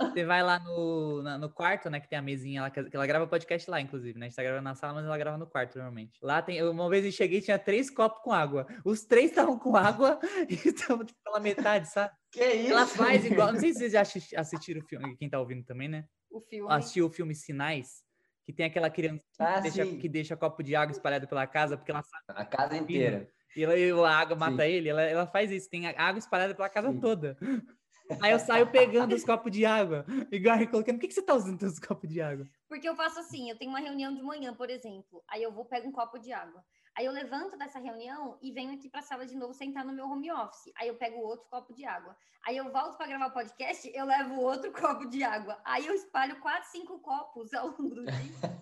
você 0.00 0.24
vai 0.24 0.42
lá 0.42 0.58
no, 0.60 1.22
na- 1.22 1.38
no 1.38 1.50
quarto, 1.52 1.90
né, 1.90 1.98
que 1.98 2.08
tem 2.08 2.18
a 2.18 2.22
mesinha 2.22 2.62
lá, 2.62 2.70
que 2.70 2.78
ela 2.92 3.06
grava 3.06 3.26
podcast 3.26 3.68
lá, 3.68 3.80
inclusive, 3.80 4.16
né? 4.18 4.26
A 4.26 4.28
gente 4.28 4.36
tá 4.36 4.42
gravando 4.44 4.62
na 4.64 4.74
sala, 4.76 4.94
mas 4.94 5.04
ela 5.04 5.18
grava 5.18 5.36
no 5.38 5.46
quarto 5.46 5.76
normalmente. 5.76 6.18
Lá 6.22 6.40
tem, 6.40 6.62
uma 6.62 6.88
vez 6.88 7.04
eu 7.04 7.10
cheguei 7.12 7.40
tinha 7.40 7.58
três 7.58 7.90
copos 7.90 8.20
com 8.22 8.32
água. 8.32 8.66
Os 8.84 9.04
três 9.04 9.30
estavam 9.30 9.58
com 9.58 9.74
água 9.76 10.20
e 10.48 10.54
estavam 10.54 11.04
tipo, 11.04 11.18
pela 11.24 11.40
metade, 11.40 11.88
sabe? 11.90 12.14
Que 12.30 12.44
isso? 12.44 12.72
Ela 12.72 12.86
faz 12.86 13.24
igual, 13.24 13.52
não 13.52 13.58
sei 13.58 13.72
se 13.72 13.78
vocês 13.80 13.92
já 13.92 14.02
assisti- 14.02 14.36
assistiram 14.36 14.80
o 14.80 14.84
filme, 14.86 15.16
quem 15.16 15.28
tá 15.28 15.40
ouvindo 15.40 15.64
também, 15.64 15.88
né? 15.88 16.04
O 16.30 16.40
filme. 16.42 16.70
assistiu 16.72 17.06
o 17.06 17.10
filme 17.10 17.34
Sinais, 17.34 18.04
que 18.46 18.52
tem 18.52 18.66
aquela 18.66 18.90
criança 18.90 19.24
Ah, 19.40 19.54
que, 19.56 19.62
deixa, 19.62 19.86
que 19.96 20.08
deixa 20.08 20.36
copo 20.36 20.62
de 20.62 20.76
água 20.76 20.92
espalhado 20.92 21.26
pela 21.26 21.46
casa, 21.46 21.76
porque 21.76 21.90
ela 21.90 22.02
sabe 22.02 22.38
A 22.40 22.44
casa 22.44 22.76
inteira. 22.76 23.28
e 23.56 23.64
ela- 23.64 23.76
e 23.76 23.90
a 23.90 24.10
água 24.16 24.36
mata 24.36 24.62
Sim. 24.62 24.68
ele, 24.70 24.88
ela, 24.90 25.02
ela 25.02 25.26
faz 25.26 25.50
isso, 25.50 25.68
tem 25.68 25.86
água 25.88 26.18
espalhada 26.18 26.54
pela 26.54 26.68
casa 26.68 26.92
Sim. 26.92 27.00
toda. 27.00 27.36
Aí 28.20 28.32
eu 28.32 28.38
saio 28.38 28.66
pegando 28.70 29.14
os 29.14 29.24
copos 29.24 29.52
de 29.52 29.66
água. 29.66 30.04
Igual 30.32 30.56
a 30.56 30.66
colocando. 30.66 30.96
Por 30.96 31.00
que, 31.00 31.08
que 31.08 31.14
você 31.14 31.22
tá 31.22 31.34
usando 31.34 31.62
os 31.62 31.78
copos 31.78 32.08
de 32.08 32.20
água? 32.20 32.46
Porque 32.68 32.88
eu 32.88 32.96
faço 32.96 33.20
assim, 33.20 33.50
eu 33.50 33.56
tenho 33.56 33.70
uma 33.70 33.80
reunião 33.80 34.14
de 34.14 34.22
manhã, 34.22 34.54
por 34.54 34.70
exemplo. 34.70 35.22
Aí 35.28 35.42
eu 35.42 35.52
vou 35.52 35.64
pego 35.64 35.88
um 35.88 35.92
copo 35.92 36.18
de 36.18 36.32
água. 36.32 36.64
Aí 36.98 37.04
eu 37.06 37.12
levanto 37.12 37.56
dessa 37.56 37.78
reunião 37.78 38.36
e 38.42 38.50
venho 38.50 38.74
aqui 38.74 38.88
para 38.88 38.98
a 38.98 39.02
sala 39.04 39.24
de 39.24 39.36
novo 39.36 39.54
sentar 39.54 39.84
no 39.84 39.92
meu 39.92 40.04
home 40.06 40.32
office. 40.32 40.72
Aí 40.76 40.88
eu 40.88 40.96
pego 40.96 41.20
outro 41.20 41.46
copo 41.48 41.72
de 41.72 41.84
água. 41.84 42.16
Aí 42.44 42.56
eu 42.56 42.72
volto 42.72 42.96
para 42.96 43.06
gravar 43.06 43.26
o 43.26 43.32
podcast, 43.32 43.88
eu 43.94 44.04
levo 44.04 44.40
outro 44.40 44.72
copo 44.74 45.08
de 45.08 45.22
água. 45.22 45.60
Aí 45.64 45.86
eu 45.86 45.94
espalho 45.94 46.40
quatro, 46.40 46.68
cinco 46.70 46.98
copos 46.98 47.54
ao 47.54 47.68
longo 47.68 47.94
do 47.94 48.04
dia. 48.04 48.14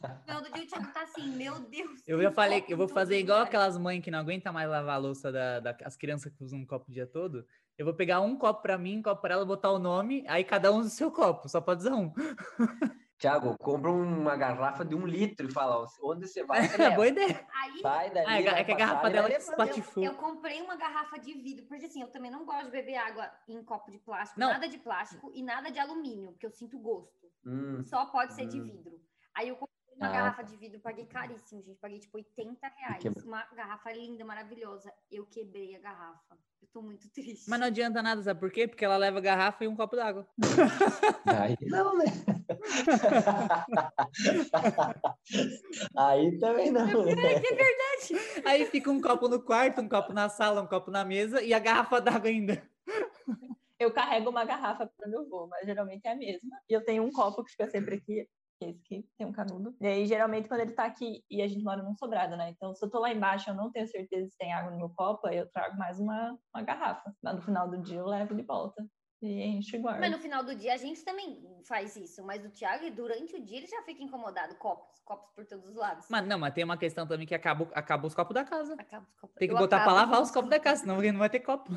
No 0.03 0.21
final 0.21 0.43
do 0.43 0.53
dia 0.53 0.65
o 0.65 0.67
Thiago 0.67 0.93
tá 0.93 1.03
assim, 1.03 1.29
meu 1.29 1.59
Deus. 1.61 2.03
Eu 2.07 2.21
já 2.21 2.31
falei 2.31 2.61
que 2.61 2.75
eu 2.75 2.77
vou 2.77 2.89
fazer 2.89 3.19
igual 3.19 3.41
aquelas 3.41 3.79
mães 3.79 4.03
que 4.03 4.11
não 4.11 4.19
aguentam 4.19 4.53
mais 4.53 4.69
lavar 4.69 4.97
a 4.97 4.99
louça 4.99 5.33
das 5.33 5.63
da, 5.63 5.77
as 5.85 5.97
crianças 5.97 6.31
que 6.31 6.45
usam 6.45 6.59
um 6.59 6.67
copo 6.67 6.91
o 6.91 6.93
dia 6.93 7.07
todo. 7.07 7.47
Eu 7.79 7.85
vou 7.85 7.95
pegar 7.95 8.21
um 8.21 8.37
copo 8.37 8.63
para 8.63 8.79
mim, 8.79 8.99
um 8.99 9.03
copo 9.03 9.21
para 9.21 9.35
ela, 9.35 9.45
botar 9.45 9.71
o 9.71 9.79
nome, 9.79 10.25
aí 10.29 10.43
cada 10.43 10.73
um 10.73 10.79
usa 10.79 10.89
o 10.89 10.91
seu 10.93 11.11
copo, 11.13 11.47
só 11.49 11.61
pode 11.61 11.81
usar 11.83 11.95
um. 11.95 12.11
Tiago, 13.19 13.57
compra 13.59 13.91
uma 13.91 14.37
garrafa 14.37 14.85
de 14.85 14.95
um 14.95 15.07
litro 15.07 15.49
e 15.49 15.53
fala, 15.53 15.87
onde 16.03 16.27
você 16.29 16.45
vai? 16.45 16.63
Você 16.69 16.77
É 16.83 16.91
boa 16.95 17.07
ideia. 17.09 17.47
Aí 17.55 17.81
Sai 17.81 18.11
daí. 18.11 18.25
Ah, 18.27 18.41
é 18.41 18.43
vai 18.45 18.65
que 18.65 18.73
a 18.73 18.77
pra 18.77 18.87
garrafa 18.87 19.11
dela 19.11 19.29
é 19.29 19.39
levar. 19.39 19.41
espatifou. 19.51 20.05
eu 20.05 20.15
comprei 20.15 20.61
uma 20.63 20.77
garrafa 20.77 21.19
de 21.19 21.33
vidro, 21.35 21.67
porque 21.67 21.87
assim, 21.87 22.03
eu 22.03 22.09
também 22.11 22.31
não 22.31 22.45
gosto 22.47 22.67
de 22.67 22.71
beber 22.71 22.97
água 22.97 23.31
em 23.49 23.63
copo 23.65 23.91
de 23.91 23.99
plástico, 23.99 24.41
Não. 24.41 24.49
nada 24.51 24.69
de 24.69 24.79
plástico 24.79 25.31
e 25.35 25.43
nada 25.43 25.71
de 25.71 25.79
alumínio, 25.79 26.33
porque 26.33 26.47
eu 26.47 26.51
sinto 26.51 26.79
gosto. 26.79 27.27
Hum, 27.45 27.83
Só 27.85 28.07
pode 28.07 28.35
ser 28.35 28.47
de 28.47 28.61
Hum. 28.61 28.65
vidro. 28.65 29.01
Aí 29.35 29.49
eu 29.49 29.57
comprei 29.57 29.77
uma 29.97 30.09
Ah, 30.09 30.13
garrafa 30.13 30.43
de 30.45 30.57
vidro, 30.57 30.81
paguei 30.81 31.07
caríssimo, 31.07 31.63
gente. 31.63 31.79
Paguei 31.79 31.99
tipo 31.99 32.17
80 32.19 32.69
reais. 32.69 33.03
Uma 33.25 33.45
garrafa 33.55 33.93
linda, 33.93 34.25
maravilhosa. 34.27 34.93
Eu 35.11 35.25
quebrei 35.27 35.75
a 35.77 35.79
garrafa. 35.81 36.37
Tô 36.77 36.83
muito 36.83 37.09
triste. 37.09 37.49
Mas 37.49 37.59
não 37.59 37.69
adianta 37.69 38.03
nada, 38.03 38.23
sabe 38.23 38.39
por 38.39 38.53
quê? 38.53 38.69
Porque 38.69 38.85
ela 38.85 38.99
leva 38.99 39.19
garrafa 39.19 39.65
e 39.65 39.67
um 39.67 39.75
copo 39.75 39.97
d'água. 39.97 40.29
Aí 41.25 41.57
não, 41.71 41.97
né? 41.97 42.05
Aí 45.97 46.39
também 46.39 46.71
não, 46.71 46.85
né? 46.85 46.93
É 46.93 47.41
verdade. 47.41 48.43
Aí 48.45 48.67
fica 48.67 48.91
um 48.91 49.01
copo 49.01 49.27
no 49.27 49.43
quarto, 49.43 49.81
um 49.81 49.89
copo 49.89 50.13
na 50.13 50.29
sala, 50.29 50.61
um 50.61 50.67
copo 50.67 50.91
na 50.91 51.03
mesa 51.03 51.43
e 51.43 51.55
a 51.55 51.59
garrafa 51.59 51.99
d'água 51.99 52.29
ainda. 52.29 52.63
Eu 53.79 53.91
carrego 53.91 54.29
uma 54.29 54.45
garrafa 54.45 54.87
para 54.99 55.09
meu 55.09 55.27
voo, 55.27 55.49
mas 55.49 55.65
geralmente 55.65 56.07
é 56.07 56.13
a 56.13 56.15
mesma. 56.15 56.61
E 56.69 56.75
eu 56.75 56.85
tenho 56.85 57.05
um 57.05 57.11
copo 57.11 57.43
que 57.43 57.53
fica 57.53 57.71
sempre 57.71 57.95
aqui, 57.95 58.21
é 58.21 58.27
esse 58.61 58.79
aqui, 58.81 59.09
tem 59.19 59.27
um 59.27 59.33
canudo. 59.33 59.77
E 59.81 59.87
aí, 59.87 60.07
geralmente, 60.07 60.49
quando 60.49 60.61
ele 60.61 60.73
tá 60.73 60.85
aqui, 60.85 61.23
e 61.31 61.43
a 61.43 61.47
gente 61.47 61.63
mora 61.63 61.83
num 61.83 61.95
sobrado, 61.95 62.37
né? 62.37 62.51
Então, 62.51 62.75
se 62.75 62.85
eu 62.85 62.91
tô 62.91 62.99
lá 62.99 63.13
embaixo, 63.13 63.51
eu 63.51 63.55
não 63.55 63.71
tenho 63.71 63.87
certeza 63.87 64.29
se 64.31 64.39
tem 64.39 64.53
água 64.53 64.71
no 64.71 64.79
meu 64.79 64.91
copo, 64.91 65.27
aí 65.27 65.37
eu 65.37 65.51
trago 65.51 65.77
mais 65.77 66.01
uma, 66.01 66.39
uma 66.55 66.63
garrafa. 66.63 67.13
Mas 67.23 67.37
no 67.37 67.43
final 67.43 67.69
do 67.69 67.83
dia 67.83 67.99
eu 67.99 68.07
levo 68.07 68.35
de 68.35 68.43
volta. 68.43 68.87
E 69.23 69.43
encho 69.43 69.77
e 69.77 69.79
guardo. 69.79 70.01
Mas 70.01 70.11
no 70.11 70.19
final 70.19 70.45
do 70.45 70.55
dia 70.55 70.75
a 70.75 70.77
gente 70.77 71.03
também 71.03 71.43
faz 71.67 71.97
isso. 71.97 72.25
Mas 72.25 72.45
o 72.45 72.51
Thiago, 72.51 72.91
durante 72.91 73.35
o 73.35 73.43
dia, 73.43 73.59
ele 73.59 73.67
já 73.67 73.83
fica 73.83 74.03
incomodado. 74.03 74.57
Copos, 74.57 75.01
copos 75.05 75.31
por 75.35 75.47
todos 75.47 75.67
os 75.67 75.75
lados. 75.75 76.07
Mas 76.11 76.27
não, 76.27 76.39
mas 76.39 76.53
tem 76.53 76.65
uma 76.65 76.77
questão 76.77 77.07
também 77.07 77.27
que 77.27 77.35
acaba, 77.35 77.69
acaba 77.75 78.07
os 78.07 78.15
copos 78.15 78.35
da 78.35 78.45
casa. 78.45 78.75
Acaba 78.79 79.07
os 79.07 79.15
copos. 79.17 79.37
Tem 79.37 79.49
que 79.49 79.55
Eu 79.55 79.59
botar 79.59 79.83
pra 79.83 79.93
lavar 79.93 80.21
os 80.21 80.31
copos 80.31 80.51
da 80.51 80.61
casa, 80.61 80.83
senão 80.83 81.01
não 81.01 81.19
vai 81.19 81.31
ter 81.31 81.41
copo. 81.41 81.73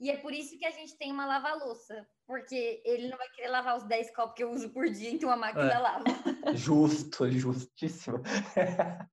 E 0.00 0.10
é 0.10 0.16
por 0.16 0.32
isso 0.32 0.58
que 0.58 0.64
a 0.64 0.70
gente 0.70 0.96
tem 0.96 1.12
uma 1.12 1.26
lava-louça. 1.26 2.06
Porque 2.26 2.82
ele 2.86 3.08
não 3.08 3.18
vai 3.18 3.28
querer 3.30 3.48
lavar 3.48 3.76
os 3.76 3.84
10 3.84 4.14
copos 4.14 4.34
que 4.34 4.42
eu 4.42 4.50
uso 4.50 4.70
por 4.70 4.88
dia, 4.88 5.10
então 5.10 5.30
a 5.30 5.36
máquina 5.36 5.72
É. 5.72 5.78
lava. 5.78 6.04
Justo, 6.56 7.30
justíssimo. 7.30 8.18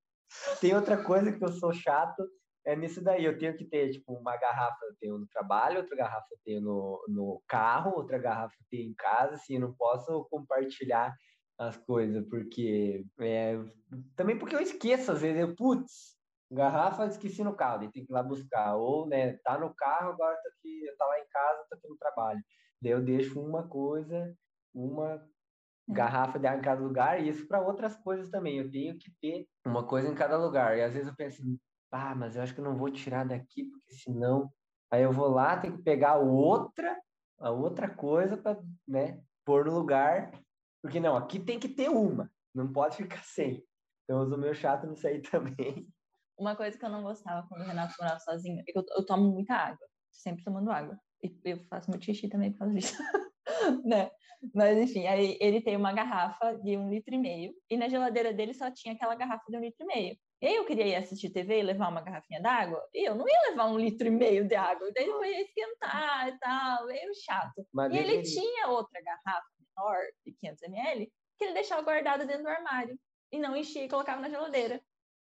Tem 0.61 0.73
outra 0.73 1.03
coisa 1.03 1.31
que 1.31 1.43
eu 1.43 1.51
sou 1.51 1.73
chato, 1.73 2.23
é 2.65 2.75
nisso 2.75 3.01
daí. 3.01 3.25
Eu 3.25 3.37
tenho 3.37 3.55
que 3.57 3.65
ter, 3.65 3.91
tipo, 3.91 4.13
uma 4.13 4.37
garrafa 4.37 4.77
eu 4.85 4.95
tenho 4.99 5.17
no 5.17 5.27
trabalho, 5.27 5.79
outra 5.79 5.95
garrafa 5.95 6.27
eu 6.31 6.37
tenho 6.43 6.61
no, 6.61 7.05
no 7.07 7.43
carro, 7.47 7.95
outra 7.95 8.17
garrafa 8.17 8.55
eu 8.59 8.65
tenho 8.69 8.89
em 8.89 8.93
casa, 8.93 9.35
assim, 9.35 9.55
eu 9.55 9.61
não 9.61 9.73
posso 9.73 10.25
compartilhar 10.29 11.13
as 11.57 11.75
coisas, 11.77 12.23
porque... 12.29 13.03
é, 13.19 13.57
também 14.15 14.37
porque 14.37 14.55
eu 14.55 14.61
esqueço, 14.61 15.11
às 15.11 15.21
vezes, 15.21 15.41
eu, 15.41 15.55
putz, 15.55 16.16
garrafa 16.51 17.05
esqueci 17.05 17.43
no 17.43 17.55
carro, 17.55 17.79
daí 17.79 17.91
tem 17.91 18.05
que 18.05 18.11
ir 18.11 18.13
lá 18.13 18.23
buscar. 18.23 18.75
Ou, 18.75 19.07
né, 19.07 19.37
tá 19.43 19.57
no 19.57 19.73
carro, 19.73 20.11
agora 20.11 20.35
tá 20.35 20.49
aqui, 20.49 20.81
tá 20.97 21.05
lá 21.05 21.19
em 21.19 21.27
casa, 21.29 21.65
tá 21.69 21.75
aqui 21.75 21.87
no 21.87 21.97
trabalho. 21.97 22.41
Daí 22.81 22.91
eu 22.91 23.03
deixo 23.03 23.41
uma 23.41 23.67
coisa, 23.67 24.35
uma 24.73 25.21
garrafa 25.87 26.37
de 26.37 26.47
água 26.47 26.59
em 26.59 26.63
cada 26.63 26.81
lugar, 26.81 27.21
e 27.21 27.29
isso 27.29 27.47
para 27.47 27.61
outras 27.61 27.95
coisas 27.97 28.29
também. 28.29 28.57
Eu 28.57 28.69
tenho 28.69 28.97
que 28.97 29.11
ter 29.21 29.47
uma 29.65 29.85
coisa 29.85 30.07
em 30.07 30.15
cada 30.15 30.37
lugar. 30.37 30.77
E 30.77 30.81
às 30.81 30.93
vezes 30.93 31.07
eu 31.07 31.15
penso, 31.15 31.41
assim, 31.41 31.59
ah, 31.91 32.15
mas 32.15 32.35
eu 32.35 32.43
acho 32.43 32.53
que 32.53 32.59
eu 32.59 32.65
não 32.65 32.77
vou 32.77 32.91
tirar 32.91 33.25
daqui, 33.25 33.65
porque 33.65 33.93
senão. 33.93 34.51
Aí 34.91 35.03
eu 35.03 35.11
vou 35.11 35.27
lá, 35.27 35.57
tenho 35.57 35.75
que 35.77 35.83
pegar 35.83 36.17
outra, 36.17 36.97
a 37.39 37.51
outra 37.51 37.89
coisa 37.89 38.37
para, 38.37 38.59
né, 38.87 39.21
pôr 39.45 39.65
no 39.65 39.73
lugar. 39.73 40.31
Porque 40.81 40.99
não, 40.99 41.15
aqui 41.15 41.39
tem 41.39 41.59
que 41.59 41.67
ter 41.67 41.89
uma, 41.89 42.31
não 42.53 42.71
pode 42.71 42.95
ficar 42.97 43.23
sem. 43.23 43.65
Então 44.03 44.21
eu 44.21 44.29
sou 44.29 44.37
meio 44.37 44.55
chato 44.55 44.87
nisso 44.87 45.07
aí 45.07 45.21
também. 45.21 45.87
Uma 46.37 46.55
coisa 46.55 46.77
que 46.77 46.85
eu 46.85 46.89
não 46.89 47.03
gostava 47.03 47.47
quando 47.47 47.61
o 47.61 47.65
Renato 47.65 47.95
morava 47.99 48.19
sozinho 48.19 48.59
é 48.67 48.71
que 48.71 48.77
eu, 48.77 48.83
eu 48.95 49.05
tomo 49.05 49.31
muita 49.31 49.53
água, 49.55 49.87
sempre 50.11 50.43
tomando 50.43 50.71
água. 50.71 50.97
E 51.23 51.35
eu 51.45 51.65
faço 51.65 51.89
muito 51.89 52.05
xixi 52.05 52.29
também 52.29 52.51
por 52.51 52.59
causa 52.59 52.73
disso. 52.75 52.95
né? 53.85 54.11
Mas 54.53 54.77
enfim, 54.77 55.07
aí 55.07 55.37
ele 55.41 55.61
tem 55.61 55.75
uma 55.75 55.91
garrafa 55.93 56.55
de 56.59 56.77
um 56.77 56.89
litro 56.89 57.15
e 57.15 57.17
meio, 57.17 57.53
e 57.69 57.75
na 57.75 57.89
geladeira 57.89 58.31
dele 58.31 58.53
só 58.53 58.69
tinha 58.71 58.93
aquela 58.93 59.15
garrafa 59.15 59.43
de 59.49 59.57
um 59.57 59.61
litro 59.61 59.83
e 59.83 59.85
meio. 59.87 60.15
E 60.39 60.45
aí 60.47 60.55
eu 60.55 60.65
queria 60.65 60.85
ir 60.85 60.95
assistir 60.95 61.31
TV 61.31 61.59
e 61.59 61.63
levar 61.63 61.89
uma 61.89 62.01
garrafinha 62.01 62.39
d'água, 62.39 62.79
e 62.93 63.09
eu 63.09 63.15
não 63.15 63.27
ia 63.27 63.49
levar 63.49 63.65
um 63.65 63.79
litro 63.79 64.07
e 64.07 64.11
meio 64.11 64.47
de 64.47 64.53
água, 64.55 64.91
daí 64.93 65.07
eu 65.07 65.23
ia 65.25 65.41
esquentar 65.41 66.29
e 66.29 66.37
tal, 66.37 66.85
meio 66.85 67.11
chato. 67.25 67.65
Mas 67.73 67.91
E 67.91 67.97
ele 67.97 68.21
deveria. 68.21 68.23
tinha 68.23 68.67
outra 68.67 69.01
garrafa 69.01 69.47
menor, 69.59 69.97
de 70.23 70.33
500 70.33 70.61
ml, 70.63 71.11
que 71.37 71.43
ele 71.45 71.53
deixava 71.53 71.81
guardada 71.81 72.25
dentro 72.25 72.43
do 72.43 72.49
armário, 72.49 72.99
e 73.31 73.39
não 73.39 73.55
enchia 73.57 73.85
e 73.85 73.89
colocava 73.89 74.21
na 74.21 74.29
geladeira. 74.29 74.79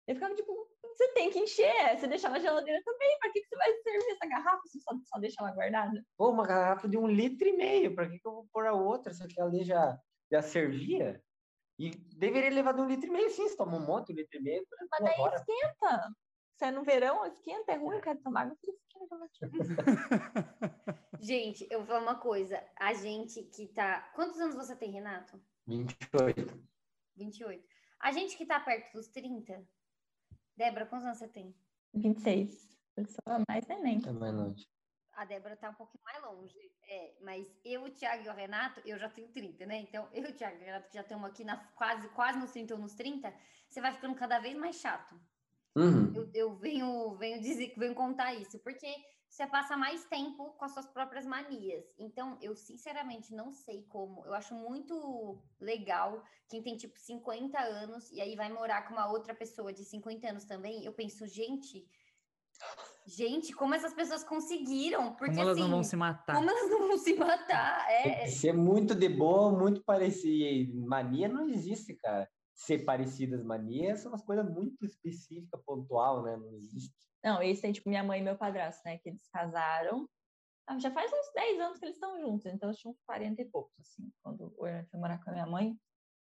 Eu 0.07 0.15
ficava 0.15 0.33
tipo, 0.35 0.70
você 0.95 1.07
tem 1.13 1.29
que 1.29 1.39
encher, 1.39 1.97
você 1.97 2.07
deixar 2.07 2.29
na 2.29 2.39
geladeira 2.39 2.81
também, 2.83 3.17
para 3.19 3.31
que, 3.31 3.41
que 3.41 3.47
você 3.47 3.55
vai 3.55 3.73
servir 3.73 4.11
essa 4.11 4.27
garrafa 4.27 4.61
se 4.67 4.79
você 4.79 4.83
só, 4.83 4.95
só 5.05 5.19
deixa 5.19 5.41
ela 5.41 5.51
guardada? 5.51 6.05
Pô, 6.17 6.29
uma 6.29 6.45
garrafa 6.45 6.87
de 6.87 6.97
um 6.97 7.07
litro 7.07 7.47
e 7.47 7.53
meio, 7.53 7.95
para 7.95 8.09
que, 8.09 8.19
que 8.19 8.27
eu 8.27 8.33
vou 8.33 8.47
pôr 8.51 8.67
a 8.67 8.73
outra? 8.73 9.13
Se 9.13 9.23
aquela 9.23 9.49
ali 9.49 9.63
já, 9.63 9.97
já 10.31 10.41
servia? 10.41 11.21
E 11.79 11.89
deveria 12.15 12.51
levar 12.51 12.73
de 12.73 12.81
um 12.81 12.87
litro 12.87 13.07
e 13.07 13.09
meio, 13.09 13.29
sim, 13.29 13.47
se 13.47 13.57
toma 13.57 13.77
um 13.77 13.85
monte, 13.85 14.11
um 14.13 14.15
litro 14.15 14.37
e 14.37 14.43
meio. 14.43 14.65
Mas 14.69 14.99
pô, 14.99 15.05
daí 15.05 15.17
bora. 15.17 15.35
esquenta. 15.35 16.15
Se 16.57 16.65
é 16.65 16.71
no 16.71 16.83
verão, 16.83 17.25
esquenta, 17.25 17.71
é 17.71 17.75
ruim, 17.75 17.95
eu 17.95 18.01
quero 18.01 18.19
tomar 18.21 18.41
água 18.41 18.55
fresquinha. 18.61 18.81
Gente, 21.19 21.67
eu 21.71 21.79
vou 21.79 21.87
falar 21.87 22.01
uma 22.01 22.19
coisa. 22.19 22.63
A 22.79 22.93
gente 22.93 23.41
que 23.43 23.67
tá. 23.67 24.11
Quantos 24.13 24.39
anos 24.39 24.55
você 24.55 24.75
tem, 24.75 24.91
Renato? 24.91 25.41
28. 25.65 26.63
28. 27.15 27.67
A 27.99 28.11
gente 28.11 28.37
que 28.37 28.45
tá 28.45 28.59
perto 28.59 28.93
dos 28.93 29.07
30. 29.07 29.63
Débora, 30.61 30.85
quantos 30.85 31.07
anos 31.07 31.17
você 31.17 31.27
tem? 31.27 31.55
26. 31.91 32.77
Eu 32.95 33.05
sou 33.07 33.33
a 33.33 33.41
mais 33.49 33.65
neném. 33.65 33.99
É 34.05 34.11
mais 34.11 34.31
longe. 34.31 34.67
A 35.13 35.25
Débora 35.25 35.57
tá 35.57 35.71
um 35.71 35.73
pouquinho 35.73 36.03
mais 36.03 36.21
longe. 36.23 36.55
É, 36.87 37.15
mas 37.23 37.47
eu, 37.65 37.83
o 37.85 37.89
Thiago 37.89 38.23
e 38.23 38.29
o 38.29 38.33
Renato, 38.33 38.79
eu 38.85 38.95
já 38.99 39.09
tenho 39.09 39.27
30, 39.29 39.65
né? 39.65 39.77
Então, 39.77 40.07
eu, 40.13 40.29
o 40.29 40.33
Thiago 40.33 40.57
e 40.57 40.61
o 40.61 40.65
Renato, 40.65 40.87
que 40.87 40.93
já 40.93 41.01
estamos 41.01 41.27
aqui 41.27 41.43
na, 41.43 41.57
quase, 41.75 42.07
quase 42.09 42.37
nos 42.37 42.51
30 42.51 42.75
ou 42.75 42.79
nos 42.79 42.93
30, 42.93 43.33
você 43.67 43.81
vai 43.81 43.91
ficando 43.91 44.13
cada 44.13 44.37
vez 44.37 44.55
mais 44.55 44.75
chato. 44.75 45.19
Uhum. 45.75 46.13
Eu, 46.13 46.29
eu 46.31 46.55
venho, 46.55 47.15
venho 47.15 47.41
dizer, 47.41 47.73
venho 47.75 47.95
contar 47.95 48.35
isso, 48.35 48.59
porque 48.59 48.93
você 49.31 49.47
passa 49.47 49.77
mais 49.77 50.03
tempo 50.03 50.49
com 50.57 50.65
as 50.65 50.73
suas 50.73 50.85
próprias 50.87 51.25
manias. 51.25 51.85
Então, 51.97 52.37
eu 52.41 52.53
sinceramente 52.53 53.33
não 53.33 53.53
sei 53.53 53.83
como. 53.87 54.25
Eu 54.25 54.33
acho 54.33 54.53
muito 54.53 55.41
legal 55.57 56.21
quem 56.49 56.61
tem 56.61 56.75
tipo 56.75 56.99
50 56.99 57.57
anos 57.57 58.11
e 58.11 58.19
aí 58.19 58.35
vai 58.35 58.51
morar 58.51 58.85
com 58.85 58.93
uma 58.93 59.09
outra 59.09 59.33
pessoa 59.33 59.71
de 59.71 59.85
50 59.85 60.27
anos 60.27 60.43
também. 60.43 60.83
Eu 60.83 60.91
penso, 60.91 61.25
gente, 61.27 61.87
gente, 63.07 63.53
como 63.53 63.73
essas 63.73 63.93
pessoas 63.93 64.21
conseguiram? 64.21 65.15
Porque 65.15 65.31
Como 65.31 65.39
elas 65.39 65.57
assim, 65.57 65.61
não 65.61 65.71
vão 65.71 65.83
se 65.83 65.95
matar? 65.95 66.35
como 66.35 66.49
elas 66.49 66.69
não 66.69 66.87
vão 66.89 66.97
se 66.97 67.15
matar? 67.15 67.89
É, 67.89 68.27
ser 68.27 68.51
muito 68.51 68.93
de 68.93 69.07
boa, 69.07 69.57
muito 69.57 69.81
parecido. 69.81 70.77
Mania 70.85 71.29
não 71.29 71.47
existe, 71.47 71.93
cara. 71.95 72.29
Ser 72.53 72.83
parecidas 72.83 73.41
manias 73.45 74.01
são 74.01 74.11
umas 74.11 74.25
coisas 74.25 74.45
muito 74.53 74.85
específicas, 74.85 75.63
pontual, 75.65 76.21
né? 76.21 76.35
Não 76.35 76.53
existe. 76.57 77.10
Não, 77.23 77.41
esse 77.41 77.61
tem 77.61 77.71
tipo 77.71 77.89
minha 77.89 78.03
mãe 78.03 78.19
e 78.19 78.23
meu 78.23 78.35
padrasto, 78.37 78.81
né? 78.85 78.97
Que 78.97 79.09
eles 79.09 79.27
casaram. 79.29 80.07
Ah, 80.67 80.77
Já 80.79 80.89
faz 80.91 81.11
uns 81.11 81.31
10 81.35 81.59
anos 81.59 81.77
que 81.79 81.85
eles 81.85 81.95
estão 81.95 82.19
juntos, 82.19 82.45
então 82.45 82.69
eles 82.69 82.79
tinham 82.79 82.95
40 83.05 83.41
e 83.41 83.45
poucos, 83.45 83.73
assim, 83.79 84.09
quando 84.23 84.53
o 84.57 84.65
Hernando 84.67 84.87
foi 84.89 84.99
morar 84.99 85.23
com 85.23 85.29
a 85.29 85.33
minha 85.33 85.45
mãe. 85.47 85.75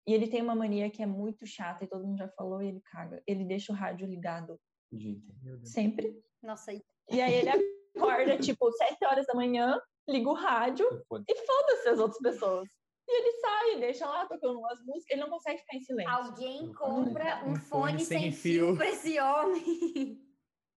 E 0.06 0.12
ele 0.12 0.28
tem 0.28 0.42
uma 0.42 0.54
mania 0.54 0.90
que 0.90 1.02
é 1.02 1.06
muito 1.06 1.46
chata, 1.46 1.84
e 1.84 1.88
todo 1.88 2.04
mundo 2.06 2.18
já 2.18 2.28
falou, 2.28 2.62
e 2.62 2.68
ele 2.68 2.80
caga. 2.82 3.22
Ele 3.26 3.44
deixa 3.44 3.72
o 3.72 3.76
rádio 3.76 4.06
ligado 4.06 4.60
Gente. 4.92 5.24
sempre. 5.64 6.14
nossa, 6.42 6.72
e- 6.72 6.82
E 7.10 7.20
aí 7.20 7.34
ele 7.34 7.48
acorda, 7.96 8.36
tipo, 8.38 8.70
7 8.72 9.04
horas 9.04 9.26
da 9.26 9.34
manhã, 9.34 9.80
liga 10.08 10.28
o 10.28 10.34
rádio 10.34 10.86
e 11.28 11.34
foda-se 11.46 11.88
as 11.88 11.98
outras 11.98 12.20
pessoas. 12.20 12.68
E 13.08 13.18
ele 13.18 13.32
sai, 13.40 13.80
deixa 13.80 14.06
lá 14.06 14.26
tocando 14.26 14.58
umas 14.58 14.78
músicas, 14.84 15.10
ele 15.10 15.20
não 15.20 15.30
consegue 15.30 15.60
ficar 15.60 15.76
em 15.76 15.82
silêncio. 15.82 16.12
alguém 16.12 16.72
compra 16.74 17.44
um, 17.44 17.52
Um 17.52 17.56
fone, 17.56 17.92
fone 17.92 18.04
sem 18.04 18.18
sem 18.20 18.32
fio 18.32 18.66
fio. 18.68 18.76
para 18.76 18.88
esse 18.88 19.18
homem. 19.20 19.62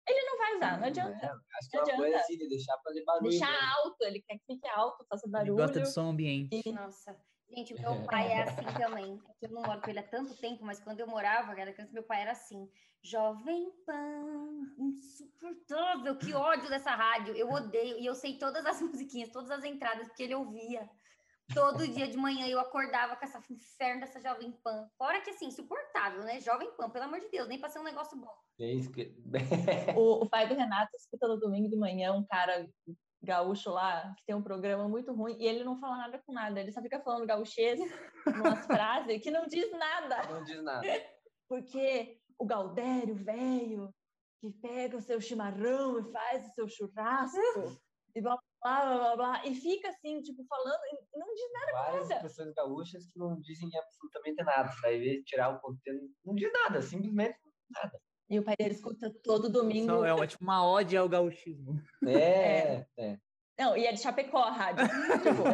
Ele 0.09 0.25
não 0.25 0.39
vai 0.39 0.57
usar, 0.57 0.79
não 0.79 0.87
adianta. 0.87 1.27
É, 1.27 1.31
acho 1.31 1.71
que 1.71 1.77
Não 1.77 1.83
é 1.83 1.87
uma 1.87 1.97
coisa 1.97 2.17
assim 2.19 2.39
de 2.39 2.49
deixar 2.49 2.79
fazer 2.85 3.05
barulho. 3.05 3.31
Deixar 3.31 3.51
né? 3.51 3.59
alto, 3.77 3.97
ele 4.03 4.23
quer 4.23 4.39
que 4.39 4.45
fique 4.47 4.69
alto, 4.69 5.05
faça 5.09 5.27
Ele 5.27 5.33
barulho. 5.33 5.57
gosta 5.57 5.81
de 5.81 5.91
som 5.91 6.11
ambiente. 6.11 6.73
Nossa. 6.73 7.17
Gente, 7.49 7.75
o 7.75 7.81
meu 7.81 8.05
pai 8.07 8.27
é 8.33 8.43
assim 8.43 8.65
também. 8.79 9.21
É 9.29 9.33
que 9.39 9.47
eu 9.47 9.51
não 9.51 9.63
moro 9.63 9.81
com 9.81 9.91
ele 9.91 10.01
há 10.01 10.03
tanto 10.03 10.37
tempo, 10.37 10.65
mas 10.65 10.81
quando 10.81 11.01
eu 11.01 11.07
morava, 11.07 11.53
era 11.59 11.73
criança, 11.73 11.93
meu 11.93 12.03
pai 12.03 12.23
era 12.23 12.33
assim. 12.33 12.69
Jovem 13.03 13.71
Pan, 13.85 14.63
insuportável, 14.79 16.17
que 16.19 16.35
ódio 16.35 16.69
dessa 16.69 16.91
rádio. 16.91 17.35
Eu 17.37 17.49
odeio. 17.51 17.99
E 17.99 18.07
eu 18.07 18.15
sei 18.15 18.39
todas 18.39 18.67
as 18.67 18.81
musiquinhas, 18.83 19.31
todas 19.31 19.51
as 19.51 19.65
entradas, 19.65 20.09
porque 20.09 20.25
ele 20.25 20.35
ouvia. 20.35 20.89
Todo 21.55 21.87
dia 21.87 22.09
de 22.09 22.17
manhã 22.17 22.47
eu 22.49 22.59
acordava 22.59 23.17
com 23.17 23.25
essa 23.25 23.41
inferno 23.51 24.01
dessa 24.01 24.21
Jovem 24.21 24.53
Pan. 24.63 24.89
Fora 24.99 25.21
que 25.21 25.31
assim, 25.31 25.47
insuportável, 25.47 26.23
né? 26.25 26.41
Jovem 26.41 26.71
Pan, 26.77 26.91
pelo 26.91 27.05
amor 27.05 27.21
de 27.21 27.29
Deus, 27.29 27.49
nem 27.49 27.59
pra 27.59 27.69
ser 27.69 27.79
um 27.79 27.85
negócio 27.85 28.19
bom. 28.19 28.35
É 28.59 28.73
isso 28.73 28.91
que... 28.91 29.15
O, 29.97 30.25
o 30.25 30.29
pai 30.29 30.49
do 30.49 30.55
Renato 30.55 30.97
escuta 30.97 31.29
no 31.29 31.39
domingo 31.39 31.69
de 31.69 31.77
manhã 31.77 32.13
um 32.13 32.25
cara 32.25 32.69
gaúcho 33.23 33.71
lá, 33.71 34.15
que 34.17 34.25
tem 34.25 34.35
um 34.35 34.43
programa 34.43 34.89
muito 34.89 35.13
ruim, 35.13 35.37
e 35.39 35.47
ele 35.47 35.65
não 35.65 35.79
fala 35.79 35.99
nada 35.99 36.23
com 36.25 36.33
nada, 36.33 36.61
ele 36.61 36.73
só 36.73 36.81
fica 36.81 37.01
falando 37.01 37.27
gauchês, 37.27 37.81
umas 38.27 38.65
frases 38.67 39.23
que 39.23 39.31
não 39.31 39.47
diz 39.47 39.71
nada. 39.73 40.23
Não 40.31 40.45
diz 40.45 40.63
nada. 40.63 40.87
Porque 41.49 42.21
o 42.39 42.47
Galdério, 42.47 43.15
velho, 43.15 43.95
que 44.41 44.51
pega 44.51 44.97
o 44.97 45.01
seu 45.01 45.21
chimarrão 45.21 45.99
e 45.99 46.13
faz 46.13 46.47
o 46.47 46.55
seu 46.55 46.69
churrasco, 46.69 47.37
e 48.15 48.21
blá, 48.21 48.39
blá, 48.63 48.85
blá, 48.85 48.99
blá, 48.99 49.17
blá, 49.17 49.47
e 49.47 49.55
fica 49.55 49.89
assim, 49.89 50.21
tipo, 50.23 50.45
falando, 50.47 50.81
e 51.15 51.19
não 51.19 51.35
diz 51.35 51.53
nada. 51.53 51.73
Várias 51.73 52.09
nada. 52.09 52.23
pessoas 52.23 52.53
gaúchas 52.55 53.07
que 53.07 53.19
não 53.19 53.41
dizem 53.41 53.69
absolutamente 53.77 54.43
nada. 54.45 54.71
Vai 54.83 54.99
ver, 54.99 55.23
tirar 55.25 55.51
o 55.51 55.61
conteúdo, 55.61 56.09
não 56.25 56.35
diz 56.35 56.51
nada, 56.53 56.83
simplesmente 56.83 57.39
nada. 57.71 58.01
E 58.29 58.39
o 58.41 58.45
pai 58.45 58.57
dele 58.59 58.75
escuta 58.75 59.13
todo 59.23 59.49
domingo. 59.49 59.87
Só 59.87 60.05
é 60.05 60.13
uma- 60.13 60.27
tipo 60.27 60.43
uma 60.43 60.69
ode 60.69 60.97
ao 60.97 61.09
gauchismo. 61.09 61.81
É, 62.07 62.85
é. 62.99 63.19
Não, 63.59 63.75
e 63.77 63.87
é 63.87 63.93
de 63.93 64.01
Chapecó 64.01 64.39
a 64.39 64.51
rádio. 64.51 64.85
tipo, 65.23 65.45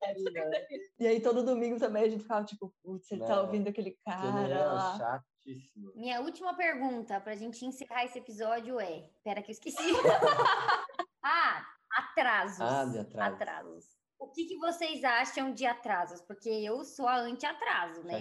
Catarina, 0.00 0.44
né? 0.46 0.66
E 0.98 1.06
aí 1.06 1.20
todo 1.20 1.44
domingo 1.44 1.78
também 1.78 2.04
a 2.04 2.08
gente 2.08 2.22
ficava 2.22 2.44
tipo, 2.44 2.74
putz, 2.82 3.10
ele 3.12 3.20
tá 3.20 3.36
Não, 3.36 3.44
ouvindo 3.44 3.68
aquele 3.68 3.90
Que 3.92 3.98
cara 4.04 4.48
não, 4.48 4.74
lá. 4.74 5.22
Chatíssimo. 5.46 5.92
Minha 5.94 6.20
última 6.20 6.54
pergunta 6.54 7.20
pra 7.20 7.36
gente 7.36 7.64
encerrar 7.64 8.04
esse 8.04 8.18
episódio 8.18 8.80
é. 8.80 9.08
Pera 9.22 9.42
que 9.42 9.50
eu 9.50 9.52
esqueci. 9.52 9.76
ah, 11.22 11.64
atrasos. 11.90 12.60
Ah, 12.60 12.84
de 12.84 12.98
atrasos. 12.98 13.34
Atrasos. 13.34 13.84
O 14.18 14.28
que, 14.28 14.46
que 14.46 14.56
vocês 14.56 15.04
acham 15.04 15.52
de 15.52 15.66
atrasos? 15.66 16.20
Porque 16.22 16.48
eu 16.48 16.84
sou 16.84 17.06
a 17.06 17.18
anti-atraso, 17.18 18.02
né? 18.04 18.18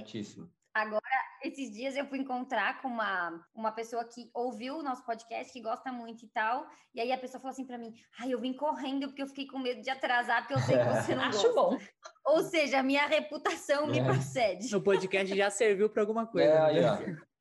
Chatíssimo. 0.76 1.00
Esses 1.44 1.72
dias 1.72 1.96
eu 1.96 2.06
fui 2.08 2.18
encontrar 2.20 2.82
com 2.82 2.88
uma, 2.88 3.46
uma 3.54 3.72
pessoa 3.72 4.04
que 4.04 4.30
ouviu 4.34 4.78
o 4.78 4.84
nosso 4.84 5.06
podcast, 5.06 5.54
que 5.54 5.62
gosta 5.62 5.92
muito 5.92 6.26
e 6.26 6.28
tal. 6.30 6.66
E 6.94 7.00
aí 7.00 7.12
a 7.12 7.18
pessoa 7.18 7.40
falou 7.40 7.52
assim 7.54 7.66
pra 7.66 7.78
mim: 7.78 7.94
Ai, 8.20 8.32
eu 8.34 8.40
vim 8.40 8.54
correndo 8.54 9.08
porque 9.08 9.22
eu 9.22 9.28
fiquei 9.28 9.48
com 9.48 9.60
medo 9.60 9.82
de 9.82 9.90
atrasar, 9.90 10.42
porque 10.42 10.54
eu 10.56 10.60
sei 10.60 10.78
que 10.78 10.84
você 10.86 11.16
não 11.16 11.24
Acho 11.30 11.54
gosta. 11.54 11.54
bom. 11.54 11.78
Ou 12.26 12.42
seja, 12.44 12.82
minha 12.84 13.06
reputação 13.06 13.88
me 13.88 14.00
É. 14.00 14.04
procede. 14.04 14.76
O 14.76 14.82
podcast 14.82 15.36
já 15.36 15.50
serviu 15.50 15.90
pra 15.90 16.02
alguma 16.02 16.26
coisa. 16.26 16.48
É, 16.50 16.74
né? 16.74 16.92
ó. 16.92 16.98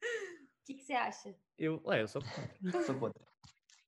O 0.65 0.67
que, 0.67 0.75
que 0.77 0.83
você 0.83 0.95
acha? 0.95 1.35
Eu, 1.59 1.79
ué, 1.85 2.01
eu 2.01 2.09
sou 2.09 2.23
Sou 2.87 2.95
contra. 2.99 3.23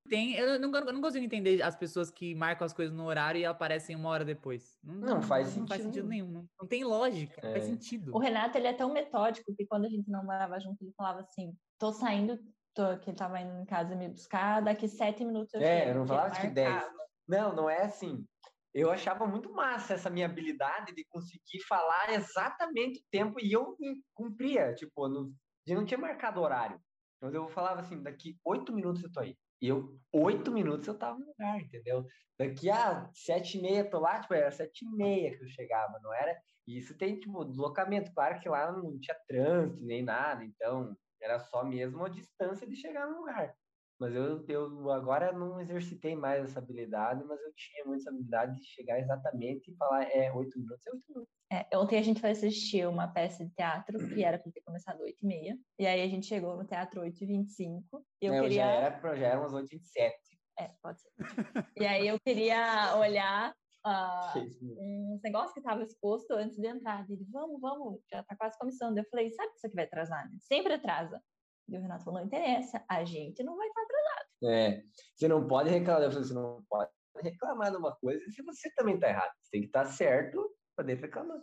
Tem, 0.09 0.35
eu 0.35 0.59
não, 0.59 0.73
eu 0.75 0.93
não 0.93 1.01
consigo 1.01 1.25
entender 1.25 1.63
as 1.63 1.77
pessoas 1.77 2.11
que 2.11 2.35
marcam 2.35 2.65
as 2.65 2.73
coisas 2.73 2.95
no 2.95 3.05
horário 3.05 3.41
e 3.41 3.45
aparecem 3.45 3.97
uma 3.97 4.09
hora 4.09 4.25
depois. 4.25 4.79
Não 4.83 5.21
faz 5.23 5.57
Não 5.57 5.67
faz 5.67 5.83
sentido 5.83 5.95
sentido 5.95 6.09
nenhum. 6.09 6.31
Não, 6.31 6.47
não 6.61 6.69
tem 6.69 6.85
lógica, 6.85 7.41
não 7.43 7.53
faz 7.53 7.65
É. 7.65 7.67
sentido. 7.69 8.15
O 8.15 8.19
Renato, 8.19 8.57
ele 8.59 8.67
é 8.67 8.73
tão 8.73 8.93
metódico 8.93 9.55
que 9.57 9.67
quando 9.67 9.87
a 9.87 9.89
gente 9.89 10.09
não 10.11 10.25
morava 10.25 10.59
junto, 10.61 10.83
ele 10.83 10.93
falava 10.97 11.21
assim, 11.21 11.57
tô 11.79 11.93
saindo, 11.93 12.39
tô, 12.75 12.99
que 12.99 13.11
ele 13.11 13.17
tava 13.17 13.41
indo 13.41 13.61
em 13.61 13.65
casa 13.65 13.95
me 13.97 14.09
buscar, 14.09 14.61
daqui 14.63 14.89
sete 14.89 15.25
minutos 15.25 15.53
eu 15.55 15.61
É, 15.61 15.79
chego. 15.81 15.91
eu 15.91 15.95
não 15.97 16.07
falava 16.07 16.41
que 16.41 16.47
10. 16.49 16.71
marcava. 16.71 16.97
Não, 17.29 17.55
não 17.57 17.71
é 17.71 17.83
assim. 17.83 18.25
Eu 18.73 18.91
achava 18.91 19.27
muito 19.27 19.53
massa 19.53 19.95
essa 19.95 20.11
minha 20.11 20.27
habilidade 20.27 20.95
de 20.95 21.05
conseguir 21.09 21.63
falar 21.67 22.13
exatamente 22.13 23.01
o 23.01 23.05
tempo 23.11 23.41
e 23.41 23.51
eu 23.53 23.75
cumpria. 24.15 24.75
Tipo, 24.75 25.09
não, 25.09 25.33
eu 25.67 25.77
não 25.77 25.87
tinha 25.87 25.99
marcado 25.99 26.41
horário. 26.41 26.79
Mas 27.21 27.33
eu 27.33 27.49
falava 27.49 27.81
assim, 27.81 28.03
daqui 28.03 28.37
oito 28.45 28.75
minutos 28.75 29.03
eu 29.03 29.11
tô 29.11 29.21
aí. 29.21 29.35
E 29.61 29.69
eu, 29.69 29.99
oito 30.13 30.53
minutos 30.53 30.87
eu 30.87 30.99
tava 30.99 31.19
no 31.19 31.27
lugar, 31.27 31.61
entendeu? 31.61 32.07
Daqui 32.39 32.71
a 32.71 33.11
sete 33.15 33.59
e 33.59 33.63
meia 33.63 33.89
tô 33.89 33.99
lá, 33.99 34.21
tipo, 34.21 34.35
era 34.35 34.51
sete 34.51 34.85
e 34.85 34.91
meia 34.91 35.37
que 35.37 35.43
eu 35.43 35.49
chegava, 35.49 35.99
não 36.03 36.13
era? 36.13 36.39
E 36.67 36.77
isso 36.79 36.97
tem, 36.97 37.19
tipo, 37.19 37.45
deslocamento. 37.45 38.13
Claro 38.13 38.39
que 38.41 38.49
lá 38.49 38.71
não 38.71 38.99
tinha 38.99 39.17
trânsito 39.27 39.83
nem 39.85 40.03
nada, 40.03 40.45
então 40.45 40.95
era 41.21 41.39
só 41.39 41.65
mesmo 41.65 42.05
a 42.05 42.09
distância 42.09 42.67
de 42.67 42.77
chegar 42.77 43.07
no 43.07 43.19
lugar. 43.21 43.55
Mas 43.99 44.15
eu, 44.15 44.45
eu 44.47 44.91
agora 44.91 45.33
não 45.33 45.61
exercitei 45.61 46.15
mais 46.15 46.45
essa 46.45 46.59
habilidade, 46.59 47.25
mas 47.25 47.41
eu 47.41 47.53
tinha 47.55 47.85
muito 47.85 48.01
essa 48.01 48.11
habilidade 48.11 48.57
de 48.57 48.67
chegar 48.67 49.01
exatamente 49.01 49.71
e 49.71 49.77
falar, 49.77 50.05
é, 50.05 50.33
oito 50.33 50.59
minutos, 50.59 50.87
é 50.87 50.91
oito 50.91 51.05
minutos. 51.09 51.37
É, 51.53 51.79
ontem 51.79 51.99
a 51.99 52.03
gente 52.03 52.21
foi 52.21 52.31
assistir 52.31 52.87
uma 52.89 53.07
peça 53.07 53.45
de 53.45 53.55
teatro 53.55 53.99
que 54.09 54.25
era 54.25 54.39
para 54.39 54.51
ter 54.51 54.61
começado 54.63 55.01
8 55.01 55.17
e 55.23 55.27
meia. 55.27 55.59
E 55.79 55.87
aí 55.87 56.03
a 56.03 56.09
gente 56.09 56.27
chegou 56.27 56.57
no 56.57 56.67
teatro 56.67 57.01
8 57.01 57.23
e 57.23 57.27
25 57.27 58.05
e 58.21 58.27
eu 58.27 58.35
Não, 58.35 58.43
queria... 58.43 58.57
já, 58.57 58.67
era, 58.67 59.17
já 59.17 59.27
eram 59.29 59.41
umas 59.43 59.53
oito 59.53 59.73
e 59.73 59.77
vinte 59.77 59.85
e 59.85 59.89
sete. 59.89 60.39
É, 60.59 60.71
pode 60.83 61.01
ser. 61.01 61.11
e 61.77 61.87
aí 61.87 62.09
eu 62.09 62.19
queria 62.19 62.97
olhar 62.97 63.55
ah, 63.85 64.31
Seis 64.33 64.61
minutos. 64.61 64.83
uns 64.83 65.23
negócios 65.23 65.53
que 65.53 65.61
estavam 65.61 65.85
exposto 65.85 66.33
antes 66.33 66.59
de 66.59 66.67
entrar. 66.67 67.09
Ele, 67.09 67.25
vamos, 67.31 67.61
vamos, 67.61 68.01
já 68.11 68.21
tá 68.25 68.35
quase 68.37 68.59
começando. 68.59 68.99
Eu 68.99 69.05
falei, 69.09 69.31
sabe 69.31 69.51
que 69.51 69.59
isso 69.59 69.67
aqui 69.69 69.77
vai 69.77 69.85
atrasar, 69.85 70.29
né? 70.29 70.37
Sempre 70.43 70.73
atrasa. 70.73 71.23
E 71.69 71.77
o 71.77 71.81
Renato 71.81 72.05
falou, 72.05 72.21
não 72.21 72.27
interessa, 72.27 72.85
a 72.89 73.05
gente 73.05 73.43
não 73.43 73.57
vai 73.57 73.67
estar 73.67 73.83
atrasado. 73.83 74.27
É, 74.45 74.83
você 75.17 75.29
não 75.29 75.47
pode 75.49 75.71
reclamar, 75.71 76.03
eu 76.03 76.11
falei, 76.13 76.25
você 76.27 76.35
não 76.35 76.63
pode 76.69 76.91
reclamar 77.23 77.71
de 77.71 77.77
uma 77.77 77.97
coisa 77.97 78.25
se 78.31 78.43
você 78.43 78.71
também 78.75 78.99
tá 79.01 79.09
errado. 79.09 79.33
Você 79.41 79.51
tem 79.51 79.61
que 79.63 79.67
estar 79.69 79.85
certo 79.87 80.37
para 80.77 80.85
poder 80.85 81.01
reclamar. 81.01 81.39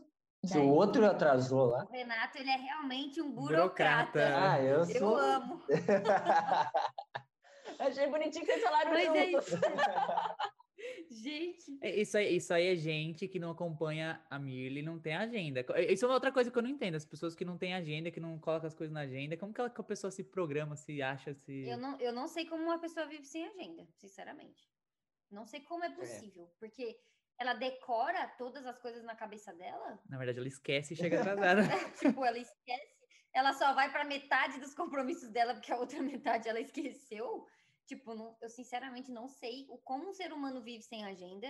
Se 0.46 0.54
Daí- 0.56 0.62
o 0.62 0.70
outro 0.74 1.06
atrasou 1.06 1.68
lá, 1.68 1.86
O 1.86 1.92
Renato, 1.92 2.38
ele 2.38 2.50
é 2.50 2.58
realmente 2.58 3.22
um 3.22 3.32
Burocrata. 3.32 4.12
burocrata. 4.12 4.52
ah, 4.52 4.62
eu 4.62 4.80
Eu 4.80 4.86
sou. 4.86 5.18
amo. 5.18 5.62
Achei 7.80 8.08
bonitinho 8.10 8.46
que 8.46 8.52
vocês 8.52 8.64
falaram 8.64 8.92
Mas 8.92 9.16
é 9.16 9.32
juntos. 9.32 9.52
Gente, 11.10 11.78
É, 11.82 11.96
Isso 12.02 12.18
aí, 12.18 12.36
isso 12.36 12.54
aí 12.54 12.68
é 12.68 12.76
gente 12.76 13.28
que 13.28 13.40
não 13.40 13.52
acompanha 13.52 14.22
a 14.30 14.40
Mirly, 14.40 14.82
não 14.82 15.00
tem 15.00 15.16
agenda. 15.16 15.66
Isso 15.90 16.06
é 16.06 16.08
uma 16.08 16.16
outra 16.16 16.32
coisa 16.32 16.50
que 16.52 16.58
eu 16.58 16.64
não 16.64 16.70
entendo. 16.70 16.96
As 16.96 17.06
pessoas 17.06 17.36
que 17.36 17.46
não 17.46 17.58
têm 17.58 17.74
agenda, 17.74 18.12
que 18.12 18.20
não 18.20 18.40
colocam 18.40 18.68
as 18.68 18.74
coisas 18.74 18.94
na 18.94 19.02
agenda, 19.02 19.38
como 19.38 19.54
que, 19.54 19.62
ela, 19.62 19.70
que 19.70 19.80
a 19.80 19.84
pessoa 19.84 20.12
se 20.12 20.24
programa, 20.24 20.76
se 20.76 21.02
acha, 21.02 21.34
se. 21.34 21.68
eu 21.68 21.78
não, 21.78 22.00
eu 22.00 22.12
não 22.12 22.28
sei 22.28 22.46
como 22.46 22.64
uma 22.64 22.80
pessoa 22.80 23.06
vive 23.06 23.26
sem 23.26 23.46
agenda, 23.48 23.88
sinceramente. 23.96 24.68
Não 25.32 25.46
sei 25.46 25.62
como 25.62 25.84
é 25.84 25.90
possível, 25.90 26.48
porque 26.60 26.96
ela 27.40 27.54
decora 27.54 28.28
todas 28.38 28.66
as 28.66 28.78
coisas 28.80 29.04
na 29.04 29.16
cabeça 29.16 29.54
dela. 29.54 30.00
Na 30.08 30.18
verdade, 30.18 30.40
ela 30.40 30.48
esquece 30.48 30.94
e 30.94 30.98
chega 30.98 31.20
atrasada. 31.22 31.64
tipo, 32.00 32.24
ela 32.24 32.38
esquece, 32.38 32.94
ela 33.34 33.54
só 33.54 33.74
vai 33.74 33.92
para 33.92 34.04
metade 34.06 34.60
dos 34.60 34.74
compromissos 34.74 35.30
dela, 35.32 35.54
porque 35.56 35.72
a 35.72 35.78
outra 35.78 36.02
metade 36.04 36.48
ela 36.48 36.60
esqueceu. 36.60 37.46
Tipo, 37.88 38.14
não- 38.16 38.38
eu 38.42 38.50
sinceramente 38.50 39.12
não 39.12 39.28
sei 39.28 39.66
o 39.70 39.78
como 39.80 40.10
um 40.10 40.14
ser 40.14 40.32
humano 40.34 40.64
vive 40.64 40.84
sem 40.84 41.04
agenda, 41.06 41.48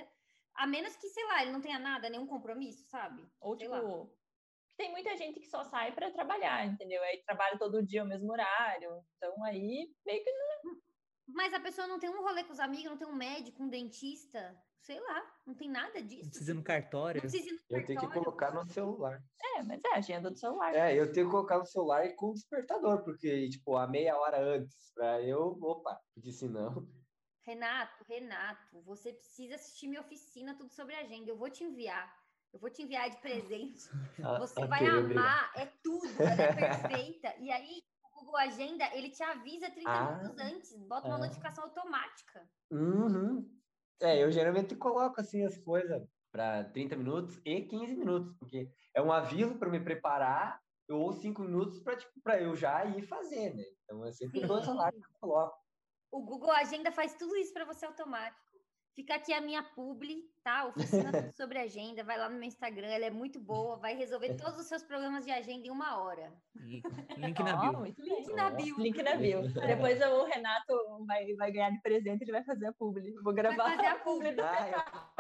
a 0.55 0.68
menos 0.68 0.95
que, 0.95 1.07
sei 1.10 1.26
lá, 1.26 1.41
ele 1.41 1.51
não 1.51 1.61
tenha 1.61 1.80
nada, 1.80 2.10
nenhum 2.10 2.27
compromisso, 2.27 2.88
sabe? 2.89 3.23
Ou 3.39 3.57
Sei 3.57 3.68
tipo, 3.68 3.73
lá. 3.76 4.07
tem 4.77 4.91
muita 4.91 5.15
gente 5.15 5.39
que 5.39 5.47
só 5.47 5.64
sai 5.64 5.93
para 5.93 6.11
trabalhar, 6.11 6.65
entendeu? 6.65 7.01
Aí 7.03 7.23
trabalha 7.26 7.57
todo 7.60 7.85
dia 7.85 8.01
ao 8.01 8.07
mesmo 8.07 8.31
horário. 8.31 9.03
Então 9.18 9.43
aí 9.45 9.93
meio 10.05 10.23
que 10.23 10.31
Mas 11.27 11.53
a 11.53 11.60
pessoa 11.60 11.88
não 11.88 11.99
tem 11.99 12.10
um 12.10 12.22
rolê 12.22 12.43
com 12.43 12.51
os 12.53 12.60
amigos, 12.60 12.85
não 12.85 12.97
tem 12.97 13.07
um 13.07 13.15
médico, 13.15 13.64
um 13.64 13.69
dentista, 13.69 14.55
sei 14.84 14.99
lá, 14.99 15.23
não 15.47 15.55
tem 15.55 15.69
nada 15.69 16.01
disso. 16.01 16.23
Não 16.23 16.30
precisa 16.30 16.51
ir 16.51 16.53
no 16.53 16.60
Não 16.60 16.64
cartório. 16.64 17.22
precisa 17.22 17.47
ir 17.49 17.51
no 17.53 17.57
Eu 17.57 17.85
tenho 17.85 17.85
que 17.88 17.93
cartório. 17.95 18.23
colocar 18.23 18.51
no 18.53 18.65
celular. 18.72 19.23
é, 19.55 19.64
mas 19.64 19.81
é 19.84 19.93
a 19.93 19.97
agenda 19.97 20.30
do 20.30 20.38
celular. 20.38 20.76
É, 20.76 20.93
eu 20.99 21.11
tenho 21.11 21.27
que 21.27 21.31
colocar 21.31 21.57
no 21.57 21.65
celular 21.65 22.05
e 22.05 22.14
com 22.15 22.34
despertador, 22.34 23.03
porque, 23.03 23.49
tipo, 23.49 23.76
a 23.77 23.88
meia 23.88 24.18
hora 24.18 24.39
antes, 24.41 24.91
pra 24.93 25.22
eu, 25.22 25.57
opa, 25.61 25.97
porque 26.14 26.31
senão. 26.31 26.88
Renato, 27.45 28.03
Renato, 28.07 28.81
você 28.84 29.11
precisa 29.14 29.55
assistir 29.55 29.88
minha 29.88 30.01
oficina 30.01 30.55
tudo 30.57 30.72
sobre 30.73 30.95
agenda. 30.95 31.30
Eu 31.30 31.38
vou 31.38 31.49
te 31.49 31.64
enviar. 31.64 32.14
Eu 32.53 32.60
vou 32.60 32.69
te 32.69 32.84
enviar 32.84 33.10
de 33.10 33.18
presente. 33.18 33.89
a- 34.23 34.38
Você 34.39 34.61
a 34.61 34.65
vai 34.65 34.85
amar, 34.85 35.51
é 35.55 35.65
tudo, 35.84 36.05
ela 36.22 36.30
é 36.41 36.53
perfeita. 36.53 37.35
E 37.39 37.51
aí, 37.51 37.81
o 38.15 38.19
Google 38.19 38.38
Agenda, 38.38 38.85
ele 38.95 39.10
te 39.10 39.22
avisa 39.23 39.69
30 39.72 39.89
Ah, 39.89 40.18
minutos 40.18 40.39
antes, 40.39 40.76
bota 40.88 41.07
uma 41.07 41.15
ah. 41.15 41.19
notificação 41.19 41.64
automática. 41.65 42.47
Uhum. 42.72 43.49
É, 44.02 44.24
eu 44.24 44.32
geralmente 44.32 44.76
coloco 44.76 45.20
assim 45.20 45.45
as 45.45 45.57
coisas 45.57 46.02
para 46.32 46.64
30 46.65 46.95
minutos 46.95 47.40
e 47.45 47.61
15 47.61 47.95
minutos, 47.95 48.34
porque 48.40 48.70
é 48.94 49.02
um 49.02 49.11
aviso 49.11 49.56
para 49.57 49.70
me 49.70 49.80
preparar 49.80 50.60
ou 50.90 51.14
5 51.14 51.41
minutos 51.44 51.80
para 51.80 51.95
tipo, 51.95 52.11
pra 52.22 52.41
eu 52.41 52.56
já 52.56 52.84
ir 52.86 53.03
fazer, 53.03 53.53
né? 53.56 53.64
Então 53.84 54.06
eu 54.06 54.11
sempre 54.11 54.45
dou 54.45 54.60
essa 54.60 54.74
lá 54.74 54.91
que 54.91 54.98
eu 54.98 55.20
coloco. 55.20 55.57
O 56.11 56.22
Google 56.24 56.52
Agenda 56.52 56.91
faz 56.91 57.15
tudo 57.15 57.36
isso 57.38 57.53
para 57.53 57.65
você 57.65 57.86
automático. 57.86 58.43
Fica 58.95 59.15
aqui 59.15 59.34
a 59.34 59.41
minha 59.41 59.64
publi, 59.64 60.22
tá? 60.44 60.68
Oficina 60.68 61.11
sobre 61.36 61.57
agenda. 61.57 62.03
Vai 62.03 62.15
lá 62.18 62.30
no 62.30 62.36
meu 62.36 62.44
Instagram, 62.48 62.88
ela 62.88 63.06
é 63.06 63.10
muito 63.10 63.40
boa. 63.40 63.78
Vai 63.78 63.95
resolver 63.95 64.36
todos 64.36 64.60
os 64.60 64.68
seus 64.68 64.84
problemas 64.84 65.26
de 65.26 65.32
agenda 65.32 65.65
em 65.68 65.72
uma 65.72 65.98
hora. 65.99 66.32
Link 67.18 67.40
na 67.44 67.56
bio. 67.57 67.80
muito 67.80 68.02
bem. 68.03 68.15
Link 68.18 68.34
na 68.34 68.49
bio. 68.52 68.78
Link 68.78 69.02
na 69.03 69.15
bio. 69.15 69.41
Depois 69.68 69.99
o 69.99 70.24
Renato 70.26 71.06
vai, 71.07 71.34
vai 71.34 71.52
ganhar 71.52 71.72
de 71.72 71.82
presente, 71.82 72.22
ele 72.22 72.32
vai 72.32 72.44
fazer 72.44 72.68
a 72.68 72.74
publi. 72.74 73.14
Vou 73.24 73.34
gravar 73.34 73.72
fazer 73.76 73.88
a 73.88 73.95
publi 73.99 74.32
do 74.36 74.44
Renato. 74.44 75.14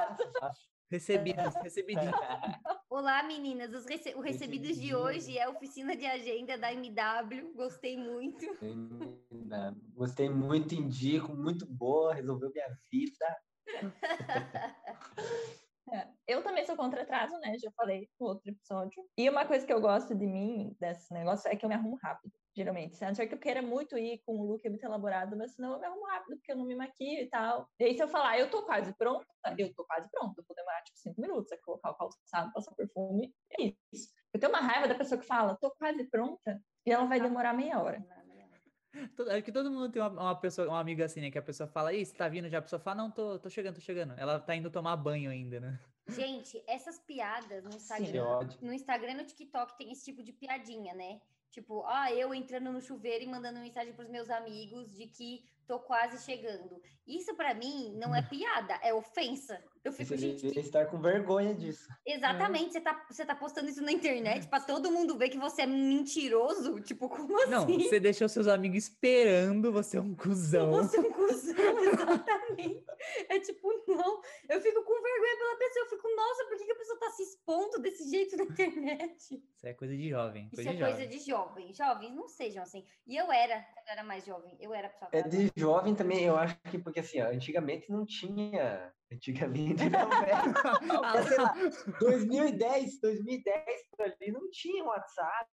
Recebidos, 0.91 1.55
recebidinho. 1.55 2.11
Olá, 2.87 3.23
meninas. 3.23 3.73
Os 3.73 3.85
rece- 3.87 4.13
O 4.13 4.21
recebidos 4.21 4.79
de 4.79 4.93
hoje 4.93 5.35
é 5.35 5.43
a 5.45 5.49
oficina 5.49 5.95
de 5.95 6.05
agenda 6.05 6.55
da 6.59 6.71
MW. 6.71 7.53
Gostei 7.55 7.97
muito. 7.97 8.45
Ainda 8.61 9.75
Gostei 9.95 10.29
muito, 10.29 10.75
indico, 10.75 11.33
muito 11.35 11.65
boa, 11.65 12.13
resolveu 12.13 12.51
minha 12.53 12.67
vida. 12.91 13.35
É, 15.91 16.07
Eu 16.27 16.41
também 16.41 16.65
sou 16.65 16.75
contra 16.75 17.03
atraso, 17.03 17.37
né? 17.39 17.57
Já 17.59 17.69
falei 17.75 18.09
no 18.19 18.27
outro 18.27 18.49
episódio. 18.49 19.03
E 19.17 19.29
uma 19.29 19.45
coisa 19.45 19.65
que 19.65 19.73
eu 19.73 19.81
gosto 19.81 20.15
de 20.15 20.25
mim, 20.25 20.75
desse 20.79 21.13
negócio, 21.13 21.49
é 21.51 21.55
que 21.55 21.65
eu 21.65 21.69
me 21.69 21.75
arrumo 21.75 21.97
rápido, 22.01 22.31
geralmente. 22.55 23.03
A 23.03 23.07
não 23.09 23.15
ser 23.15 23.27
que 23.27 23.33
eu 23.35 23.39
queira 23.39 23.61
muito 23.61 23.97
ir 23.97 24.21
com 24.25 24.39
um 24.39 24.43
look 24.43 24.67
muito 24.69 24.83
elaborado, 24.83 25.37
mas 25.37 25.53
senão 25.55 25.73
eu 25.73 25.79
me 25.79 25.85
arrumo 25.85 26.05
rápido, 26.07 26.37
porque 26.37 26.51
eu 26.51 26.57
não 26.57 26.65
me 26.65 26.75
maquio 26.75 27.21
e 27.21 27.29
tal. 27.29 27.67
E 27.79 27.83
aí, 27.83 27.95
se 27.95 28.01
eu 28.01 28.07
falar, 28.07 28.39
eu 28.39 28.49
tô 28.49 28.65
quase 28.65 28.95
pronta, 28.97 29.25
eu 29.57 29.73
tô 29.75 29.85
quase 29.85 30.09
pronta. 30.09 30.33
Eu 30.39 30.45
vou 30.47 30.55
demorar, 30.55 30.81
tipo, 30.83 30.97
cinco 30.99 31.21
minutos 31.21 31.51
a 31.51 31.57
colocar 31.61 31.91
o 31.91 31.95
calçado, 31.95 32.53
passar 32.53 32.73
perfume. 32.75 33.33
É 33.59 33.73
isso. 33.91 34.09
Eu 34.33 34.39
tenho 34.39 34.51
uma 34.51 34.61
raiva 34.61 34.87
da 34.87 34.95
pessoa 34.95 35.19
que 35.19 35.27
fala, 35.27 35.57
tô 35.59 35.69
quase 35.77 36.09
pronta, 36.09 36.59
e 36.85 36.91
ela 36.91 37.05
vai 37.05 37.19
demorar 37.19 37.53
meia 37.53 37.79
hora. 37.81 38.03
Todo- 39.15 39.29
Acho 39.31 39.43
que 39.43 39.51
todo 39.51 39.71
mundo 39.71 39.89
tem 39.91 40.01
uma, 40.01 40.09
uma 40.09 40.35
pessoa, 40.35 40.67
uma 40.67 40.79
amiga 40.79 41.05
assim, 41.05 41.21
né? 41.21 41.31
Que 41.31 41.37
a 41.37 41.41
pessoa 41.41 41.67
fala, 41.67 41.93
Ih, 41.93 42.05
você 42.05 42.13
tá 42.15 42.27
vindo 42.27 42.47
já? 42.49 42.59
A 42.59 42.61
pessoa 42.61 42.79
fala, 42.79 42.97
não, 42.97 43.11
tô, 43.11 43.39
tô 43.39 43.49
chegando, 43.49 43.75
tô 43.75 43.81
chegando. 43.81 44.13
Ela 44.17 44.39
tá 44.39 44.55
indo 44.55 44.69
tomar 44.69 44.95
banho 44.97 45.29
ainda, 45.31 45.59
né? 45.59 45.79
Gente, 46.09 46.61
essas 46.67 46.99
piadas 46.99 47.63
no 47.63 47.69
Instagram, 47.73 48.23
ódio. 48.25 48.59
no 48.61 48.73
Instagram 48.73 49.11
e 49.11 49.15
no 49.15 49.23
TikTok 49.25 49.77
tem 49.77 49.91
esse 49.91 50.03
tipo 50.03 50.21
de 50.21 50.33
piadinha, 50.33 50.93
né? 50.93 51.21
Tipo, 51.53 51.83
ah, 51.85 52.11
eu 52.11 52.33
entrando 52.33 52.71
no 52.71 52.81
chuveiro 52.81 53.23
e 53.23 53.27
mandando 53.27 53.59
mensagem 53.59 53.93
pros 53.93 54.09
meus 54.09 54.27
amigos 54.27 54.91
de 54.91 55.05
que 55.05 55.43
tô 55.67 55.77
quase 55.79 56.17
chegando. 56.25 56.81
Isso 57.05 57.35
pra 57.35 57.53
mim 57.53 57.93
não 57.95 58.13
é 58.15 58.23
piada, 58.27 58.73
é 58.81 58.91
ofensa. 58.91 59.63
Eu 59.83 59.91
fico, 59.93 60.09
Você 60.09 60.17
gente, 60.17 60.49
que- 60.49 60.59
estar 60.59 60.87
com 60.87 60.99
vergonha 60.99 61.53
disso. 61.53 61.87
exatamente, 62.07 62.71
você 62.73 62.81
tá, 62.81 63.05
você 63.07 63.23
tá 63.23 63.35
postando 63.35 63.69
isso 63.69 63.83
na 63.83 63.91
internet 63.91 64.47
pra 64.47 64.61
todo 64.61 64.89
mundo 64.91 65.15
ver 65.15 65.29
que 65.29 65.37
você 65.37 65.61
é 65.61 65.67
mentiroso? 65.67 66.79
Tipo, 66.81 67.07
como 67.07 67.39
assim? 67.43 67.51
Não, 67.51 67.67
você 67.67 67.99
deixou 67.99 68.27
seus 68.27 68.47
amigos 68.47 68.79
esperando, 68.85 69.71
você 69.71 69.97
é 69.97 70.01
um 70.01 70.15
cuzão. 70.15 70.71
Você 70.71 70.97
é 70.97 71.01
um 71.01 71.11
cuzão, 71.11 71.53
exatamente. 71.85 72.83
É 73.29 73.39
tipo, 73.39 73.67
não. 73.87 74.21
Eu 74.49 74.61
fico 74.61 74.83
com 74.83 75.01
vergonha 75.01 75.37
pela 75.37 75.57
pessoa. 75.57 75.85
Eu 75.85 75.89
fico, 75.89 76.15
nossa, 76.15 76.45
por 76.45 76.57
que, 76.57 76.65
que 76.65 76.71
a 76.71 76.75
pessoa 76.75 76.99
tá 76.99 77.09
se 77.11 77.23
expondo 77.23 77.79
desse 77.79 78.09
jeito 78.09 78.37
na 78.37 78.43
internet? 78.43 79.43
Isso 79.55 79.67
é 79.67 79.73
coisa 79.73 79.95
de 79.95 80.09
jovem. 80.09 80.45
Isso 80.45 80.55
Coisa 80.55 80.69
é 80.69 80.73
de 80.73 80.79
coisa 80.79 81.01
jovem. 81.01 81.09
de 81.09 81.19
jovem. 81.25 81.73
Jovens, 81.73 82.15
não 82.15 82.27
sejam 82.27 82.63
assim. 82.63 82.85
E 83.05 83.15
eu 83.15 83.31
era, 83.31 83.61
quando 83.73 83.87
eu 83.87 83.93
era 83.93 84.03
mais 84.03 84.25
jovem, 84.25 84.57
eu 84.59 84.73
era 84.73 84.89
pessoa. 84.89 85.09
É 85.13 85.21
de 85.23 85.51
jovem 85.55 85.95
também, 85.95 86.23
eu 86.25 86.35
acho 86.35 86.57
que, 86.69 86.77
porque 86.77 86.99
assim, 86.99 87.21
ó, 87.21 87.27
antigamente 87.29 87.91
não 87.91 88.05
tinha. 88.05 88.93
Antigamente 89.11 89.83
não, 89.89 90.09
velho. 90.21 91.03
Ah, 91.03 91.23
sei 91.23 91.37
lá, 91.37 91.53
2010, 91.99 92.99
2010 92.99 93.87
por 93.91 94.05
ali 94.05 94.31
não 94.31 94.49
tinha 94.49 94.83
WhatsApp, 94.83 95.49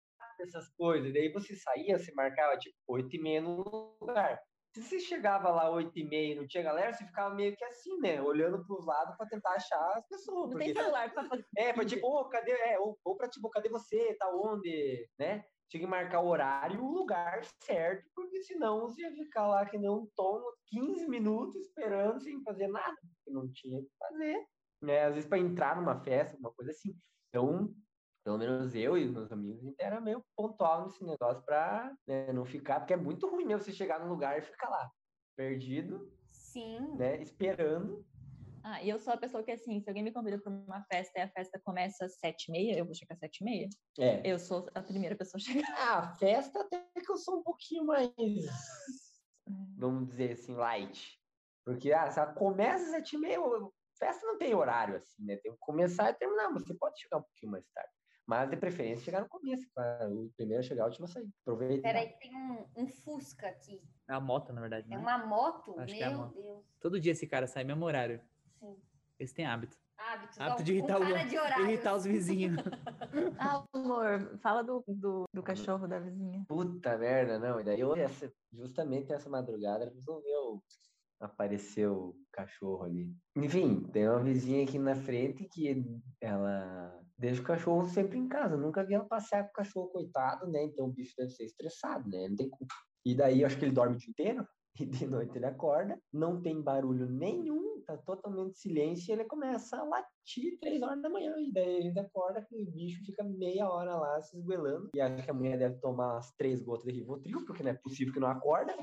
essas 0.41 0.69
coisas. 0.77 1.13
Daí 1.13 1.33
você 1.33 1.55
saía, 1.55 1.99
você 1.99 2.13
marcava 2.15 2.59
tipo 2.59 2.77
8 2.89 3.15
e 3.15 3.21
meia 3.23 3.41
no 3.41 3.97
lugar. 4.01 4.41
Se 4.75 4.83
você 4.83 4.99
chegava 4.99 5.51
lá 5.51 5.71
8 5.71 5.97
e 5.97 6.05
meia 6.05 6.33
e 6.33 6.35
não 6.35 6.49
tinha 6.49 6.65
galera, 6.65 6.93
você 6.93 7.05
ficava 7.07 7.33
meio 7.33 7.57
que 7.57 7.65
assim, 7.65 7.97
né? 8.01 8.21
Olhando 8.21 8.67
para 8.67 8.77
os 8.77 8.85
lados 8.85 9.17
para 9.17 9.29
tentar 9.29 9.53
achar 9.53 9.97
as 9.97 10.09
pessoas. 10.09 10.51
Não 10.51 10.59
tem 10.59 10.69
Porque, 10.69 10.83
celular 10.83 11.13
pra 11.15 11.29
fazer. 11.29 11.47
é, 11.57 11.73
pra 11.73 11.85
tipo, 11.85 12.05
ô, 12.09 12.29
cadê? 12.29 12.51
É, 12.51 12.79
ou, 12.81 12.99
ou 13.05 13.17
pra 13.17 13.29
tipo, 13.29 13.49
cadê 13.51 13.69
você? 13.69 14.17
Tá 14.19 14.29
onde? 14.35 15.09
Né? 15.17 15.45
Tinha 15.71 15.81
que 15.81 15.87
marcar 15.87 16.21
o 16.23 16.27
horário 16.27 16.77
e 16.77 16.83
o 16.83 16.89
lugar 16.89 17.43
certo, 17.63 18.05
porque 18.17 18.43
senão 18.43 18.81
você 18.81 19.03
ia 19.03 19.13
ficar 19.13 19.47
lá 19.47 19.65
que 19.65 19.79
não 19.79 20.09
tomo 20.17 20.45
15 20.67 21.09
minutos 21.09 21.55
esperando 21.55 22.21
sem 22.21 22.43
fazer 22.43 22.67
nada, 22.67 22.97
porque 23.01 23.31
não 23.31 23.51
tinha 23.53 23.79
o 23.79 23.83
que 23.83 23.91
fazer. 23.97 24.45
Né? 24.83 25.05
Às 25.05 25.15
vezes 25.15 25.29
para 25.29 25.39
entrar 25.39 25.77
numa 25.77 26.03
festa, 26.03 26.37
uma 26.37 26.53
coisa 26.53 26.73
assim. 26.73 26.93
Então, 27.29 27.73
pelo 28.25 28.39
menos 28.39 28.75
eu 28.75 28.97
e 28.97 29.05
os 29.05 29.13
meus 29.13 29.31
amigos, 29.31 29.63
a 29.63 29.67
gente 29.67 29.81
era 29.81 30.01
meio 30.01 30.25
pontual 30.35 30.87
nesse 30.87 31.05
negócio 31.05 31.43
para 31.43 31.95
não 32.33 32.45
ficar, 32.45 32.81
porque 32.81 32.95
é 32.95 32.97
muito 32.97 33.29
ruim 33.29 33.45
mesmo 33.45 33.63
você 33.63 33.73
chegar 33.73 34.01
num 34.01 34.09
lugar 34.09 34.39
e 34.39 34.43
ficar 34.43 34.71
lá, 34.71 34.91
perdido, 35.37 36.11
Sim. 36.33 36.97
né? 36.97 37.21
Esperando. 37.21 38.05
Ah, 38.67 38.83
e 38.83 38.89
eu 38.89 38.99
sou 38.99 39.13
a 39.13 39.17
pessoa 39.19 39.43
que, 39.43 39.51
assim, 39.51 39.79
se 39.79 39.91
alguém 39.91 40.03
me 40.03 40.11
convida 40.11 40.41
para 40.41 40.51
uma 40.51 40.83
festa 40.85 41.19
e 41.19 41.23
a 41.23 41.29
festa 41.29 41.61
começa 41.63 42.07
às 42.07 42.19
sete 42.19 42.49
e 42.49 42.51
meia, 42.51 42.79
eu 42.79 42.87
vou 42.87 42.95
chegar 42.95 43.13
às 43.13 43.19
sete 43.19 43.43
e 43.43 43.45
meia. 43.45 43.69
É. 43.99 44.23
Eu 44.27 44.39
sou 44.39 44.67
a 44.75 44.81
primeira 44.81 45.15
pessoa 45.15 45.39
a 45.39 45.45
chegar. 45.45 45.69
Ah, 45.77 46.15
festa 46.15 46.63
até 46.63 46.83
que 46.95 47.13
eu 47.13 47.17
sou 47.19 47.41
um 47.41 47.43
pouquinho 47.43 47.85
mais, 47.85 48.11
vamos 49.77 50.09
dizer 50.09 50.33
assim, 50.33 50.55
light. 50.55 51.21
Porque, 51.63 51.93
ah, 51.93 52.11
se 52.11 52.19
ela 52.19 52.33
começa 52.33 52.85
às 52.85 52.91
sete 52.93 53.17
e 53.17 53.19
meia, 53.19 53.39
festa 53.99 54.27
não 54.27 54.39
tem 54.39 54.55
horário, 54.55 54.97
assim, 54.97 55.23
né? 55.23 55.37
Tem 55.37 55.53
que 55.53 55.59
começar 55.61 56.09
e 56.09 56.15
terminar, 56.15 56.49
mas 56.51 56.63
você 56.65 56.73
pode 56.73 56.99
chegar 56.99 57.19
um 57.19 57.23
pouquinho 57.23 57.53
mais 57.53 57.69
tarde. 57.69 57.93
Mas, 58.27 58.49
de 58.49 58.57
preferência, 58.57 59.05
chegar 59.05 59.21
no 59.21 59.29
começo, 59.29 59.69
claro. 59.75 60.25
O 60.25 60.31
primeiro 60.37 60.61
a 60.61 60.67
chegar, 60.67 60.85
o 60.85 60.87
último 60.87 61.05
a 61.05 61.09
sair. 61.09 61.29
Aproveita. 61.43 61.83
Peraí, 61.83 62.09
que 62.09 62.19
tem 62.21 62.35
um, 62.35 62.67
um 62.77 62.87
Fusca 62.87 63.49
aqui. 63.49 63.83
É 64.09 64.15
a 64.15 64.21
moto, 64.21 64.53
na 64.53 64.61
verdade. 64.61 64.87
É 64.93 64.97
né? 64.97 64.99
uma 64.99 65.19
moto? 65.27 65.79
Acho 65.79 65.95
é 65.95 66.09
Meu 66.09 66.19
moto. 66.19 66.35
Deus. 66.35 66.65
Todo 66.81 67.01
dia 67.01 67.13
esse 67.13 67.27
cara 67.27 67.47
sai 67.47 67.65
mesmo 67.65 67.85
horário. 67.85 68.21
Sim. 68.59 68.77
Esse 69.19 69.35
tem 69.35 69.45
hábito. 69.47 69.77
Hábitos. 69.97 70.41
Hábito 70.41 70.63
ó, 70.63 70.65
de 70.65 70.73
irritar, 70.73 71.01
um 71.01 71.05
o- 71.05 71.27
de 71.57 71.63
irritar 71.63 71.95
os 71.95 72.05
vizinhos. 72.05 72.57
Ah, 73.39 73.65
amor, 73.73 74.39
fala 74.43 74.63
do, 74.65 74.83
do, 74.89 75.25
do 75.33 75.43
cachorro 75.43 75.87
da 75.87 76.01
vizinha. 76.01 76.45
Puta 76.49 76.99
merda, 76.99 77.39
não. 77.39 77.61
E 77.61 77.65
daí, 77.65 77.79
eu, 77.79 77.95
essa, 77.95 78.33
justamente 78.53 79.13
essa 79.13 79.31
madrugada, 79.31 79.89
resolveu 79.89 80.61
aparecer 81.21 81.89
o 81.89 82.17
cachorro 82.33 82.83
ali. 82.85 83.15
Enfim, 83.37 83.85
tem 83.93 84.09
uma 84.09 84.19
vizinha 84.19 84.65
aqui 84.65 84.79
na 84.81 84.97
frente 84.97 85.49
que 85.49 85.85
ela 86.21 87.04
deixa 87.19 87.41
o 87.41 87.45
cachorro 87.45 87.87
sempre 87.87 88.19
em 88.19 88.29
casa. 88.29 88.57
Nunca 88.57 88.85
vi 88.85 88.95
ela 88.95 89.05
passear 89.05 89.45
com 89.45 89.51
o 89.51 89.53
cachorro, 89.55 89.89
coitado, 89.89 90.47
né? 90.51 90.65
Então 90.65 90.87
o 90.87 90.93
bicho 90.93 91.15
deve 91.17 91.31
ser 91.31 91.45
estressado, 91.45 92.09
né? 92.09 92.29
Não 92.29 92.37
tem 92.37 92.51
culpa. 92.51 92.75
E 93.05 93.15
daí, 93.15 93.41
eu 93.41 93.47
acho 93.47 93.59
que 93.59 93.65
ele 93.65 93.75
dorme 93.75 93.97
o 93.97 93.99
dia 93.99 94.11
inteiro. 94.11 94.47
E 94.81 94.85
de 94.85 95.07
noite 95.07 95.39
ele 95.39 95.47
acorda, 95.47 95.97
não 96.13 96.43
tem 96.43 96.61
barulho 96.61 97.09
nenhum, 97.09 97.81
tá 97.87 97.97
totalmente 97.97 98.59
silêncio, 98.59 99.09
e 99.09 99.13
ele 99.13 99.25
começa 99.25 99.77
a 99.77 99.85
latir 99.85 100.59
três 100.61 100.83
horas 100.83 101.01
da 101.01 101.09
manhã. 101.09 101.33
E 101.39 101.53
daí 101.53 101.79
a 101.79 101.81
gente 101.81 101.99
acorda 102.01 102.43
que 102.43 102.57
o 102.57 102.67
bicho 102.73 103.05
fica 103.05 103.23
meia 103.23 103.71
hora 103.71 103.95
lá 103.95 104.21
se 104.21 104.37
esguelando. 104.37 104.91
E 104.93 105.01
acho 105.01 105.23
que 105.23 105.31
a 105.31 105.35
mulher 105.35 105.59
deve 105.59 105.79
tomar 105.79 106.15
umas 106.15 106.33
três 106.33 106.61
gotas 106.61 106.93
de 106.93 106.99
Rivotril, 106.99 107.45
porque 107.47 107.63
não 107.63 107.71
é 107.71 107.75
possível 107.75 108.13
que 108.13 108.19
não 108.19 108.27
acorda, 108.27 108.75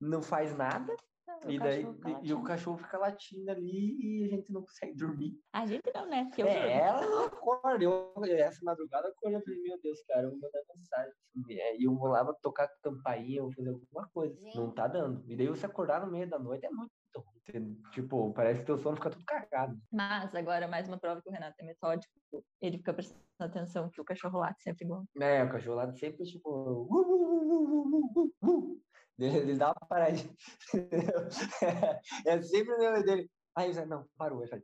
não 0.00 0.20
faz 0.20 0.56
nada. 0.56 0.92
Ah, 1.28 1.40
E, 1.48 1.58
daí, 1.58 1.84
tá 1.84 2.20
e, 2.22 2.28
e 2.28 2.34
o 2.34 2.42
cachorro 2.42 2.78
fica 2.78 2.98
latindo 2.98 3.50
ali 3.50 3.96
e 4.00 4.24
a 4.24 4.28
gente 4.28 4.52
não 4.52 4.62
consegue 4.66 4.94
dormir. 4.94 5.38
A 5.52 5.66
gente 5.66 5.90
não, 5.92 6.06
né? 6.06 6.24
Porque 6.24 6.42
eu 6.42 6.46
É, 6.46 6.78
ela 6.78 7.00
não 7.02 7.24
acorda. 7.24 7.84
Eu, 7.84 8.12
essa 8.38 8.60
madrugada 8.62 9.08
acordei 9.08 9.38
e 9.38 9.44
falei, 9.44 9.62
meu 9.62 9.80
Deus, 9.80 10.02
cara, 10.06 10.22
eu 10.22 10.30
vou 10.30 10.38
mandar 10.40 10.60
mensagem. 10.76 11.12
E 11.48 11.86
eu 11.86 11.94
vou 11.94 12.08
lá 12.08 12.22
vou 12.22 12.34
tocar 12.40 12.68
campainha, 12.82 13.42
vou 13.42 13.52
fazer 13.52 13.70
alguma 13.70 14.08
coisa. 14.08 14.38
Não 14.54 14.70
tá 14.72 14.86
dando. 14.86 15.24
E 15.30 15.36
daí 15.36 15.48
você 15.48 15.66
acordar 15.66 16.04
no 16.04 16.10
meio 16.10 16.28
da 16.28 16.38
noite 16.38 16.64
é 16.64 16.70
muito 16.70 16.90
ruim. 17.14 17.76
Tipo, 17.92 18.32
parece 18.32 18.60
que 18.60 18.66
teu 18.66 18.78
sono 18.78 18.96
fica 18.96 19.10
tudo 19.10 19.24
cagado. 19.24 19.76
Mas 19.92 20.34
agora, 20.34 20.66
mais 20.66 20.88
uma 20.88 20.98
prova 20.98 21.22
que 21.22 21.28
o 21.28 21.32
Renato 21.32 21.54
é 21.60 21.64
metódico, 21.64 22.12
ele 22.60 22.78
fica 22.78 22.92
prestando 22.92 23.20
atenção 23.38 23.88
que 23.90 24.00
o 24.00 24.04
cachorro 24.04 24.38
late 24.38 24.62
sempre 24.62 24.84
igual. 24.84 25.04
É, 25.20 25.44
o 25.44 25.50
cachorro 25.50 25.76
lá 25.76 25.92
sempre, 25.92 26.24
tipo. 26.24 26.50
Uh, 26.50 26.86
uh, 26.90 27.00
uh, 27.00 27.52
uh, 27.52 28.06
uh, 28.16 28.32
uh, 28.42 28.72
uh. 28.72 28.85
Ele, 29.18 29.38
ele 29.38 29.54
dá 29.56 29.68
uma 29.68 29.88
paradinha. 29.88 30.34
é 32.26 32.42
sempre 32.42 32.74
o 32.74 32.78
nome 32.78 33.02
dele. 33.02 33.30
Aí 33.56 33.72
você, 33.72 33.84
não, 33.86 34.06
parou. 34.18 34.42
Ele 34.42 34.50
faz. 34.50 34.62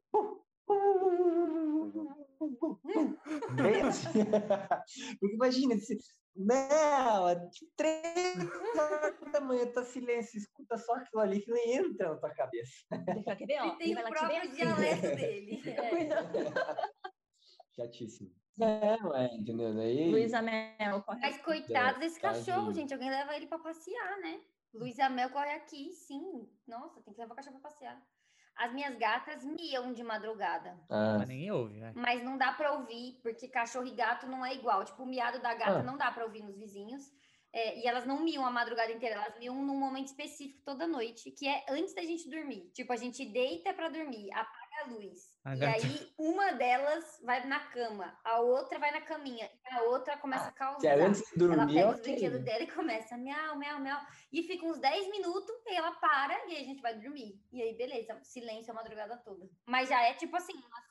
Bem 3.55 3.83
assim. 3.83 4.25
Porque 5.21 5.35
imagina, 5.35 5.77
se, 5.79 5.97
não, 6.35 7.51
três 7.77 8.39
horas 8.79 9.33
da 9.33 9.41
manhã 9.41 9.67
tá 9.67 9.85
silêncio, 9.85 10.39
escuta 10.39 10.77
só 10.79 10.95
aquilo 10.95 11.23
ali 11.23 11.41
que 11.41 11.53
nem 11.53 11.77
entra 11.77 12.11
na 12.11 12.17
tua 12.17 12.31
cabeça. 12.31 12.73
Ele 13.39 13.77
tem 13.77 13.95
o 13.95 14.03
próprio 14.03 14.39
assim. 14.39 14.55
dialeto 14.55 15.17
dele. 15.17 15.63
É. 17.75 17.85
Chatíssimo. 17.85 18.31
É, 18.61 19.03
ué, 19.07 19.35
entendeu? 19.35 19.75
Daí, 19.75 20.11
Luísa 20.11 20.43
Mel, 20.43 21.03
corre. 21.03 21.21
Mas 21.21 21.39
coitado 21.43 21.99
desse 22.01 22.21
Tadinho. 22.21 22.45
cachorro, 22.45 22.73
gente. 22.73 22.93
Alguém 22.93 23.11
leva 23.11 23.35
ele 23.37 23.47
pra 23.47 23.59
passear, 23.59 24.19
né? 24.21 24.41
Luiz 24.75 24.99
Amel 24.99 25.29
corre 25.31 25.51
aqui, 25.53 25.93
sim. 25.93 26.49
Nossa, 26.67 27.03
tem 27.03 27.13
que 27.13 27.21
levar 27.21 27.35
o 27.35 27.37
cachorro 27.37 27.61
pra 27.61 27.71
passear. 27.71 28.03
As 28.57 28.73
minhas 28.73 28.97
gatas 28.99 29.43
miam 29.45 29.93
de 29.93 30.03
madrugada. 30.03 30.79
Ah, 30.91 31.17
Mas 31.19 31.29
ninguém 31.29 31.51
ouve, 31.51 31.81
vai. 31.81 31.93
Mas 31.95 32.23
não 32.23 32.37
dá 32.39 32.53
pra 32.53 32.73
ouvir, 32.73 33.19
porque 33.23 33.49
cachorro 33.49 33.87
e 33.87 33.95
gato 33.95 34.27
não 34.27 34.45
é 34.45 34.55
igual. 34.55 34.85
Tipo, 34.85 35.03
o 35.03 35.07
miado 35.07 35.41
da 35.41 35.55
gata 35.55 35.79
Ah. 35.79 35.83
não 35.83 35.97
dá 35.97 36.11
pra 36.11 36.25
ouvir 36.25 36.43
nos 36.43 36.57
vizinhos. 36.59 37.03
É, 37.55 37.81
e 37.81 37.87
elas 37.87 38.07
não 38.07 38.21
miam 38.25 38.47
a 38.47 38.51
madrugada 38.51 38.91
inteira, 38.91 39.17
elas 39.17 39.39
miam 39.39 39.55
num 39.63 39.79
momento 39.79 40.07
específico 40.07 40.63
toda 40.65 40.87
noite, 40.87 41.31
que 41.33 41.47
é 41.47 41.63
antes 41.69 41.95
da 41.95 42.01
gente 42.03 42.31
dormir. 42.31 42.71
Tipo, 42.73 42.95
a 42.95 42.97
gente 42.97 43.27
deita 43.27 43.75
para 43.75 43.91
dormir, 43.91 44.31
apaga 44.33 44.62
a 44.83 44.87
luz. 44.87 45.33
A 45.45 45.55
e 45.55 45.59
gata. 45.59 45.77
aí, 45.87 46.13
uma 46.19 46.53
delas 46.53 47.21
vai 47.25 47.45
na 47.47 47.59
cama, 47.69 48.17
a 48.25 48.41
outra 48.41 48.79
vai 48.79 48.91
na 48.93 49.01
caminha, 49.01 49.51
e 49.71 49.75
a 49.75 49.83
outra 49.83 50.17
começa 50.17 50.49
a 50.49 50.53
causar. 50.53 50.81
Se 50.81 50.87
é 50.87 50.95
antes 51.01 51.21
de 51.35 51.43
Ela 51.45 51.57
dormir, 51.57 51.75
pega 51.75 51.89
os 51.91 51.99
ok. 51.99 52.13
brinquedos 52.13 52.41
dela 52.45 52.63
e 52.63 52.71
começa 52.71 53.17
miau, 53.17 53.57
miau, 53.59 53.81
miau. 53.81 54.01
E 54.33 54.43
fica 54.43 54.65
uns 54.67 54.79
10 54.79 55.11
minutos, 55.11 55.55
e 55.67 55.75
ela 55.75 55.93
para, 55.93 56.35
e 56.49 56.57
aí 56.57 56.63
a 56.63 56.67
gente 56.67 56.81
vai 56.83 56.99
dormir. 56.99 57.41
E 57.53 57.61
aí, 57.63 57.77
beleza, 57.77 58.19
silêncio 58.23 58.71
a 58.73 58.75
madrugada 58.75 59.17
toda. 59.19 59.49
Mas 59.67 59.89
já 59.89 60.01
é 60.03 60.15
tipo 60.15 60.37
assim, 60.37 60.55
umas 60.55 60.85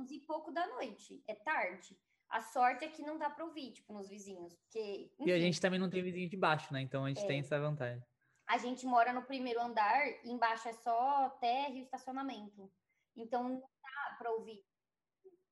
11 0.00 0.14
e 0.16 0.20
pouco 0.26 0.50
da 0.52 0.66
noite. 0.66 1.22
É 1.28 1.34
tarde. 1.34 1.96
A 2.28 2.42
sorte 2.42 2.84
é 2.84 2.88
que 2.88 3.02
não 3.02 3.16
dá 3.16 3.30
pra 3.30 3.44
ouvir, 3.44 3.72
tipo, 3.72 3.92
nos 3.92 4.08
vizinhos. 4.08 4.52
Porque, 4.54 5.12
E 5.20 5.30
a 5.30 5.36
enfim, 5.36 5.46
gente 5.46 5.60
também 5.60 5.78
não 5.78 5.88
tem 5.88 6.02
vizinho 6.02 6.28
de 6.28 6.36
baixo, 6.36 6.72
né? 6.72 6.80
Então 6.82 7.04
a 7.04 7.08
gente 7.08 7.22
É. 7.22 7.26
tem 7.26 7.38
essa 7.40 7.58
vantagem. 7.58 8.02
a 8.48 8.58
gente 8.58 8.86
mora 8.86 9.12
no 9.12 9.22
primeiro 9.24 9.60
andar, 9.60 10.06
e 10.24 10.30
embaixo 10.30 10.68
é 10.68 10.72
só 10.72 11.28
terra 11.40 11.68
e 11.70 11.80
estacionamento. 11.80 12.70
Então 13.16 13.44
não 13.48 13.60
dá 13.60 14.16
pra 14.18 14.30
ouvir. 14.32 14.62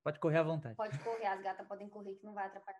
Pode 0.03 0.19
correr 0.19 0.37
à 0.37 0.43
vontade. 0.43 0.75
Pode 0.75 0.97
correr, 0.99 1.25
as 1.25 1.41
gatas 1.41 1.67
podem 1.67 1.89
correr 1.89 2.15
que 2.15 2.23
não 2.25 2.33
vai 2.33 2.45
atrapalhar. 2.45 2.79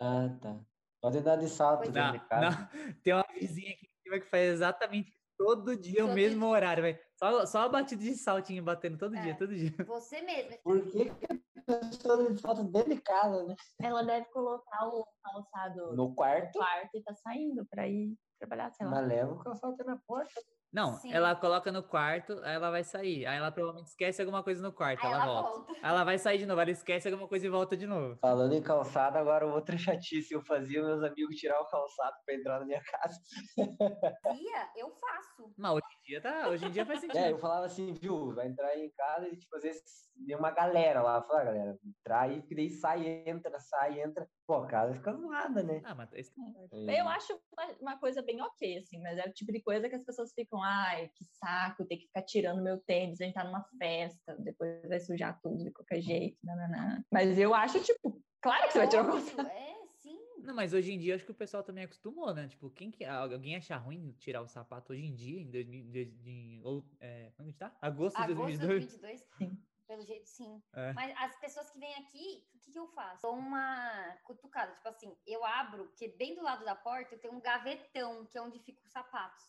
Ah, 0.00 0.28
tá. 0.40 0.60
Pode 1.00 1.20
dar 1.22 1.36
de 1.36 1.48
salto 1.48 1.78
Pois 1.82 1.92
dentro 1.92 2.20
Não, 2.30 2.50
não. 2.50 2.94
Tem 3.02 3.14
uma 3.14 3.26
vizinha 3.32 3.72
aqui 3.72 3.86
em 3.86 4.02
cima 4.02 4.20
que 4.20 4.26
faz 4.26 4.50
exatamente 4.50 5.12
todo 5.38 5.74
dia 5.74 6.04
o 6.04 6.08
Todo 6.08 6.14
mesmo 6.16 6.40
dia. 6.40 6.48
horário, 6.48 6.82
velho. 6.82 6.98
Só, 7.16 7.46
só 7.46 7.58
a 7.60 7.68
batida 7.68 8.02
de 8.02 8.14
saltinho 8.14 8.62
batendo 8.62 8.98
todo 8.98 9.16
É. 9.16 9.20
dia, 9.22 9.36
todo 9.38 9.54
dia. 9.54 9.72
Você 9.86 10.20
mesmo. 10.20 10.58
Por 10.62 10.82
que, 10.90 11.06
que 11.14 11.26
a 11.32 11.64
pessoa 11.80 12.84
de 12.84 13.00
casa, 13.00 13.46
né? 13.46 13.56
Ela 13.80 14.02
deve 14.02 14.26
colocar 14.26 14.86
o 14.88 15.06
calçado 15.22 15.86
no 15.92 16.08
No 16.08 16.14
quarto, 16.14 16.58
quarto 16.58 16.94
e 16.94 17.02
tá 17.02 17.14
saindo 17.14 17.64
pra 17.66 17.88
ir 17.88 18.14
trabalhar, 18.38 18.70
sei 18.72 18.84
lá. 18.84 18.92
mas 18.92 19.08
leva 19.08 19.32
o 19.32 19.38
calçado 19.42 19.76
na 19.84 19.98
porta. 20.06 20.40
Não, 20.72 20.94
Sim. 20.98 21.12
ela 21.12 21.34
coloca 21.34 21.72
no 21.72 21.82
quarto, 21.82 22.40
aí 22.44 22.54
ela 22.54 22.70
vai 22.70 22.84
sair. 22.84 23.26
Aí 23.26 23.36
ela 23.38 23.50
provavelmente 23.50 23.88
esquece 23.88 24.22
alguma 24.22 24.42
coisa 24.42 24.62
no 24.62 24.72
quarto, 24.72 25.04
Aí 25.04 25.12
ela, 25.12 25.22
ela 25.24 25.32
volta. 25.32 25.50
volta. 25.50 25.72
Aí 25.72 25.78
ela 25.90 26.04
vai 26.04 26.16
sair 26.18 26.38
de 26.38 26.46
novo, 26.46 26.60
ela 26.60 26.70
esquece 26.70 27.08
alguma 27.08 27.26
coisa 27.26 27.44
e 27.44 27.48
volta 27.50 27.76
de 27.76 27.86
novo. 27.88 28.16
Falando 28.20 28.52
em 28.54 28.62
calçado, 28.62 29.18
agora 29.18 29.44
outra 29.46 29.76
chatice. 29.76 30.32
Eu 30.32 30.40
fazia 30.42 30.80
meus 30.82 31.02
amigos 31.02 31.34
tirar 31.36 31.60
o 31.60 31.66
calçado 31.66 32.16
pra 32.24 32.34
entrar 32.36 32.60
na 32.60 32.66
minha 32.66 32.80
casa. 32.84 33.18
Tia, 33.56 34.68
eu 34.76 34.90
faço. 34.90 35.52
Mas 35.58 35.72
hoje 35.72 35.86
em 35.98 36.06
dia 36.08 36.20
tá, 36.20 36.48
hoje 36.48 36.64
em 36.66 36.70
dia 36.70 36.86
faz 36.86 37.00
sentido. 37.00 37.18
É, 37.18 37.32
eu 37.32 37.38
falava 37.38 37.66
assim, 37.66 37.92
viu, 37.94 38.32
vai 38.32 38.46
entrar 38.46 38.68
aí 38.68 38.84
em 38.86 38.90
casa 38.92 39.26
e, 39.28 39.36
tipo, 39.36 39.56
às 39.56 39.62
vezes 39.62 39.82
tem 40.24 40.36
uma 40.36 40.52
galera 40.52 41.02
lá. 41.02 41.20
Fala, 41.22 41.40
ah, 41.40 41.44
galera, 41.46 41.78
entrar 41.84 42.20
aí, 42.20 42.42
que 42.42 42.54
daí 42.54 42.70
sai, 42.70 43.24
entra, 43.26 43.58
sai, 43.58 44.00
entra. 44.00 44.24
Pô, 44.50 44.56
a 44.56 44.66
casa 44.66 44.94
fica 44.94 45.12
zoada, 45.14 45.62
né? 45.62 45.80
Ah, 45.84 45.94
mas 45.94 46.12
esse- 46.12 46.34
Eu 46.72 47.08
acho 47.08 47.40
uma, 47.52 47.66
uma 47.80 47.98
coisa 48.00 48.20
bem 48.20 48.42
ok, 48.42 48.78
assim, 48.78 49.00
mas 49.00 49.16
é 49.16 49.28
o 49.28 49.32
tipo 49.32 49.52
de 49.52 49.62
coisa 49.62 49.88
que 49.88 49.94
as 49.94 50.02
pessoas 50.02 50.32
ficam, 50.34 50.60
ai, 50.60 51.08
que 51.14 51.24
saco, 51.24 51.84
ter 51.84 51.98
que 51.98 52.06
ficar 52.06 52.22
tirando 52.22 52.60
meu 52.60 52.80
tênis, 52.80 53.20
a 53.20 53.24
gente 53.26 53.34
tá 53.34 53.44
numa 53.44 53.62
festa, 53.78 54.34
depois 54.40 54.82
vai 54.88 54.98
sujar 54.98 55.38
tudo 55.40 55.62
de 55.62 55.70
qualquer 55.70 56.00
jeito, 56.00 56.36
nananã. 56.42 57.00
Mas 57.12 57.38
eu 57.38 57.54
acho, 57.54 57.80
tipo, 57.80 58.20
claro 58.42 58.66
que 58.66 58.72
você 58.72 58.78
vai 58.78 58.88
tirar 58.88 59.04
o. 59.08 59.18
É, 59.46 59.74
sim. 59.98 60.18
Não, 60.42 60.52
mas 60.52 60.72
hoje 60.74 60.92
em 60.94 60.98
dia 60.98 61.14
acho 61.14 61.24
que 61.24 61.30
o 61.30 61.34
pessoal 61.34 61.62
também 61.62 61.84
acostumou, 61.84 62.34
né? 62.34 62.48
Tipo, 62.48 62.70
quem 62.70 62.90
que 62.90 63.04
alguém 63.04 63.54
achar 63.54 63.76
ruim 63.76 64.16
tirar 64.18 64.42
o 64.42 64.48
sapato 64.48 64.92
hoje 64.92 65.04
em 65.04 65.14
dia, 65.14 65.40
em 65.40 65.48
2000, 65.48 65.84
de- 65.92 66.04
de- 66.06 66.60
ou, 66.64 66.84
é, 66.98 67.30
a 67.38 67.42
gente 67.44 67.56
tá? 67.56 67.72
Agosto 67.80 68.16
de 68.16 68.32
Agosto 68.32 68.50
de 68.50 68.66
2022? 68.66 69.00
2022, 69.20 69.28
Sim. 69.38 69.62
pelo 69.86 70.02
jeito 70.04 70.28
sim. 70.28 70.62
É. 70.72 70.92
Mas 70.92 71.12
as 71.18 71.38
pessoas 71.40 71.70
que 71.70 71.78
vêm 71.78 71.92
aqui, 71.96 72.44
o 72.54 72.58
que, 72.60 72.70
que 72.72 72.78
eu 72.78 72.86
faço? 72.88 73.22
Dou 73.22 73.34
uma 73.36 74.09
cutucada, 74.34 74.74
tipo 74.74 74.88
assim, 74.88 75.16
eu 75.26 75.44
abro, 75.44 75.86
porque 75.86 76.08
bem 76.08 76.34
do 76.34 76.42
lado 76.42 76.64
da 76.64 76.74
porta 76.74 77.14
eu 77.14 77.18
tenho 77.18 77.34
um 77.34 77.40
gavetão, 77.40 78.26
que 78.26 78.38
é 78.38 78.42
onde 78.42 78.58
ficam 78.60 78.84
os 78.84 78.92
sapatos. 78.92 79.44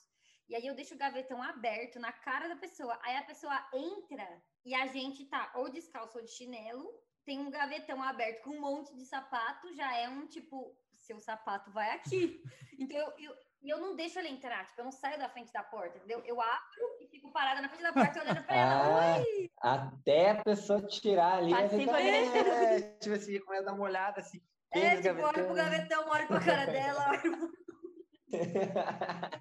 E 0.50 0.56
aí 0.56 0.66
eu 0.66 0.76
deixo 0.76 0.96
o 0.96 0.98
gavetão 0.98 1.42
aberto 1.42 2.00
na 2.00 2.12
cara 2.12 2.50
da 2.50 2.56
pessoa. 2.56 3.00
Aí 3.04 3.16
a 3.16 3.24
pessoa 3.24 3.56
entra 3.74 4.44
e 4.66 4.74
a 4.76 4.88
gente 4.88 5.26
tá 5.26 5.52
ou 5.56 5.70
descalço 5.70 6.18
ou 6.18 6.24
de 6.24 6.32
chinelo, 6.32 6.92
tem 7.24 7.40
um 7.40 7.50
gavetão 7.50 8.02
aberto 8.02 8.44
com 8.44 8.52
um 8.52 8.60
monte 8.60 8.96
de 8.96 9.06
sapato, 9.06 9.74
já 9.76 9.96
é 9.96 10.10
um 10.10 10.28
tipo, 10.28 10.76
seu 10.92 11.20
sapato 11.20 11.72
vai 11.72 11.92
aqui. 11.92 12.42
Então 12.82 12.98
eu, 12.98 13.14
eu, 13.20 13.36
e 13.62 13.70
eu 13.70 13.80
não 13.80 13.96
deixo 13.96 14.18
ele 14.18 14.30
entrar, 14.30 14.66
tipo, 14.66 14.82
eu 14.82 14.86
não 14.86 14.92
saio 14.92 15.20
da 15.20 15.30
frente 15.30 15.54
da 15.54 15.62
porta, 15.62 16.00
entendeu? 16.00 16.20
Eu 16.26 16.42
abro 16.42 16.98
e 17.00 17.06
fico 17.06 17.32
parada 17.32 17.62
na 17.62 17.70
frente 17.70 17.84
da 17.84 17.94
porta 17.94 18.20
olhando 18.20 18.44
pra 18.44 18.56
ela. 18.56 19.16
Ah, 19.16 19.18
Oi! 19.20 19.52
até 19.62 20.32
a 20.32 20.44
pessoa 20.44 20.82
tirar 20.82 21.38
ali. 21.38 21.52
Passiva 21.52 22.02
é, 22.02 22.82
Tipo 22.98 23.16
assim, 23.16 23.40
começa 23.42 23.62
a 23.62 23.66
dar 23.66 23.74
uma 23.74 23.84
olhada 23.84 24.20
assim. 24.20 24.42
É, 24.72 25.02
tipo, 25.02 25.22
olha 25.22 25.46
pro 25.46 25.54
gavetão. 25.54 26.08
olha 26.08 26.28
pra 26.28 26.40
cara 26.40 26.66
dela. 26.66 27.12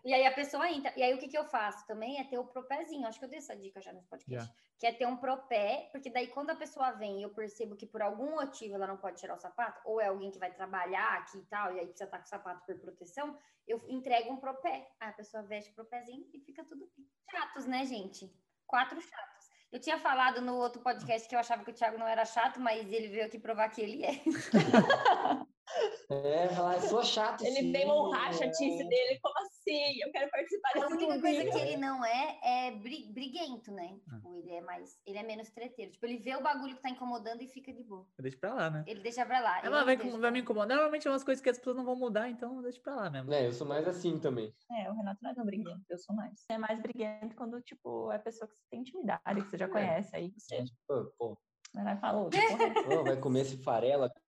E 0.04 0.12
aí 0.12 0.26
a 0.26 0.32
pessoa 0.32 0.68
entra. 0.68 0.92
E 0.96 1.02
aí 1.02 1.14
o 1.14 1.18
que, 1.18 1.28
que 1.28 1.38
eu 1.38 1.44
faço 1.44 1.86
também 1.86 2.18
é 2.18 2.24
ter 2.24 2.38
o 2.38 2.44
propézinho. 2.44 3.06
Acho 3.06 3.18
que 3.18 3.24
eu 3.24 3.28
dei 3.28 3.38
essa 3.38 3.56
dica 3.56 3.80
já 3.80 3.92
nesse 3.92 4.08
podcast. 4.08 4.52
Que 4.78 4.86
é 4.86 4.92
ter 4.92 5.06
um 5.06 5.16
propé, 5.16 5.88
porque 5.92 6.10
daí 6.10 6.26
quando 6.26 6.50
a 6.50 6.56
pessoa 6.56 6.92
vem 6.92 7.20
e 7.20 7.22
eu 7.22 7.30
percebo 7.30 7.76
que 7.76 7.86
por 7.86 8.02
algum 8.02 8.30
motivo 8.30 8.74
ela 8.74 8.86
não 8.86 8.96
pode 8.96 9.20
tirar 9.20 9.34
o 9.34 9.38
sapato, 9.38 9.80
ou 9.84 10.00
é 10.00 10.06
alguém 10.06 10.30
que 10.30 10.38
vai 10.38 10.52
trabalhar 10.52 11.18
aqui 11.18 11.38
e 11.38 11.44
tal, 11.44 11.74
e 11.74 11.80
aí 11.80 11.86
precisa 11.86 12.04
estar 12.04 12.18
com 12.18 12.24
o 12.24 12.28
sapato 12.28 12.66
por 12.66 12.78
proteção, 12.80 13.38
eu 13.66 13.80
entrego 13.88 14.32
um 14.32 14.38
propé. 14.38 14.90
Aí 14.98 15.10
a 15.10 15.12
pessoa 15.12 15.42
veste 15.42 15.70
o 15.70 15.74
propézinho 15.74 16.26
e 16.32 16.40
fica 16.40 16.64
tudo 16.64 16.90
bem. 16.96 17.06
Chatos, 17.30 17.66
né, 17.66 17.84
gente? 17.84 18.34
Quatro 18.66 19.00
chatos. 19.00 19.39
Eu 19.72 19.78
tinha 19.78 19.98
falado 19.98 20.40
no 20.40 20.56
outro 20.56 20.82
podcast 20.82 21.28
que 21.28 21.34
eu 21.34 21.38
achava 21.38 21.64
que 21.64 21.70
o 21.70 21.74
Thiago 21.74 21.96
não 21.96 22.06
era 22.06 22.24
chato, 22.24 22.58
mas 22.60 22.92
ele 22.92 23.08
veio 23.08 23.26
aqui 23.26 23.38
provar 23.38 23.68
que 23.68 23.80
ele 23.80 24.04
é. 24.04 24.20
É, 26.10 26.48
falar, 26.48 26.74
eu 26.76 26.80
sou 26.82 27.02
chato. 27.04 27.42
Ele 27.44 27.56
sim, 27.56 27.72
vem 27.72 27.88
honrar 27.90 28.30
a 28.30 28.34
é. 28.34 28.48
dele, 28.48 29.20
como 29.22 29.38
assim? 29.38 30.00
Eu 30.02 30.10
quero 30.10 30.30
participar 30.30 30.70
A 30.70 30.72
desse 30.80 30.86
única 30.92 31.20
coisa 31.20 31.42
clubinho. 31.42 31.52
que 31.52 31.58
ele 31.58 31.76
não 31.76 32.04
é 32.04 32.38
é 32.42 32.70
bri- 32.72 33.12
briguento, 33.12 33.70
né? 33.72 33.96
Ah. 34.08 34.16
Tipo, 34.16 34.34
ele 34.34 34.52
é 34.52 34.60
mais. 34.60 34.98
Ele 35.06 35.18
é 35.18 35.22
menos 35.22 35.50
treteiro. 35.50 35.92
Tipo, 35.92 36.06
ele 36.06 36.18
vê 36.18 36.34
o 36.34 36.42
bagulho 36.42 36.74
que 36.76 36.82
tá 36.82 36.90
incomodando 36.90 37.42
e 37.42 37.48
fica 37.48 37.72
de 37.72 37.84
boa. 37.84 38.06
Deixa 38.18 38.38
pra 38.38 38.54
lá, 38.54 38.70
né? 38.70 38.84
Ele 38.86 39.00
deixa 39.00 39.24
pra 39.24 39.40
lá. 39.40 39.62
Não 39.62 39.84
vai, 39.84 39.96
vai 39.96 40.30
me 40.30 40.40
incomodar. 40.40 40.76
Normalmente 40.76 41.06
é 41.06 41.10
umas 41.10 41.24
coisas 41.24 41.42
que 41.42 41.50
as 41.50 41.58
pessoas 41.58 41.76
não 41.76 41.84
vão 41.84 41.96
mudar, 41.96 42.28
então 42.28 42.60
deixa 42.62 42.80
pra 42.80 42.96
lá 42.96 43.10
mesmo. 43.10 43.32
É, 43.32 43.46
eu 43.46 43.52
sou 43.52 43.66
mais 43.66 43.86
assim 43.86 44.18
também. 44.18 44.52
É, 44.72 44.90
o 44.90 44.94
Renato 44.94 45.18
não 45.22 45.30
é 45.30 45.34
tão 45.34 45.44
briguento, 45.44 45.84
eu 45.88 45.98
sou 45.98 46.14
mais. 46.14 46.40
Você 46.40 46.52
é 46.52 46.58
mais 46.58 46.80
briguento 46.80 47.36
quando, 47.36 47.60
tipo, 47.62 48.10
é 48.10 48.18
pessoa 48.18 48.48
que 48.48 48.54
você 48.56 48.62
tem 48.70 48.80
intimidade, 48.80 49.42
que 49.42 49.50
você 49.50 49.58
já 49.58 49.68
conhece, 49.68 50.14
aí 50.14 50.32
você 50.36 50.64
Pô, 50.86 51.12
pô, 51.18 51.38
vai 51.74 51.84
lá 51.84 51.94
e 52.32 52.36
é 52.36 53.02
vai 53.04 53.16
comer 53.20 53.40
esse 53.42 53.62
farelo 53.62 54.04
aqui? 54.04 54.20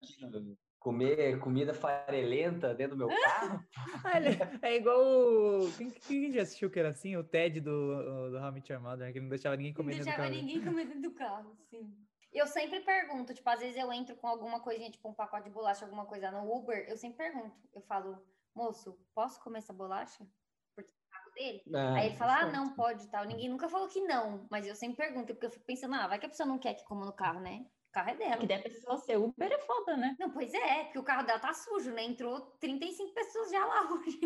Comer 0.82 1.38
comida 1.38 1.72
farelenta 1.72 2.74
dentro 2.74 2.96
do 2.96 3.06
meu 3.06 3.16
carro? 3.24 3.64
Ah, 4.04 4.66
é 4.66 4.76
igual 4.76 4.98
o... 5.00 5.72
Quem, 5.78 5.90
quem 5.90 6.32
já 6.32 6.42
assistiu 6.42 6.70
que 6.70 6.78
era 6.80 6.90
assim? 6.90 7.16
O 7.16 7.22
Ted 7.22 7.60
do, 7.60 8.30
do 8.30 8.36
How 8.38 8.48
I 8.48 8.52
Met 8.52 8.72
Your 8.72 8.82
Mother, 8.82 9.06
né? 9.06 9.12
que 9.12 9.20
não 9.20 9.28
deixava 9.28 9.56
ninguém 9.56 9.72
Não 9.72 9.76
comer 9.76 9.92
dentro 9.92 10.04
do 10.04 10.08
deixava 10.10 10.28
carro. 10.28 10.40
ninguém 10.42 10.64
comer 10.64 10.84
dentro 10.86 11.02
do 11.02 11.14
carro, 11.14 11.56
sim. 11.70 11.94
Eu 12.32 12.46
sempre 12.46 12.80
pergunto, 12.80 13.34
tipo, 13.34 13.48
às 13.48 13.60
vezes 13.60 13.76
eu 13.76 13.92
entro 13.92 14.16
com 14.16 14.26
alguma 14.26 14.60
coisinha, 14.60 14.90
tipo 14.90 15.08
um 15.08 15.14
pacote 15.14 15.44
de 15.44 15.50
bolacha, 15.50 15.84
alguma 15.84 16.06
coisa 16.06 16.30
no 16.30 16.50
Uber, 16.52 16.86
eu 16.88 16.96
sempre 16.96 17.18
pergunto. 17.18 17.56
Eu 17.74 17.82
falo, 17.82 18.18
moço, 18.54 18.98
posso 19.14 19.40
comer 19.42 19.58
essa 19.58 19.72
bolacha? 19.72 20.26
Porque 20.74 20.90
é 20.90 20.94
o 20.94 21.10
carro 21.10 21.32
dele? 21.34 21.62
Aí 21.96 22.06
ele 22.06 22.16
fala, 22.16 22.40
ah, 22.40 22.50
não, 22.50 22.74
pode 22.74 23.04
e 23.04 23.08
tal. 23.08 23.24
Ninguém 23.24 23.48
nunca 23.50 23.68
falou 23.68 23.86
que 23.86 24.00
não, 24.00 24.46
mas 24.50 24.66
eu 24.66 24.74
sempre 24.74 24.96
pergunto, 24.96 25.34
porque 25.34 25.46
eu 25.46 25.50
fico 25.50 25.64
pensando, 25.66 25.94
ah, 25.94 26.08
vai 26.08 26.18
que 26.18 26.26
a 26.26 26.28
pessoa 26.28 26.46
não 26.48 26.58
quer 26.58 26.74
que 26.74 26.84
coma 26.84 27.04
no 27.04 27.12
carro, 27.12 27.40
né? 27.40 27.66
O 27.92 27.94
carro 27.94 28.08
é 28.08 28.14
dela. 28.14 28.38
Que 28.38 28.46
daí 28.46 28.58
a 28.58 28.62
pessoa 28.62 28.96
ser 28.96 29.18
Uber 29.18 29.52
é 29.52 29.58
foda, 29.58 29.98
né? 29.98 30.16
Não, 30.18 30.30
pois 30.30 30.54
é, 30.54 30.84
porque 30.84 30.98
o 30.98 31.02
carro 31.02 31.26
dela 31.26 31.38
tá 31.38 31.52
sujo, 31.52 31.90
né? 31.90 32.02
Entrou 32.02 32.40
35 32.58 33.12
pessoas 33.12 33.50
já 33.50 33.62
lá 33.66 33.82
hoje. 33.92 34.18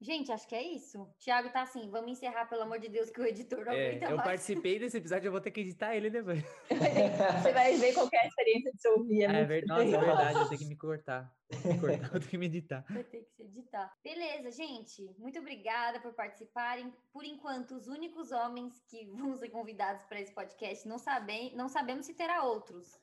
Gente, 0.00 0.30
acho 0.30 0.46
que 0.46 0.54
é 0.54 0.62
isso. 0.62 1.12
Thiago 1.18 1.50
tá 1.50 1.62
assim, 1.62 1.90
vamos 1.90 2.12
encerrar, 2.12 2.46
pelo 2.46 2.62
amor 2.62 2.78
de 2.78 2.88
Deus, 2.88 3.10
que 3.10 3.20
o 3.20 3.26
editor 3.26 3.64
não 3.64 3.72
É, 3.72 3.88
aguenta 3.88 4.04
eu 4.06 4.16
mais. 4.16 4.28
participei 4.28 4.78
desse 4.78 4.96
episódio, 4.96 5.26
eu 5.26 5.32
vou 5.32 5.40
ter 5.40 5.50
que 5.50 5.60
editar 5.60 5.94
ele 5.96 6.08
depois. 6.08 6.40
Você 7.42 7.52
vai 7.52 7.74
ver 7.76 7.92
qualquer 7.94 8.26
experiência 8.28 8.70
de 8.72 8.80
se 8.80 8.88
ouvir. 8.90 9.22
É, 9.24 9.26
Ah, 9.26 9.30
é 9.30 9.34
muito 9.38 9.48
ver- 9.48 9.66
Nossa, 9.66 9.82
é 9.82 9.98
verdade, 9.98 10.38
eu 10.38 10.48
tenho 10.48 10.60
que 10.60 10.66
me 10.66 10.76
cortar. 10.76 11.36
Me 11.64 11.80
cortar, 11.80 12.04
eu 12.14 12.20
tenho 12.20 12.30
que 12.30 12.38
me 12.38 12.46
editar. 12.46 12.84
Vai 12.88 13.02
ter 13.02 13.22
que 13.24 13.30
se 13.32 13.42
editar. 13.42 13.92
Beleza, 14.04 14.50
gente. 14.52 15.02
Muito 15.18 15.40
obrigada 15.40 15.98
por 15.98 16.12
participarem. 16.14 16.94
Por 17.12 17.24
enquanto, 17.24 17.72
os 17.74 17.88
únicos 17.88 18.30
homens 18.30 18.80
que 18.88 19.04
vão 19.06 19.36
ser 19.36 19.48
convidados 19.50 20.04
para 20.06 20.20
esse 20.20 20.32
podcast 20.32 20.86
não, 20.86 20.98
sabem, 20.98 21.56
não 21.56 21.68
sabemos 21.68 22.06
se 22.06 22.14
terá 22.14 22.44
outros. 22.44 23.00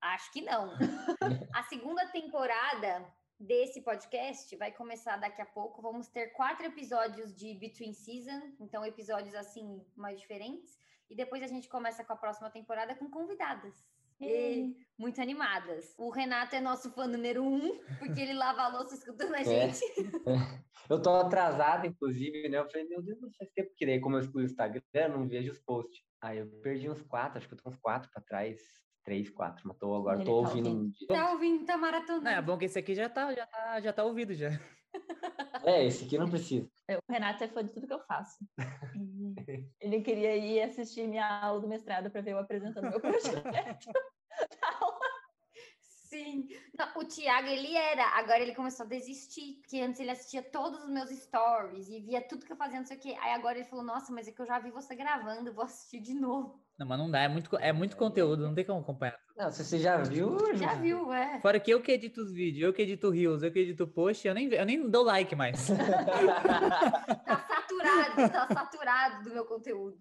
Acho 0.00 0.32
que 0.32 0.42
não. 0.42 0.72
A 1.56 1.62
segunda 1.64 2.06
temporada 2.08 3.04
desse 3.38 3.82
podcast 3.82 4.54
vai 4.56 4.72
começar 4.72 5.16
daqui 5.16 5.40
a 5.40 5.46
pouco. 5.46 5.82
Vamos 5.82 6.08
ter 6.08 6.28
quatro 6.28 6.66
episódios 6.66 7.34
de 7.34 7.54
Between 7.54 7.92
Season, 7.92 8.54
então 8.60 8.84
episódios 8.84 9.34
assim 9.34 9.84
mais 9.94 10.18
diferentes. 10.20 10.78
E 11.08 11.14
depois 11.14 11.42
a 11.42 11.46
gente 11.46 11.68
começa 11.68 12.04
com 12.04 12.12
a 12.12 12.16
próxima 12.16 12.50
temporada 12.50 12.94
com 12.94 13.08
convidadas. 13.10 13.74
E 14.18 14.74
muito 14.98 15.20
animadas. 15.20 15.94
O 15.98 16.10
Renato 16.10 16.56
é 16.56 16.60
nosso 16.60 16.90
fã 16.92 17.06
número 17.06 17.44
um, 17.44 17.78
porque 17.98 18.20
ele 18.20 18.32
lava 18.32 18.62
a 18.62 18.68
louça 18.68 18.94
escutando 18.94 19.34
a 19.34 19.42
gente. 19.42 19.80
Eu 20.88 21.02
tô 21.02 21.10
atrasado, 21.10 21.86
inclusive, 21.86 22.48
né? 22.48 22.58
Eu 22.58 22.70
falei, 22.70 22.86
meu 22.86 23.02
Deus, 23.02 23.18
faz 23.36 23.50
tempo 23.50 23.72
que 23.76 23.84
daí, 23.84 24.00
como 24.00 24.14
eu 24.14 24.20
excluí 24.20 24.44
o 24.44 24.46
Instagram, 24.46 24.82
eu 24.94 25.08
não 25.08 25.26
vejo 25.26 25.50
os 25.50 25.58
posts. 25.58 26.00
Aí 26.22 26.38
eu 26.38 26.46
perdi 26.62 26.88
uns 26.88 27.02
quatro, 27.02 27.38
acho 27.38 27.48
que 27.48 27.54
eu 27.54 27.58
tô 27.58 27.68
uns 27.68 27.76
quatro 27.76 28.08
pra 28.12 28.22
trás. 28.22 28.60
Três, 29.06 29.30
quatro, 29.30 29.62
mas 29.68 29.76
tô, 29.78 29.94
agora 29.94 30.16
Ele 30.16 30.24
tô 30.24 30.42
tá 30.42 30.48
ouvindo. 30.48 30.68
ouvindo. 30.68 30.84
um 30.84 30.90
dia. 30.90 31.06
Tá 31.06 31.30
ouvindo, 31.30 31.64
tá 31.64 31.76
Não, 31.76 32.28
é 32.28 32.42
bom 32.42 32.58
que 32.58 32.64
esse 32.64 32.76
aqui 32.76 32.92
já 32.92 33.08
tá, 33.08 33.32
já 33.32 33.46
tá, 33.46 33.80
já 33.80 33.92
tá 33.92 34.02
ouvido 34.02 34.34
já. 34.34 34.48
É, 35.64 35.84
esse 35.84 36.06
aqui 36.06 36.18
não 36.18 36.28
precisa. 36.28 36.68
O 37.08 37.12
Renato 37.12 37.42
é 37.42 37.48
fã 37.48 37.64
de 37.64 37.72
tudo 37.72 37.86
que 37.86 37.92
eu 37.92 38.00
faço. 38.00 38.38
Ele 39.80 40.02
queria 40.02 40.36
ir 40.36 40.62
assistir 40.62 41.06
minha 41.08 41.26
aula 41.40 41.60
do 41.60 41.66
mestrado 41.68 42.10
para 42.10 42.20
ver 42.20 42.32
eu 42.32 42.38
apresentando 42.38 42.90
meu 42.90 43.00
projeto. 43.00 43.42
Sim. 46.16 46.48
Não, 46.78 46.88
o 46.96 47.04
Thiago, 47.04 47.46
ele 47.48 47.76
era, 47.76 48.04
agora 48.18 48.40
ele 48.40 48.54
começou 48.54 48.86
a 48.86 48.88
desistir, 48.88 49.58
porque 49.60 49.78
antes 49.80 50.00
ele 50.00 50.10
assistia 50.10 50.42
todos 50.42 50.82
os 50.82 50.88
meus 50.88 51.10
stories 51.10 51.88
e 51.90 52.00
via 52.00 52.22
tudo 52.22 52.46
que 52.46 52.52
eu 52.52 52.56
fazia, 52.56 52.78
não 52.78 52.86
sei 52.86 52.96
o 52.96 53.00
quê. 53.00 53.14
Aí 53.20 53.34
agora 53.34 53.58
ele 53.58 53.68
falou, 53.68 53.84
nossa, 53.84 54.10
mas 54.12 54.26
é 54.26 54.32
que 54.32 54.40
eu 54.40 54.46
já 54.46 54.58
vi 54.58 54.70
você 54.70 54.94
gravando, 54.94 55.52
vou 55.52 55.64
assistir 55.64 56.00
de 56.00 56.14
novo. 56.14 56.64
Não, 56.78 56.86
mas 56.86 56.98
não 56.98 57.10
dá, 57.10 57.20
é 57.20 57.28
muito, 57.28 57.54
é 57.58 57.72
muito 57.72 57.98
conteúdo, 57.98 58.46
não 58.46 58.54
tem 58.54 58.64
como 58.64 58.80
acompanhar. 58.80 59.18
Não, 59.36 59.50
se 59.50 59.62
você 59.62 59.78
já 59.78 59.98
viu, 59.98 60.38
Já 60.54 60.74
viu, 60.74 61.12
é. 61.12 61.38
Fora 61.40 61.60
que 61.60 61.70
eu 61.70 61.82
que 61.82 61.92
edito 61.92 62.22
os 62.22 62.32
vídeos, 62.32 62.64
eu 62.64 62.72
que 62.72 62.82
edito 62.82 63.10
reels, 63.10 63.42
eu 63.42 63.52
que 63.52 63.58
edito 63.58 63.86
post, 63.86 64.26
eu 64.26 64.34
nem, 64.34 64.48
eu 64.54 64.64
nem 64.64 64.88
dou 64.88 65.04
like 65.04 65.34
mais. 65.36 65.68
Tá 67.26 67.46
saturado, 67.46 68.32
tá 68.32 68.54
saturado 68.54 69.24
do 69.24 69.30
meu 69.30 69.44
conteúdo. 69.44 69.98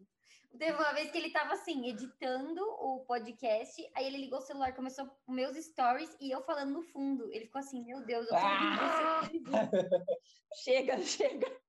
Teve 0.57 0.77
uma 0.77 0.93
vez 0.93 1.11
que 1.11 1.17
ele 1.17 1.31
tava 1.31 1.53
assim, 1.53 1.87
editando 1.87 2.61
o 2.61 3.03
podcast, 3.05 3.89
aí 3.93 4.05
ele 4.05 4.17
ligou 4.17 4.39
o 4.39 4.41
celular, 4.41 4.73
começou 4.73 5.09
meus 5.27 5.55
stories 5.57 6.15
e 6.19 6.31
eu 6.31 6.41
falando 6.43 6.71
no 6.71 6.81
fundo. 6.81 7.31
Ele 7.33 7.45
ficou 7.45 7.59
assim, 7.59 7.83
meu 7.83 8.05
Deus, 8.05 8.25
eu 8.27 8.31
tô 8.31 8.35
Ah! 8.35 9.21
chega, 10.55 10.97
chega. 10.99 11.61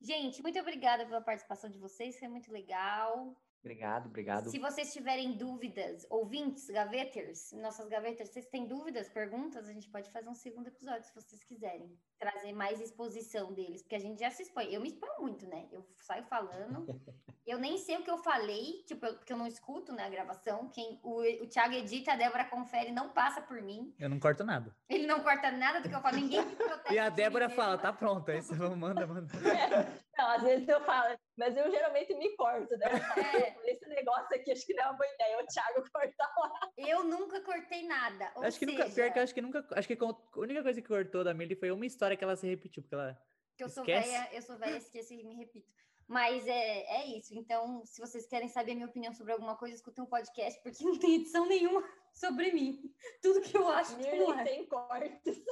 Gente, 0.00 0.42
muito 0.42 0.58
obrigada 0.58 1.04
pela 1.06 1.20
participação 1.20 1.70
de 1.70 1.78
vocês, 1.78 2.18
foi 2.18 2.28
muito 2.28 2.52
legal. 2.52 3.36
Obrigado, 3.60 4.06
obrigado. 4.06 4.50
Se 4.50 4.58
vocês 4.58 4.92
tiverem 4.92 5.36
dúvidas, 5.36 6.06
ouvintes, 6.08 6.68
gaveters, 6.70 7.52
nossas 7.52 7.88
gaveters, 7.88 8.30
vocês 8.30 8.46
têm 8.46 8.66
dúvidas, 8.66 9.08
perguntas, 9.08 9.68
a 9.68 9.72
gente 9.72 9.88
pode 9.90 10.10
fazer 10.10 10.28
um 10.28 10.34
segundo 10.34 10.68
episódio, 10.68 11.04
se 11.04 11.14
vocês 11.14 11.42
quiserem. 11.42 11.92
Trazer 12.18 12.52
mais 12.52 12.80
exposição 12.80 13.52
deles, 13.52 13.82
porque 13.82 13.96
a 13.96 14.00
gente 14.00 14.20
já 14.20 14.30
se 14.30 14.42
expõe. 14.42 14.72
Eu 14.72 14.80
me 14.80 14.88
exponho 14.88 15.20
muito, 15.20 15.46
né? 15.46 15.68
Eu 15.72 15.84
saio 16.00 16.24
falando, 16.24 16.86
eu 17.46 17.58
nem 17.58 17.76
sei 17.78 17.96
o 17.96 18.02
que 18.02 18.10
eu 18.10 18.18
falei, 18.18 18.82
tipo, 18.86 19.04
eu- 19.04 19.14
porque 19.16 19.32
eu 19.32 19.36
não 19.36 19.46
escuto, 19.46 19.92
né, 19.92 20.04
a 20.06 20.10
gravação. 20.10 20.68
Quem, 20.70 20.98
o, 21.02 21.20
o 21.42 21.46
Thiago 21.48 21.74
edita, 21.74 22.12
a 22.12 22.16
Débora 22.16 22.44
confere, 22.44 22.90
não 22.92 23.10
passa 23.10 23.40
por 23.42 23.60
mim. 23.60 23.92
Eu 23.98 24.08
não 24.08 24.18
corto 24.20 24.44
nada. 24.44 24.74
Ele 24.88 25.06
não 25.06 25.20
corta 25.20 25.50
nada 25.50 25.80
do 25.80 25.88
que 25.88 25.94
eu 25.94 26.00
falo, 26.00 26.16
ninguém 26.16 26.44
me 26.44 26.54
protege. 26.56 26.94
E 26.94 26.98
a 26.98 27.08
Débora 27.08 27.48
fala, 27.50 27.76
tá 27.76 27.92
pronto. 27.92 28.30
Aí 28.30 28.40
você 28.40 28.54
manda, 28.54 29.06
manda. 29.06 29.28
Não, 30.18 30.30
às 30.30 30.42
vezes 30.42 30.68
eu 30.68 30.80
falo, 30.84 31.16
mas 31.36 31.56
eu 31.56 31.70
geralmente 31.70 32.12
me 32.14 32.34
corto, 32.34 32.76
né? 32.76 32.86
É. 33.16 33.70
Esse 33.72 33.86
negócio 33.86 34.34
aqui 34.34 34.50
acho 34.50 34.66
que 34.66 34.74
não 34.74 34.82
é 34.82 34.86
uma 34.88 34.96
boa 34.96 35.14
ideia. 35.14 35.38
O 35.38 35.46
Thiago 35.46 35.84
corta 35.92 36.30
lá. 36.38 36.70
Eu 36.76 37.04
nunca 37.04 37.40
cortei 37.40 37.86
nada. 37.86 38.32
Ou 38.34 38.42
acho 38.42 38.58
que 38.58 38.66
seja, 38.66 38.78
nunca, 38.78 38.94
pior 38.94 39.12
que 39.12 39.18
eu 39.18 39.22
acho 39.22 39.34
que 39.34 39.40
nunca, 39.40 39.66
acho 39.70 39.88
que 39.88 39.98
a 40.00 40.40
única 40.40 40.62
coisa 40.62 40.82
que 40.82 40.88
cortou 40.88 41.22
da 41.22 41.32
Milly 41.32 41.54
foi 41.54 41.70
uma 41.70 41.86
história 41.86 42.16
que 42.16 42.24
ela 42.24 42.34
se 42.34 42.48
repetiu, 42.48 42.82
porque 42.82 42.96
ela 42.96 43.16
que 43.56 43.64
eu 43.64 43.68
sou 43.68 43.82
Esquece. 43.82 44.08
velha, 44.08 44.28
eu 44.32 44.42
sou 44.42 44.56
velha, 44.56 44.76
esqueço 44.76 45.12
e 45.12 45.24
me 45.24 45.34
repito. 45.34 45.68
Mas 46.08 46.46
é, 46.46 47.02
é 47.02 47.18
isso. 47.18 47.34
Então, 47.34 47.82
se 47.84 48.00
vocês 48.00 48.26
querem 48.26 48.48
saber 48.48 48.72
a 48.72 48.74
minha 48.74 48.86
opinião 48.86 49.12
sobre 49.12 49.32
alguma 49.32 49.54
coisa, 49.56 49.74
escutem 49.74 50.02
um 50.02 50.06
podcast, 50.06 50.58
porque 50.62 50.82
não 50.82 50.98
tem 50.98 51.16
edição 51.16 51.46
nenhuma 51.46 51.84
sobre 52.14 52.50
mim. 52.50 52.90
Tudo 53.22 53.42
que 53.42 53.56
eu 53.56 53.68
acho, 53.68 53.94
Mirley 53.98 54.40
é. 54.40 54.44
sem 54.44 54.66
cortes. 54.66 55.44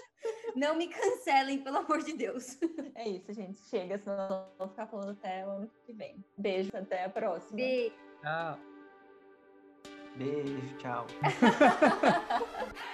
Não 0.56 0.74
me 0.74 0.88
cancelem, 0.88 1.62
pelo 1.62 1.76
amor 1.78 2.02
de 2.02 2.14
Deus. 2.14 2.58
É 2.98 3.06
isso, 3.06 3.30
gente. 3.30 3.60
Chega, 3.68 3.98
senão 3.98 4.48
eu 4.52 4.58
vou 4.58 4.68
ficar 4.68 4.86
falando 4.86 5.10
até 5.10 5.46
o 5.46 5.50
ano 5.50 5.70
que 5.84 5.92
vem. 5.92 6.24
Beijo, 6.38 6.70
até 6.74 7.04
a 7.04 7.10
próxima. 7.10 7.56
Beijo. 7.56 7.94
Ah, 8.24 8.58
Beijo, 10.16 10.76
tchau. 10.78 11.06